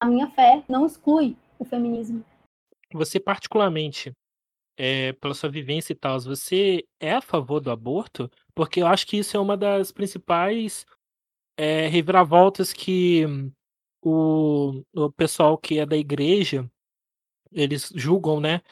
A 0.00 0.06
minha 0.06 0.28
fé 0.30 0.64
não 0.68 0.86
exclui 0.86 1.36
o 1.58 1.64
feminismo. 1.64 2.24
Você, 2.92 3.20
particularmente, 3.20 4.12
é, 4.76 5.12
pela 5.12 5.34
sua 5.34 5.50
vivência 5.50 5.92
e 5.92 5.96
tal, 5.96 6.18
você 6.20 6.84
é 6.98 7.12
a 7.12 7.20
favor 7.20 7.60
do 7.60 7.70
aborto? 7.70 8.30
Porque 8.54 8.82
eu 8.82 8.86
acho 8.86 9.06
que 9.06 9.18
isso 9.18 9.36
é 9.36 9.40
uma 9.40 9.56
das 9.56 9.92
principais 9.92 10.86
é, 11.56 11.86
reviravoltas 11.86 12.72
que 12.72 13.24
o, 14.02 14.82
o 14.94 15.12
pessoal 15.12 15.58
que 15.58 15.78
é 15.78 15.86
da 15.86 15.96
igreja 15.96 16.68
eles 17.52 17.92
julgam, 17.94 18.40
né? 18.40 18.62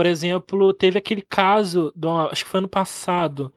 Por 0.00 0.06
exemplo, 0.06 0.72
teve 0.72 0.96
aquele 0.96 1.20
caso, 1.20 1.92
do, 1.94 2.08
acho 2.08 2.42
que 2.42 2.50
foi 2.50 2.56
ano 2.56 2.68
passado, 2.70 3.52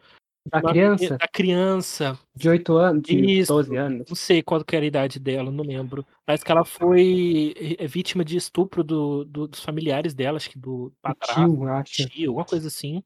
da 0.45 0.61
criança? 0.61 1.17
Da 1.17 1.25
criança. 1.25 2.19
De 2.35 2.49
8 2.49 2.73
anos, 2.75 3.01
de 3.01 3.39
Isso, 3.39 3.53
12 3.53 3.77
anos. 3.77 4.09
Não 4.09 4.15
sei 4.17 4.43
qual 4.43 4.61
que 4.61 4.75
era 4.75 4.83
a 4.83 4.87
idade 4.87 5.21
dela, 5.21 5.49
não 5.49 5.63
lembro. 5.63 6.05
Mas 6.27 6.43
que 6.43 6.51
ela 6.51 6.65
foi 6.65 7.53
é, 7.79 7.87
vítima 7.87 8.25
de 8.25 8.35
estupro 8.35 8.83
do, 8.83 9.23
do 9.23 9.47
dos 9.47 9.63
familiares 9.63 10.13
dela, 10.13 10.35
acho 10.35 10.49
que 10.49 10.59
do 10.59 10.91
padrasto. 11.01 11.33
Tio, 11.33 11.67
acho. 11.69 12.09
Tio, 12.09 12.31
alguma 12.31 12.45
coisa 12.45 12.67
assim. 12.67 13.01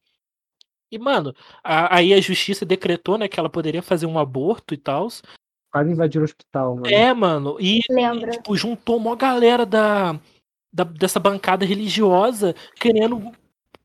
E, 0.91 0.97
mano, 0.97 1.31
a, 1.63 1.97
aí 1.97 2.15
a 2.15 2.19
justiça 2.19 2.65
decretou, 2.65 3.19
né, 3.19 3.27
que 3.27 3.39
ela 3.39 3.51
poderia 3.51 3.83
fazer 3.83 4.07
um 4.07 4.17
aborto 4.17 4.73
e 4.73 4.77
tal. 4.77 5.09
Quase 5.71 5.91
invadiu 5.91 6.21
o 6.21 6.23
hospital, 6.23 6.73
mano. 6.73 6.87
É, 6.87 7.13
mano. 7.13 7.55
E, 7.59 7.81
e 7.87 8.31
tipo, 8.31 8.57
juntou 8.57 8.97
uma 8.97 9.15
galera 9.15 9.63
da, 9.63 10.19
da, 10.71 10.83
dessa 10.83 11.19
bancada 11.19 11.65
religiosa 11.65 12.55
querendo 12.75 13.31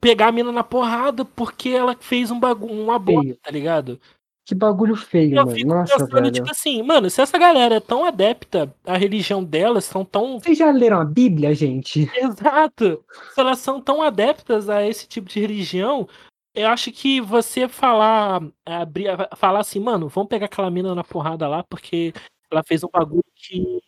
pegar 0.01 0.28
a 0.28 0.33
mina 0.33 0.51
na 0.51 0.64
porrada 0.64 1.24
porque 1.24 1.70
ela 1.70 1.97
fez 1.99 2.30
um 2.30 2.41
bagulho, 2.41 2.74
um 2.74 2.91
aborto, 2.91 3.37
tá 3.43 3.51
ligado? 3.51 4.01
Que 4.45 4.57
bagulho 4.57 4.97
feio, 4.97 5.39
eu 5.39 5.47
mano. 5.47 5.64
Nossa, 5.66 5.95
pensando, 5.95 6.11
velho. 6.14 6.33
tipo 6.33 6.51
assim, 6.51 6.83
mano, 6.83 7.09
se 7.09 7.22
essa 7.22 7.39
galera 7.39 7.76
é 7.76 7.80
tão 7.80 8.05
adepta 8.05 8.74
à 8.85 8.97
religião 8.97 9.43
delas, 9.43 9.85
são 9.85 10.05
tão. 10.05 10.41
Vocês 10.41 10.59
já 10.59 10.70
leram 10.72 11.01
a 11.01 11.05
Bíblia, 11.05 11.55
gente? 11.55 12.11
Exato. 12.18 13.05
Se 13.33 13.41
elas 13.41 13.61
são 13.61 13.80
tão 13.80 14.03
adeptas 14.03 14.68
a 14.68 14.85
esse 14.85 15.07
tipo 15.07 15.28
de 15.28 15.39
religião, 15.39 16.09
eu 16.53 16.68
acho 16.68 16.91
que 16.91 17.20
você 17.20 17.68
falar, 17.68 18.43
abrir, 18.66 19.11
falar 19.37 19.61
assim, 19.61 19.78
mano, 19.78 20.09
vamos 20.09 20.28
pegar 20.28 20.47
aquela 20.47 20.70
mina 20.70 20.93
na 20.93 21.05
porrada 21.05 21.47
lá, 21.47 21.62
porque 21.62 22.12
ela 22.51 22.64
fez 22.64 22.83
um 22.83 22.89
bagulho 22.93 23.24
que. 23.37 23.80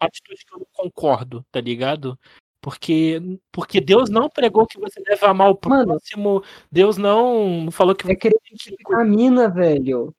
Atitude 0.00 0.44
que 0.44 0.54
eu 0.54 0.58
não 0.60 0.66
concordo, 0.72 1.44
tá 1.50 1.60
ligado? 1.60 2.18
Porque, 2.60 3.20
porque 3.50 3.80
Deus 3.80 4.10
não 4.10 4.28
pregou 4.28 4.66
que 4.66 4.78
você 4.78 5.00
deve 5.02 5.24
amar 5.24 5.50
o 5.50 5.56
próximo. 5.56 6.34
Mano, 6.34 6.44
Deus 6.70 6.96
não 6.98 7.70
falou 7.70 7.94
que 7.94 8.04
é 8.04 8.08
você. 8.08 8.12
É 8.12 8.16
querer 8.16 8.38
crucificar 8.46 9.00
a 9.00 9.04
mina, 9.04 9.48
velho. 9.48 10.14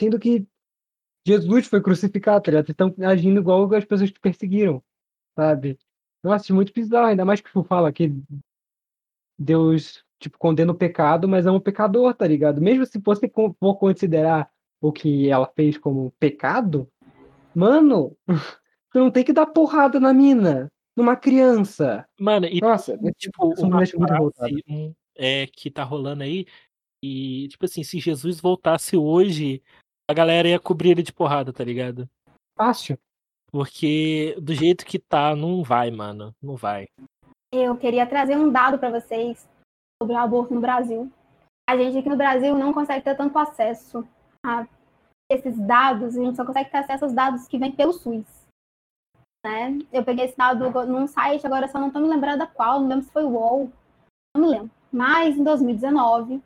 Sendo 0.00 0.18
que 0.18 0.46
Jesus 1.26 1.66
foi 1.66 1.80
crucificado, 1.80 2.42
tá 2.42 2.50
ligado? 2.50 2.70
Estão 2.70 2.94
agindo 3.06 3.40
igual 3.40 3.72
as 3.74 3.84
pessoas 3.84 4.10
que 4.10 4.20
perseguiram, 4.20 4.82
sabe? 5.34 5.78
Nossa, 6.22 6.52
é 6.52 6.54
muito 6.54 6.72
bizarro, 6.72 7.06
ainda 7.06 7.24
mais 7.24 7.40
que 7.40 7.52
tu 7.52 7.64
fala 7.64 7.92
que 7.92 8.12
Deus, 9.38 10.04
tipo, 10.18 10.36
condena 10.38 10.72
o 10.72 10.74
pecado, 10.74 11.28
mas 11.28 11.46
é 11.46 11.50
um 11.50 11.60
pecador, 11.60 12.14
tá 12.14 12.26
ligado? 12.26 12.60
Mesmo 12.60 12.84
se 12.84 12.98
você 12.98 13.28
for 13.28 13.76
considerar 13.76 14.50
o 14.80 14.92
que 14.92 15.28
ela 15.28 15.46
fez 15.54 15.78
como 15.78 16.12
pecado, 16.18 16.90
mano, 17.54 18.16
tu 18.90 18.98
não 18.98 19.10
tem 19.10 19.24
que 19.24 19.32
dar 19.32 19.46
porrada 19.46 19.98
na 20.00 20.12
mina 20.12 20.68
numa 20.98 21.16
criança. 21.16 22.04
Mano, 22.18 22.46
e 22.46 22.60
Nossa, 22.60 22.98
tipo, 23.16 23.54
uma 23.60 23.86
frase 23.86 24.64
um, 24.68 24.92
é, 25.16 25.46
que 25.46 25.70
tá 25.70 25.84
rolando 25.84 26.24
aí, 26.24 26.44
e 27.02 27.46
tipo 27.48 27.64
assim, 27.64 27.84
se 27.84 28.00
Jesus 28.00 28.40
voltasse 28.40 28.96
hoje, 28.96 29.62
a 30.10 30.12
galera 30.14 30.48
ia 30.48 30.58
cobrir 30.58 30.90
ele 30.90 31.02
de 31.02 31.12
porrada, 31.12 31.52
tá 31.52 31.62
ligado? 31.62 32.08
Fácil. 32.56 32.98
Porque 33.52 34.36
do 34.40 34.52
jeito 34.52 34.84
que 34.84 34.98
tá, 34.98 35.34
não 35.36 35.62
vai, 35.62 35.90
mano. 35.90 36.34
Não 36.42 36.56
vai. 36.56 36.86
Eu 37.52 37.76
queria 37.76 38.06
trazer 38.06 38.36
um 38.36 38.50
dado 38.50 38.78
para 38.78 39.00
vocês 39.00 39.48
sobre 40.02 40.14
o 40.14 40.18
aborto 40.18 40.52
no 40.52 40.60
Brasil. 40.60 41.10
A 41.70 41.76
gente 41.76 41.96
aqui 41.96 42.08
no 42.08 42.16
Brasil 42.16 42.58
não 42.58 42.74
consegue 42.74 43.04
ter 43.04 43.16
tanto 43.16 43.38
acesso 43.38 44.06
a 44.44 44.66
esses 45.30 45.56
dados, 45.58 46.16
a 46.16 46.24
gente 46.24 46.36
só 46.36 46.44
consegue 46.44 46.70
ter 46.70 46.78
acesso 46.78 47.04
aos 47.04 47.12
dados 47.12 47.46
que 47.46 47.58
vêm 47.58 47.70
pelo 47.70 47.92
SUS 47.92 48.37
né? 49.44 49.78
Eu 49.92 50.04
peguei 50.04 50.26
esse 50.26 50.36
dado 50.36 50.70
num 50.86 51.06
site, 51.06 51.46
agora 51.46 51.68
só 51.68 51.78
não 51.78 51.88
estou 51.88 52.02
me 52.02 52.08
lembrando 52.08 52.46
qual, 52.48 52.80
não 52.80 52.88
lembro 52.88 53.04
se 53.04 53.12
foi 53.12 53.24
o 53.24 53.30
UOL, 53.30 53.70
não 54.36 54.42
me 54.42 54.48
lembro. 54.48 54.70
Mas 54.92 55.36
em 55.36 55.44
2019, 55.44 56.42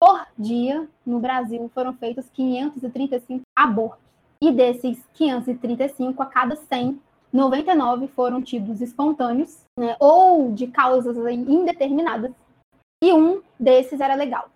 por 0.00 0.26
dia, 0.38 0.88
no 1.04 1.18
Brasil, 1.18 1.70
foram 1.74 1.92
feitos 1.94 2.28
535 2.30 3.42
abortos. 3.56 4.06
E 4.40 4.52
desses 4.52 5.04
535, 5.14 6.22
a 6.22 6.26
cada 6.26 6.54
100, 6.54 7.00
99 7.32 8.08
foram 8.08 8.40
tidos 8.40 8.80
espontâneos, 8.80 9.64
né, 9.78 9.96
ou 9.98 10.52
de 10.52 10.68
causas 10.68 11.16
indeterminadas, 11.16 12.32
e 13.02 13.12
um 13.12 13.42
desses 13.58 14.00
era 14.00 14.14
legal. 14.14 14.48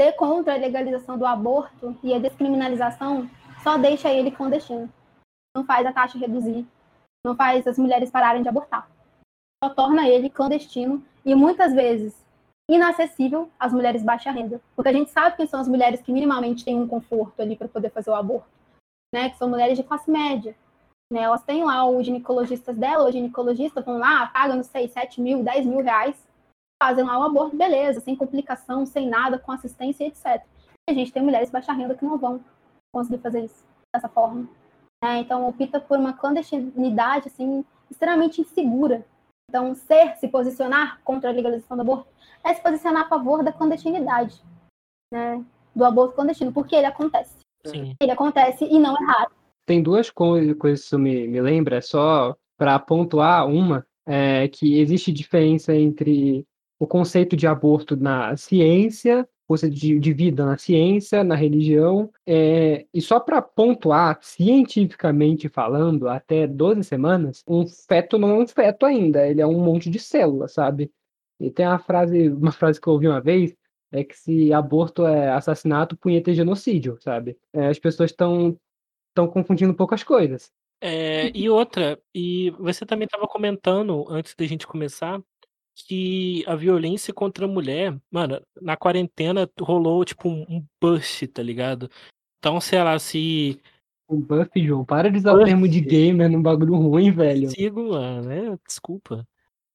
Ser 0.00 0.12
contra 0.12 0.54
a 0.54 0.58
legalização 0.58 1.16
do 1.18 1.26
aborto 1.26 1.96
e 2.02 2.12
a 2.12 2.18
descriminalização 2.18 3.28
só 3.62 3.76
deixa 3.78 4.10
ele 4.10 4.30
clandestino. 4.30 4.88
Não 5.56 5.64
faz 5.64 5.86
a 5.86 5.92
taxa 5.92 6.18
reduzir, 6.18 6.66
não 7.24 7.36
faz 7.36 7.66
as 7.66 7.78
mulheres 7.78 8.10
pararem 8.10 8.42
de 8.42 8.48
abortar. 8.48 8.88
Só 9.62 9.70
torna 9.74 10.08
ele 10.08 10.30
clandestino 10.30 11.04
e 11.24 11.34
muitas 11.34 11.74
vezes 11.74 12.24
inacessível 12.70 13.50
às 13.58 13.72
mulheres 13.72 14.02
baixa 14.02 14.30
renda. 14.30 14.60
Porque 14.74 14.88
a 14.88 14.92
gente 14.92 15.10
sabe 15.10 15.36
quem 15.36 15.46
são 15.46 15.60
as 15.60 15.68
mulheres 15.68 16.00
que 16.00 16.12
minimamente 16.12 16.64
têm 16.64 16.78
um 16.78 16.88
conforto 16.88 17.40
ali 17.42 17.56
para 17.56 17.68
poder 17.68 17.90
fazer 17.90 18.10
o 18.10 18.14
aborto, 18.14 18.48
né? 19.12 19.30
Que 19.30 19.36
são 19.36 19.48
mulheres 19.48 19.76
de 19.76 19.84
classe 19.84 20.10
média. 20.10 20.56
Né? 21.12 21.22
Elas 21.22 21.42
têm 21.42 21.64
lá 21.64 21.84
os 21.84 22.06
ginecologistas 22.06 22.76
dela, 22.76 23.08
os 23.08 23.12
ginecologistas 23.12 23.84
vão 23.84 23.98
lá, 23.98 24.28
pagam, 24.28 24.56
não 24.56 24.62
sei, 24.62 24.88
7 24.88 25.20
mil, 25.20 25.42
10 25.42 25.66
mil 25.66 25.82
reais, 25.82 26.16
fazem 26.80 27.04
lá 27.04 27.18
o 27.18 27.24
aborto, 27.24 27.56
beleza, 27.56 28.00
sem 28.00 28.14
complicação, 28.14 28.86
sem 28.86 29.08
nada, 29.08 29.38
com 29.38 29.50
assistência, 29.50 30.06
etc. 30.06 30.42
E 30.88 30.92
a 30.92 30.94
gente 30.94 31.12
tem 31.12 31.22
mulheres 31.22 31.50
baixa 31.50 31.72
renda 31.72 31.96
que 31.96 32.04
não 32.04 32.16
vão 32.16 32.40
conseguir 32.94 33.18
fazer 33.18 33.44
isso 33.44 33.64
dessa 33.92 34.08
forma. 34.08 34.48
Né? 35.02 35.18
Então, 35.20 35.48
opta 35.48 35.80
por 35.80 35.98
uma 35.98 36.12
clandestinidade 36.12 37.28
assim, 37.28 37.64
extremamente 37.90 38.40
insegura. 38.40 39.04
Então, 39.48 39.74
ser, 39.74 40.16
se 40.16 40.28
posicionar 40.28 41.00
contra 41.02 41.30
a 41.30 41.32
legalização 41.32 41.76
do 41.76 41.80
aborto, 41.80 42.08
é 42.44 42.54
se 42.54 42.62
posicionar 42.62 43.04
a 43.04 43.08
favor 43.08 43.42
da 43.42 43.52
clandestinidade, 43.52 44.40
né? 45.12 45.44
do 45.74 45.84
aborto 45.84 46.14
clandestino, 46.14 46.52
porque 46.52 46.76
ele 46.76 46.86
acontece. 46.86 47.40
Sim. 47.66 47.94
Ele 48.00 48.12
acontece 48.12 48.64
e 48.64 48.78
não 48.78 48.96
é 48.96 49.04
raro. 49.04 49.30
Tem 49.66 49.82
duas 49.82 50.10
coisas 50.10 50.56
que 50.56 50.70
isso 50.70 50.98
me, 50.98 51.26
me 51.28 51.40
lembra, 51.40 51.82
só 51.82 52.36
para 52.56 52.78
pontuar 52.78 53.46
uma, 53.48 53.86
é 54.06 54.48
que 54.48 54.80
existe 54.80 55.12
diferença 55.12 55.74
entre 55.74 56.46
o 56.78 56.86
conceito 56.86 57.36
de 57.36 57.46
aborto 57.46 57.96
na 57.96 58.36
ciência 58.36 59.28
força 59.50 59.68
de, 59.68 59.98
de 59.98 60.12
vida 60.12 60.46
na 60.46 60.56
ciência, 60.56 61.24
na 61.24 61.34
religião. 61.34 62.08
É, 62.24 62.86
e 62.94 63.00
só 63.00 63.18
para 63.18 63.42
pontuar, 63.42 64.20
cientificamente 64.22 65.48
falando, 65.48 66.08
até 66.08 66.46
12 66.46 66.84
semanas, 66.84 67.42
um 67.48 67.66
feto 67.66 68.16
não 68.16 68.30
é 68.30 68.34
um 68.34 68.46
feto 68.46 68.86
ainda, 68.86 69.26
ele 69.26 69.40
é 69.40 69.46
um 69.46 69.58
monte 69.58 69.90
de 69.90 69.98
células, 69.98 70.52
sabe? 70.52 70.92
E 71.40 71.50
tem 71.50 71.66
uma 71.66 71.80
frase, 71.80 72.28
uma 72.28 72.52
frase 72.52 72.80
que 72.80 72.86
eu 72.86 72.92
ouvi 72.92 73.08
uma 73.08 73.20
vez, 73.20 73.52
é 73.90 74.04
que 74.04 74.16
se 74.16 74.52
aborto 74.52 75.04
é 75.04 75.32
assassinato, 75.32 75.96
punheta 75.96 76.30
é 76.30 76.34
genocídio, 76.34 76.96
sabe? 77.00 77.36
É, 77.52 77.66
as 77.66 77.78
pessoas 77.80 78.12
estão 78.12 78.56
estão 79.08 79.26
confundindo 79.26 79.72
um 79.72 79.76
pouco 79.76 79.96
as 79.96 80.04
coisas. 80.04 80.52
É, 80.80 81.36
e 81.36 81.50
outra, 81.50 81.98
e 82.14 82.50
você 82.52 82.86
também 82.86 83.06
estava 83.06 83.26
comentando 83.26 84.04
antes 84.08 84.32
da 84.36 84.46
gente 84.46 84.64
começar 84.64 85.20
que 85.74 86.44
a 86.46 86.54
violência 86.54 87.12
contra 87.12 87.44
a 87.44 87.48
mulher, 87.48 87.96
mano, 88.10 88.40
na 88.60 88.76
quarentena 88.76 89.48
rolou 89.60 90.04
tipo 90.04 90.28
um, 90.28 90.42
um 90.48 90.64
burst, 90.80 91.26
tá 91.28 91.42
ligado? 91.42 91.90
Então, 92.38 92.60
sei 92.60 92.82
lá, 92.82 92.98
se. 92.98 93.60
Um 94.08 94.20
buff, 94.20 94.50
João. 94.56 94.84
Para 94.84 95.10
de 95.10 95.18
usar 95.18 95.34
o 95.34 95.44
termo 95.44 95.68
de 95.68 95.80
gamer 95.80 96.28
num 96.30 96.42
bagulho 96.42 96.74
ruim, 96.74 97.10
velho. 97.10 97.50
Sigo, 97.50 97.90
mano. 97.90 98.30
É, 98.30 98.58
desculpa. 98.66 99.26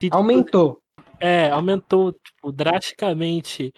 Se, 0.01 0.07
tipo, 0.07 0.15
aumentou. 0.15 0.81
É, 1.19 1.49
aumentou, 1.49 2.11
tipo, 2.11 2.51
drasticamente. 2.51 3.71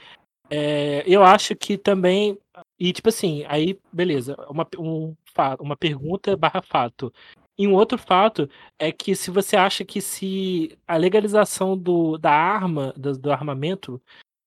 É, 0.50 1.04
eu 1.06 1.24
acho 1.24 1.56
que 1.56 1.78
também. 1.78 2.38
E, 2.80 2.92
tipo 2.94 3.10
assim, 3.10 3.44
aí, 3.48 3.78
beleza. 3.92 4.36
Uma, 4.50 4.68
um, 4.80 5.16
uma 5.60 5.78
pergunta 5.78 6.36
barra 6.36 6.62
fato. 6.62 7.14
E 7.58 7.68
um 7.68 7.74
outro 7.74 7.98
fato 7.98 8.48
é 8.78 8.92
que 8.92 9.16
se 9.16 9.32
você 9.32 9.56
acha 9.56 9.84
que 9.84 10.00
se 10.00 10.78
a 10.88 10.96
legalização 10.96 11.76
do, 11.76 12.18
da 12.18 12.32
arma, 12.32 12.94
do, 12.96 13.18
do 13.18 13.32
armamento, 13.32 14.00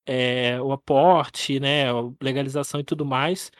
é, 0.06 0.60
o 0.60 0.70
aporte, 0.72 1.58
né, 1.58 1.90
a 1.90 1.94
legalização 2.22 2.80
e 2.80 2.84
tudo 2.84 3.04
mais, 3.04 3.50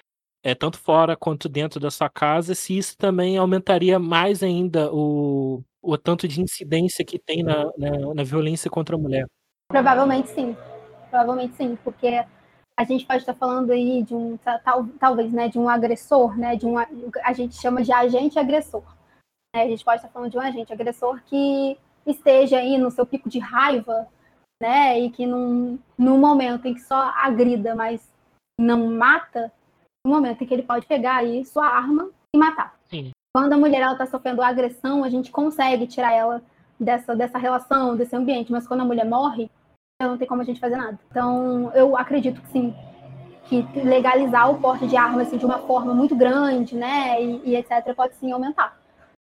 é, 0.43 0.55
tanto 0.55 0.78
fora 0.78 1.16
quanto 1.16 1.48
dentro 1.48 1.81
da 1.81 1.90
sua 1.90 2.09
casa, 2.09 2.55
se 2.55 2.78
isso 2.78 2.97
também 2.97 3.36
aumentaria 3.36 3.98
mais 3.98 4.43
ainda 4.43 4.93
o, 4.93 5.62
o 5.82 5.98
tanto 5.98 6.28
de 6.28 6.40
incidência 6.40 7.05
que 7.05 7.18
tem 7.18 7.43
na, 7.43 7.64
na, 7.77 8.14
na 8.14 8.22
violência 8.22 8.70
contra 8.70 8.94
a 8.94 8.98
mulher. 8.98 9.27
Provavelmente 9.68 10.28
sim. 10.28 10.56
Provavelmente 11.10 11.56
sim, 11.56 11.77
porque 11.82 12.24
a 12.77 12.85
gente 12.85 13.05
pode 13.05 13.18
estar 13.18 13.35
falando 13.35 13.72
aí 13.72 14.02
de 14.05 14.14
um 14.14 14.36
tal, 14.39 14.86
talvez, 14.98 15.32
né, 15.32 15.48
de 15.48 15.59
um 15.59 15.68
agressor, 15.68 16.39
né, 16.39 16.55
de 16.55 16.66
um 16.66 16.77
a 16.78 17.32
gente 17.32 17.56
chama 17.56 17.82
de 17.82 17.93
agente 17.93 18.39
agressor. 18.39 18.85
Né? 19.55 19.62
A 19.62 19.68
gente 19.68 19.85
pode 19.85 19.97
estar 19.97 20.09
falando 20.09 20.31
de 20.31 20.39
um 20.39 20.40
agente 20.40 20.72
agressor 20.72 21.20
que 21.27 21.77
esteja 22.06 22.59
aí 22.59 22.78
no 22.78 22.90
seu 22.90 23.05
pico 23.05 23.28
de 23.28 23.39
raiva, 23.39 24.09
né, 24.60 24.98
e 25.01 25.10
que 25.10 25.27
num, 25.27 25.78
num 25.97 26.18
momento 26.18 26.66
em 26.66 26.74
que 26.74 26.81
só 26.81 27.12
agrida, 27.16 27.74
mas 27.74 28.06
não 28.60 28.90
mata, 28.94 29.51
no 30.05 30.12
momento 30.12 30.43
em 30.43 30.47
que 30.47 30.52
ele 30.52 30.62
pode 30.62 30.86
pegar 30.86 31.16
aí 31.16 31.44
sua 31.44 31.66
arma 31.66 32.10
e 32.35 32.39
matar. 32.39 32.78
Sim. 32.89 33.10
Quando 33.35 33.52
a 33.52 33.56
mulher 33.56 33.90
está 33.93 34.06
sofrendo 34.06 34.43
agressão, 34.43 35.05
a 35.05 35.09
gente 35.09 35.31
consegue 35.31 35.86
tirar 35.86 36.12
ela 36.12 36.43
dessa, 36.78 37.14
dessa 37.14 37.39
relação, 37.39 37.97
desse 37.97 38.14
ambiente, 38.14 38.52
mas 38.52 38.66
quando 38.66 38.81
a 38.81 38.85
mulher 38.85 39.06
morre, 39.06 39.51
não 40.02 40.18
tem 40.18 40.27
como 40.27 40.43
a 40.43 40.44
gente 40.44 40.60
fazer 40.60 40.77
nada. 40.77 40.98
Então, 41.10 41.70
eu 41.74 41.97
acredito 41.97 42.40
que 42.40 42.48
sim, 42.48 42.74
que 43.44 43.62
legalizar 43.81 44.51
o 44.51 44.60
porte 44.60 44.86
de 44.86 44.97
armas 44.97 45.27
assim, 45.27 45.36
de 45.36 45.44
uma 45.44 45.59
forma 45.60 45.94
muito 45.94 46.16
grande, 46.16 46.74
né, 46.74 47.22
e, 47.22 47.51
e, 47.51 47.56
etc., 47.56 47.94
pode 47.94 48.14
sim 48.16 48.32
aumentar. 48.32 48.80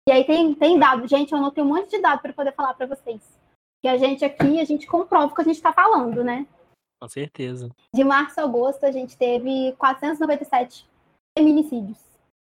E 0.09 0.13
aí 0.13 0.25
tem, 0.25 0.55
tem 0.55 0.79
dado, 0.79 1.07
gente, 1.07 1.33
eu 1.33 1.39
anotei 1.39 1.63
um 1.63 1.69
monte 1.69 1.91
de 1.91 2.01
dados 2.01 2.23
para 2.23 2.33
poder 2.33 2.53
falar 2.53 2.75
para 2.75 2.87
vocês. 2.87 3.23
Que 3.83 3.89
a 3.89 3.97
gente 3.97 4.25
aqui, 4.25 4.61
a 4.61 4.65
gente 4.65 4.87
comprova 4.87 5.33
o 5.33 5.35
que 5.35 5.41
a 5.41 5.45
gente 5.45 5.57
está 5.57 5.73
falando, 5.73 6.25
né? 6.25 6.47
Com 7.01 7.09
certeza. 7.09 7.71
De 7.95 8.05
março 8.05 8.41
a 8.41 8.45
agosto, 8.45 8.85
a 8.85 8.93
gente 8.93 9.17
teve 9.17 9.73
497 9.79 10.87
feminicídios, 11.37 11.99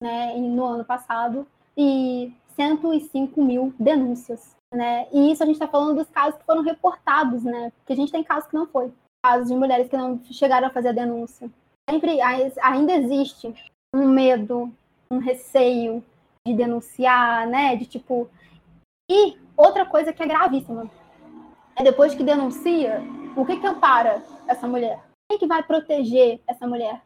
né, 0.02 0.36
no 0.36 0.64
ano 0.64 0.86
passado, 0.86 1.48
e 1.76 2.32
105 2.56 3.44
mil 3.44 3.74
denúncias 3.80 4.56
né? 4.74 5.08
E 5.12 5.32
isso 5.32 5.44
a 5.44 5.46
gente 5.46 5.56
está 5.56 5.68
falando 5.68 5.98
dos 5.98 6.10
casos 6.10 6.40
que 6.40 6.46
foram 6.46 6.62
reportados, 6.62 7.44
né? 7.44 7.72
Porque 7.78 7.94
a 7.94 7.96
gente 7.96 8.12
tem 8.12 8.24
casos 8.24 8.50
que 8.50 8.56
não 8.56 8.68
foi. 8.68 8.92
Casos 9.24 9.48
de 9.48 9.56
mulheres 9.56 9.88
que 9.90 9.96
não 9.96 10.22
chegaram 10.32 10.68
a 10.68 10.72
fazer 10.72 10.90
a 10.90 10.94
denúncia. 10.94 11.50
Sempre 11.90 12.20
ainda 12.22 12.94
existe 12.94 13.54
um 13.96 14.08
medo, 14.08 14.74
um 15.12 15.20
receio 15.20 16.04
de 16.46 16.54
denunciar, 16.54 17.48
né? 17.48 17.76
De 17.76 17.86
tipo. 17.86 18.30
E 19.10 19.38
outra 19.56 19.86
coisa 19.86 20.14
que 20.14 20.22
é 20.22 20.28
gravíssima 20.28 20.90
é 21.76 21.84
depois 21.84 22.14
que 22.14 22.24
denuncia, 22.24 23.02
o 23.36 23.46
que 23.46 23.60
que 23.60 23.68
ampara 23.68 24.24
essa 24.48 24.68
mulher? 24.68 25.04
Quem 25.30 25.40
que 25.40 25.48
vai 25.48 25.64
proteger 25.64 26.40
essa 26.48 26.68
mulher? 26.68 27.02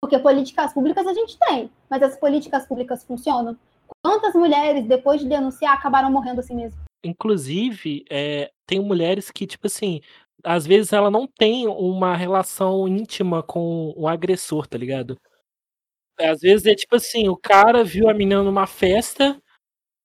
Porque 0.00 0.18
políticas 0.18 0.72
públicas 0.72 1.06
a 1.06 1.12
gente 1.12 1.38
tem, 1.38 1.70
mas 1.88 2.02
as 2.02 2.16
políticas 2.16 2.66
públicas 2.66 3.04
funcionam? 3.04 3.56
Quantas 4.04 4.34
mulheres, 4.34 4.86
depois 4.86 5.20
de 5.20 5.28
denunciar, 5.28 5.74
acabaram 5.74 6.10
morrendo 6.10 6.40
assim 6.40 6.54
mesmo? 6.54 6.80
Inclusive, 7.04 8.04
é, 8.10 8.50
tem 8.66 8.80
mulheres 8.80 9.30
que, 9.30 9.46
tipo 9.46 9.66
assim, 9.66 10.00
às 10.44 10.66
vezes 10.66 10.92
ela 10.92 11.10
não 11.10 11.26
tem 11.26 11.66
uma 11.66 12.16
relação 12.16 12.86
íntima 12.86 13.42
com 13.42 13.92
o 13.96 14.06
agressor, 14.06 14.66
tá 14.66 14.76
ligado? 14.76 15.16
Às 16.20 16.40
vezes 16.40 16.66
é 16.66 16.74
tipo 16.74 16.96
assim, 16.96 17.28
o 17.28 17.36
cara 17.36 17.84
viu 17.84 18.08
a 18.08 18.14
menina 18.14 18.42
numa 18.42 18.66
festa, 18.66 19.40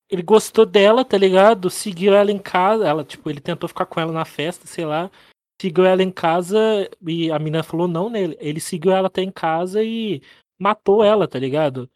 ele 0.10 0.22
gostou 0.22 0.66
dela, 0.66 1.04
tá 1.04 1.18
ligado? 1.18 1.70
Seguiu 1.70 2.14
ela 2.14 2.32
em 2.32 2.38
casa, 2.38 2.88
ela, 2.88 3.04
tipo, 3.04 3.30
ele 3.30 3.40
tentou 3.42 3.68
ficar 3.68 3.86
com 3.86 4.00
ela 4.00 4.12
na 4.12 4.26
festa, 4.26 4.68
sei 4.68 4.86
lá. 4.86 5.10
Seguiu 5.60 5.86
ela 5.86 6.04
em 6.04 6.12
casa 6.12 6.58
e 7.02 7.32
a 7.32 7.40
menina 7.40 7.64
falou 7.64 7.88
não 7.88 8.10
nele. 8.10 8.38
Ele 8.40 8.60
seguiu 8.60 8.92
ela 8.92 9.08
até 9.08 9.22
em 9.22 9.32
casa 9.32 9.84
e 9.84 10.22
matou 10.60 11.04
ela, 11.04 11.28
tá 11.28 11.40
ligado? 11.40 11.90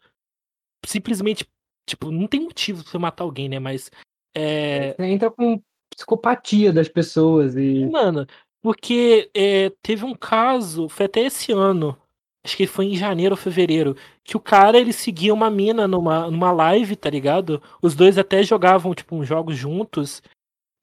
Simplesmente, 0.84 1.46
tipo, 1.88 2.10
não 2.10 2.26
tem 2.26 2.40
motivo 2.40 2.82
pra 2.82 2.90
você 2.90 2.98
matar 2.98 3.24
alguém, 3.24 3.48
né? 3.48 3.58
Mas 3.58 3.90
é... 4.34 4.94
Você 4.94 5.04
entra 5.04 5.30
com 5.30 5.60
psicopatia 5.90 6.72
das 6.72 6.88
pessoas 6.88 7.56
e. 7.56 7.86
Mano, 7.86 8.26
porque 8.62 9.30
é, 9.34 9.70
teve 9.82 10.04
um 10.04 10.14
caso, 10.14 10.88
foi 10.88 11.06
até 11.06 11.20
esse 11.22 11.52
ano, 11.52 11.96
acho 12.44 12.56
que 12.56 12.66
foi 12.66 12.86
em 12.86 12.96
janeiro 12.96 13.34
ou 13.34 13.36
fevereiro, 13.36 13.96
que 14.24 14.36
o 14.36 14.40
cara 14.40 14.78
ele 14.78 14.92
seguia 14.92 15.34
uma 15.34 15.50
mina 15.50 15.86
numa, 15.86 16.30
numa 16.30 16.52
live, 16.52 16.96
tá 16.96 17.10
ligado? 17.10 17.62
Os 17.82 17.94
dois 17.94 18.18
até 18.18 18.42
jogavam, 18.42 18.94
tipo, 18.94 19.16
uns 19.16 19.26
jogos 19.26 19.56
juntos. 19.56 20.22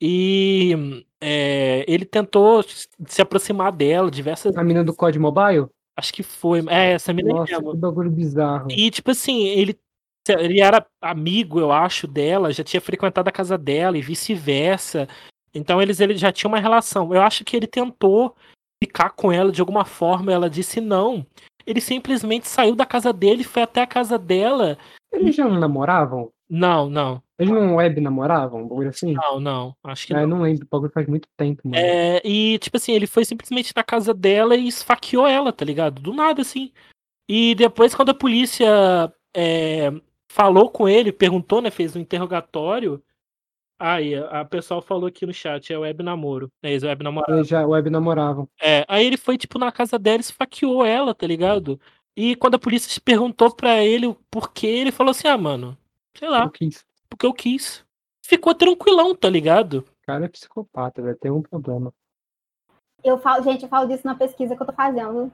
E 0.01 1.03
é, 1.21 1.85
ele 1.87 2.05
tentou 2.05 2.63
se 3.07 3.21
aproximar 3.21 3.71
dela 3.71 4.11
diversas 4.11 4.55
A 4.57 4.63
mina 4.63 4.83
do 4.83 4.93
COD 4.93 5.17
Mobile? 5.17 5.67
Acho 5.97 6.13
que 6.13 6.23
foi. 6.23 6.63
É, 6.67 6.91
essa 6.93 7.13
mina 7.13 7.29
Nossa, 7.29 7.55
que 7.55 7.77
bagulho 7.77 8.11
bizarro. 8.11 8.67
E, 8.69 8.91
tipo 8.91 9.11
assim, 9.11 9.45
ele 9.47 9.79
ele 10.27 10.59
era 10.59 10.85
amigo, 10.99 11.59
eu 11.59 11.71
acho, 11.71 12.07
dela, 12.07 12.51
já 12.51 12.63
tinha 12.63 12.81
frequentado 12.81 13.29
a 13.29 13.31
casa 13.31 13.57
dela 13.57 13.95
e 13.95 14.01
vice-versa. 14.01 15.07
Então 15.53 15.81
eles, 15.81 15.99
eles 15.99 16.19
já 16.19 16.31
tinham 16.31 16.51
uma 16.51 16.59
relação. 16.59 17.13
Eu 17.13 17.21
acho 17.21 17.45
que 17.45 17.55
ele 17.55 17.67
tentou 17.67 18.35
ficar 18.83 19.11
com 19.11 19.31
ela 19.31 19.51
de 19.51 19.61
alguma 19.61 19.85
forma, 19.85 20.31
ela 20.31 20.49
disse 20.49 20.79
não. 20.81 21.25
Ele 21.65 21.81
simplesmente 21.81 22.47
saiu 22.47 22.75
da 22.75 22.85
casa 22.85 23.11
dele, 23.11 23.43
foi 23.43 23.63
até 23.63 23.81
a 23.81 23.87
casa 23.87 24.17
dela. 24.17 24.77
Eles 25.11 25.35
já 25.35 25.47
não 25.47 25.59
namoravam? 25.59 26.31
Não, 26.49 26.89
não. 26.89 27.21
Eles 27.39 27.51
não 27.51 27.75
web 27.75 27.99
namoravam? 27.99 28.61
Um 28.61 28.67
bagulho 28.67 28.89
assim? 28.89 29.13
Não, 29.13 29.39
não. 29.39 29.75
Acho 29.83 30.07
que 30.07 30.13
é, 30.13 30.17
não. 30.17 30.21
Eu 30.23 30.27
não 30.27 30.41
lembro, 30.41 30.65
o 30.65 30.69
bagulho 30.69 30.91
faz 30.91 31.07
muito 31.07 31.27
tempo, 31.35 31.61
mano. 31.65 31.75
É, 31.83 32.21
e, 32.23 32.57
tipo 32.59 32.77
assim, 32.77 32.93
ele 32.93 33.07
foi 33.07 33.25
simplesmente 33.25 33.73
na 33.75 33.83
casa 33.83 34.13
dela 34.13 34.55
e 34.55 34.67
esfaqueou 34.67 35.27
ela, 35.27 35.51
tá 35.51 35.65
ligado? 35.65 36.01
Do 36.01 36.13
nada, 36.13 36.41
assim. 36.41 36.71
E 37.27 37.55
depois, 37.55 37.95
quando 37.95 38.09
a 38.09 38.13
polícia 38.13 39.11
é, 39.35 39.91
falou 40.29 40.69
com 40.69 40.87
ele, 40.87 41.11
perguntou, 41.11 41.61
né? 41.61 41.71
Fez 41.71 41.95
um 41.95 41.99
interrogatório. 41.99 43.03
Aí, 43.77 44.15
a, 44.15 44.45
pessoal 44.45 44.81
falou 44.81 45.07
aqui 45.07 45.25
no 45.25 45.33
chat, 45.33 45.71
é 45.71 45.77
web 45.77 46.01
namoro. 46.01 46.49
É 46.63 46.73
isso, 46.73 46.85
web 46.85 47.03
namorado. 47.03 47.43
já 47.43 47.65
web 47.65 47.89
namoravam. 47.89 48.47
É, 48.61 48.85
aí 48.87 49.05
ele 49.05 49.17
foi, 49.17 49.37
tipo, 49.37 49.59
na 49.59 49.71
casa 49.71 49.99
dela 49.99 50.17
e 50.17 50.21
esfaqueou 50.21 50.85
ela, 50.85 51.13
tá 51.13 51.27
ligado? 51.27 51.79
E 52.15 52.35
quando 52.37 52.55
a 52.55 52.59
polícia 52.59 53.01
perguntou 53.03 53.53
pra 53.53 53.83
ele 53.83 54.07
o 54.07 54.15
porquê, 54.31 54.67
ele 54.67 54.91
falou 54.91 55.11
assim, 55.11 55.27
ah, 55.27 55.37
mano, 55.37 55.77
sei 56.17 56.29
lá. 56.29 56.43
Eu 56.43 56.49
quis. 56.49 56.85
Porque 57.09 57.25
eu 57.25 57.33
quis. 57.33 57.85
Ficou 58.25 58.55
tranquilão, 58.55 59.13
tá 59.13 59.29
ligado? 59.29 59.85
O 60.03 60.05
cara 60.05 60.25
é 60.25 60.29
psicopata, 60.29 61.01
vai 61.01 61.13
ter 61.13 61.29
um 61.29 61.41
problema. 61.41 61.93
Eu 63.03 63.17
falo, 63.17 63.43
gente, 63.43 63.63
eu 63.63 63.69
falo 63.69 63.87
disso 63.87 64.07
na 64.07 64.15
pesquisa 64.15 64.55
que 64.55 64.61
eu 64.61 64.65
tô 64.65 64.73
fazendo 64.73 65.31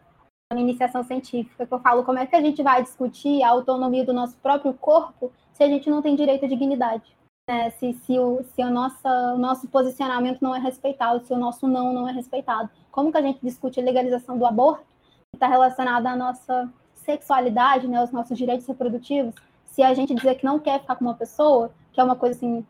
na 0.52 0.60
iniciação 0.60 1.04
científica, 1.04 1.66
que 1.66 1.74
eu 1.74 1.80
falo 1.80 2.04
como 2.04 2.20
é 2.20 2.26
que 2.26 2.36
a 2.36 2.42
gente 2.42 2.62
vai 2.62 2.84
discutir 2.84 3.42
a 3.44 3.50
autonomia 3.50 4.04
do 4.04 4.12
nosso 4.12 4.38
próprio 4.40 4.74
corpo 4.74 5.32
se 5.54 5.64
a 5.64 5.68
gente 5.68 5.90
não 5.90 6.02
tem 6.02 6.16
direito 6.16 6.44
à 6.44 6.48
dignidade. 6.48 7.16
Né? 7.52 7.70
Se, 7.72 7.92
se, 7.94 8.18
o, 8.18 8.42
se 8.44 8.64
o, 8.64 8.70
nosso, 8.70 9.06
o 9.06 9.38
nosso 9.38 9.68
posicionamento 9.68 10.42
não 10.42 10.56
é 10.56 10.60
respeitado, 10.60 11.26
se 11.26 11.34
o 11.34 11.38
nosso 11.38 11.68
não 11.68 11.92
não 11.92 12.08
é 12.08 12.14
respeitado. 12.14 12.70
Como 12.90 13.12
que 13.12 13.18
a 13.18 13.22
gente 13.22 13.40
discute 13.44 13.78
a 13.78 13.84
legalização 13.84 14.38
do 14.38 14.46
aborto, 14.46 14.86
que 15.32 15.36
está 15.36 15.48
relacionada 15.48 16.10
à 16.10 16.16
nossa 16.16 16.72
sexualidade, 16.96 17.90
né, 17.90 18.08
nossos 18.14 18.38
direitos 18.38 18.66
reprodutivos, 18.66 19.36
se 19.66 19.84
a 19.84 19.94
gente 19.94 20.16
dizer 20.16 20.36
que 20.36 20.46
não 20.46 20.60
quer 20.60 20.80
ficar 20.80 20.96
com 20.96 21.04
uma 21.04 21.14
pessoa, 21.14 21.72
que 21.92 22.00
é 22.00 22.04
uma 22.04 22.16
coisa 22.16 22.38
assim 22.38 22.66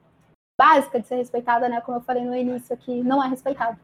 básica 0.59 0.99
de 0.99 1.07
ser 1.07 1.17
respeitada, 1.17 1.69
né, 1.69 1.79
como 1.81 1.97
eu 1.97 2.01
falei 2.01 2.23
no 2.23 2.35
início 2.35 2.73
aqui, 2.73 3.03
não 3.03 3.23
é 3.23 3.27
respeitado 3.27 3.77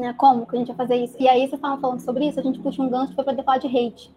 né? 0.00 0.12
Como 0.14 0.46
que 0.46 0.56
a 0.56 0.58
gente 0.58 0.68
vai 0.68 0.76
fazer 0.76 0.96
isso? 0.96 1.16
E 1.20 1.28
aí, 1.28 1.40
vocês 1.40 1.54
estavam 1.54 1.80
falando 1.80 2.00
sobre 2.00 2.26
isso, 2.26 2.40
a 2.40 2.42
gente 2.42 2.58
puxa 2.60 2.82
um 2.82 2.88
gancho 2.88 3.14
para 3.14 3.24
poder 3.24 3.44
falar 3.44 3.58
de 3.58 3.68
hate, 3.68 4.12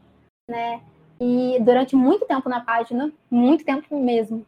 né? 0.50 0.82
E 1.20 1.58
durante 1.62 1.96
muito 1.96 2.26
tempo 2.26 2.50
na 2.50 2.62
página, 2.62 3.12
muito 3.30 3.64
tempo 3.64 3.98
mesmo, 4.00 4.46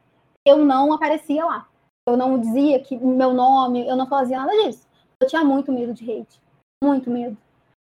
eu 0.48 0.58
não 0.58 0.94
aparecia 0.94 1.46
lá. 1.46 1.68
Eu 2.08 2.16
não 2.16 2.40
dizia 2.40 2.80
que 2.80 2.96
meu 2.98 3.34
nome, 3.34 3.88
eu 3.88 3.96
não 3.96 4.08
fazia 4.08 4.38
nada 4.38 4.52
disso. 4.64 4.88
Eu 5.20 5.28
tinha 5.28 5.44
muito 5.44 5.72
medo 5.72 5.94
de 5.94 6.10
hate, 6.10 6.42
muito 6.84 7.10
medo. 7.10 7.38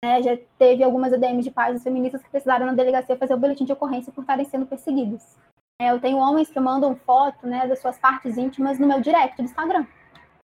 Né? 0.05 0.23
Já 0.23 0.39
teve 0.59 0.83
algumas 0.83 1.13
ADMs 1.13 1.45
de 1.45 1.51
páginas 1.51 1.83
feministas 1.83 2.23
que 2.23 2.31
precisaram 2.31 2.67
na 2.67 2.73
delegacia 2.73 3.17
fazer 3.17 3.35
o 3.35 3.39
boletim 3.39 3.65
de 3.65 3.73
ocorrência 3.73 4.13
por 4.13 4.23
estarem 4.23 4.45
sendo 4.45 4.67
perseguidos. 4.67 5.37
É, 5.81 5.91
eu 5.91 6.01
tenho 6.01 6.17
homens 6.17 6.49
que 6.49 6.59
mandam 6.59 6.97
foto 6.97 7.47
né, 7.47 7.67
das 7.67 7.81
suas 7.81 7.99
partes 7.99 8.39
íntimas 8.39 8.79
no 8.79 8.87
meu 8.87 9.01
direct 9.01 9.37
do 9.37 9.43
Instagram. 9.43 9.87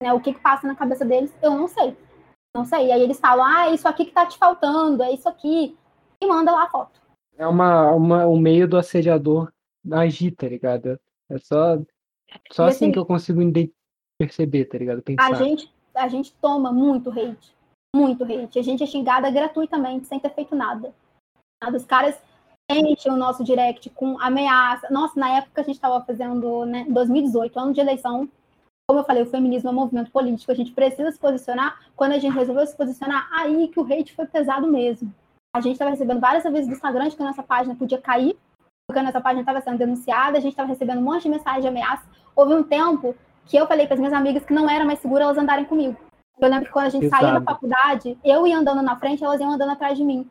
Né, 0.03 0.13
o 0.13 0.21
que, 0.21 0.33
que 0.33 0.41
passa 0.41 0.67
na 0.67 0.75
cabeça 0.75 1.05
deles, 1.05 1.33
eu 1.41 1.53
não 1.53 1.69
sei. 1.69 1.97
Não 2.57 2.65
sei. 2.65 2.87
E 2.87 2.93
aí 2.93 3.03
eles 3.03 3.21
falam, 3.21 3.45
ah, 3.45 3.71
isso 3.71 3.87
aqui 3.87 4.07
que 4.07 4.13
tá 4.13 4.27
te 4.27 4.37
faltando, 4.39 5.03
é 5.03 5.13
isso 5.13 5.29
aqui. 5.29 5.77
E 6.21 6.27
manda 6.27 6.51
lá 6.51 6.65
a 6.65 6.71
foto. 6.71 7.01
É 7.37 7.47
uma, 7.47 7.93
uma, 7.93 8.27
um 8.27 8.39
meio 8.39 8.67
do 8.67 8.77
assediador 8.77 9.53
agir, 9.93 10.33
tá 10.33 10.49
ligado? 10.49 10.99
É 11.31 11.39
só, 11.39 11.79
só 12.53 12.65
assim, 12.65 12.85
assim, 12.85 12.93
que 12.93 12.99
eu 12.99 13.07
consigo 13.07 13.41
perceber, 14.19 14.67
tá 14.67 14.79
ligado? 14.79 15.03
Pensar. 15.03 15.31
A 15.31 15.35
gente, 15.35 15.73
a 15.95 16.09
gente 16.09 16.33
toma 16.41 16.73
muito 16.73 17.11
hate. 17.11 17.55
Muito 17.95 18.25
hate. 18.25 18.59
A 18.59 18.63
gente 18.63 18.83
é 18.83 18.87
xingada 18.87 19.31
gratuitamente, 19.31 20.07
sem 20.07 20.21
ter 20.21 20.33
feito 20.35 20.55
nada. 20.55 20.95
Os 21.75 21.85
caras 21.85 22.19
enchem 22.71 23.13
o 23.13 23.17
nosso 23.17 23.43
direct 23.43 23.91
com 23.91 24.19
ameaça. 24.21 24.89
Nossa, 24.91 25.19
na 25.19 25.39
época 25.39 25.61
a 25.61 25.65
gente 25.65 25.75
estava 25.75 26.05
fazendo, 26.05 26.65
né, 26.65 26.87
2018, 26.89 27.59
ano 27.59 27.73
de 27.73 27.81
eleição, 27.81 28.29
como 28.91 29.01
eu 29.01 29.05
falei, 29.05 29.23
o 29.23 29.31
feminismo 29.31 29.69
é 29.69 29.73
um 29.73 29.77
movimento 29.77 30.11
político, 30.11 30.51
a 30.51 30.55
gente 30.55 30.73
precisa 30.73 31.13
se 31.13 31.19
posicionar. 31.19 31.81
Quando 31.95 32.11
a 32.11 32.19
gente 32.19 32.35
resolveu 32.35 32.67
se 32.67 32.77
posicionar, 32.77 33.29
aí 33.33 33.69
que 33.69 33.79
o 33.79 33.85
hate 33.85 34.13
foi 34.13 34.27
pesado 34.27 34.67
mesmo. 34.67 35.15
A 35.55 35.61
gente 35.61 35.75
estava 35.75 35.93
recebendo 35.93 36.21
várias 36.21 36.43
vezes 36.43 36.67
do 36.67 36.75
Instagram 36.75 37.09
de 37.09 37.15
que 37.15 37.23
a 37.23 37.27
nossa 37.27 37.43
página 37.43 37.77
podia 37.77 38.01
cair, 38.01 38.37
porque 38.91 38.99
a 38.99 39.05
nossa 39.05 39.21
página 39.21 39.43
estava 39.43 39.61
sendo 39.61 39.79
denunciada, 39.79 40.37
a 40.37 40.41
gente 40.41 40.51
estava 40.51 40.69
recebendo 40.69 40.99
um 40.99 41.05
monte 41.05 41.23
de 41.23 41.29
mensagem 41.29 41.61
de 41.61 41.69
ameaça. 41.69 42.03
Houve 42.35 42.55
um 42.55 42.63
tempo 42.65 43.15
que 43.47 43.57
eu 43.57 43.65
falei 43.69 43.87
para 43.87 43.95
as 43.95 44.01
minhas 44.01 44.13
amigas 44.13 44.45
que 44.45 44.53
não 44.53 44.69
era 44.69 44.85
mais 44.85 44.99
seguro 44.99 45.23
elas 45.23 45.39
andarem 45.39 45.65
comigo. 45.65 45.97
Eu 46.41 46.49
lembro 46.49 46.67
que 46.67 46.73
quando 46.73 46.87
a 46.87 46.91
gente 46.91 47.07
Exato. 47.07 47.23
saía 47.23 47.39
da 47.39 47.45
faculdade, 47.45 48.19
eu 48.25 48.45
ia 48.49 48.59
andando 48.59 48.83
na 48.83 48.99
frente, 48.99 49.23
elas 49.23 49.41
iam 49.41 49.53
andando 49.53 49.71
atrás 49.71 49.97
de 49.97 50.03
mim. 50.03 50.29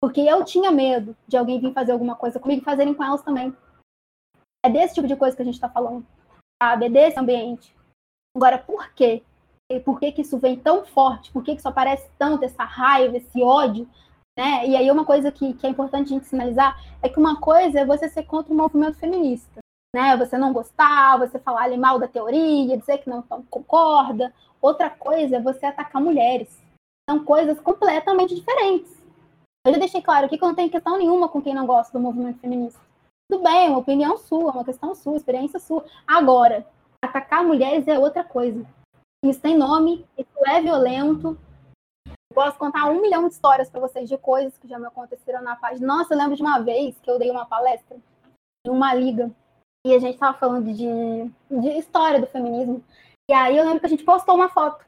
Porque 0.00 0.20
eu 0.20 0.44
tinha 0.44 0.70
medo 0.70 1.16
de 1.26 1.36
alguém 1.36 1.58
vir 1.58 1.72
fazer 1.72 1.90
alguma 1.90 2.14
coisa 2.14 2.38
comigo 2.38 2.62
e 2.62 2.64
fazerem 2.64 2.94
com 2.94 3.02
elas 3.02 3.22
também. 3.22 3.52
É 4.64 4.70
desse 4.70 4.94
tipo 4.94 5.08
de 5.08 5.16
coisa 5.16 5.34
que 5.34 5.42
a 5.42 5.44
gente 5.44 5.54
está 5.54 5.68
falando, 5.68 6.06
sabe? 6.62 6.86
É 6.86 6.88
desse 6.88 7.18
ambiente. 7.18 7.74
Agora, 8.36 8.56
por 8.56 8.92
quê? 8.92 9.24
E 9.68 9.80
por 9.80 9.98
que, 9.98 10.12
que 10.12 10.22
isso 10.22 10.38
vem 10.38 10.56
tão 10.56 10.84
forte? 10.84 11.32
Por 11.32 11.42
que, 11.42 11.54
que 11.54 11.58
isso 11.58 11.68
aparece 11.68 12.08
tanto, 12.16 12.44
essa 12.44 12.62
raiva, 12.62 13.16
esse 13.16 13.42
ódio? 13.42 13.88
Né? 14.36 14.68
E 14.68 14.76
aí 14.76 14.90
uma 14.90 15.04
coisa 15.04 15.32
que, 15.32 15.54
que 15.54 15.66
é 15.66 15.70
importante 15.70 16.06
a 16.06 16.14
gente 16.16 16.26
sinalizar 16.26 16.78
é 17.02 17.08
que 17.08 17.18
uma 17.18 17.40
coisa 17.40 17.80
é 17.80 17.86
você 17.86 18.08
ser 18.08 18.24
contra 18.24 18.52
o 18.52 18.56
movimento 18.56 18.98
feminista. 18.98 19.60
Né? 19.94 20.16
Você 20.16 20.36
não 20.36 20.52
gostar, 20.52 21.18
você 21.18 21.38
falar 21.38 21.62
ali 21.62 21.78
mal 21.78 21.98
da 21.98 22.06
teoria, 22.06 22.76
dizer 22.76 22.98
que 22.98 23.08
não 23.08 23.22
concorda. 23.22 24.32
Outra 24.60 24.90
coisa 24.90 25.36
é 25.36 25.40
você 25.40 25.64
atacar 25.64 26.02
mulheres. 26.02 26.62
São 27.08 27.24
coisas 27.24 27.58
completamente 27.60 28.34
diferentes. 28.34 28.94
Eu 29.66 29.72
já 29.72 29.78
deixei 29.78 30.02
claro 30.02 30.26
aqui 30.26 30.36
que 30.36 30.44
eu 30.44 30.48
não 30.48 30.54
tenho 30.54 30.70
questão 30.70 30.98
nenhuma 30.98 31.28
com 31.28 31.40
quem 31.40 31.54
não 31.54 31.66
gosta 31.66 31.92
do 31.96 32.02
movimento 32.02 32.40
feminista. 32.40 32.80
Tudo 33.30 33.42
bem, 33.42 33.66
é 33.66 33.70
uma 33.70 33.78
opinião 33.78 34.16
sua, 34.16 34.52
uma 34.52 34.64
questão 34.64 34.94
sua, 34.94 35.16
experiência 35.16 35.58
sua. 35.58 35.84
Agora, 36.06 36.64
atacar 37.02 37.44
mulheres 37.44 37.88
é 37.88 37.98
outra 37.98 38.22
coisa. 38.22 38.64
Isso 39.24 39.40
tem 39.40 39.56
nome, 39.56 40.06
isso 40.16 40.46
é 40.46 40.60
violento. 40.60 41.36
Posso 42.36 42.58
contar 42.58 42.84
um 42.90 43.00
milhão 43.00 43.26
de 43.26 43.32
histórias 43.32 43.70
para 43.70 43.80
vocês 43.80 44.06
de 44.06 44.18
coisas 44.18 44.58
que 44.58 44.68
já 44.68 44.78
me 44.78 44.86
aconteceram 44.86 45.40
na 45.40 45.56
página. 45.56 45.86
Nossa, 45.86 46.12
eu 46.12 46.18
lembro 46.18 46.36
de 46.36 46.42
uma 46.42 46.58
vez 46.58 46.94
que 47.00 47.10
eu 47.10 47.18
dei 47.18 47.30
uma 47.30 47.46
palestra 47.46 47.96
em 48.66 48.70
uma 48.70 48.92
liga 48.92 49.30
e 49.86 49.94
a 49.94 49.98
gente 49.98 50.14
estava 50.14 50.36
falando 50.36 50.70
de, 50.70 51.30
de 51.50 51.68
história 51.78 52.20
do 52.20 52.26
feminismo. 52.26 52.84
E 53.30 53.32
aí 53.32 53.56
eu 53.56 53.64
lembro 53.64 53.80
que 53.80 53.86
a 53.86 53.88
gente 53.88 54.04
postou 54.04 54.34
uma 54.34 54.50
foto. 54.50 54.84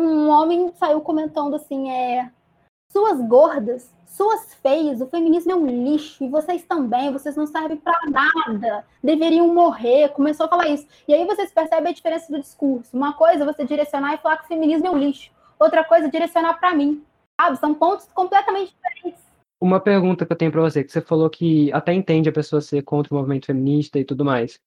Um 0.00 0.30
homem 0.30 0.72
saiu 0.76 1.02
comentando 1.02 1.56
assim, 1.56 1.90
é, 1.90 2.32
suas 2.90 3.20
gordas, 3.20 3.92
suas 4.06 4.54
feias, 4.54 5.02
o 5.02 5.06
feminismo 5.08 5.52
é 5.52 5.54
um 5.54 5.66
lixo, 5.66 6.24
e 6.24 6.28
vocês 6.28 6.64
também, 6.64 7.12
vocês 7.12 7.36
não 7.36 7.46
servem 7.46 7.76
para 7.76 8.00
nada, 8.08 8.86
deveriam 9.04 9.52
morrer. 9.52 10.08
Começou 10.08 10.46
a 10.46 10.48
falar 10.48 10.68
isso. 10.68 10.88
E 11.06 11.12
aí 11.12 11.26
vocês 11.26 11.52
percebem 11.52 11.90
a 11.90 11.94
diferença 11.94 12.32
do 12.32 12.40
discurso. 12.40 12.96
Uma 12.96 13.12
coisa 13.12 13.42
é 13.42 13.46
você 13.46 13.62
direcionar 13.66 14.14
e 14.14 14.18
falar 14.18 14.38
que 14.38 14.44
o 14.44 14.48
feminismo 14.48 14.86
é 14.86 14.90
um 14.90 14.96
lixo. 14.96 15.30
Outra 15.60 15.84
coisa 15.84 16.10
direcionar 16.10 16.58
para 16.58 16.74
mim. 16.74 17.04
Sabe? 17.40 17.58
São 17.58 17.74
pontos 17.74 18.06
completamente 18.14 18.74
diferentes. 18.74 19.22
Uma 19.60 19.78
pergunta 19.78 20.24
que 20.24 20.32
eu 20.32 20.36
tenho 20.36 20.50
para 20.50 20.62
você, 20.62 20.82
que 20.82 20.90
você 20.90 21.02
falou 21.02 21.28
que 21.28 21.70
até 21.72 21.92
entende 21.92 22.28
a 22.28 22.32
pessoa 22.32 22.62
ser 22.62 22.82
contra 22.82 23.14
o 23.14 23.18
movimento 23.18 23.46
feminista 23.46 23.98
e 23.98 24.04
tudo 24.04 24.24
mais. 24.24 24.58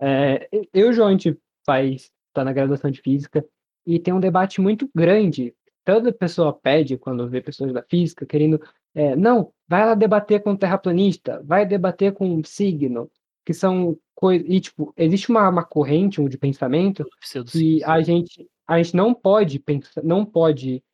É, 0.00 0.48
eu 0.72 0.86
e 0.86 0.90
o 0.90 0.92
João, 0.92 1.08
a 1.08 1.10
gente 1.10 1.38
faz, 1.66 2.10
tá 2.32 2.42
na 2.42 2.52
graduação 2.52 2.90
de 2.90 3.02
física, 3.02 3.44
e 3.86 3.98
tem 3.98 4.14
um 4.14 4.20
debate 4.20 4.60
muito 4.60 4.88
grande 4.94 5.54
toda 5.88 6.12
pessoa 6.12 6.52
pede 6.52 6.98
quando 6.98 7.26
vê 7.30 7.40
pessoas 7.40 7.72
da 7.72 7.82
física 7.82 8.26
querendo, 8.26 8.60
é, 8.94 9.16
não, 9.16 9.50
vai 9.66 9.86
lá 9.86 9.94
debater 9.94 10.42
com 10.42 10.54
terraplanista, 10.54 11.42
vai 11.42 11.64
debater 11.64 12.12
com 12.12 12.28
um 12.28 12.44
signo, 12.44 13.10
que 13.42 13.54
são 13.54 13.98
coisas. 14.14 14.46
E, 14.50 14.60
tipo, 14.60 14.92
existe 14.94 15.30
uma, 15.30 15.48
uma 15.48 15.64
corrente 15.64 16.20
um 16.20 16.28
de 16.28 16.36
pensamento 16.36 17.06
que 17.56 17.82
a 17.84 18.02
gente, 18.02 18.46
a 18.68 18.76
gente 18.76 18.94
não 18.94 19.14
pode 19.14 19.58
pensar, 19.58 20.02
não 20.04 20.26
pode 20.26 20.84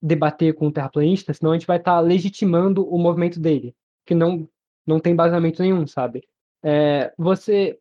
debater 0.00 0.54
com 0.54 0.66
um 0.66 0.70
terraplanista, 0.70 1.32
senão 1.32 1.52
a 1.52 1.54
gente 1.54 1.66
vai 1.66 1.78
estar 1.78 1.94
tá 1.94 2.00
legitimando 2.00 2.86
o 2.86 2.98
movimento 2.98 3.40
dele, 3.40 3.74
que 4.04 4.14
não, 4.14 4.48
não 4.86 5.00
tem 5.00 5.16
basamento 5.16 5.62
nenhum, 5.62 5.86
sabe? 5.86 6.22
É, 6.62 7.12
você, 7.16 7.78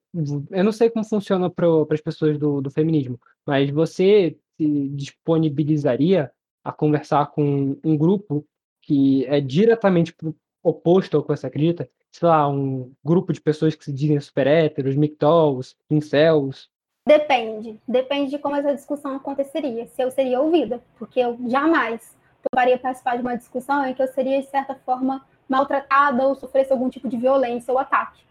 eu 0.52 0.64
não 0.64 0.72
sei 0.72 0.90
como 0.90 1.06
funciona 1.06 1.50
para 1.50 1.68
as 1.92 2.02
pessoas 2.02 2.38
do, 2.40 2.62
do 2.62 2.72
feminismo, 2.72 3.20
mas 3.46 3.70
você 3.70 4.38
se 4.58 4.90
disponibilizaria 4.90 6.32
a 6.64 6.72
conversar 6.72 7.28
com 7.32 7.78
um 7.84 7.98
grupo 7.98 8.46
que 8.82 9.26
é 9.26 9.42
diretamente 9.42 10.16
oposto 10.64 11.18
ao 11.18 11.24
que 11.24 11.30
você 11.30 11.48
acredita, 11.48 11.90
sei 12.12 12.28
lá, 12.28 12.48
um 12.48 12.94
grupo 13.04 13.34
de 13.34 13.42
pessoas 13.42 13.76
que 13.76 13.84
se 13.84 13.94
dizem 13.94 14.20
super 14.20 14.48
héteros, 14.48 14.96
mictolls, 14.96 15.76
incels? 15.90 16.70
Depende. 17.08 17.80
Depende 17.88 18.32
de 18.32 18.40
como 18.40 18.56
essa 18.56 18.76
discussão 18.76 19.16
aconteceria, 19.16 19.88
se 19.88 20.02
eu 20.02 20.12
seria 20.12 20.40
ouvida, 20.40 20.82
porque 20.98 21.20
eu 21.20 21.38
jamais 21.48 22.16
toparia 22.44 22.78
participar 22.78 23.16
de 23.16 23.22
uma 23.22 23.38
discussão 23.38 23.86
em 23.86 23.94
que 23.94 24.02
eu 24.02 24.08
seria, 24.08 24.42
de 24.42 24.48
certa 24.48 24.76
forma, 24.76 25.26
maltratada 25.48 26.28
ou 26.28 26.36
sofresse 26.36 26.72
algum 26.72 26.90
tipo 26.90 27.08
de 27.08 27.18
violência 27.18 27.72
ou 27.72 27.80
ataque. 27.80 28.24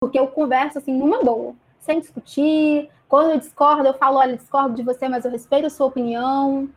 Porque 0.00 0.18
eu 0.18 0.28
converso, 0.28 0.78
assim, 0.78 0.96
numa 0.96 1.22
boa, 1.22 1.54
sem 1.78 2.00
discutir. 2.00 2.88
Quando 3.08 3.32
eu 3.32 3.38
discordo, 3.38 3.86
eu 3.86 3.94
falo, 3.94 4.18
olha, 4.18 4.36
discordo 4.36 4.74
de 4.74 4.82
você, 4.82 5.08
mas 5.08 5.24
eu 5.24 5.30
respeito 5.30 5.66
a 5.66 5.70
sua 5.70 5.86
opinião 5.86 6.70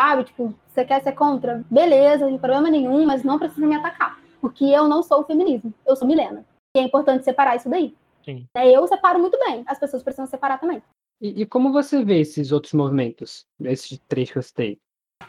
sabe? 0.00 0.24
Tipo, 0.24 0.54
você 0.68 0.84
quer 0.84 1.02
ser 1.02 1.12
contra? 1.12 1.64
Beleza, 1.70 2.26
tem 2.26 2.38
problema 2.38 2.70
nenhum, 2.70 3.06
mas 3.06 3.22
não 3.22 3.38
precisa 3.38 3.66
me 3.66 3.74
atacar. 3.74 4.18
Porque 4.40 4.64
eu 4.64 4.86
não 4.88 5.02
sou 5.02 5.20
o 5.20 5.24
feminismo, 5.24 5.72
eu 5.86 5.96
sou 5.96 6.06
Milena. 6.06 6.44
E 6.76 6.80
é 6.80 6.82
importante 6.82 7.24
separar 7.24 7.56
isso 7.56 7.68
daí. 7.68 7.94
Sim. 8.26 8.48
É, 8.54 8.76
eu 8.76 8.86
separo 8.88 9.20
muito 9.20 9.38
bem, 9.38 9.62
as 9.66 9.78
pessoas 9.78 10.02
precisam 10.02 10.26
separar 10.26 10.58
também. 10.58 10.82
E, 11.20 11.42
e, 11.42 11.46
como 11.46 11.72
você 11.72 12.04
vê 12.04 12.20
esses 12.20 12.52
outros 12.52 12.74
movimentos, 12.74 13.46
esses 13.60 13.98
três 14.08 14.30
que 14.30 14.36
eu 14.36 14.42
citei? 14.42 14.78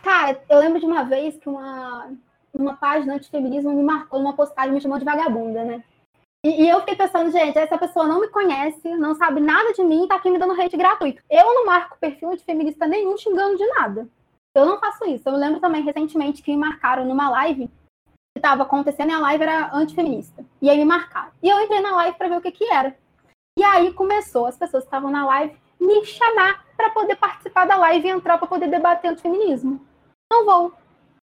Cara, 0.03 0.41
eu 0.49 0.59
lembro 0.59 0.79
de 0.79 0.85
uma 0.85 1.03
vez 1.03 1.37
que 1.37 1.47
uma, 1.47 2.11
uma 2.53 2.75
página 2.75 3.15
antifeminismo 3.15 3.71
me 3.71 3.83
marcou 3.83 4.19
numa 4.19 4.35
postagem 4.35 4.73
me 4.73 4.81
chamou 4.81 4.99
de 4.99 5.05
vagabunda, 5.05 5.63
né? 5.63 5.83
E, 6.43 6.63
e, 6.63 6.69
eu 6.69 6.79
fiquei 6.79 6.95
pensando, 6.95 7.31
gente, 7.31 7.57
essa 7.57 7.77
pessoa 7.77 8.07
não 8.07 8.19
me 8.19 8.27
conhece, 8.27 8.89
não 8.95 9.15
sabe 9.15 9.39
nada 9.39 9.73
de 9.73 9.83
mim, 9.83 10.07
tá 10.07 10.15
aqui 10.15 10.29
me 10.29 10.39
dando 10.39 10.59
hate 10.59 10.75
gratuito. 10.75 11.21
Eu 11.29 11.45
não 11.45 11.65
marco 11.65 11.97
perfil 11.99 12.31
antifeminista 12.31 12.85
nenhum 12.87 13.17
xingando 13.17 13.57
de 13.57 13.65
nada. 13.67 14.07
Eu 14.53 14.65
não 14.65 14.79
faço 14.79 15.05
isso. 15.05 15.27
Eu 15.29 15.35
lembro 15.35 15.59
também 15.59 15.83
recentemente 15.83 16.41
que 16.41 16.51
me 16.51 16.57
marcaram 16.57 17.05
numa 17.05 17.29
live 17.29 17.69
estava 18.37 18.63
acontecendo 18.63 19.09
e 19.09 19.13
a 19.13 19.19
live 19.19 19.43
era 19.43 19.75
antifeminista. 19.75 20.45
E 20.61 20.69
aí 20.69 20.77
me 20.77 20.85
marcaram. 20.85 21.31
E 21.41 21.49
eu 21.49 21.59
entrei 21.61 21.81
na 21.81 21.95
live 21.95 22.17
para 22.17 22.29
ver 22.29 22.37
o 22.37 22.41
que, 22.41 22.51
que 22.51 22.71
era. 22.71 22.97
E 23.57 23.63
aí 23.63 23.93
começou 23.93 24.45
as 24.45 24.57
pessoas 24.57 24.83
que 24.83 24.87
estavam 24.87 25.11
na 25.11 25.25
live 25.25 25.57
me 25.79 26.05
chamar 26.05 26.65
para 26.75 26.89
poder 26.91 27.15
participar 27.15 27.65
da 27.65 27.75
live 27.77 28.07
e 28.07 28.11
entrar 28.11 28.37
para 28.37 28.47
poder 28.47 28.69
debater 28.69 29.11
antifeminismo. 29.11 29.85
Não 30.31 30.45
vou. 30.45 30.73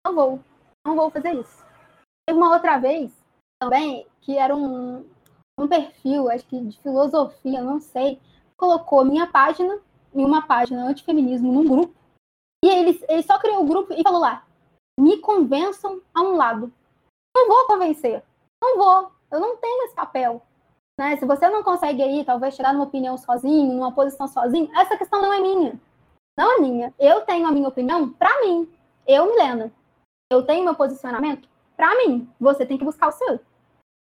Não 0.05 0.15
vou. 0.15 0.39
Não 0.85 0.95
vou 0.95 1.09
fazer 1.09 1.33
isso. 1.33 1.63
Teve 2.27 2.39
uma 2.39 2.53
outra 2.53 2.77
vez 2.77 3.11
também 3.61 4.05
que 4.21 4.37
era 4.37 4.55
um, 4.55 5.05
um 5.59 5.67
perfil, 5.67 6.29
acho 6.29 6.45
que 6.45 6.59
de 6.59 6.79
filosofia, 6.79 7.61
não 7.61 7.79
sei, 7.79 8.19
colocou 8.57 9.05
minha 9.05 9.27
página 9.27 9.79
em 10.13 10.23
uma 10.23 10.45
página 10.45 10.85
antifeminismo 10.85 11.51
num 11.51 11.67
grupo 11.67 11.93
e 12.63 12.69
ele, 12.69 13.03
ele 13.09 13.23
só 13.23 13.37
criou 13.39 13.61
o 13.61 13.67
grupo 13.67 13.93
e 13.93 14.01
falou 14.01 14.21
lá: 14.21 14.45
me 14.97 15.17
convençam 15.17 16.01
a 16.13 16.21
um 16.21 16.35
lado. 16.37 16.71
Não 17.35 17.47
vou 17.47 17.65
convencer. 17.65 18.23
Não 18.61 18.77
vou. 18.77 19.11
Eu 19.31 19.39
não 19.39 19.57
tenho 19.57 19.85
esse 19.85 19.95
papel. 19.95 20.41
Né? 20.99 21.17
Se 21.17 21.25
você 21.25 21.49
não 21.49 21.63
consegue 21.63 22.01
aí, 22.01 22.23
talvez, 22.23 22.55
chegar 22.55 22.73
numa 22.73 22.85
opinião 22.85 23.17
sozinho, 23.17 23.73
numa 23.73 23.91
posição 23.91 24.27
sozinho, 24.27 24.69
essa 24.75 24.97
questão 24.97 25.21
não 25.21 25.33
é 25.33 25.39
minha. 25.39 25.79
Não 26.37 26.57
é 26.57 26.61
minha. 26.61 26.93
Eu 26.99 27.21
tenho 27.21 27.47
a 27.47 27.51
minha 27.51 27.67
opinião 27.67 28.09
para 28.09 28.41
mim. 28.41 28.71
Eu, 29.07 29.27
Milena. 29.27 29.71
Eu 30.31 30.43
tenho 30.43 30.63
meu 30.63 30.75
posicionamento 30.75 31.47
para 31.75 31.95
mim. 31.97 32.29
Você 32.39 32.65
tem 32.65 32.77
que 32.77 32.85
buscar 32.85 33.07
o 33.07 33.11
seu. 33.11 33.39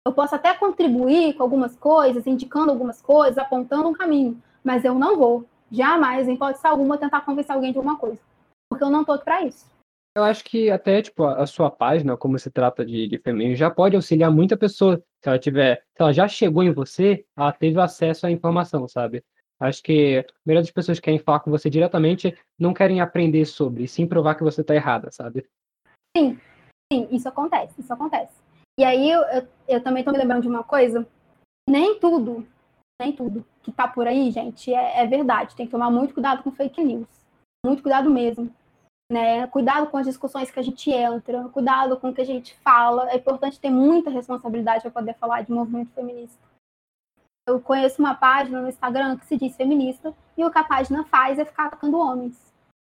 Eu 0.05 0.13
posso 0.13 0.35
até 0.35 0.53
contribuir 0.53 1.33
com 1.33 1.43
algumas 1.43 1.75
coisas, 1.75 2.25
indicando 2.25 2.71
algumas 2.71 3.01
coisas, 3.01 3.37
apontando 3.37 3.89
um 3.89 3.93
caminho, 3.93 4.41
mas 4.63 4.83
eu 4.83 4.95
não 4.95 5.17
vou, 5.17 5.45
jamais, 5.69 6.27
em 6.27 6.33
hipótese 6.33 6.65
alguma, 6.65 6.97
tentar 6.97 7.21
convencer 7.21 7.53
alguém 7.53 7.71
de 7.71 7.77
alguma 7.77 7.97
coisa 7.97 8.19
porque 8.69 8.83
eu 8.83 8.89
não 8.89 9.01
aqui 9.01 9.23
pra 9.25 9.41
isso. 9.43 9.65
Eu 10.15 10.23
acho 10.23 10.43
que 10.43 10.69
até, 10.69 11.01
tipo, 11.01 11.23
a 11.23 11.45
sua 11.45 11.69
página, 11.69 12.17
como 12.17 12.37
se 12.37 12.49
trata 12.49 12.85
de, 12.85 13.07
de 13.07 13.17
feminino, 13.19 13.55
já 13.55 13.69
pode 13.69 13.95
auxiliar 13.95 14.31
muita 14.31 14.57
pessoa. 14.57 14.97
Se 15.21 15.29
ela 15.29 15.39
tiver, 15.39 15.83
se 15.95 16.01
ela 16.01 16.11
já 16.11 16.27
chegou 16.27 16.63
em 16.63 16.71
você, 16.71 17.25
ela 17.37 17.51
teve 17.51 17.79
acesso 17.79 18.25
à 18.25 18.31
informação, 18.31 18.87
sabe? 18.87 19.23
Acho 19.59 19.83
que 19.83 20.19
a 20.19 20.33
maioria 20.45 20.63
das 20.63 20.71
pessoas 20.71 20.99
que 20.99 21.05
querem 21.05 21.19
falar 21.19 21.41
com 21.41 21.51
você 21.51 21.69
diretamente 21.69 22.35
não 22.57 22.73
querem 22.73 23.01
aprender 23.01 23.45
sobre, 23.45 23.87
sim 23.87 24.07
provar 24.07 24.35
que 24.35 24.43
você 24.43 24.63
tá 24.63 24.73
errada, 24.73 25.11
sabe? 25.11 25.45
Sim, 26.15 26.39
sim, 26.91 27.07
isso 27.11 27.27
acontece, 27.27 27.79
isso 27.79 27.93
acontece. 27.93 28.33
E 28.79 28.83
aí 28.83 29.11
eu, 29.11 29.21
eu, 29.23 29.47
eu 29.67 29.83
também 29.83 30.03
tô 30.03 30.11
me 30.11 30.17
lembrando 30.17 30.43
de 30.43 30.47
uma 30.47 30.63
coisa, 30.63 31.05
nem 31.69 31.99
tudo, 31.99 32.47
nem 33.01 33.11
tudo 33.11 33.45
que 33.61 33.71
tá 33.71 33.87
por 33.87 34.07
aí, 34.07 34.31
gente, 34.31 34.73
é, 34.73 35.01
é 35.01 35.05
verdade. 35.05 35.55
Tem 35.55 35.65
que 35.65 35.71
tomar 35.71 35.91
muito 35.91 36.13
cuidado 36.13 36.41
com 36.41 36.51
fake 36.51 36.81
news. 36.83 37.07
Muito 37.65 37.83
cuidado 37.83 38.09
mesmo 38.09 38.49
né? 39.11 39.47
Cuidado 39.47 39.87
com 39.87 39.97
as 39.97 40.05
discussões 40.05 40.51
que 40.51 40.59
a 40.59 40.63
gente 40.63 40.91
entra, 40.91 41.49
cuidado 41.49 41.97
com 41.97 42.09
o 42.09 42.13
que 42.13 42.21
a 42.21 42.25
gente 42.25 42.55
fala. 42.63 43.09
É 43.09 43.17
importante 43.17 43.59
ter 43.59 43.69
muita 43.69 44.09
responsabilidade 44.09 44.83
para 44.83 44.91
poder 44.91 45.15
falar 45.15 45.41
de 45.41 45.51
movimento 45.51 45.91
feminista. 45.93 46.37
Eu 47.47 47.59
conheço 47.59 47.99
uma 47.99 48.13
página 48.13 48.61
no 48.61 48.69
Instagram 48.69 49.17
que 49.17 49.25
se 49.25 49.35
diz 49.35 49.55
feminista 49.55 50.13
e 50.37 50.45
o 50.45 50.51
que 50.51 50.59
a 50.59 50.63
página 50.63 51.03
faz 51.05 51.39
é 51.39 51.45
ficar 51.45 51.65
atacando 51.65 51.97
homens. 51.97 52.39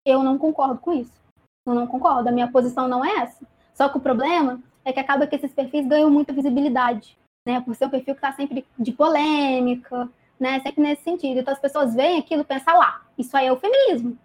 Eu 0.06 0.22
não 0.22 0.36
concordo 0.36 0.78
com 0.78 0.92
isso. 0.92 1.22
Eu 1.66 1.74
não 1.74 1.86
concordo. 1.86 2.28
A 2.28 2.32
minha 2.32 2.50
posição 2.50 2.86
não 2.86 3.02
é 3.02 3.22
essa. 3.22 3.46
Só 3.72 3.88
que 3.88 3.96
o 3.96 4.00
problema 4.00 4.60
é 4.84 4.92
que 4.92 5.00
acaba 5.00 5.26
que 5.26 5.36
esses 5.36 5.54
perfis 5.54 5.86
ganham 5.86 6.10
muita 6.10 6.32
visibilidade, 6.32 7.16
né? 7.46 7.60
Por 7.62 7.74
ser 7.74 7.86
um 7.86 7.90
perfil 7.90 8.14
que 8.14 8.18
está 8.18 8.32
sempre 8.32 8.66
de 8.78 8.92
polêmica, 8.92 10.08
né? 10.38 10.60
Sempre 10.60 10.82
nesse 10.82 11.04
sentido. 11.04 11.40
Então 11.40 11.54
as 11.54 11.60
pessoas 11.60 11.94
veem 11.94 12.18
aquilo 12.18 12.42
e 12.42 12.44
pensam 12.44 12.76
lá, 12.76 13.00
isso 13.16 13.34
aí 13.34 13.46
é 13.46 13.52
o 13.52 13.56
feminismo. 13.56 14.18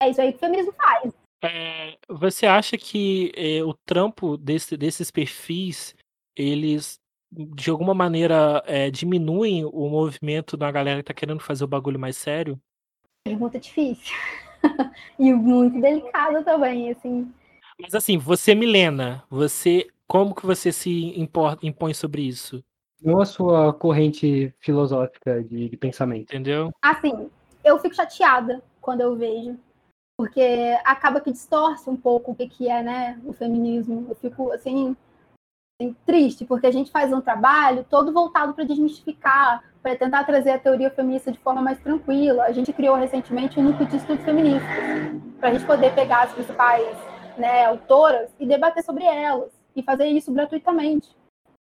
É 0.00 0.10
isso 0.10 0.20
aí 0.20 0.32
que 0.32 0.36
o 0.36 0.40
feminismo 0.40 0.72
faz. 0.72 1.12
É, 1.44 1.96
você 2.08 2.46
acha 2.46 2.76
que 2.76 3.32
é, 3.36 3.62
o 3.62 3.74
trampo 3.74 4.36
desse, 4.36 4.76
desses 4.76 5.10
perfis, 5.10 5.94
eles 6.36 6.98
de 7.30 7.70
alguma 7.70 7.92
maneira 7.92 8.62
é, 8.66 8.90
diminuem 8.90 9.64
o 9.64 9.88
movimento 9.88 10.56
da 10.56 10.70
galera 10.70 11.00
que 11.00 11.06
tá 11.06 11.14
querendo 11.14 11.40
fazer 11.40 11.64
o 11.64 11.68
bagulho 11.68 11.98
mais 11.98 12.16
sério? 12.16 12.58
Pergunta 13.24 13.58
difícil. 13.58 14.16
e 15.18 15.32
muito 15.32 15.80
delicada 15.80 16.42
também, 16.42 16.90
assim. 16.90 17.32
Mas 17.80 17.94
assim, 17.94 18.16
você, 18.16 18.54
Milena, 18.54 19.24
você 19.28 19.86
como 20.06 20.34
que 20.34 20.46
você 20.46 20.72
se 20.72 21.12
impõe 21.18 21.92
sobre 21.92 22.22
isso? 22.22 22.64
Não 23.02 23.20
a 23.20 23.26
sua 23.26 23.74
corrente 23.74 24.54
filosófica 24.60 25.42
de, 25.42 25.68
de 25.68 25.76
pensamento. 25.76 26.32
Entendeu? 26.32 26.70
Assim, 26.80 27.28
eu 27.64 27.78
fico 27.78 27.94
chateada 27.94 28.62
quando 28.80 29.00
eu 29.00 29.16
vejo. 29.16 29.58
Porque 30.18 30.78
acaba 30.84 31.20
que 31.20 31.32
distorce 31.32 31.88
um 31.90 31.96
pouco 31.96 32.32
o 32.32 32.34
que, 32.34 32.68
é, 32.68 32.82
né, 32.82 33.20
o 33.24 33.32
feminismo. 33.32 34.06
Eu 34.08 34.14
fico, 34.16 34.50
assim, 34.52 34.96
assim 35.78 35.94
triste, 36.06 36.44
porque 36.44 36.66
a 36.66 36.70
gente 36.70 36.90
faz 36.90 37.12
um 37.12 37.20
trabalho 37.20 37.84
todo 37.84 38.12
voltado 38.12 38.54
para 38.54 38.64
desmistificar, 38.64 39.62
para 39.82 39.96
tentar 39.96 40.24
trazer 40.24 40.50
a 40.50 40.58
teoria 40.58 40.90
feminista 40.90 41.30
de 41.30 41.38
forma 41.38 41.60
mais 41.60 41.78
tranquila. 41.80 42.44
A 42.44 42.52
gente 42.52 42.72
criou 42.72 42.96
recentemente 42.96 43.60
um 43.60 43.64
núcleo 43.64 43.88
de 43.88 43.96
estudos 43.96 44.24
feministas, 44.24 44.68
para 45.38 45.50
a 45.50 45.52
gente 45.52 45.66
poder 45.66 45.94
pegar 45.94 46.24
as 46.24 46.32
principais 46.32 46.96
né, 47.36 47.66
autoras 47.66 48.30
e 48.40 48.46
debater 48.46 48.82
sobre 48.82 49.04
elas, 49.04 49.52
e 49.74 49.82
fazer 49.82 50.06
isso 50.06 50.32
gratuitamente 50.32 51.14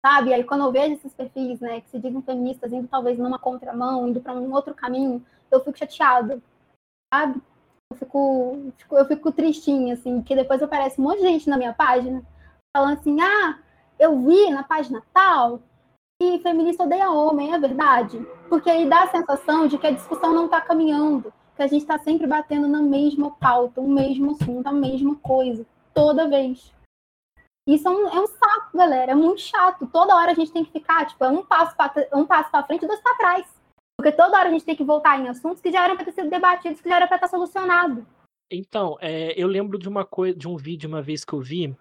sabe? 0.05 0.31
E 0.31 0.35
aí 0.35 0.45
quando 0.45 0.65
eu 0.65 0.71
vejo 0.71 0.93
esses 0.93 1.15
perfis, 1.15 1.61
né, 1.61 1.81
que 1.81 1.89
se 1.89 1.99
dizem 1.99 2.21
feministas 2.21 2.71
indo 2.71 2.87
talvez 2.87 3.19
numa 3.19 3.39
contramão, 3.39 4.07
indo 4.07 4.21
para 4.21 4.35
um 4.35 4.53
outro 4.53 4.75
caminho, 4.75 5.25
eu 5.51 5.65
fico 5.65 5.79
chateada, 5.79 6.43
sabe? 7.12 7.41
Eu 7.95 7.99
fico, 7.99 8.73
fico, 8.77 8.97
eu 8.97 9.05
fico 9.07 9.33
tristinha, 9.33 9.95
assim, 9.95 10.21
que 10.21 10.35
depois 10.35 10.61
aparece 10.61 11.01
um 11.01 11.05
monte 11.05 11.21
de 11.21 11.29
gente 11.29 11.49
na 11.49 11.57
minha 11.57 11.73
página 11.73 12.23
falando 12.77 12.99
assim, 12.99 13.21
ah, 13.21 13.59
eu 13.99 14.21
vi 14.21 14.51
na 14.51 14.65
página 14.65 15.01
tal 15.12 15.61
que 16.21 16.39
feminista 16.41 16.83
odeia 16.83 17.11
homem, 17.11 17.55
é 17.55 17.59
verdade? 17.59 18.19
Porque 18.49 18.69
aí 18.69 18.89
dá 18.89 19.05
a 19.05 19.11
sensação 19.11 19.66
de 19.66 19.79
que 19.79 19.87
a 19.87 19.93
discussão 19.93 20.33
não 20.33 20.47
está 20.47 20.61
caminhando, 20.61 21.33
que 21.57 21.62
a 21.62 21.66
gente 21.66 21.83
está 21.83 21.99
sempre 21.99 22.27
batendo 22.27 22.66
na 22.66 22.83
mesma 22.83 23.31
pauta, 23.33 23.81
o 23.81 23.89
mesmo 23.89 24.33
assunto, 24.33 24.66
a 24.66 24.73
mesma 24.73 25.15
coisa, 25.16 25.65
toda 25.93 26.29
vez. 26.29 26.73
Isso 27.66 27.87
é 27.89 27.91
um, 27.91 28.09
é 28.09 28.21
um 28.21 28.27
saco, 28.27 28.77
galera. 28.77 29.12
É 29.12 29.15
muito 29.15 29.41
chato. 29.41 29.87
Toda 29.87 30.15
hora 30.15 30.33
a 30.33 30.35
gente 30.35 30.53
tem 30.53 30.65
que 30.65 30.73
ficar, 30.73 31.07
tipo, 31.07 31.25
é 31.25 31.29
um 31.29 31.45
passo 31.45 31.75
para 31.77 32.09
um 32.12 32.27
passo 32.27 32.51
para 32.51 32.65
frente 32.65 32.85
e 32.85 32.89
dois 32.89 33.01
para 33.01 33.16
trás. 33.16 33.53
Porque 33.97 34.12
toda 34.12 34.39
hora 34.39 34.49
a 34.49 34.53
gente 34.53 34.65
tem 34.65 34.77
que 34.77 34.85
voltar 34.85 35.21
em 35.21 35.29
assuntos 35.29 35.61
que 35.61 35.71
já 35.71 35.85
eram 35.85 35.97
para 35.97 36.05
ter 36.05 36.12
sido 36.12 36.31
debatidos, 36.31 36.81
que 36.81 36.89
já 36.89 36.97
era 36.97 37.07
para 37.07 37.16
estar 37.16 37.29
solucionado. 37.29 38.07
Então, 38.51 38.97
é, 39.01 39.33
eu 39.41 39.49
lembro 39.49 39.79
de 39.79 39.89
uma 39.89 40.05
coisa, 40.05 40.37
de 40.37 40.47
um 40.47 40.57
vídeo 40.57 40.89
uma 40.89 41.03
vez 41.03 41.25
que 41.25 41.33
eu 41.33 41.41
vi, 41.41 41.75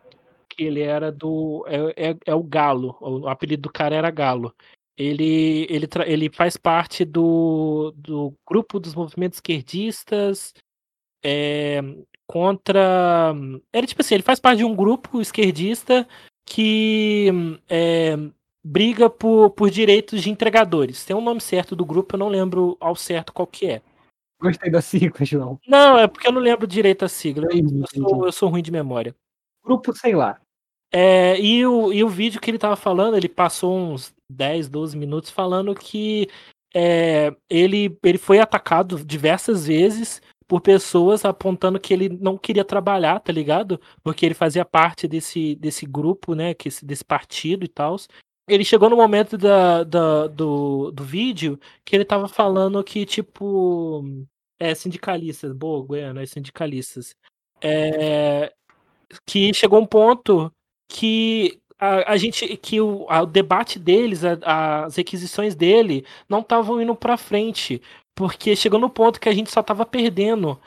que 0.50 0.64
ele 0.64 0.82
era 0.82 1.12
do. 1.12 1.66
É, 1.68 2.12
é, 2.12 2.18
é 2.26 2.36
o 2.36 2.44
Galo. 2.44 2.98
O 3.02 3.28
apelido 3.28 3.64
do 3.64 3.72
cara 3.72 3.96
era 3.96 4.12
Galo. 4.12 4.54
Ele, 4.98 5.66
ele, 5.70 5.88
ele 6.06 6.30
faz 6.30 6.56
parte 6.56 7.04
do, 7.04 7.92
do 7.98 8.34
grupo 8.48 8.80
dos 8.80 8.94
movimentos 8.94 9.38
esquerdistas. 9.38 10.54
É, 11.26 11.82
contra. 12.28 13.34
Era 13.72 13.88
tipo 13.88 14.02
assim, 14.02 14.16
ele 14.16 14.24
faz 14.24 14.40
parte 14.40 14.60
de 14.60 14.66
um 14.66 14.76
grupo 14.76 15.20
esquerdista 15.20 16.08
que 16.46 17.60
é, 17.70 18.16
briga 18.64 19.10
por, 19.10 19.50
por 19.52 19.70
direitos 19.70 20.22
de 20.22 20.30
entregadores. 20.30 21.04
Tem 21.04 21.16
um 21.16 21.22
nome 21.22 21.42
certo 21.42 21.76
do 21.76 21.86
grupo, 21.86 22.16
eu 22.16 22.20
não 22.20 22.30
lembro 22.30 22.78
ao 22.80 22.96
certo 22.96 23.34
qual 23.34 23.46
que 23.46 23.66
é. 23.68 23.82
Gostei 24.40 24.72
da 24.72 24.82
sigla, 24.82 25.26
João. 25.26 25.60
Não, 25.68 25.98
é 25.98 26.08
porque 26.08 26.28
eu 26.28 26.32
não 26.32 26.42
lembro 26.42 26.68
direito 26.68 27.06
a 27.06 27.10
sigla. 27.10 27.48
Eu, 27.52 27.60
eu, 27.60 27.88
sou, 27.88 28.26
eu 28.26 28.32
sou 28.32 28.50
ruim 28.50 28.62
de 28.62 28.72
memória. 28.72 29.16
Grupo, 29.64 29.94
sei 29.94 30.16
lá. 30.16 30.40
É, 30.92 31.40
e, 31.40 31.66
o, 31.66 31.92
e 31.92 32.04
o 32.04 32.10
vídeo 32.10 32.40
que 32.40 32.52
ele 32.52 32.60
tava 32.60 32.76
falando, 32.76 33.18
ele 33.18 33.30
passou 33.30 33.76
uns 33.76 34.14
10, 34.30 34.70
12 34.70 34.98
minutos 34.98 35.32
falando 35.32 35.74
que 35.74 36.30
é, 36.74 37.34
ele, 37.50 37.98
ele 38.04 38.18
foi 38.18 38.40
atacado 38.40 39.04
diversas 39.04 39.66
vezes 39.66 40.22
por 40.48 40.62
pessoas 40.62 41.26
apontando 41.26 41.80
que 41.80 41.94
ele 41.94 42.10
não 42.10 42.38
queria 42.38 42.66
trabalhar, 42.66 43.20
tá 43.20 43.32
ligado? 43.32 43.80
Porque 44.04 44.26
ele 44.26 44.36
fazia 44.36 44.66
parte 44.66 45.08
desse, 45.08 45.56
desse 45.56 45.86
grupo, 45.86 46.36
né? 46.36 46.54
Que, 46.54 46.70
desse 46.84 47.04
partido 47.04 47.66
e 47.66 47.68
tal. 47.68 47.96
Ele 48.48 48.66
chegou 48.66 48.90
no 48.90 48.98
momento 48.98 49.38
da, 49.38 49.84
da, 49.84 50.28
do, 50.28 50.92
do 50.92 51.04
vídeo 51.04 51.60
que 51.86 51.96
ele 51.96 52.06
tava 52.06 52.28
falando 52.28 52.84
que, 52.84 53.06
tipo. 53.06 54.04
É, 54.60 54.74
sindicalistas, 54.76 55.52
boa, 55.52 55.86
Goiânia, 55.86 56.22
é 56.22 56.26
sindicalistas. 56.26 57.16
É, 57.62 58.54
que 59.26 59.54
chegou 59.54 59.82
um 59.82 59.86
ponto 59.86 60.52
que 60.88 61.62
a, 61.80 62.14
a 62.14 62.18
gente 62.18 62.56
que 62.58 62.80
o, 62.80 63.06
a, 63.10 63.24
o 63.24 63.26
debate 63.26 63.80
deles, 63.80 64.24
a, 64.24 64.86
as 64.86 64.96
requisições 64.96 65.56
dele 65.56 66.06
não 66.30 66.40
estavam 66.40 66.82
indo 66.82 66.96
para 66.96 67.18
frente, 67.18 67.82
porque 68.16 68.56
chegou 68.56 68.80
no 68.80 68.90
ponto 68.90 69.20
que 69.20 69.30
a 69.30 69.34
gente 69.34 69.52
só 69.52 69.62
estava 69.62 69.86
perdendo. 69.86 70.60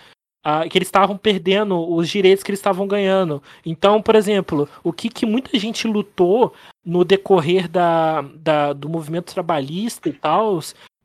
Que 0.70 0.78
eles 0.78 0.88
estavam 0.88 1.16
perdendo 1.16 1.76
os 1.92 2.08
direitos 2.08 2.42
que 2.42 2.50
eles 2.50 2.60
estavam 2.60 2.86
ganhando. 2.86 3.42
Então, 3.64 4.00
por 4.00 4.14
exemplo, 4.14 4.68
o 4.84 4.92
que, 4.92 5.08
que 5.08 5.26
muita 5.26 5.58
gente 5.58 5.88
lutou 5.88 6.52
no 6.84 7.04
decorrer 7.04 7.68
da, 7.68 8.22
da 8.22 8.72
do 8.72 8.88
movimento 8.88 9.34
trabalhista 9.34 10.08
e 10.08 10.12
tal, 10.12 10.60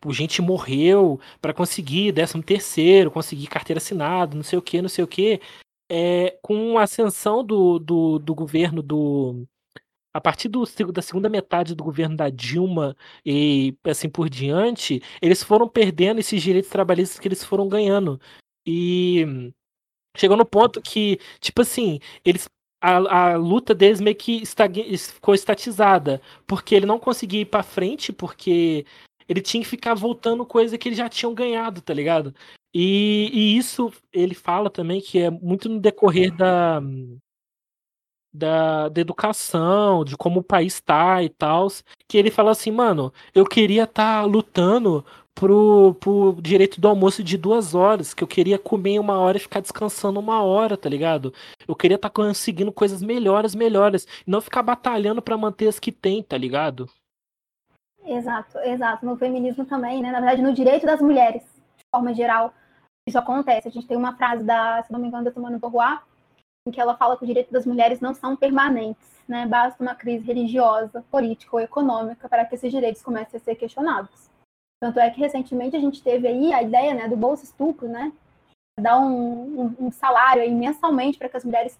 gente 0.09 0.41
morreu 0.41 1.19
para 1.41 1.53
conseguir 1.53 2.13
13 2.13 2.41
terceiro, 2.41 3.11
conseguir 3.11 3.47
carteira 3.47 3.77
assinada, 3.77 4.35
não 4.35 4.43
sei 4.43 4.57
o 4.57 4.61
que, 4.61 4.81
não 4.81 4.89
sei 4.89 5.03
o 5.03 5.07
que. 5.07 5.39
É, 5.89 6.37
com 6.41 6.77
a 6.77 6.83
ascensão 6.83 7.43
do, 7.43 7.77
do, 7.77 8.17
do 8.19 8.33
governo 8.33 8.81
do, 8.81 9.45
a 10.13 10.19
partir 10.19 10.49
do, 10.49 10.63
da 10.91 11.01
segunda 11.01 11.29
metade 11.29 11.75
do 11.75 11.83
governo 11.83 12.15
da 12.15 12.29
Dilma 12.29 12.95
e 13.25 13.75
assim 13.85 14.09
por 14.09 14.29
diante, 14.29 15.01
eles 15.21 15.43
foram 15.43 15.67
perdendo 15.67 16.19
esses 16.19 16.41
direitos 16.41 16.69
trabalhistas 16.69 17.19
que 17.19 17.27
eles 17.27 17.43
foram 17.43 17.67
ganhando. 17.67 18.19
E 18.65 19.51
chegou 20.15 20.37
no 20.37 20.45
ponto 20.45 20.81
que, 20.81 21.19
tipo 21.39 21.61
assim, 21.61 21.99
eles 22.23 22.47
a, 22.81 23.31
a 23.31 23.37
luta 23.37 23.75
deles 23.75 24.01
meio 24.01 24.15
que 24.15 24.43
ficou 24.97 25.35
estatizada, 25.35 26.19
porque 26.47 26.73
ele 26.73 26.85
não 26.87 26.99
conseguia 26.99 27.41
ir 27.41 27.45
para 27.45 27.61
frente, 27.61 28.11
porque 28.11 28.85
ele 29.29 29.41
tinha 29.41 29.61
que 29.63 29.69
ficar 29.69 29.93
voltando 29.93 30.45
coisa 30.45 30.77
que 30.77 30.89
eles 30.89 30.97
já 30.97 31.07
tinham 31.07 31.33
ganhado, 31.33 31.81
tá 31.81 31.93
ligado? 31.93 32.33
E, 32.73 33.29
e 33.33 33.57
isso 33.57 33.93
ele 34.11 34.33
fala 34.33 34.69
também 34.69 34.99
que 34.99 35.19
é 35.19 35.29
muito 35.29 35.69
no 35.69 35.79
decorrer 35.79 36.35
da, 36.35 36.81
da, 38.33 38.89
da 38.89 39.01
educação, 39.01 40.03
de 40.05 40.15
como 40.15 40.39
o 40.39 40.43
país 40.43 40.79
tá 40.81 41.21
e 41.21 41.29
tal, 41.29 41.67
que 42.07 42.17
ele 42.17 42.31
fala 42.31 42.51
assim, 42.51 42.71
mano, 42.71 43.13
eu 43.35 43.45
queria 43.45 43.83
estar 43.83 44.21
tá 44.21 44.25
lutando 44.25 45.05
pro, 45.35 45.95
pro 45.99 46.37
direito 46.41 46.79
do 46.79 46.87
almoço 46.87 47.23
de 47.23 47.37
duas 47.37 47.73
horas, 47.73 48.13
que 48.13 48.23
eu 48.23 48.27
queria 48.27 48.59
comer 48.59 48.99
uma 48.99 49.19
hora 49.19 49.37
e 49.37 49.41
ficar 49.41 49.59
descansando 49.59 50.19
uma 50.19 50.43
hora, 50.43 50.77
tá 50.77 50.89
ligado? 50.89 51.33
Eu 51.67 51.75
queria 51.75 51.95
estar 51.95 52.09
tá 52.09 52.13
conseguindo 52.13 52.71
coisas 52.71 53.01
melhores, 53.01 53.55
melhores, 53.55 54.05
e 54.25 54.29
não 54.29 54.41
ficar 54.41 54.63
batalhando 54.63 55.21
para 55.21 55.37
manter 55.37 55.67
as 55.67 55.79
que 55.79 55.91
tem, 55.91 56.21
tá 56.21 56.37
ligado? 56.37 56.89
Exato, 58.05 58.57
exato. 58.59 59.05
No 59.05 59.17
feminismo 59.17 59.65
também, 59.65 60.01
né? 60.01 60.11
Na 60.11 60.19
verdade, 60.19 60.41
no 60.41 60.53
direito 60.53 60.85
das 60.85 61.01
mulheres, 61.01 61.43
de 61.77 61.83
forma 61.93 62.13
geral, 62.13 62.53
isso 63.07 63.17
acontece. 63.17 63.67
A 63.67 63.71
gente 63.71 63.87
tem 63.87 63.97
uma 63.97 64.15
frase 64.15 64.43
da, 64.43 64.81
se 64.83 64.91
não 64.91 64.99
me 64.99 65.07
engano, 65.07 65.23
da 65.23 65.31
Simone 65.31 65.59
Beauvoir, 65.59 66.01
em 66.67 66.71
que 66.71 66.79
ela 66.79 66.95
fala 66.95 67.17
que 67.17 67.23
os 67.23 67.27
direitos 67.27 67.51
das 67.51 67.65
mulheres 67.65 67.99
não 67.99 68.13
são 68.13 68.35
permanentes, 68.35 69.21
né? 69.27 69.45
Basta 69.47 69.81
uma 69.81 69.95
crise 69.95 70.25
religiosa, 70.25 71.03
política 71.11 71.55
ou 71.55 71.59
econômica 71.59 72.27
para 72.27 72.45
que 72.45 72.55
esses 72.55 72.71
direitos 72.71 73.01
comecem 73.01 73.39
a 73.39 73.43
ser 73.43 73.55
questionados. 73.55 74.30
Tanto 74.81 74.99
é 74.99 75.11
que 75.11 75.19
recentemente 75.19 75.75
a 75.75 75.79
gente 75.79 76.01
teve 76.01 76.27
aí 76.27 76.51
a 76.51 76.63
ideia, 76.63 76.95
né, 76.95 77.07
do 77.07 77.15
bolsa 77.15 77.43
estupro, 77.43 77.87
né? 77.87 78.11
Dar 78.79 78.99
um, 78.99 79.61
um, 79.61 79.75
um 79.87 79.91
salário 79.91 80.41
aí 80.41 80.51
mensalmente 80.51 81.19
para 81.19 81.29
que 81.29 81.37
as 81.37 81.45
mulheres 81.45 81.77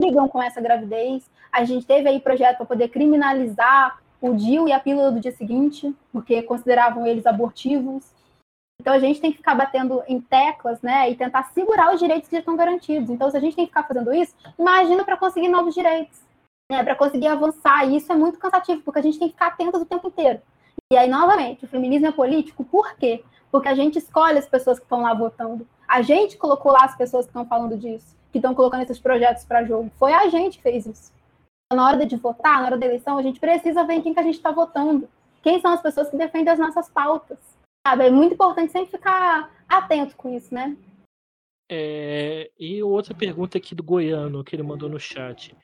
ligam 0.00 0.28
com 0.28 0.42
essa 0.42 0.60
gravidez. 0.60 1.30
A 1.50 1.64
gente 1.64 1.86
teve 1.86 2.08
aí 2.08 2.20
projeto 2.20 2.58
para 2.58 2.66
poder 2.66 2.88
criminalizar 2.88 4.02
o 4.20 4.34
DIU 4.34 4.68
e 4.68 4.72
a 4.72 4.78
pílula 4.78 5.10
do 5.10 5.18
dia 5.18 5.32
seguinte, 5.32 5.94
porque 6.12 6.42
consideravam 6.42 7.06
eles 7.06 7.26
abortivos. 7.26 8.12
Então 8.78 8.92
a 8.92 8.98
gente 8.98 9.20
tem 9.20 9.30
que 9.30 9.38
ficar 9.38 9.54
batendo 9.54 10.02
em 10.06 10.20
teclas, 10.20 10.82
né, 10.82 11.08
e 11.08 11.14
tentar 11.14 11.44
segurar 11.54 11.94
os 11.94 12.00
direitos 12.00 12.28
que 12.28 12.36
já 12.36 12.40
estão 12.40 12.56
garantidos. 12.56 13.08
Então 13.08 13.30
se 13.30 13.36
a 13.36 13.40
gente 13.40 13.56
tem 13.56 13.64
que 13.64 13.70
ficar 13.70 13.84
fazendo 13.84 14.12
isso, 14.12 14.34
imagina 14.58 15.04
para 15.04 15.16
conseguir 15.16 15.48
novos 15.48 15.74
direitos, 15.74 16.20
né, 16.70 16.84
para 16.84 16.96
conseguir 16.96 17.28
avançar. 17.28 17.88
E 17.88 17.96
isso 17.96 18.12
é 18.12 18.16
muito 18.16 18.38
cansativo, 18.38 18.82
porque 18.82 18.98
a 18.98 19.02
gente 19.02 19.18
tem 19.18 19.28
que 19.28 19.34
ficar 19.34 19.46
atentos 19.46 19.80
o 19.80 19.86
tempo 19.86 20.08
inteiro. 20.08 20.42
E 20.92 20.96
aí 20.96 21.08
novamente, 21.08 21.64
o 21.64 21.68
feminismo 21.68 22.06
é 22.06 22.12
político, 22.12 22.64
por 22.64 22.94
quê? 22.96 23.24
Porque 23.50 23.68
a 23.68 23.74
gente 23.74 23.98
escolhe 23.98 24.38
as 24.38 24.46
pessoas 24.46 24.78
que 24.78 24.84
estão 24.84 25.00
lá 25.00 25.14
votando. 25.14 25.66
A 25.88 26.02
gente 26.02 26.36
colocou 26.36 26.70
lá 26.70 26.84
as 26.84 26.96
pessoas 26.96 27.24
que 27.24 27.30
estão 27.30 27.46
falando 27.46 27.78
disso, 27.78 28.14
que 28.30 28.36
estão 28.36 28.54
colocando 28.54 28.82
esses 28.82 28.98
projetos 28.98 29.44
para 29.44 29.64
jogo. 29.64 29.90
Foi 29.98 30.12
a 30.12 30.28
gente 30.28 30.58
que 30.58 30.62
fez 30.62 30.84
isso. 30.84 31.12
Na 31.72 31.88
hora 31.88 32.04
de 32.04 32.16
votar, 32.16 32.60
na 32.60 32.66
hora 32.66 32.78
da 32.78 32.84
eleição, 32.84 33.16
a 33.16 33.22
gente 33.22 33.40
precisa 33.40 33.84
ver 33.84 33.94
em 33.94 34.02
quem 34.02 34.12
que 34.12 34.20
a 34.20 34.22
gente 34.22 34.36
está 34.36 34.50
votando. 34.50 35.08
Quem 35.42 35.60
são 35.60 35.72
as 35.72 35.80
pessoas 35.80 36.10
que 36.10 36.16
defendem 36.16 36.52
as 36.52 36.58
nossas 36.58 36.88
pautas 36.88 37.38
sabe? 37.86 38.04
É 38.04 38.10
muito 38.10 38.34
importante 38.34 38.72
sempre 38.72 38.90
ficar 38.90 39.50
atento 39.68 40.16
com 40.16 40.34
isso, 40.34 40.54
né? 40.54 40.76
É, 41.70 42.50
e 42.58 42.82
outra 42.82 43.14
pergunta 43.14 43.58
aqui 43.58 43.74
do 43.74 43.82
Goiano 43.82 44.44
que 44.44 44.54
ele 44.54 44.62
mandou 44.62 44.88
no 44.88 45.00
chat. 45.00 45.56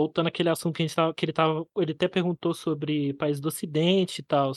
Voltando 0.00 0.28
àquele 0.28 0.48
assunto 0.48 0.76
que, 0.76 0.82
a 0.82 0.86
gente 0.86 0.96
tava, 0.96 1.14
que 1.14 1.24
ele 1.24 1.32
tava. 1.32 1.66
Ele 1.78 1.92
até 1.92 2.08
perguntou 2.08 2.54
sobre 2.54 3.14
países 3.14 3.40
do 3.40 3.48
Ocidente 3.48 4.20
e 4.20 4.24
tal. 4.24 4.52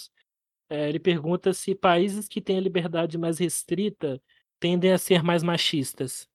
É, 0.70 0.90
ele 0.90 0.99
pergunta 0.99 1.53
se 1.53 1.76
países 1.76 2.28
que 2.28 2.41
têm 2.41 2.57
a 2.57 2.61
liberdade 2.61 3.18
mais 3.18 3.38
restrita 3.40 4.22
tendem 4.60 4.94
a 4.94 4.98
ser 4.98 5.22
mais 5.22 5.44
machistas. 5.44 6.28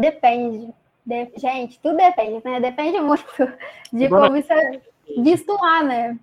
Depende. 0.00 0.72
De... 1.04 1.38
Gente, 1.38 1.78
tudo 1.80 1.96
depende, 1.96 2.42
né? 2.44 2.58
Depende 2.60 3.00
muito 3.00 3.24
de 3.92 4.06
Agora... 4.06 4.26
como 4.26 4.36
isso 4.36 4.52
é 4.52 4.82
visto 5.22 5.52
lá, 5.52 5.82
né? 5.82 6.18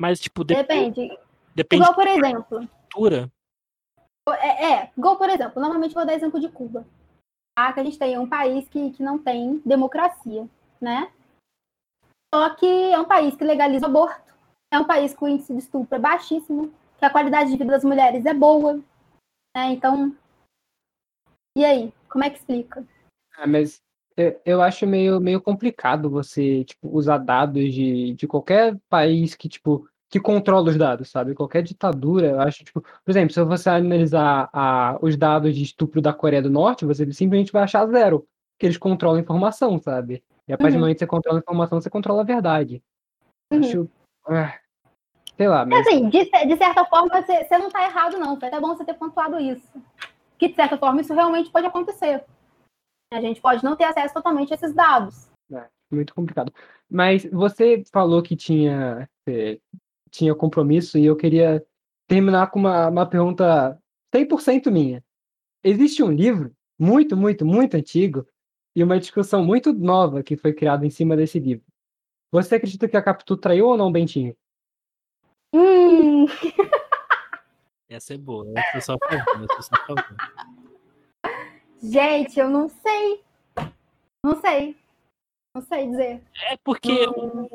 Mas, 0.00 0.18
tipo, 0.20 0.42
depende. 0.42 1.02
depende 1.02 1.24
Depende 1.54 1.82
igual, 1.82 1.94
por 1.94 2.06
exemplo. 2.06 2.68
Cultura. 2.92 3.32
É, 4.28 4.72
é, 4.72 4.90
igual, 4.96 5.16
por 5.16 5.28
exemplo, 5.28 5.60
normalmente 5.60 5.94
vou 5.94 6.04
dar 6.04 6.14
exemplo 6.14 6.40
de 6.40 6.48
Cuba. 6.48 6.84
Ah, 7.56 7.72
que 7.72 7.80
a 7.80 7.84
gente 7.84 7.98
tem 7.98 8.18
um 8.18 8.28
país 8.28 8.68
que, 8.68 8.90
que 8.90 9.02
não 9.02 9.18
tem 9.18 9.62
democracia, 9.64 10.48
né? 10.84 11.10
Só 12.32 12.54
que 12.54 12.66
é 12.66 12.98
um 12.98 13.04
país 13.04 13.34
que 13.34 13.44
legaliza 13.44 13.86
o 13.86 13.88
aborto, 13.88 14.32
é 14.72 14.78
um 14.78 14.86
país 14.86 15.14
que 15.14 15.24
o 15.24 15.28
índice 15.28 15.52
de 15.52 15.60
estupro 15.60 15.96
é 15.96 15.98
baixíssimo, 15.98 16.72
que 16.98 17.04
a 17.04 17.10
qualidade 17.10 17.50
de 17.50 17.56
vida 17.56 17.72
das 17.72 17.84
mulheres 17.84 18.26
é 18.26 18.34
boa, 18.34 18.74
né? 19.56 19.72
Então, 19.72 20.14
e 21.56 21.64
aí, 21.64 21.92
como 22.08 22.24
é 22.24 22.30
que 22.30 22.38
explica? 22.38 22.84
Ah, 23.36 23.46
mas 23.46 23.80
eu, 24.16 24.40
eu 24.44 24.62
acho 24.62 24.86
meio, 24.86 25.20
meio 25.20 25.40
complicado 25.40 26.10
você 26.10 26.64
tipo, 26.64 26.88
usar 26.88 27.18
dados 27.18 27.72
de, 27.72 28.14
de 28.14 28.26
qualquer 28.26 28.76
país 28.88 29.34
que, 29.34 29.48
tipo, 29.48 29.88
que 30.10 30.20
controla 30.20 30.70
os 30.70 30.76
dados, 30.76 31.10
sabe? 31.10 31.34
Qualquer 31.34 31.62
ditadura, 31.62 32.28
eu 32.28 32.40
acho, 32.40 32.64
tipo, 32.64 32.80
por 32.80 33.10
exemplo, 33.10 33.32
se 33.32 33.42
você 33.42 33.70
analisar 33.70 34.48
a, 34.52 34.98
os 35.00 35.16
dados 35.16 35.54
de 35.54 35.62
estupro 35.62 36.00
da 36.00 36.12
Coreia 36.12 36.42
do 36.42 36.50
Norte, 36.50 36.84
você 36.84 37.04
simplesmente 37.12 37.52
vai 37.52 37.62
achar 37.62 37.86
zero, 37.86 38.26
que 38.58 38.66
eles 38.66 38.78
controlam 38.78 39.18
a 39.18 39.22
informação, 39.22 39.78
sabe? 39.80 40.22
E 40.48 40.52
a 40.52 40.58
partir 40.58 40.74
uhum. 40.74 40.80
do 40.80 40.84
momento 40.84 40.96
que 40.96 41.00
você 41.00 41.06
controla 41.06 41.38
a 41.38 41.40
informação, 41.40 41.80
você 41.80 41.90
controla 41.90 42.22
a 42.22 42.24
verdade. 42.24 42.82
Uhum. 43.52 43.60
Acho. 43.60 43.90
Ah, 44.26 44.58
sei 45.36 45.48
lá, 45.48 45.64
mas. 45.64 45.86
Assim, 45.86 46.08
de, 46.08 46.24
de 46.24 46.56
certa 46.56 46.84
forma, 46.84 47.08
você, 47.22 47.44
você 47.44 47.58
não 47.58 47.70
tá 47.70 47.84
errado, 47.84 48.18
não. 48.18 48.38
Foi 48.38 48.48
até 48.48 48.60
bom 48.60 48.68
você 48.68 48.84
ter 48.84 48.94
pontuado 48.94 49.38
isso. 49.38 49.70
Que, 50.38 50.48
de 50.48 50.54
certa 50.54 50.76
forma, 50.76 51.00
isso 51.00 51.14
realmente 51.14 51.50
pode 51.50 51.66
acontecer. 51.66 52.24
A 53.12 53.20
gente 53.20 53.40
pode 53.40 53.62
não 53.62 53.76
ter 53.76 53.84
acesso 53.84 54.14
totalmente 54.14 54.52
a 54.52 54.56
esses 54.56 54.74
dados. 54.74 55.30
É, 55.52 55.66
muito 55.90 56.14
complicado. 56.14 56.52
Mas 56.90 57.24
você 57.30 57.82
falou 57.92 58.22
que 58.22 58.36
tinha 58.36 59.08
tinha 60.10 60.34
compromisso 60.34 60.96
e 60.96 61.06
eu 61.06 61.16
queria 61.16 61.64
terminar 62.06 62.50
com 62.50 62.60
uma, 62.60 62.88
uma 62.88 63.06
pergunta 63.06 63.76
100% 64.14 64.70
minha. 64.70 65.02
Existe 65.62 66.02
um 66.02 66.10
livro 66.10 66.52
muito, 66.78 67.16
muito, 67.16 67.44
muito 67.44 67.76
antigo 67.76 68.26
e 68.74 68.82
uma 68.82 68.98
discussão 68.98 69.44
muito 69.44 69.72
nova 69.72 70.22
que 70.22 70.36
foi 70.36 70.52
criada 70.52 70.86
em 70.86 70.90
cima 70.90 71.16
desse 71.16 71.38
livro. 71.38 71.64
Você 72.32 72.56
acredita 72.56 72.88
que 72.88 72.96
a 72.96 73.02
Capitu 73.02 73.36
traiu 73.36 73.68
ou 73.68 73.76
não, 73.76 73.92
Bentinho? 73.92 74.36
Hum. 75.54 76.26
Essa 77.88 78.14
é 78.14 78.18
boa, 78.18 78.44
essa 78.56 78.78
é 78.78 78.80
só 78.80 78.98
favor, 78.98 79.44
essa 79.44 79.58
é 79.58 79.62
só 79.62 79.86
favor. 79.86 80.16
Gente, 81.80 82.40
eu 82.40 82.50
não 82.50 82.68
sei. 82.68 83.22
Não 84.24 84.40
sei. 84.40 84.76
Não 85.54 85.62
sei 85.62 85.86
dizer. 85.86 86.22
É 86.50 86.56
porque 86.64 87.06
o, 87.06 87.46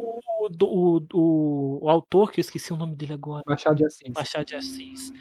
o, 0.48 1.02
o, 1.14 1.80
o, 1.84 1.90
autor, 1.90 2.32
que 2.32 2.40
eu 2.40 2.42
esqueci 2.42 2.72
o 2.72 2.78
nome 2.78 2.96
dele 2.96 3.14
agora. 3.14 3.44
Machado 3.46 3.76
de 3.76 3.86
Assis. 3.86 4.14
Machado 4.14 4.46
de 4.46 4.56
Assis. 4.56 5.12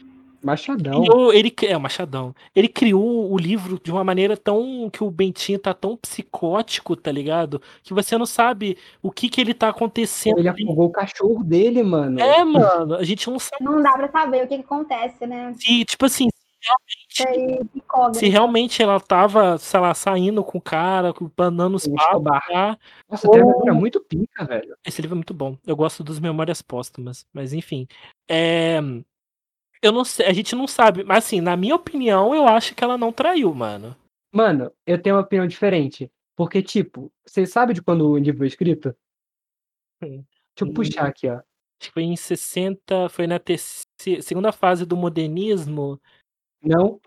Machadão. 0.42 1.02
Criou, 1.02 1.32
ele, 1.32 1.54
é, 1.62 1.76
o 1.76 1.80
Machadão. 1.80 2.34
Ele 2.54 2.68
criou 2.68 3.32
o 3.32 3.36
livro 3.36 3.80
de 3.82 3.90
uma 3.90 4.04
maneira 4.04 4.36
tão. 4.36 4.88
que 4.90 5.02
o 5.02 5.10
Bentinho 5.10 5.58
tá 5.58 5.74
tão 5.74 5.96
psicótico, 5.96 6.94
tá 6.94 7.10
ligado? 7.10 7.60
Que 7.82 7.92
você 7.92 8.16
não 8.16 8.26
sabe 8.26 8.76
o 9.02 9.10
que 9.10 9.28
que 9.28 9.40
ele 9.40 9.54
tá 9.54 9.68
acontecendo. 9.68 10.38
Ele 10.38 10.48
afogou 10.48 10.86
o 10.86 10.92
cachorro 10.92 11.42
dele, 11.42 11.82
mano. 11.82 12.20
É, 12.20 12.44
mano. 12.44 12.94
A 12.94 13.04
gente 13.04 13.28
não 13.30 13.38
sabe. 13.38 13.64
Não 13.64 13.82
dá 13.82 13.92
pra 13.92 14.08
saber 14.10 14.44
o 14.44 14.48
que, 14.48 14.58
que 14.58 14.64
acontece, 14.64 15.26
né? 15.26 15.52
E, 15.68 15.84
tipo 15.84 16.04
assim, 16.04 16.28
realmente, 16.60 18.18
se 18.18 18.28
realmente 18.28 18.82
ela 18.82 19.00
tava, 19.00 19.58
sei 19.58 19.80
lá, 19.80 19.94
saindo 19.94 20.44
com 20.44 20.58
o 20.58 20.60
cara, 20.60 21.14
banando 21.36 21.76
os 21.76 21.86
papos. 21.86 22.22
Nossa, 23.08 23.30
tem 23.30 23.42
uma 23.42 23.74
muito 23.74 24.00
pica, 24.00 24.44
velho. 24.44 24.76
Esse 24.84 25.00
livro 25.00 25.14
é 25.14 25.18
muito 25.18 25.34
bom. 25.34 25.56
Eu 25.66 25.76
gosto 25.76 26.02
dos 26.04 26.20
Memórias 26.20 26.62
Póstumas, 26.62 27.26
mas 27.32 27.52
enfim. 27.52 27.86
É... 28.28 28.80
Eu 29.80 29.92
não 29.92 30.04
sei, 30.04 30.26
a 30.26 30.32
gente 30.32 30.54
não 30.54 30.66
sabe, 30.66 31.04
mas 31.04 31.24
assim, 31.24 31.40
na 31.40 31.56
minha 31.56 31.74
opinião, 31.74 32.34
eu 32.34 32.46
acho 32.46 32.74
que 32.74 32.82
ela 32.82 32.98
não 32.98 33.12
traiu, 33.12 33.54
mano. 33.54 33.96
Mano, 34.32 34.72
eu 34.86 35.00
tenho 35.00 35.16
uma 35.16 35.22
opinião 35.22 35.46
diferente. 35.46 36.10
Porque, 36.36 36.62
tipo, 36.62 37.12
você 37.26 37.46
sabe 37.46 37.74
de 37.74 37.82
quando 37.82 38.08
o 38.08 38.18
livro 38.18 38.38
foi 38.38 38.46
escrito? 38.46 38.94
Hum. 40.02 40.24
Deixa 40.54 40.70
eu 40.70 40.72
puxar 40.72 41.06
aqui, 41.06 41.28
ó. 41.28 41.36
Acho 41.80 41.90
que 41.90 41.92
foi 41.92 42.02
em 42.02 42.16
60, 42.16 43.08
foi 43.08 43.26
na 43.26 43.40
segunda 44.20 44.50
fase 44.50 44.84
do 44.84 44.96
modernismo, 44.96 46.00
não. 46.60 47.00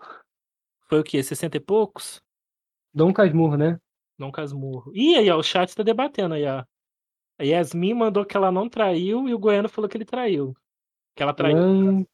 Foi 0.88 1.00
o 1.00 1.04
quê? 1.04 1.22
60 1.22 1.56
e 1.56 1.60
poucos? 1.60 2.22
Dom 2.94 3.12
Casmurro, 3.12 3.56
né? 3.56 3.78
Dom 4.18 4.30
Casmurro. 4.30 4.92
Ih, 4.94 5.16
aí, 5.16 5.30
ó, 5.30 5.38
o 5.38 5.42
chat 5.42 5.74
tá 5.74 5.82
debatendo 5.82 6.34
aí, 6.34 6.46
ó. 6.46 6.64
A 7.38 7.44
Yasmin 7.44 7.94
mandou 7.94 8.24
que 8.24 8.36
ela 8.36 8.52
não 8.52 8.68
traiu 8.68 9.28
e 9.28 9.34
o 9.34 9.38
Goiano 9.38 9.68
falou 9.68 9.88
que 9.88 9.96
ele 9.96 10.04
traiu. 10.04 10.54
Que 11.14 11.22
ela 11.22 11.34
traiu. 11.34 11.56
Hum... 11.56 12.06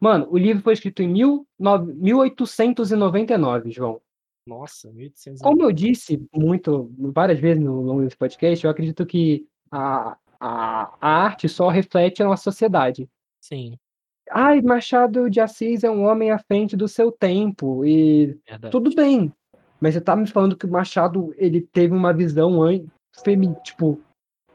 Mano, 0.00 0.28
o 0.30 0.36
livro 0.36 0.62
foi 0.62 0.72
escrito 0.72 1.02
em 1.02 1.08
mil, 1.08 1.46
no, 1.58 1.78
1899, 1.78 3.70
João. 3.70 4.00
Nossa, 4.46 4.88
1899. 4.92 5.42
Como 5.42 5.62
eu 5.62 5.72
disse 5.72 6.26
muito, 6.34 6.90
várias 6.98 7.38
vezes 7.38 7.62
no 7.62 7.80
longo 7.80 8.02
desse 8.02 8.16
podcast, 8.16 8.64
eu 8.64 8.70
acredito 8.70 9.06
que 9.06 9.46
a, 9.70 10.16
a, 10.40 10.94
a 11.00 11.08
arte 11.24 11.48
só 11.48 11.68
reflete 11.68 12.22
a 12.22 12.26
nossa 12.26 12.42
sociedade. 12.42 13.08
Sim. 13.40 13.78
Ai, 14.30 14.60
Machado 14.60 15.28
de 15.28 15.40
Assis 15.40 15.84
é 15.84 15.90
um 15.90 16.04
homem 16.04 16.30
à 16.30 16.38
frente 16.38 16.76
do 16.76 16.88
seu 16.88 17.12
tempo 17.12 17.84
e 17.84 18.38
Verdade. 18.48 18.72
tudo 18.72 18.94
bem. 18.94 19.32
Mas 19.80 19.94
você 19.94 20.00
tá 20.00 20.16
me 20.16 20.26
falando 20.26 20.56
que 20.56 20.66
o 20.66 20.70
Machado 20.70 21.34
ele 21.36 21.60
teve 21.60 21.94
uma 21.94 22.12
visão 22.12 22.58
femi 23.24 23.54
tipo 23.62 24.00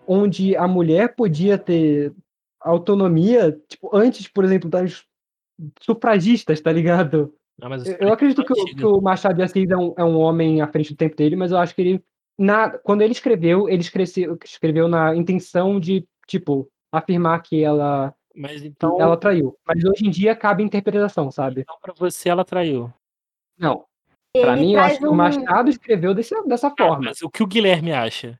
onde 0.07 0.55
a 0.55 0.67
mulher 0.67 1.15
podia 1.15 1.57
ter 1.57 2.13
autonomia, 2.59 3.59
tipo, 3.67 3.95
antes, 3.95 4.27
por 4.27 4.43
exemplo, 4.43 4.69
das 4.69 5.03
sufragistas, 5.81 6.61
tá 6.61 6.71
ligado? 6.71 7.33
Não, 7.59 7.69
eu 7.99 8.13
acredito 8.13 8.45
que, 8.45 8.75
que, 8.75 8.85
o 8.85 9.01
Machado 9.01 9.35
de 9.35 9.41
Assis 9.41 9.69
é 9.69 9.77
um, 9.77 9.93
é 9.97 10.03
um 10.03 10.17
homem 10.17 10.61
à 10.61 10.67
frente 10.67 10.93
do 10.93 10.97
tempo 10.97 11.15
dele, 11.15 11.35
mas 11.35 11.51
eu 11.51 11.57
acho 11.57 11.73
que 11.73 11.81
ele 11.81 12.03
na, 12.37 12.69
quando 12.69 13.01
ele 13.01 13.13
escreveu, 13.13 13.67
ele 13.67 13.81
escreveu, 13.81 14.37
escreveu 14.45 14.87
na 14.87 15.15
intenção 15.15 15.79
de, 15.79 16.07
tipo, 16.27 16.69
afirmar 16.91 17.41
que 17.41 17.63
ela 17.63 18.13
mas 18.37 18.63
então. 18.63 19.01
Ela 19.01 19.17
traiu. 19.17 19.57
Mas 19.65 19.83
hoje 19.83 20.05
em 20.05 20.11
dia 20.11 20.35
cabe 20.35 20.61
interpretação, 20.61 21.31
sabe? 21.31 21.61
Então, 21.61 21.75
pra 21.81 21.93
você, 21.97 22.29
ela 22.29 22.45
traiu. 22.45 22.93
Não. 23.57 23.83
Pra 24.31 24.55
mim, 24.55 24.73
eu 24.73 24.79
acho 24.79 24.99
que 24.99 25.07
o 25.07 25.15
Machado 25.15 25.69
escreveu 25.71 26.13
desse, 26.13 26.39
dessa 26.43 26.67
ah, 26.67 26.73
forma. 26.77 27.05
mas 27.05 27.23
o 27.23 27.29
que 27.31 27.41
o 27.41 27.47
Guilherme 27.47 27.91
acha? 27.91 28.39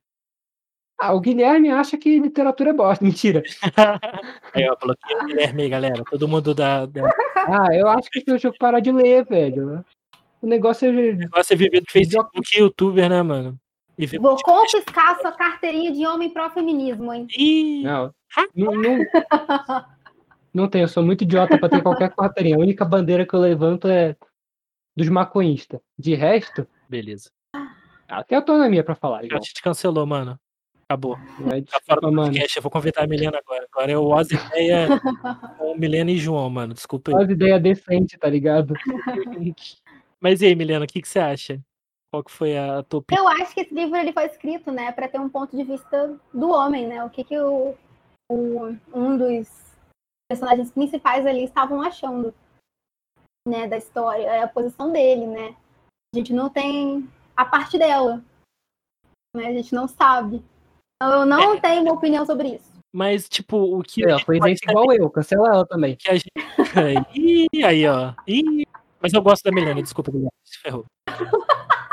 Ah, 0.99 1.13
o 1.13 1.19
Guilherme 1.19 1.69
acha 1.69 1.97
que 1.97 2.19
literatura 2.19 2.71
é 2.71 2.73
bosta. 2.73 3.03
Mentira. 3.05 3.43
aí, 4.53 4.67
ó, 4.67 4.75
coloquei 4.75 5.15
o 5.15 5.25
Guilherme 5.25 5.63
aí, 5.63 5.69
galera. 5.69 6.03
Todo 6.09 6.27
mundo 6.27 6.53
da. 6.55 6.85
da... 6.85 7.09
ah, 7.35 7.67
eu 7.73 7.87
acho 7.87 8.09
que 8.09 8.23
eu 8.27 8.39
que 8.39 8.57
parar 8.57 8.79
de 8.79 8.91
ler, 8.91 9.25
velho. 9.25 9.85
O 10.41 10.47
negócio 10.47 10.87
é. 10.87 11.13
O 11.13 11.17
negócio 11.17 11.53
é 11.53 11.55
viver 11.55 11.81
do 11.81 11.91
Facebook 11.91 12.29
e 12.55 12.59
youtuber, 12.59 13.09
né, 13.09 13.21
mano? 13.21 13.59
Vou 14.19 14.37
confiscar 14.43 15.19
sua 15.19 15.31
carteirinha 15.31 15.91
de 15.91 16.05
homem 16.05 16.29
pró-feminismo, 16.29 17.11
hein? 17.11 17.25
Ih! 17.35 17.81
Não, 17.83 18.13
não, 18.55 18.73
não, 18.75 19.05
não 20.53 20.67
tenho, 20.67 20.83
eu 20.83 20.87
sou 20.87 21.01
muito 21.01 21.23
idiota 21.23 21.57
pra 21.57 21.67
ter 21.67 21.81
qualquer 21.81 22.13
carteirinha. 22.13 22.57
A 22.57 22.59
única 22.59 22.85
bandeira 22.85 23.25
que 23.25 23.33
eu 23.33 23.39
levanto 23.39 23.87
é 23.87 24.15
dos 24.95 25.09
maconhistas. 25.09 25.79
De 25.97 26.13
resto. 26.13 26.67
Beleza. 26.87 27.31
Até 28.07 28.35
autonomia 28.35 28.83
pra 28.83 28.95
falar. 28.95 29.25
Já 29.25 29.39
te 29.39 29.61
cancelou, 29.61 30.05
mano. 30.05 30.39
Acabou. 30.89 31.17
Vai, 31.41 31.61
Tá 31.63 31.79
fora 31.85 31.99
do 32.01 32.11
mano. 32.11 32.27
podcast. 32.27 32.55
Eu 32.57 32.63
vou 32.63 32.71
convidar 32.71 33.03
a 33.03 33.07
Milena 33.07 33.37
agora. 33.37 33.67
Agora 33.71 33.91
é 33.91 33.97
o 33.97 34.05
Oz 34.07 34.29
Ideia 34.31 34.87
com 35.57 35.75
Milena 35.77 36.11
e 36.11 36.17
João, 36.17 36.49
mano. 36.49 36.73
Desculpa 36.73 37.11
aí. 37.11 37.15
Faz 37.15 37.29
ideia 37.29 37.59
decente, 37.59 38.17
tá 38.17 38.29
ligado? 38.29 38.73
Mas 40.21 40.41
e 40.41 40.45
aí, 40.45 40.55
Milena, 40.55 40.85
o 40.85 40.87
que, 40.87 41.01
que 41.01 41.07
você 41.07 41.19
acha? 41.19 41.59
Qual 42.11 42.23
que 42.23 42.31
foi 42.31 42.57
a 42.57 42.81
tua 42.83 42.99
opinião? 43.01 43.25
Eu 43.25 43.29
acho 43.29 43.53
que 43.53 43.61
esse 43.61 43.73
livro 43.73 43.97
ele 43.97 44.13
foi 44.13 44.25
escrito, 44.25 44.71
né, 44.71 44.91
para 44.93 45.09
ter 45.09 45.19
um 45.19 45.29
ponto 45.29 45.55
de 45.55 45.63
vista 45.63 46.17
do 46.33 46.49
homem, 46.49 46.87
né? 46.87 47.03
O 47.03 47.09
que 47.09 47.23
que 47.23 47.37
o, 47.37 47.75
o- 48.31 48.77
um 48.93 49.17
dos 49.17 49.49
personagens 50.31 50.71
principais 50.71 51.25
ali 51.25 51.43
estavam 51.43 51.81
achando, 51.81 52.33
né, 53.47 53.67
da 53.67 53.77
história, 53.77 54.23
é 54.25 54.41
a 54.43 54.47
posição 54.47 54.91
dele, 54.91 55.27
né? 55.27 55.55
A 56.15 56.17
gente 56.17 56.31
não 56.33 56.49
tem 56.49 57.07
a 57.35 57.43
parte 57.45 57.77
dela, 57.77 58.23
né? 59.35 59.47
A 59.47 59.53
gente 59.53 59.75
não 59.75 59.85
sabe. 59.87 60.41
Então, 61.01 61.19
eu 61.21 61.25
não 61.25 61.53
É. 61.55 61.59
tenho 61.61 61.83
uma 61.83 61.93
opinião 61.93 62.25
sobre 62.25 62.55
isso. 62.55 62.71
Mas, 62.93 63.29
tipo, 63.29 63.57
o 63.57 63.83
que. 63.83 64.03
Ela 64.03 64.19
foi 64.19 64.39
pode 64.39 64.51
gente 64.53 64.63
igual 64.69 64.91
eu, 64.93 65.09
cancela 65.09 65.47
ela 65.49 65.65
também. 65.67 65.95
que 65.95 66.09
a 66.09 66.15
gente. 66.15 66.31
Ih, 67.15 67.63
aí, 67.63 67.87
ó. 67.87 68.13
Ih, 68.27 68.65
mas 68.99 69.13
eu 69.13 69.21
gosto 69.21 69.43
da 69.43 69.51
Milena, 69.51 69.81
desculpa, 69.81 70.09
Guilherme. 70.11 70.31
Se 70.43 70.57
ferrou. 70.59 70.85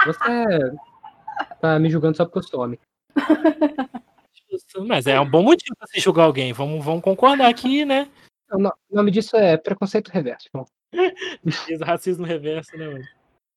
Você 0.07 0.73
tá 1.61 1.79
me 1.79 1.91
julgando 1.91 2.17
só 2.17 2.25
porque 2.25 2.39
eu 2.39 2.43
sou 2.43 2.61
homem. 2.63 2.79
Mas 4.87 5.07
é 5.09 5.19
um 5.19 5.29
bom 5.29 5.43
motivo 5.43 5.75
pra 5.77 5.87
se 5.89 5.99
julgar 5.99 6.25
alguém. 6.25 6.53
Vamos, 6.53 6.85
vamos 6.85 7.03
concordar 7.03 7.49
aqui, 7.49 7.85
né? 7.85 8.09
O 8.53 8.59
no- 8.59 8.73
o 8.89 8.95
nome 8.97 9.11
disso 9.11 9.37
é 9.37 9.57
preconceito 9.57 10.09
reverso. 10.13 10.49
Racismo 11.85 12.25
reverso, 12.25 12.77
né, 12.77 12.87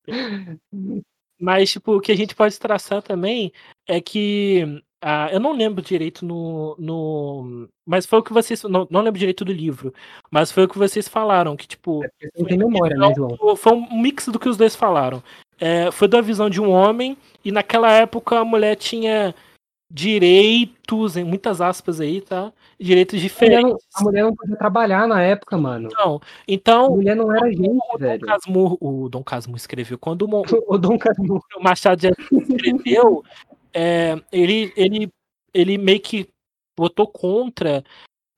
mano? 0.07 1.03
Mas, 1.39 1.69
tipo, 1.71 1.95
o 1.97 2.01
que 2.01 2.11
a 2.11 2.15
gente 2.17 2.33
pode 2.35 2.57
traçar 2.59 3.03
também 3.03 3.51
é 3.87 4.01
que. 4.01 4.81
Ah, 5.01 5.29
eu 5.31 5.39
não 5.39 5.53
lembro 5.53 5.81
direito 5.81 6.25
no, 6.25 6.75
no. 6.79 7.67
Mas 7.85 8.05
foi 8.05 8.19
o 8.19 8.23
que 8.23 8.33
vocês. 8.33 8.63
Não, 8.63 8.87
não 8.89 9.01
lembro 9.01 9.19
direito 9.19 9.45
do 9.45 9.51
livro. 9.53 9.93
Mas 10.31 10.51
foi 10.51 10.63
o 10.63 10.67
que 10.67 10.77
vocês 10.77 11.07
falaram. 11.07 11.55
Que, 11.55 11.67
tipo. 11.67 12.03
É 12.03 12.09
não 12.37 12.45
tem 12.45 12.57
memória, 12.57 12.97
né, 12.97 13.13
João? 13.15 13.55
Foi- 13.55 13.73
um 13.73 14.01
mix 14.01 14.27
do 14.27 14.39
que 14.39 14.49
os 14.49 14.57
dois 14.57 14.75
falaram. 14.75 15.21
É, 15.59 15.91
foi 15.91 16.07
da 16.07 16.21
visão 16.21 16.49
de 16.49 16.61
um 16.61 16.69
homem, 16.69 17.17
e 17.43 17.51
naquela 17.51 17.91
época 17.91 18.39
a 18.39 18.45
mulher 18.45 18.75
tinha 18.75 19.33
direitos, 19.91 21.17
em 21.17 21.23
muitas 21.23 21.61
aspas 21.61 21.99
aí, 21.99 22.21
tá? 22.21 22.51
Direitos 22.79 23.19
diferentes. 23.19 23.63
não, 23.63 23.77
a 23.95 24.03
mulher 24.03 24.23
não 24.23 24.35
podia 24.35 24.55
trabalhar 24.57 25.07
na 25.07 25.21
época, 25.21 25.57
mano. 25.57 25.89
Então, 26.47 26.85
A 26.85 26.89
mulher 26.89 27.15
não 27.15 27.31
era 27.35 27.49
gente, 27.51 27.69
o 27.69 27.73
Dom 27.93 27.97
velho. 27.97 28.21
Casmurro, 28.25 28.77
o 28.79 29.09
Dom 29.09 29.23
Casmurro 29.23 29.57
escreveu, 29.57 29.97
quando 29.97 30.23
o 30.23 30.43
O 30.67 30.77
Dom 30.77 30.97
Casmurro. 30.97 31.43
o 31.57 31.63
Machado 31.63 31.99
de 32.01 32.07
escreveu, 32.31 33.23
é, 33.77 34.19
ele, 34.31 34.73
ele, 34.75 35.13
ele 35.53 35.77
meio 35.77 35.99
que 35.99 36.27
botou 36.75 37.05
contra 37.05 37.83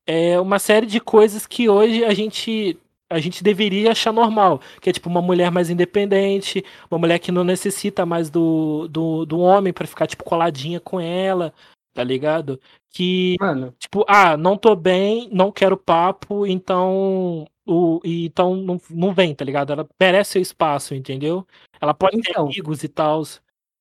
é, 0.06 0.38
uma 0.38 0.60
série 0.60 0.86
de 0.86 1.00
coisas 1.00 1.48
que 1.48 1.70
hoje 1.70 2.04
a 2.04 2.14
gente 2.14 2.78
a 3.12 3.20
gente 3.20 3.44
deveria 3.44 3.92
achar 3.92 4.14
normal, 4.14 4.62
que 4.80 4.88
é 4.88 4.94
tipo 4.94 5.10
uma 5.10 5.22
mulher 5.22 5.50
mais 5.50 5.72
independente, 5.72 6.64
uma 6.92 7.00
mulher 7.00 7.18
que 7.18 7.32
não 7.32 7.44
necessita 7.44 8.06
mais 8.06 8.30
do, 8.30 8.88
do, 8.88 9.26
do 9.26 9.40
homem 9.40 9.74
pra 9.74 9.88
ficar 9.88 10.06
tipo 10.06 10.24
coladinha 10.24 10.80
com 10.80 11.00
ela, 11.00 11.52
tá 11.92 12.04
ligado? 12.04 12.60
Que 12.92 13.36
Mano, 13.40 13.74
tipo, 13.80 14.06
ah, 14.08 14.38
não 14.38 14.56
tô 14.58 14.76
bem, 14.76 15.28
não 15.32 15.52
quero 15.52 15.76
papo, 15.76 16.46
então 16.46 17.48
o 17.66 18.00
e 18.04 18.26
então 18.26 18.56
não, 18.56 18.80
não 18.92 19.14
vem, 19.14 19.34
tá 19.34 19.44
ligado? 19.44 19.74
Ela 19.74 19.88
merece 20.00 20.34
seu 20.34 20.42
espaço, 20.42 20.94
entendeu? 20.94 21.48
Ela 21.82 21.94
pode 21.96 22.22
ter 22.22 22.32
Então. 22.32 22.46
amigos 22.46 22.84
e 22.84 22.90
tal. 22.90 23.24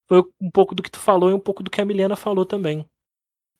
Foi 0.08 0.24
um 0.40 0.50
pouco 0.50 0.74
do 0.74 0.82
que 0.82 0.90
tu 0.90 0.98
falou 0.98 1.30
e 1.30 1.34
um 1.34 1.40
pouco 1.40 1.62
do 1.62 1.70
que 1.70 1.80
a 1.80 1.84
Milena 1.84 2.16
falou 2.16 2.46
também. 2.46 2.80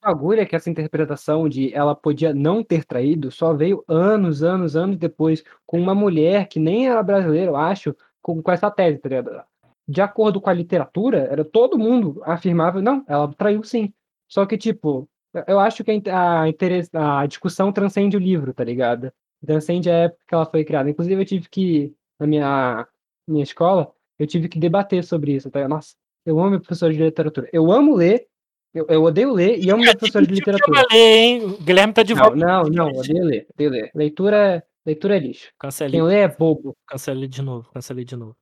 o 0.03 0.07
bagulho 0.07 0.41
é 0.41 0.47
que 0.47 0.57
essa 0.57 0.70
interpretação 0.70 1.49
de 1.49 1.73
ela 1.75 1.95
podia 1.95 2.33
não 2.33 2.65
ter 2.65 2.85
traído 2.85 3.31
só 3.31 3.53
veio 3.53 3.85
anos, 3.87 4.43
anos, 4.43 4.75
anos 4.75 4.97
depois, 4.97 5.45
com 5.66 5.79
uma 5.79 5.95
mulher 5.95 6.49
que 6.49 6.59
nem 6.59 6.89
era 6.89 7.03
brasileira, 7.03 7.51
eu 7.51 7.57
acho, 7.57 7.95
com, 8.23 8.43
com 8.43 8.51
essa 8.51 8.70
tese, 8.70 8.99
tá 8.99 9.09
ligado? 9.09 9.43
De 9.87 10.01
acordo 10.01 10.41
com 10.41 10.49
a 10.51 10.55
literatura, 10.55 11.19
era 11.31 11.45
todo 11.45 11.79
mundo 11.79 12.23
afirmava, 12.25 12.81
não, 12.81 13.05
ela 13.07 13.33
traiu 13.35 13.62
sim. 13.62 13.93
Só 14.29 14.47
que, 14.47 14.57
tipo, 14.57 15.09
eu 15.47 15.59
acho 15.59 15.85
que 15.85 16.03
a, 16.11 16.45
a, 16.45 17.20
a 17.20 17.27
discussão 17.27 17.73
transcende 17.73 18.16
o 18.16 18.20
livro, 18.20 18.55
tá 18.55 18.65
ligado? 18.65 19.12
Transcende 19.45 19.91
a 19.91 19.95
época 19.95 20.23
que 20.27 20.35
ela 20.35 20.47
foi 20.47 20.65
criada. 20.65 20.91
Inclusive, 20.91 21.20
eu 21.23 21.27
tive 21.27 21.49
que, 21.49 21.95
na 22.19 22.27
minha, 22.27 22.87
minha 23.27 23.43
escola, 23.43 23.93
eu 24.19 24.27
tive 24.27 24.49
que 24.49 24.59
debater 24.59 25.05
sobre 25.05 25.35
isso, 25.35 25.51
tá? 25.51 25.66
Nossa, 25.69 25.95
eu 26.29 26.39
amo 26.39 26.51
meu 26.51 26.61
professor 26.61 26.93
de 26.93 26.99
literatura. 27.03 27.49
Eu 27.53 27.73
amo 27.73 27.95
ler, 27.95 28.27
eu, 28.75 28.87
eu 28.89 29.03
odeio 29.03 29.33
ler 29.33 29.59
e 29.59 29.71
amo 29.71 29.83
meu 29.83 29.97
professor 29.97 30.25
de 30.27 30.35
literatura. 30.35 30.83
Ler, 30.93 30.97
hein? 31.17 31.45
O 31.45 31.57
Guilherme 31.63 31.93
tá 31.95 32.03
de 32.03 32.15
Não, 32.15 32.23
volta. 32.23 32.37
não, 32.37 32.63
não, 32.65 32.89
odeio 32.89 33.25
ler, 33.25 33.47
odeio 33.55 33.71
ler. 33.71 33.91
Leitura, 33.95 34.37
é- 34.57 34.63
leitura 34.85 35.17
é 35.17 35.19
lixo. 35.19 35.51
Cancelei, 35.59 35.93
Quem 35.93 36.03
lê 36.03 36.17
é 36.21 36.29
bobo. 36.29 36.77
cancelei 36.87 37.29
de 37.29 37.41
novo, 37.43 37.71
cancelei 37.73 38.05
de 38.05 38.17
novo. 38.17 38.37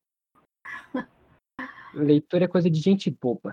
Leitura 1.94 2.44
é 2.44 2.48
coisa 2.48 2.68
de 2.68 2.80
gente 2.80 3.10
boba. 3.10 3.52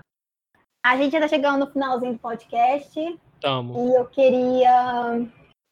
A 0.84 0.96
gente 0.96 1.12
já 1.12 1.20
tá 1.20 1.28
chegando 1.28 1.64
no 1.64 1.72
finalzinho 1.72 2.12
do 2.14 2.18
podcast. 2.18 3.18
Tamo. 3.40 3.88
E 3.88 3.94
eu 3.94 4.04
queria 4.06 5.26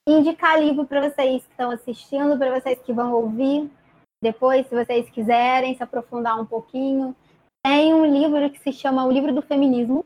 indicar 0.09 0.59
livro 0.59 0.87
para 0.87 1.09
vocês 1.09 1.45
que 1.45 1.51
estão 1.51 1.71
assistindo, 1.71 2.39
para 2.39 2.59
vocês 2.59 2.81
que 2.81 2.93
vão 2.93 3.13
ouvir. 3.13 3.71
Depois, 4.23 4.67
se 4.69 4.75
vocês 4.75 5.11
quiserem 5.11 5.77
se 5.77 5.83
aprofundar 5.83 6.41
um 6.41 6.47
pouquinho, 6.47 7.15
tem 7.65 7.95
um 7.95 8.05
livro 8.05 8.51
que 8.51 8.59
se 8.59 8.73
chama 8.73 9.05
O 9.05 9.13
Livro 9.13 9.33
do 9.33 9.41
Feminismo. 9.41 10.05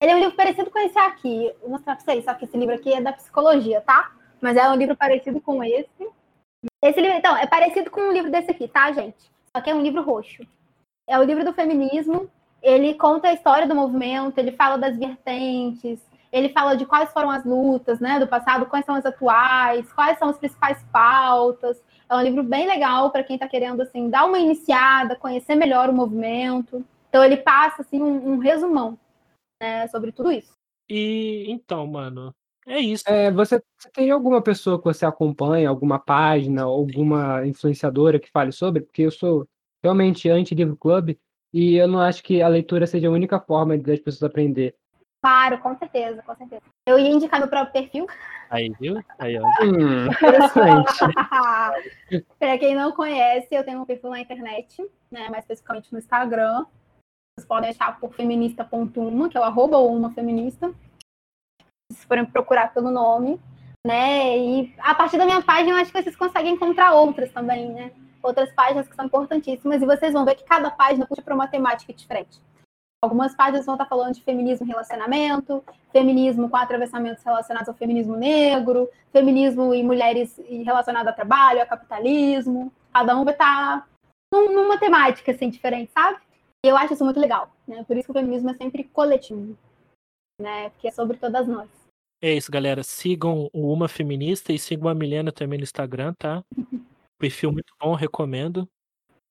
Ele 0.00 0.12
é 0.12 0.16
um 0.16 0.18
livro 0.18 0.36
parecido 0.36 0.70
com 0.70 0.78
esse 0.78 0.98
aqui. 0.98 1.52
Vou 1.60 1.70
mostrar 1.70 1.96
para 1.96 2.04
vocês, 2.04 2.24
só 2.24 2.34
que 2.34 2.46
esse 2.46 2.56
livro 2.56 2.74
aqui 2.74 2.92
é 2.92 3.00
da 3.00 3.12
psicologia, 3.12 3.80
tá? 3.82 4.12
Mas 4.40 4.56
é 4.56 4.68
um 4.68 4.74
livro 4.74 4.96
parecido 4.96 5.40
com 5.40 5.62
esse. 5.62 6.08
Esse 6.82 7.00
livro, 7.00 7.16
então, 7.16 7.36
é 7.36 7.46
parecido 7.46 7.90
com 7.90 8.00
um 8.00 8.12
livro 8.12 8.30
desse 8.30 8.50
aqui, 8.50 8.66
tá, 8.66 8.90
gente? 8.92 9.30
Só 9.54 9.62
que 9.62 9.70
é 9.70 9.74
um 9.74 9.82
livro 9.82 10.02
roxo. 10.02 10.46
É 11.06 11.18
o 11.18 11.22
livro 11.22 11.44
do 11.44 11.52
feminismo. 11.52 12.28
Ele 12.62 12.94
conta 12.94 13.28
a 13.28 13.34
história 13.34 13.68
do 13.68 13.74
movimento, 13.74 14.38
ele 14.38 14.52
fala 14.52 14.78
das 14.78 14.96
vertentes, 14.96 16.00
ele 16.32 16.48
fala 16.48 16.74
de 16.74 16.86
quais 16.86 17.12
foram 17.12 17.30
as 17.30 17.44
lutas 17.44 18.00
né, 18.00 18.18
do 18.18 18.26
passado, 18.26 18.64
quais 18.64 18.86
são 18.86 18.94
as 18.94 19.04
atuais, 19.04 19.92
quais 19.92 20.18
são 20.18 20.30
as 20.30 20.38
principais 20.38 20.82
pautas. 20.90 21.80
É 22.08 22.16
um 22.16 22.22
livro 22.22 22.42
bem 22.42 22.66
legal 22.66 23.10
para 23.10 23.22
quem 23.22 23.36
está 23.36 23.46
querendo 23.46 23.82
assim, 23.82 24.08
dar 24.08 24.24
uma 24.24 24.38
iniciada, 24.38 25.14
conhecer 25.14 25.54
melhor 25.54 25.90
o 25.90 25.92
movimento. 25.92 26.82
Então 27.14 27.22
ele 27.22 27.36
passa 27.36 27.82
assim, 27.82 28.02
um, 28.02 28.32
um 28.32 28.38
resumão 28.38 28.98
né, 29.62 29.86
sobre 29.86 30.10
tudo 30.10 30.32
isso. 30.32 30.52
E 30.90 31.46
então, 31.48 31.86
mano, 31.86 32.34
é 32.66 32.80
isso. 32.80 33.04
É, 33.06 33.30
você, 33.30 33.62
você 33.78 33.88
tem 33.92 34.10
alguma 34.10 34.42
pessoa 34.42 34.78
que 34.78 34.84
você 34.84 35.06
acompanha, 35.06 35.68
alguma 35.68 35.96
página, 35.96 36.64
alguma 36.64 37.46
influenciadora 37.46 38.18
que 38.18 38.32
fale 38.32 38.50
sobre? 38.50 38.82
Porque 38.82 39.02
eu 39.02 39.12
sou 39.12 39.46
realmente 39.80 40.28
anti-livro 40.28 40.76
club 40.76 41.16
e 41.52 41.76
eu 41.76 41.86
não 41.86 42.00
acho 42.00 42.20
que 42.20 42.42
a 42.42 42.48
leitura 42.48 42.84
seja 42.84 43.06
a 43.06 43.12
única 43.12 43.38
forma 43.38 43.78
das 43.78 44.00
pessoas 44.00 44.28
aprender. 44.28 44.74
Claro, 45.22 45.58
com 45.58 45.78
certeza, 45.78 46.20
com 46.20 46.34
certeza. 46.34 46.62
Eu 46.84 46.98
ia 46.98 47.10
indicar 47.10 47.38
meu 47.38 47.48
próprio 47.48 47.80
perfil. 47.80 48.08
Aí, 48.50 48.70
viu? 48.80 49.00
Aí, 49.20 49.38
ó. 49.38 49.46
Hum, 49.62 50.06
interessante. 50.06 50.98
para 52.40 52.58
quem 52.58 52.74
não 52.74 52.90
conhece, 52.90 53.46
eu 53.52 53.62
tenho 53.62 53.80
um 53.80 53.86
perfil 53.86 54.10
na 54.10 54.20
internet, 54.20 54.82
né, 55.12 55.28
mais 55.28 55.44
especificamente 55.44 55.92
no 55.92 55.98
Instagram. 56.00 56.66
Vocês 57.36 57.48
podem 57.48 57.70
achar 57.70 57.98
por 57.98 58.14
feminista.uma, 58.14 59.28
que 59.28 59.36
é 59.36 59.40
o 59.40 59.44
arroba 59.44 59.78
uma 59.78 60.12
feminista. 60.12 60.72
Se 61.90 62.06
forem 62.06 62.24
procurar 62.24 62.72
pelo 62.72 62.92
nome, 62.92 63.40
né? 63.84 64.38
E 64.38 64.74
a 64.78 64.94
partir 64.94 65.18
da 65.18 65.26
minha 65.26 65.42
página, 65.42 65.70
eu 65.70 65.76
acho 65.76 65.92
que 65.92 66.00
vocês 66.00 66.14
conseguem 66.14 66.54
encontrar 66.54 66.92
outras 66.92 67.32
também, 67.32 67.72
né? 67.72 67.92
Outras 68.22 68.52
páginas 68.52 68.88
que 68.88 68.94
são 68.94 69.06
importantíssimas, 69.06 69.82
e 69.82 69.86
vocês 69.86 70.12
vão 70.12 70.24
ver 70.24 70.36
que 70.36 70.44
cada 70.44 70.70
página 70.70 71.06
puxa 71.06 71.22
para 71.22 71.34
uma 71.34 71.48
temática 71.48 71.92
diferente. 71.92 72.40
Algumas 73.02 73.34
páginas 73.34 73.66
vão 73.66 73.74
estar 73.74 73.86
falando 73.86 74.14
de 74.14 74.22
feminismo 74.22 74.64
em 74.64 74.70
relacionamento, 74.70 75.62
feminismo 75.92 76.48
com 76.48 76.56
atravessamentos 76.56 77.22
relacionados 77.22 77.68
ao 77.68 77.74
feminismo 77.74 78.16
negro, 78.16 78.88
feminismo 79.12 79.74
e 79.74 79.82
mulheres 79.82 80.40
relacionado 80.64 81.08
ao 81.08 81.14
trabalho, 81.14 81.60
ao 81.60 81.66
capitalismo. 81.66 82.72
Cada 82.92 83.14
um 83.16 83.24
vai 83.24 83.34
estar 83.34 83.86
num- 84.32 84.54
numa 84.54 84.78
temática 84.78 85.32
assim 85.32 85.50
diferente, 85.50 85.90
sabe? 85.92 86.16
E 86.64 86.68
eu 86.68 86.78
acho 86.78 86.94
isso 86.94 87.04
muito 87.04 87.20
legal, 87.20 87.54
né? 87.68 87.84
Por 87.84 87.94
isso 87.94 88.06
que 88.06 88.12
o 88.12 88.14
feminismo 88.14 88.48
é 88.48 88.54
sempre 88.54 88.84
coletivo, 88.84 89.54
né? 90.40 90.70
Porque 90.70 90.88
é 90.88 90.90
sobre 90.90 91.18
todas 91.18 91.46
nós. 91.46 91.68
É 92.22 92.32
isso, 92.32 92.50
galera. 92.50 92.82
Sigam 92.82 93.50
o 93.52 93.70
Uma 93.70 93.86
Feminista 93.86 94.50
e 94.50 94.58
sigam 94.58 94.88
a 94.88 94.94
Milena 94.94 95.30
também 95.30 95.58
no 95.58 95.62
Instagram, 95.62 96.14
tá? 96.14 96.42
Perfil 97.20 97.52
muito 97.52 97.74
bom, 97.78 97.94
recomendo. 97.94 98.66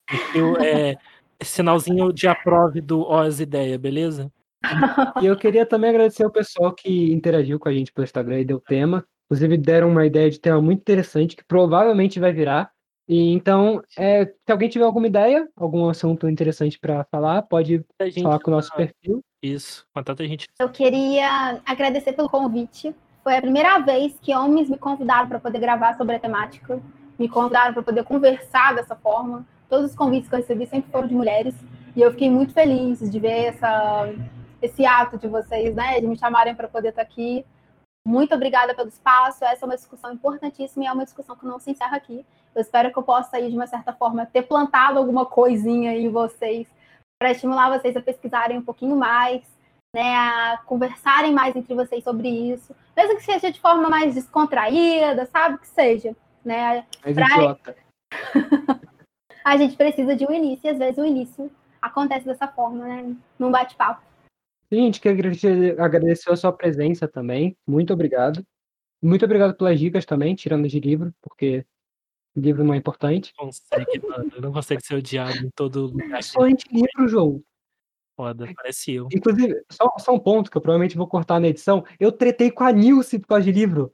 Perfil 0.08 0.58
é 0.58 0.96
sinalzinho 1.42 2.14
de 2.14 2.28
aprove 2.28 2.80
do 2.82 3.02
Oz 3.02 3.40
Ideia, 3.40 3.80
beleza? 3.80 4.32
E 5.24 5.26
eu 5.26 5.36
queria 5.36 5.66
também 5.66 5.90
agradecer 5.90 6.24
ao 6.24 6.32
pessoal 6.32 6.72
que 6.72 7.12
interagiu 7.12 7.60
com 7.60 7.68
a 7.68 7.74
gente 7.74 7.92
pelo 7.92 8.06
Instagram 8.06 8.42
e 8.42 8.46
deu 8.46 8.60
tema. 8.60 9.04
Inclusive, 9.26 9.58
deram 9.58 9.90
uma 9.90 10.06
ideia 10.06 10.30
de 10.30 10.40
tema 10.40 10.62
muito 10.62 10.82
interessante 10.82 11.36
que 11.36 11.44
provavelmente 11.44 12.20
vai 12.20 12.32
virar. 12.32 12.72
E 13.08 13.34
então, 13.34 13.82
é, 13.98 14.26
se 14.26 14.52
alguém 14.52 14.70
tiver 14.70 14.86
alguma 14.86 15.08
ideia, 15.08 15.48
algum 15.56 15.90
assunto 15.90 16.30
interessante 16.30 16.80
para 16.80 17.04
falar, 17.06 17.42
pode 17.42 17.84
A 18.00 18.06
gente 18.06 18.24
falar 18.24 18.40
com 18.40 18.52
o 18.52 18.54
nosso 18.54 18.70
tá- 18.70 18.78
perfil. 18.78 19.24
Isso, 19.42 19.86
com 19.94 20.02
tanta 20.02 20.26
gente. 20.26 20.48
Eu 20.58 20.70
queria 20.70 21.62
agradecer 21.66 22.14
pelo 22.14 22.30
convite. 22.30 22.96
Foi 23.24 23.36
a 23.36 23.42
primeira 23.42 23.80
vez 23.80 24.18
que 24.22 24.34
homens 24.34 24.70
me 24.70 24.78
convidaram 24.78 25.28
para 25.28 25.40
poder 25.40 25.60
gravar 25.60 25.98
sobre 25.98 26.16
a 26.16 26.20
temática, 26.20 26.82
me 27.20 27.28
convidaram 27.28 27.74
para 27.74 27.84
poder 27.84 28.04
conversar 28.06 28.74
dessa 28.74 28.96
forma. 28.96 29.46
Todos 29.70 29.92
os 29.92 29.96
convites 29.96 30.30
que 30.30 30.36
eu 30.36 30.40
recebi 30.40 30.66
sempre 30.66 30.92
foram 30.92 31.08
de 31.08 31.14
mulheres, 31.14 31.56
e 31.96 32.02
eu 32.02 32.12
fiquei 32.12 32.30
muito 32.30 32.54
feliz 32.54 33.00
de 33.00 33.20
ver 33.20 33.46
essa, 33.46 34.14
esse 34.62 34.86
ato 34.86 35.18
de 35.18 35.28
vocês, 35.28 35.76
né, 35.76 36.00
de 36.00 36.08
me 36.08 36.18
chamarem 36.18 36.56
para 36.56 36.68
poder 36.68 36.90
estar 36.90 37.02
aqui. 37.02 37.46
Muito 38.06 38.36
obrigada 38.36 38.76
pelo 38.76 38.90
espaço. 38.90 39.46
Essa 39.46 39.66
é 39.66 39.68
uma 39.68 39.76
discussão 39.76 40.12
importantíssima 40.12 40.84
e 40.84 40.88
é 40.88 40.92
uma 40.92 41.06
discussão 41.06 41.36
que 41.36 41.46
não 41.46 41.60
se 41.60 41.72
encerra 41.72 41.98
aqui. 41.98 42.26
Eu 42.54 42.62
espero 42.62 42.92
que 42.92 42.98
eu 42.98 43.04
possa 43.04 43.38
aí, 43.38 43.50
de 43.50 43.56
uma 43.56 43.68
certa 43.68 43.94
forma, 43.94 44.26
ter 44.26 44.44
plantado 44.44 45.00
alguma 45.00 45.26
coisinha 45.26 45.96
em 45.96 46.10
vocês 46.10 46.68
para 47.20 47.32
estimular 47.32 47.70
vocês 47.70 47.96
a 47.96 48.02
pesquisarem 48.02 48.58
um 48.58 48.62
pouquinho 48.62 48.98
mais, 48.98 49.42
né, 49.96 50.16
a 50.16 50.62
conversarem 50.66 51.32
mais 51.32 51.56
entre 51.56 51.74
vocês 51.74 52.04
sobre 52.04 52.28
isso, 52.28 52.76
mesmo 52.96 53.16
que 53.16 53.24
seja 53.24 53.52
de 53.52 53.62
forma 53.62 53.90
mais 53.90 54.14
descontraída, 54.14 55.26
sabe 55.28 55.58
que 55.60 55.68
seja, 55.68 56.16
né? 56.44 56.86
Mais 57.04 57.16
pra... 57.16 57.58
a 59.46 59.58
gente 59.58 59.78
precisa 59.78 60.16
de 60.16 60.26
um 60.26 60.34
início, 60.34 60.68
e 60.68 60.70
às 60.70 60.78
vezes 60.78 60.98
o 60.98 61.06
início 61.06 61.50
acontece 61.82 62.26
dessa 62.26 62.48
forma, 62.48 62.86
né? 62.86 63.16
Num 63.40 63.52
bate-papo. 63.52 64.02
A 64.80 64.86
gente 64.86 65.00
quer 65.00 65.12
agradecer 65.80 66.32
a 66.32 66.36
sua 66.36 66.52
presença 66.52 67.08
também. 67.08 67.58
Muito 67.68 67.94
obrigado. 67.94 68.46
Muito 69.02 69.26
obrigado 69.26 69.56
pelas 69.56 69.80
dicas 69.80 70.06
também, 70.06 70.34
tirando 70.34 70.68
de 70.68 70.80
livro, 70.80 71.14
porque 71.22 71.66
livro 72.36 72.64
não 72.64 72.74
é 72.74 72.78
importante. 72.78 73.34
Consegue, 73.36 74.02
mano. 74.08 74.32
Não 74.40 74.52
consegue 74.52 74.82
ser 74.84 74.96
odiado 74.96 75.38
em 75.38 75.50
todo 75.56 75.88
lugar. 75.88 76.20
Excelente 76.20 76.66
livro, 76.72 77.08
João. 77.08 77.44
Foda, 78.16 78.48
parece 78.56 78.94
eu. 78.94 79.08
Inclusive, 79.12 79.64
só, 79.72 79.92
só 79.98 80.14
um 80.14 80.20
ponto 80.20 80.50
que 80.50 80.56
eu 80.56 80.62
provavelmente 80.62 80.96
vou 80.96 81.08
cortar 81.08 81.40
na 81.40 81.48
edição. 81.48 81.84
Eu 82.00 82.12
tretei 82.12 82.52
com 82.52 82.64
a 82.64 82.72
Nilce 82.72 83.20
por 83.20 83.28
causa 83.28 83.44
de 83.44 83.52
livro. 83.52 83.94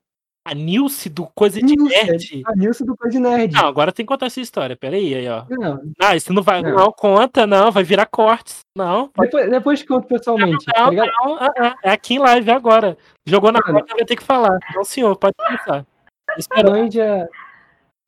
A 0.49 0.53
Nilce 0.55 1.09
do 1.09 1.27
Coisa 1.27 1.59
de 1.59 1.65
Nilce, 1.75 2.05
Nerd? 2.05 2.41
A 2.47 2.55
Nilce 2.55 2.83
do 2.83 2.97
Coisa 2.97 3.15
de 3.15 3.19
Nerd. 3.21 3.53
Não, 3.53 3.67
agora 3.67 3.91
tem 3.91 4.03
que 4.03 4.07
contar 4.11 4.25
essa 4.25 4.41
história. 4.41 4.75
Peraí, 4.75 5.13
aí, 5.13 5.29
ó. 5.29 5.45
Não, 5.47 5.79
Ah, 6.01 6.15
isso 6.15 6.33
não 6.33 6.41
vai. 6.41 6.63
Não. 6.63 6.75
Não, 6.75 6.91
conta, 6.91 7.45
não. 7.45 7.71
Vai 7.71 7.83
virar 7.83 8.07
cortes. 8.07 8.61
Não. 8.75 9.11
Depois, 9.19 9.49
depois 9.51 9.83
conto 9.83 10.07
pessoalmente. 10.07 10.65
tá 10.65 10.85
Não, 10.85 10.89
ligado? 10.89 11.11
não, 11.23 11.35
ah, 11.35 11.53
ah, 11.59 11.75
é 11.83 11.91
aqui 11.91 12.15
em 12.15 12.19
live 12.19 12.49
agora. 12.49 12.97
Jogou 13.27 13.51
na 13.51 13.61
conta, 13.61 13.93
vai 13.95 14.05
ter 14.05 14.15
que 14.15 14.23
falar. 14.23 14.57
Não, 14.73 14.83
senhor, 14.83 15.15
pode 15.17 15.35
começar. 15.37 15.85
Manja, 16.65 17.29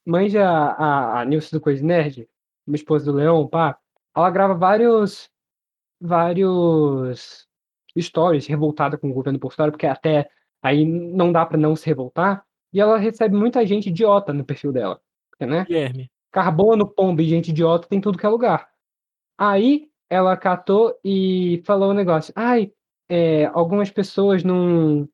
manja 0.04 0.44
a, 0.44 1.20
a 1.22 1.26
Nilce 1.26 1.52
do 1.52 1.62
Coisa 1.62 1.80
de 1.80 1.86
Nerd, 1.86 2.28
minha 2.66 2.76
esposa 2.76 3.06
do 3.06 3.18
Leão, 3.20 3.48
pá. 3.48 3.78
Ela 4.18 4.32
grava 4.32 4.56
vários, 4.56 5.30
vários 6.02 7.48
stories 8.00 8.48
revoltada 8.48 8.98
com 8.98 9.12
o 9.12 9.14
governo 9.14 9.38
Bolsonaro, 9.38 9.72
porque 9.72 9.86
até 9.86 10.28
aí 10.62 10.86
não 10.86 11.32
dá 11.32 11.46
pra 11.46 11.58
não 11.58 11.76
se 11.76 11.86
revoltar. 11.86 12.46
E 12.74 12.80
ela 12.80 12.98
recebe 12.98 13.36
muita 13.36 13.66
gente 13.66 13.90
idiota 13.90 14.32
no 14.32 14.46
perfil 14.46 14.72
dela, 14.72 15.00
né? 15.40 15.66
Guilherme. 15.66 16.10
Carbono, 16.32 16.88
pomba 16.88 17.22
e 17.22 17.28
gente 17.28 17.50
idiota 17.50 17.88
tem 17.88 18.00
tudo 18.00 18.18
que 18.18 18.26
é 18.26 18.30
lugar. 18.30 18.70
Aí 19.38 19.90
ela 20.10 20.38
catou 20.38 20.98
e 21.04 21.62
falou 21.66 21.92
um 21.92 21.96
negócio. 21.96 22.34
Ai, 22.36 22.72
é, 23.10 23.46
algumas 23.48 23.90
pessoas 23.90 24.44
não 24.44 25.08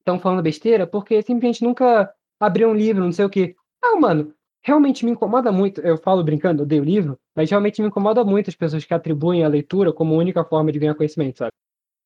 estão 0.00 0.18
falando 0.18 0.42
besteira 0.42 0.86
porque 0.86 1.22
simplesmente 1.22 1.62
nunca 1.62 2.12
abriu 2.40 2.68
um 2.68 2.74
livro, 2.74 3.04
não 3.04 3.12
sei 3.12 3.24
o 3.24 3.30
quê. 3.30 3.54
Ah, 3.80 3.98
mano, 3.98 4.34
realmente 4.64 5.04
me 5.04 5.12
incomoda 5.12 5.52
muito. 5.52 5.80
Eu 5.80 5.96
falo 5.96 6.24
brincando, 6.24 6.62
eu 6.62 6.64
odeio 6.64 6.82
livro, 6.82 7.18
mas 7.34 7.50
realmente 7.50 7.80
me 7.80 7.88
incomoda 7.88 8.24
muito 8.24 8.48
as 8.50 8.56
pessoas 8.56 8.84
que 8.84 8.94
atribuem 8.94 9.44
a 9.44 9.48
leitura 9.48 9.92
como 9.92 10.16
única 10.16 10.44
forma 10.44 10.72
de 10.72 10.78
ganhar 10.78 10.94
conhecimento, 10.94 11.38
sabe? 11.38 11.52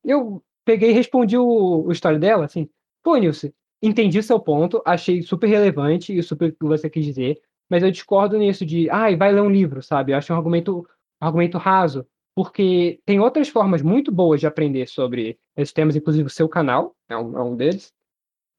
Eu 0.05 0.43
peguei 0.67 0.91
e 0.91 0.93
respondi 0.93 1.39
o, 1.39 1.87
o 1.87 1.93
história 1.93 2.19
dela, 2.19 2.45
assim, 2.45 2.69
pô, 3.03 3.17
Nilce, 3.17 3.55
entendi 3.81 4.23
seu 4.23 4.41
ponto, 4.41 4.83
achei 4.85 5.23
super 5.23 5.47
relevante 5.47 6.15
e 6.15 6.23
super 6.23 6.51
o 6.51 6.53
que 6.53 6.67
você 6.67 6.91
quis 6.91 7.07
dizer, 7.07 7.41
mas 7.71 7.83
eu 7.83 7.91
discordo 7.91 8.37
nisso 8.37 8.67
de, 8.67 8.91
ai, 8.91 9.17
vai 9.17 9.33
ler 9.33 9.41
um 9.41 9.51
livro, 9.51 9.81
sabe? 9.81 10.13
Eu 10.13 10.19
acho 10.19 10.33
um 10.33 10.37
argumento, 10.37 10.81
um 10.81 11.27
argumento 11.27 11.57
raso, 11.57 12.05
porque 12.35 13.01
tem 13.07 13.21
outras 13.21 13.49
formas 13.49 13.81
muito 13.81 14.11
boas 14.11 14.41
de 14.41 14.47
aprender 14.47 14.89
sobre 14.89 15.39
esses 15.57 15.73
temas, 15.73 15.95
inclusive 15.95 16.27
o 16.27 16.31
seu 16.31 16.49
canal 16.49 16.95
é 17.09 17.17
um, 17.17 17.39
é 17.39 17.43
um 17.43 17.57
deles. 17.57 17.95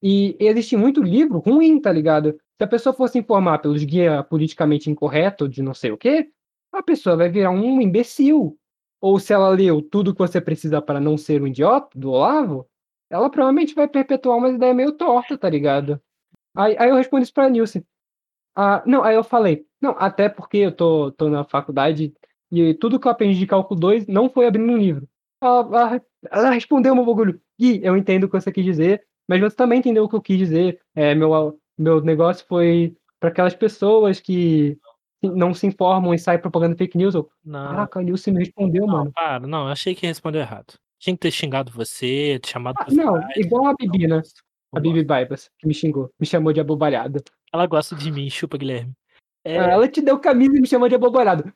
E 0.01 0.35
existe 0.39 0.77
muito 0.77 1.03
livro 1.03 1.39
ruim, 1.39 1.79
tá 1.79 1.91
ligado? 1.91 2.39
Se 2.57 2.63
a 2.63 2.67
pessoa 2.67 2.93
fosse 2.93 3.19
informar 3.19 3.59
pelos 3.59 3.84
guia 3.84 4.23
politicamente 4.23 4.89
incorreto 4.89 5.47
de 5.47 5.61
não 5.61 5.73
sei 5.73 5.91
o 5.91 5.97
quê, 5.97 6.29
a 6.71 6.81
pessoa 6.81 7.17
vai 7.17 7.29
virar 7.29 7.51
um 7.51 7.81
imbecil. 7.81 8.57
Ou 9.01 9.19
se 9.19 9.33
ela 9.33 9.49
leu 9.49 9.81
tudo 9.81 10.13
que 10.13 10.19
você 10.19 10.41
precisa 10.41 10.81
para 10.81 10.99
não 10.99 11.17
ser 11.17 11.41
um 11.41 11.47
idiota 11.47 11.89
do 11.97 12.11
Olavo, 12.11 12.67
ela 13.09 13.29
provavelmente 13.29 13.75
vai 13.75 13.87
perpetuar 13.87 14.37
uma 14.37 14.49
ideia 14.49 14.73
meio 14.73 14.91
torta, 14.91 15.37
tá 15.37 15.49
ligado? 15.49 16.01
Aí, 16.55 16.75
aí 16.79 16.89
eu 16.89 16.95
respondi 16.95 17.23
isso 17.23 17.33
pra 17.33 17.49
Nilce. 17.49 17.85
Ah, 18.55 18.83
não, 18.85 19.03
aí 19.03 19.15
eu 19.15 19.23
falei, 19.23 19.65
não, 19.81 19.95
até 19.99 20.27
porque 20.27 20.57
eu 20.57 20.71
tô, 20.71 21.11
tô 21.11 21.29
na 21.29 21.43
faculdade 21.43 22.13
e 22.51 22.73
tudo 22.73 22.99
que 22.99 23.07
eu 23.07 23.11
aprendi 23.11 23.37
de 23.37 23.45
cálculo 23.45 23.79
2 23.79 24.07
não 24.07 24.29
foi 24.29 24.47
abrindo 24.47 24.71
um 24.71 24.77
livro. 24.77 25.07
Ela, 25.41 25.59
ela, 25.59 26.01
ela 26.31 26.49
respondeu 26.49 26.95
meu 26.95 27.05
bagulho. 27.05 27.39
Gui, 27.59 27.79
eu 27.83 27.95
entendo 27.95 28.23
o 28.23 28.29
que 28.29 28.39
você 28.39 28.51
quis 28.51 28.65
dizer, 28.65 29.05
mas 29.27 29.39
você 29.39 29.55
também 29.55 29.79
entendeu 29.79 30.05
o 30.05 30.09
que 30.09 30.15
eu 30.15 30.21
quis 30.21 30.37
dizer. 30.37 30.79
É, 30.95 31.13
meu, 31.13 31.59
meu 31.77 32.01
negócio 32.01 32.45
foi 32.47 32.95
para 33.19 33.29
aquelas 33.29 33.55
pessoas 33.55 34.19
que 34.19 34.77
não 35.22 35.53
se 35.53 35.65
informam 35.68 36.14
e 36.14 36.19
saem 36.19 36.39
propagando 36.39 36.76
fake 36.77 36.98
news. 36.98 37.15
Eu, 37.15 37.30
Não, 37.44 37.69
Caraca, 37.69 37.99
a 37.99 38.03
Nilce 38.03 38.31
me 38.31 38.39
respondeu, 38.39 38.85
não, 38.85 38.94
mano. 38.94 39.11
para. 39.11 39.48
Não, 39.48 39.68
achei 39.68 39.94
que 39.95 40.06
respondeu 40.07 40.41
errado. 40.41 40.73
Tinha 40.99 41.15
que 41.15 41.19
ter 41.19 41.31
xingado 41.31 41.72
você, 41.72 42.39
te 42.39 42.49
chamado 42.49 42.76
Ah, 42.80 42.85
pra 42.85 42.94
não, 42.94 43.14
trás. 43.19 43.38
igual 43.38 43.68
a 43.68 43.73
Bibi, 43.73 44.07
né? 44.07 44.22
A 44.76 44.80
Bibi 44.80 45.03
Baibas, 45.03 45.49
que 45.57 45.68
me 45.68 45.73
xingou, 45.73 46.11
me 46.19 46.26
chamou 46.26 46.52
de 46.52 46.60
abobalhado. 46.60 47.22
Ela 47.53 47.65
gosta 47.65 47.95
de 47.95 48.11
mim, 48.11 48.30
chupa, 48.30 48.57
Guilherme. 48.57 48.91
É, 49.45 49.60
Ah, 49.60 49.72
Ela 49.72 49.88
te 49.88 50.02
deu 50.02 50.19
camisa 50.19 50.57
e 50.57 50.61
me 50.61 50.68
chamou 50.68 50.89
de 50.89 50.95
abobalado. 50.95 51.52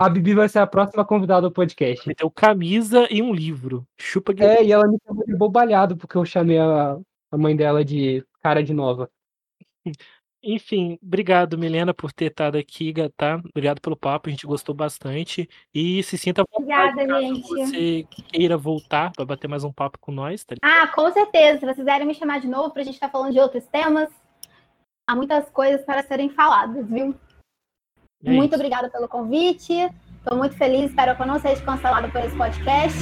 A 0.00 0.08
Bibi 0.08 0.32
vai 0.32 0.48
ser 0.48 0.60
a 0.60 0.66
próxima 0.66 1.04
convidada 1.04 1.42
do 1.42 1.52
podcast. 1.52 2.08
meteu 2.08 2.30
camisa 2.30 3.06
e 3.10 3.20
um 3.20 3.34
livro. 3.34 3.86
Chupa, 4.00 4.32
Guilherme. 4.32 4.56
É, 4.56 4.64
e 4.64 4.72
ela 4.72 4.88
me 4.88 4.96
chamou 5.06 5.24
de 5.26 5.34
abobalhado 5.34 5.96
porque 5.96 6.16
eu 6.16 6.24
chamei 6.24 6.58
a, 6.58 6.96
a 7.30 7.36
mãe 7.36 7.54
dela 7.54 7.84
de 7.84 8.24
cara 8.42 8.62
de 8.62 8.72
nova. 8.72 9.10
Enfim, 10.46 10.98
obrigado, 11.02 11.56
Milena, 11.56 11.94
por 11.94 12.12
ter 12.12 12.26
estado 12.26 12.58
aqui, 12.58 12.92
tá? 13.16 13.40
Obrigado 13.48 13.80
pelo 13.80 13.96
papo, 13.96 14.28
a 14.28 14.30
gente 14.30 14.46
gostou 14.46 14.74
bastante. 14.74 15.48
E 15.74 16.02
se 16.02 16.18
sinta 16.18 16.42
à 16.42 16.44
vontade 16.44 16.92
Obrigada, 16.92 17.06
caso 17.06 17.34
gente. 17.34 17.48
você 17.48 18.06
queira 18.28 18.58
voltar 18.58 19.10
para 19.12 19.24
bater 19.24 19.48
mais 19.48 19.64
um 19.64 19.72
papo 19.72 19.98
com 19.98 20.12
nós, 20.12 20.44
tá? 20.44 20.54
Ah, 20.62 20.86
com 20.88 21.10
certeza. 21.10 21.60
Se 21.60 21.64
vocês 21.64 21.76
quiserem 21.76 22.06
me 22.06 22.14
chamar 22.14 22.40
de 22.40 22.46
novo 22.46 22.70
para 22.70 22.82
a 22.82 22.84
gente 22.84 22.94
estar 22.94 23.08
falando 23.08 23.32
de 23.32 23.40
outros 23.40 23.64
temas, 23.66 24.10
há 25.08 25.16
muitas 25.16 25.48
coisas 25.48 25.82
para 25.82 26.02
serem 26.02 26.28
faladas, 26.28 26.86
viu? 26.90 27.14
É 28.22 28.30
muito 28.30 28.52
isso. 28.52 28.54
obrigada 28.56 28.90
pelo 28.90 29.08
convite. 29.08 29.72
Estou 30.18 30.36
muito 30.36 30.56
feliz. 30.56 30.90
Espero 30.90 31.16
que 31.16 31.22
eu 31.22 31.26
não 31.26 31.38
seja 31.38 31.62
cancelada 31.62 32.08
por 32.10 32.20
esse 32.22 32.36
podcast. 32.36 32.98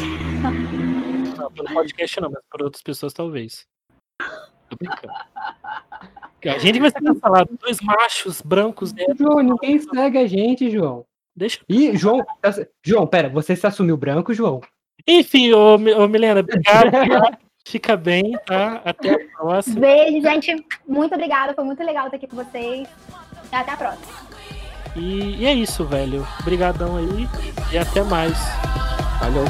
Não, 1.36 1.50
pelo 1.50 1.74
podcast 1.74 2.20
não, 2.20 2.30
mas 2.30 2.42
por 2.48 2.62
outras 2.62 2.82
pessoas 2.82 3.12
talvez. 3.12 3.66
Tô 4.72 4.76
brincando. 4.78 5.12
A 6.44 6.58
gente 6.58 6.80
vai 6.80 6.90
ser 6.90 7.00
cancelado. 7.02 7.50
Dois 7.60 7.78
machos 7.80 8.40
brancos? 8.40 8.92
João, 9.18 9.40
ninguém 9.40 9.78
segue 9.78 10.18
a 10.18 10.26
gente, 10.26 10.70
João. 10.70 11.04
Deixa. 11.36 11.60
Ih, 11.68 11.96
João, 11.96 12.24
tá- 12.40 12.54
João, 12.84 13.06
pera, 13.06 13.28
você 13.28 13.54
se 13.54 13.66
assumiu 13.66 13.96
branco, 13.96 14.34
João? 14.34 14.60
Enfim, 15.06 15.52
ô, 15.52 15.74
ô 15.74 16.08
Milena, 16.08 16.40
obrigado. 16.40 16.90
tá? 16.90 17.38
Fica 17.64 17.96
bem, 17.96 18.32
tá? 18.46 18.80
Até 18.84 19.14
a 19.14 19.18
próxima. 19.36 19.80
Beijo, 19.80 20.20
gente. 20.20 20.66
Muito 20.86 21.14
obrigada. 21.14 21.54
Foi 21.54 21.64
muito 21.64 21.82
legal 21.82 22.06
estar 22.06 22.16
aqui 22.16 22.26
com 22.26 22.36
vocês. 22.36 22.88
E 23.50 23.54
até 23.54 23.72
a 23.72 23.76
próxima. 23.76 24.12
E, 24.96 25.36
e 25.42 25.46
é 25.46 25.52
isso, 25.54 25.84
velho. 25.84 26.26
Obrigadão 26.40 26.96
aí 26.96 27.28
e 27.72 27.78
até 27.78 28.02
mais. 28.02 28.36
Valeu. 29.20 29.44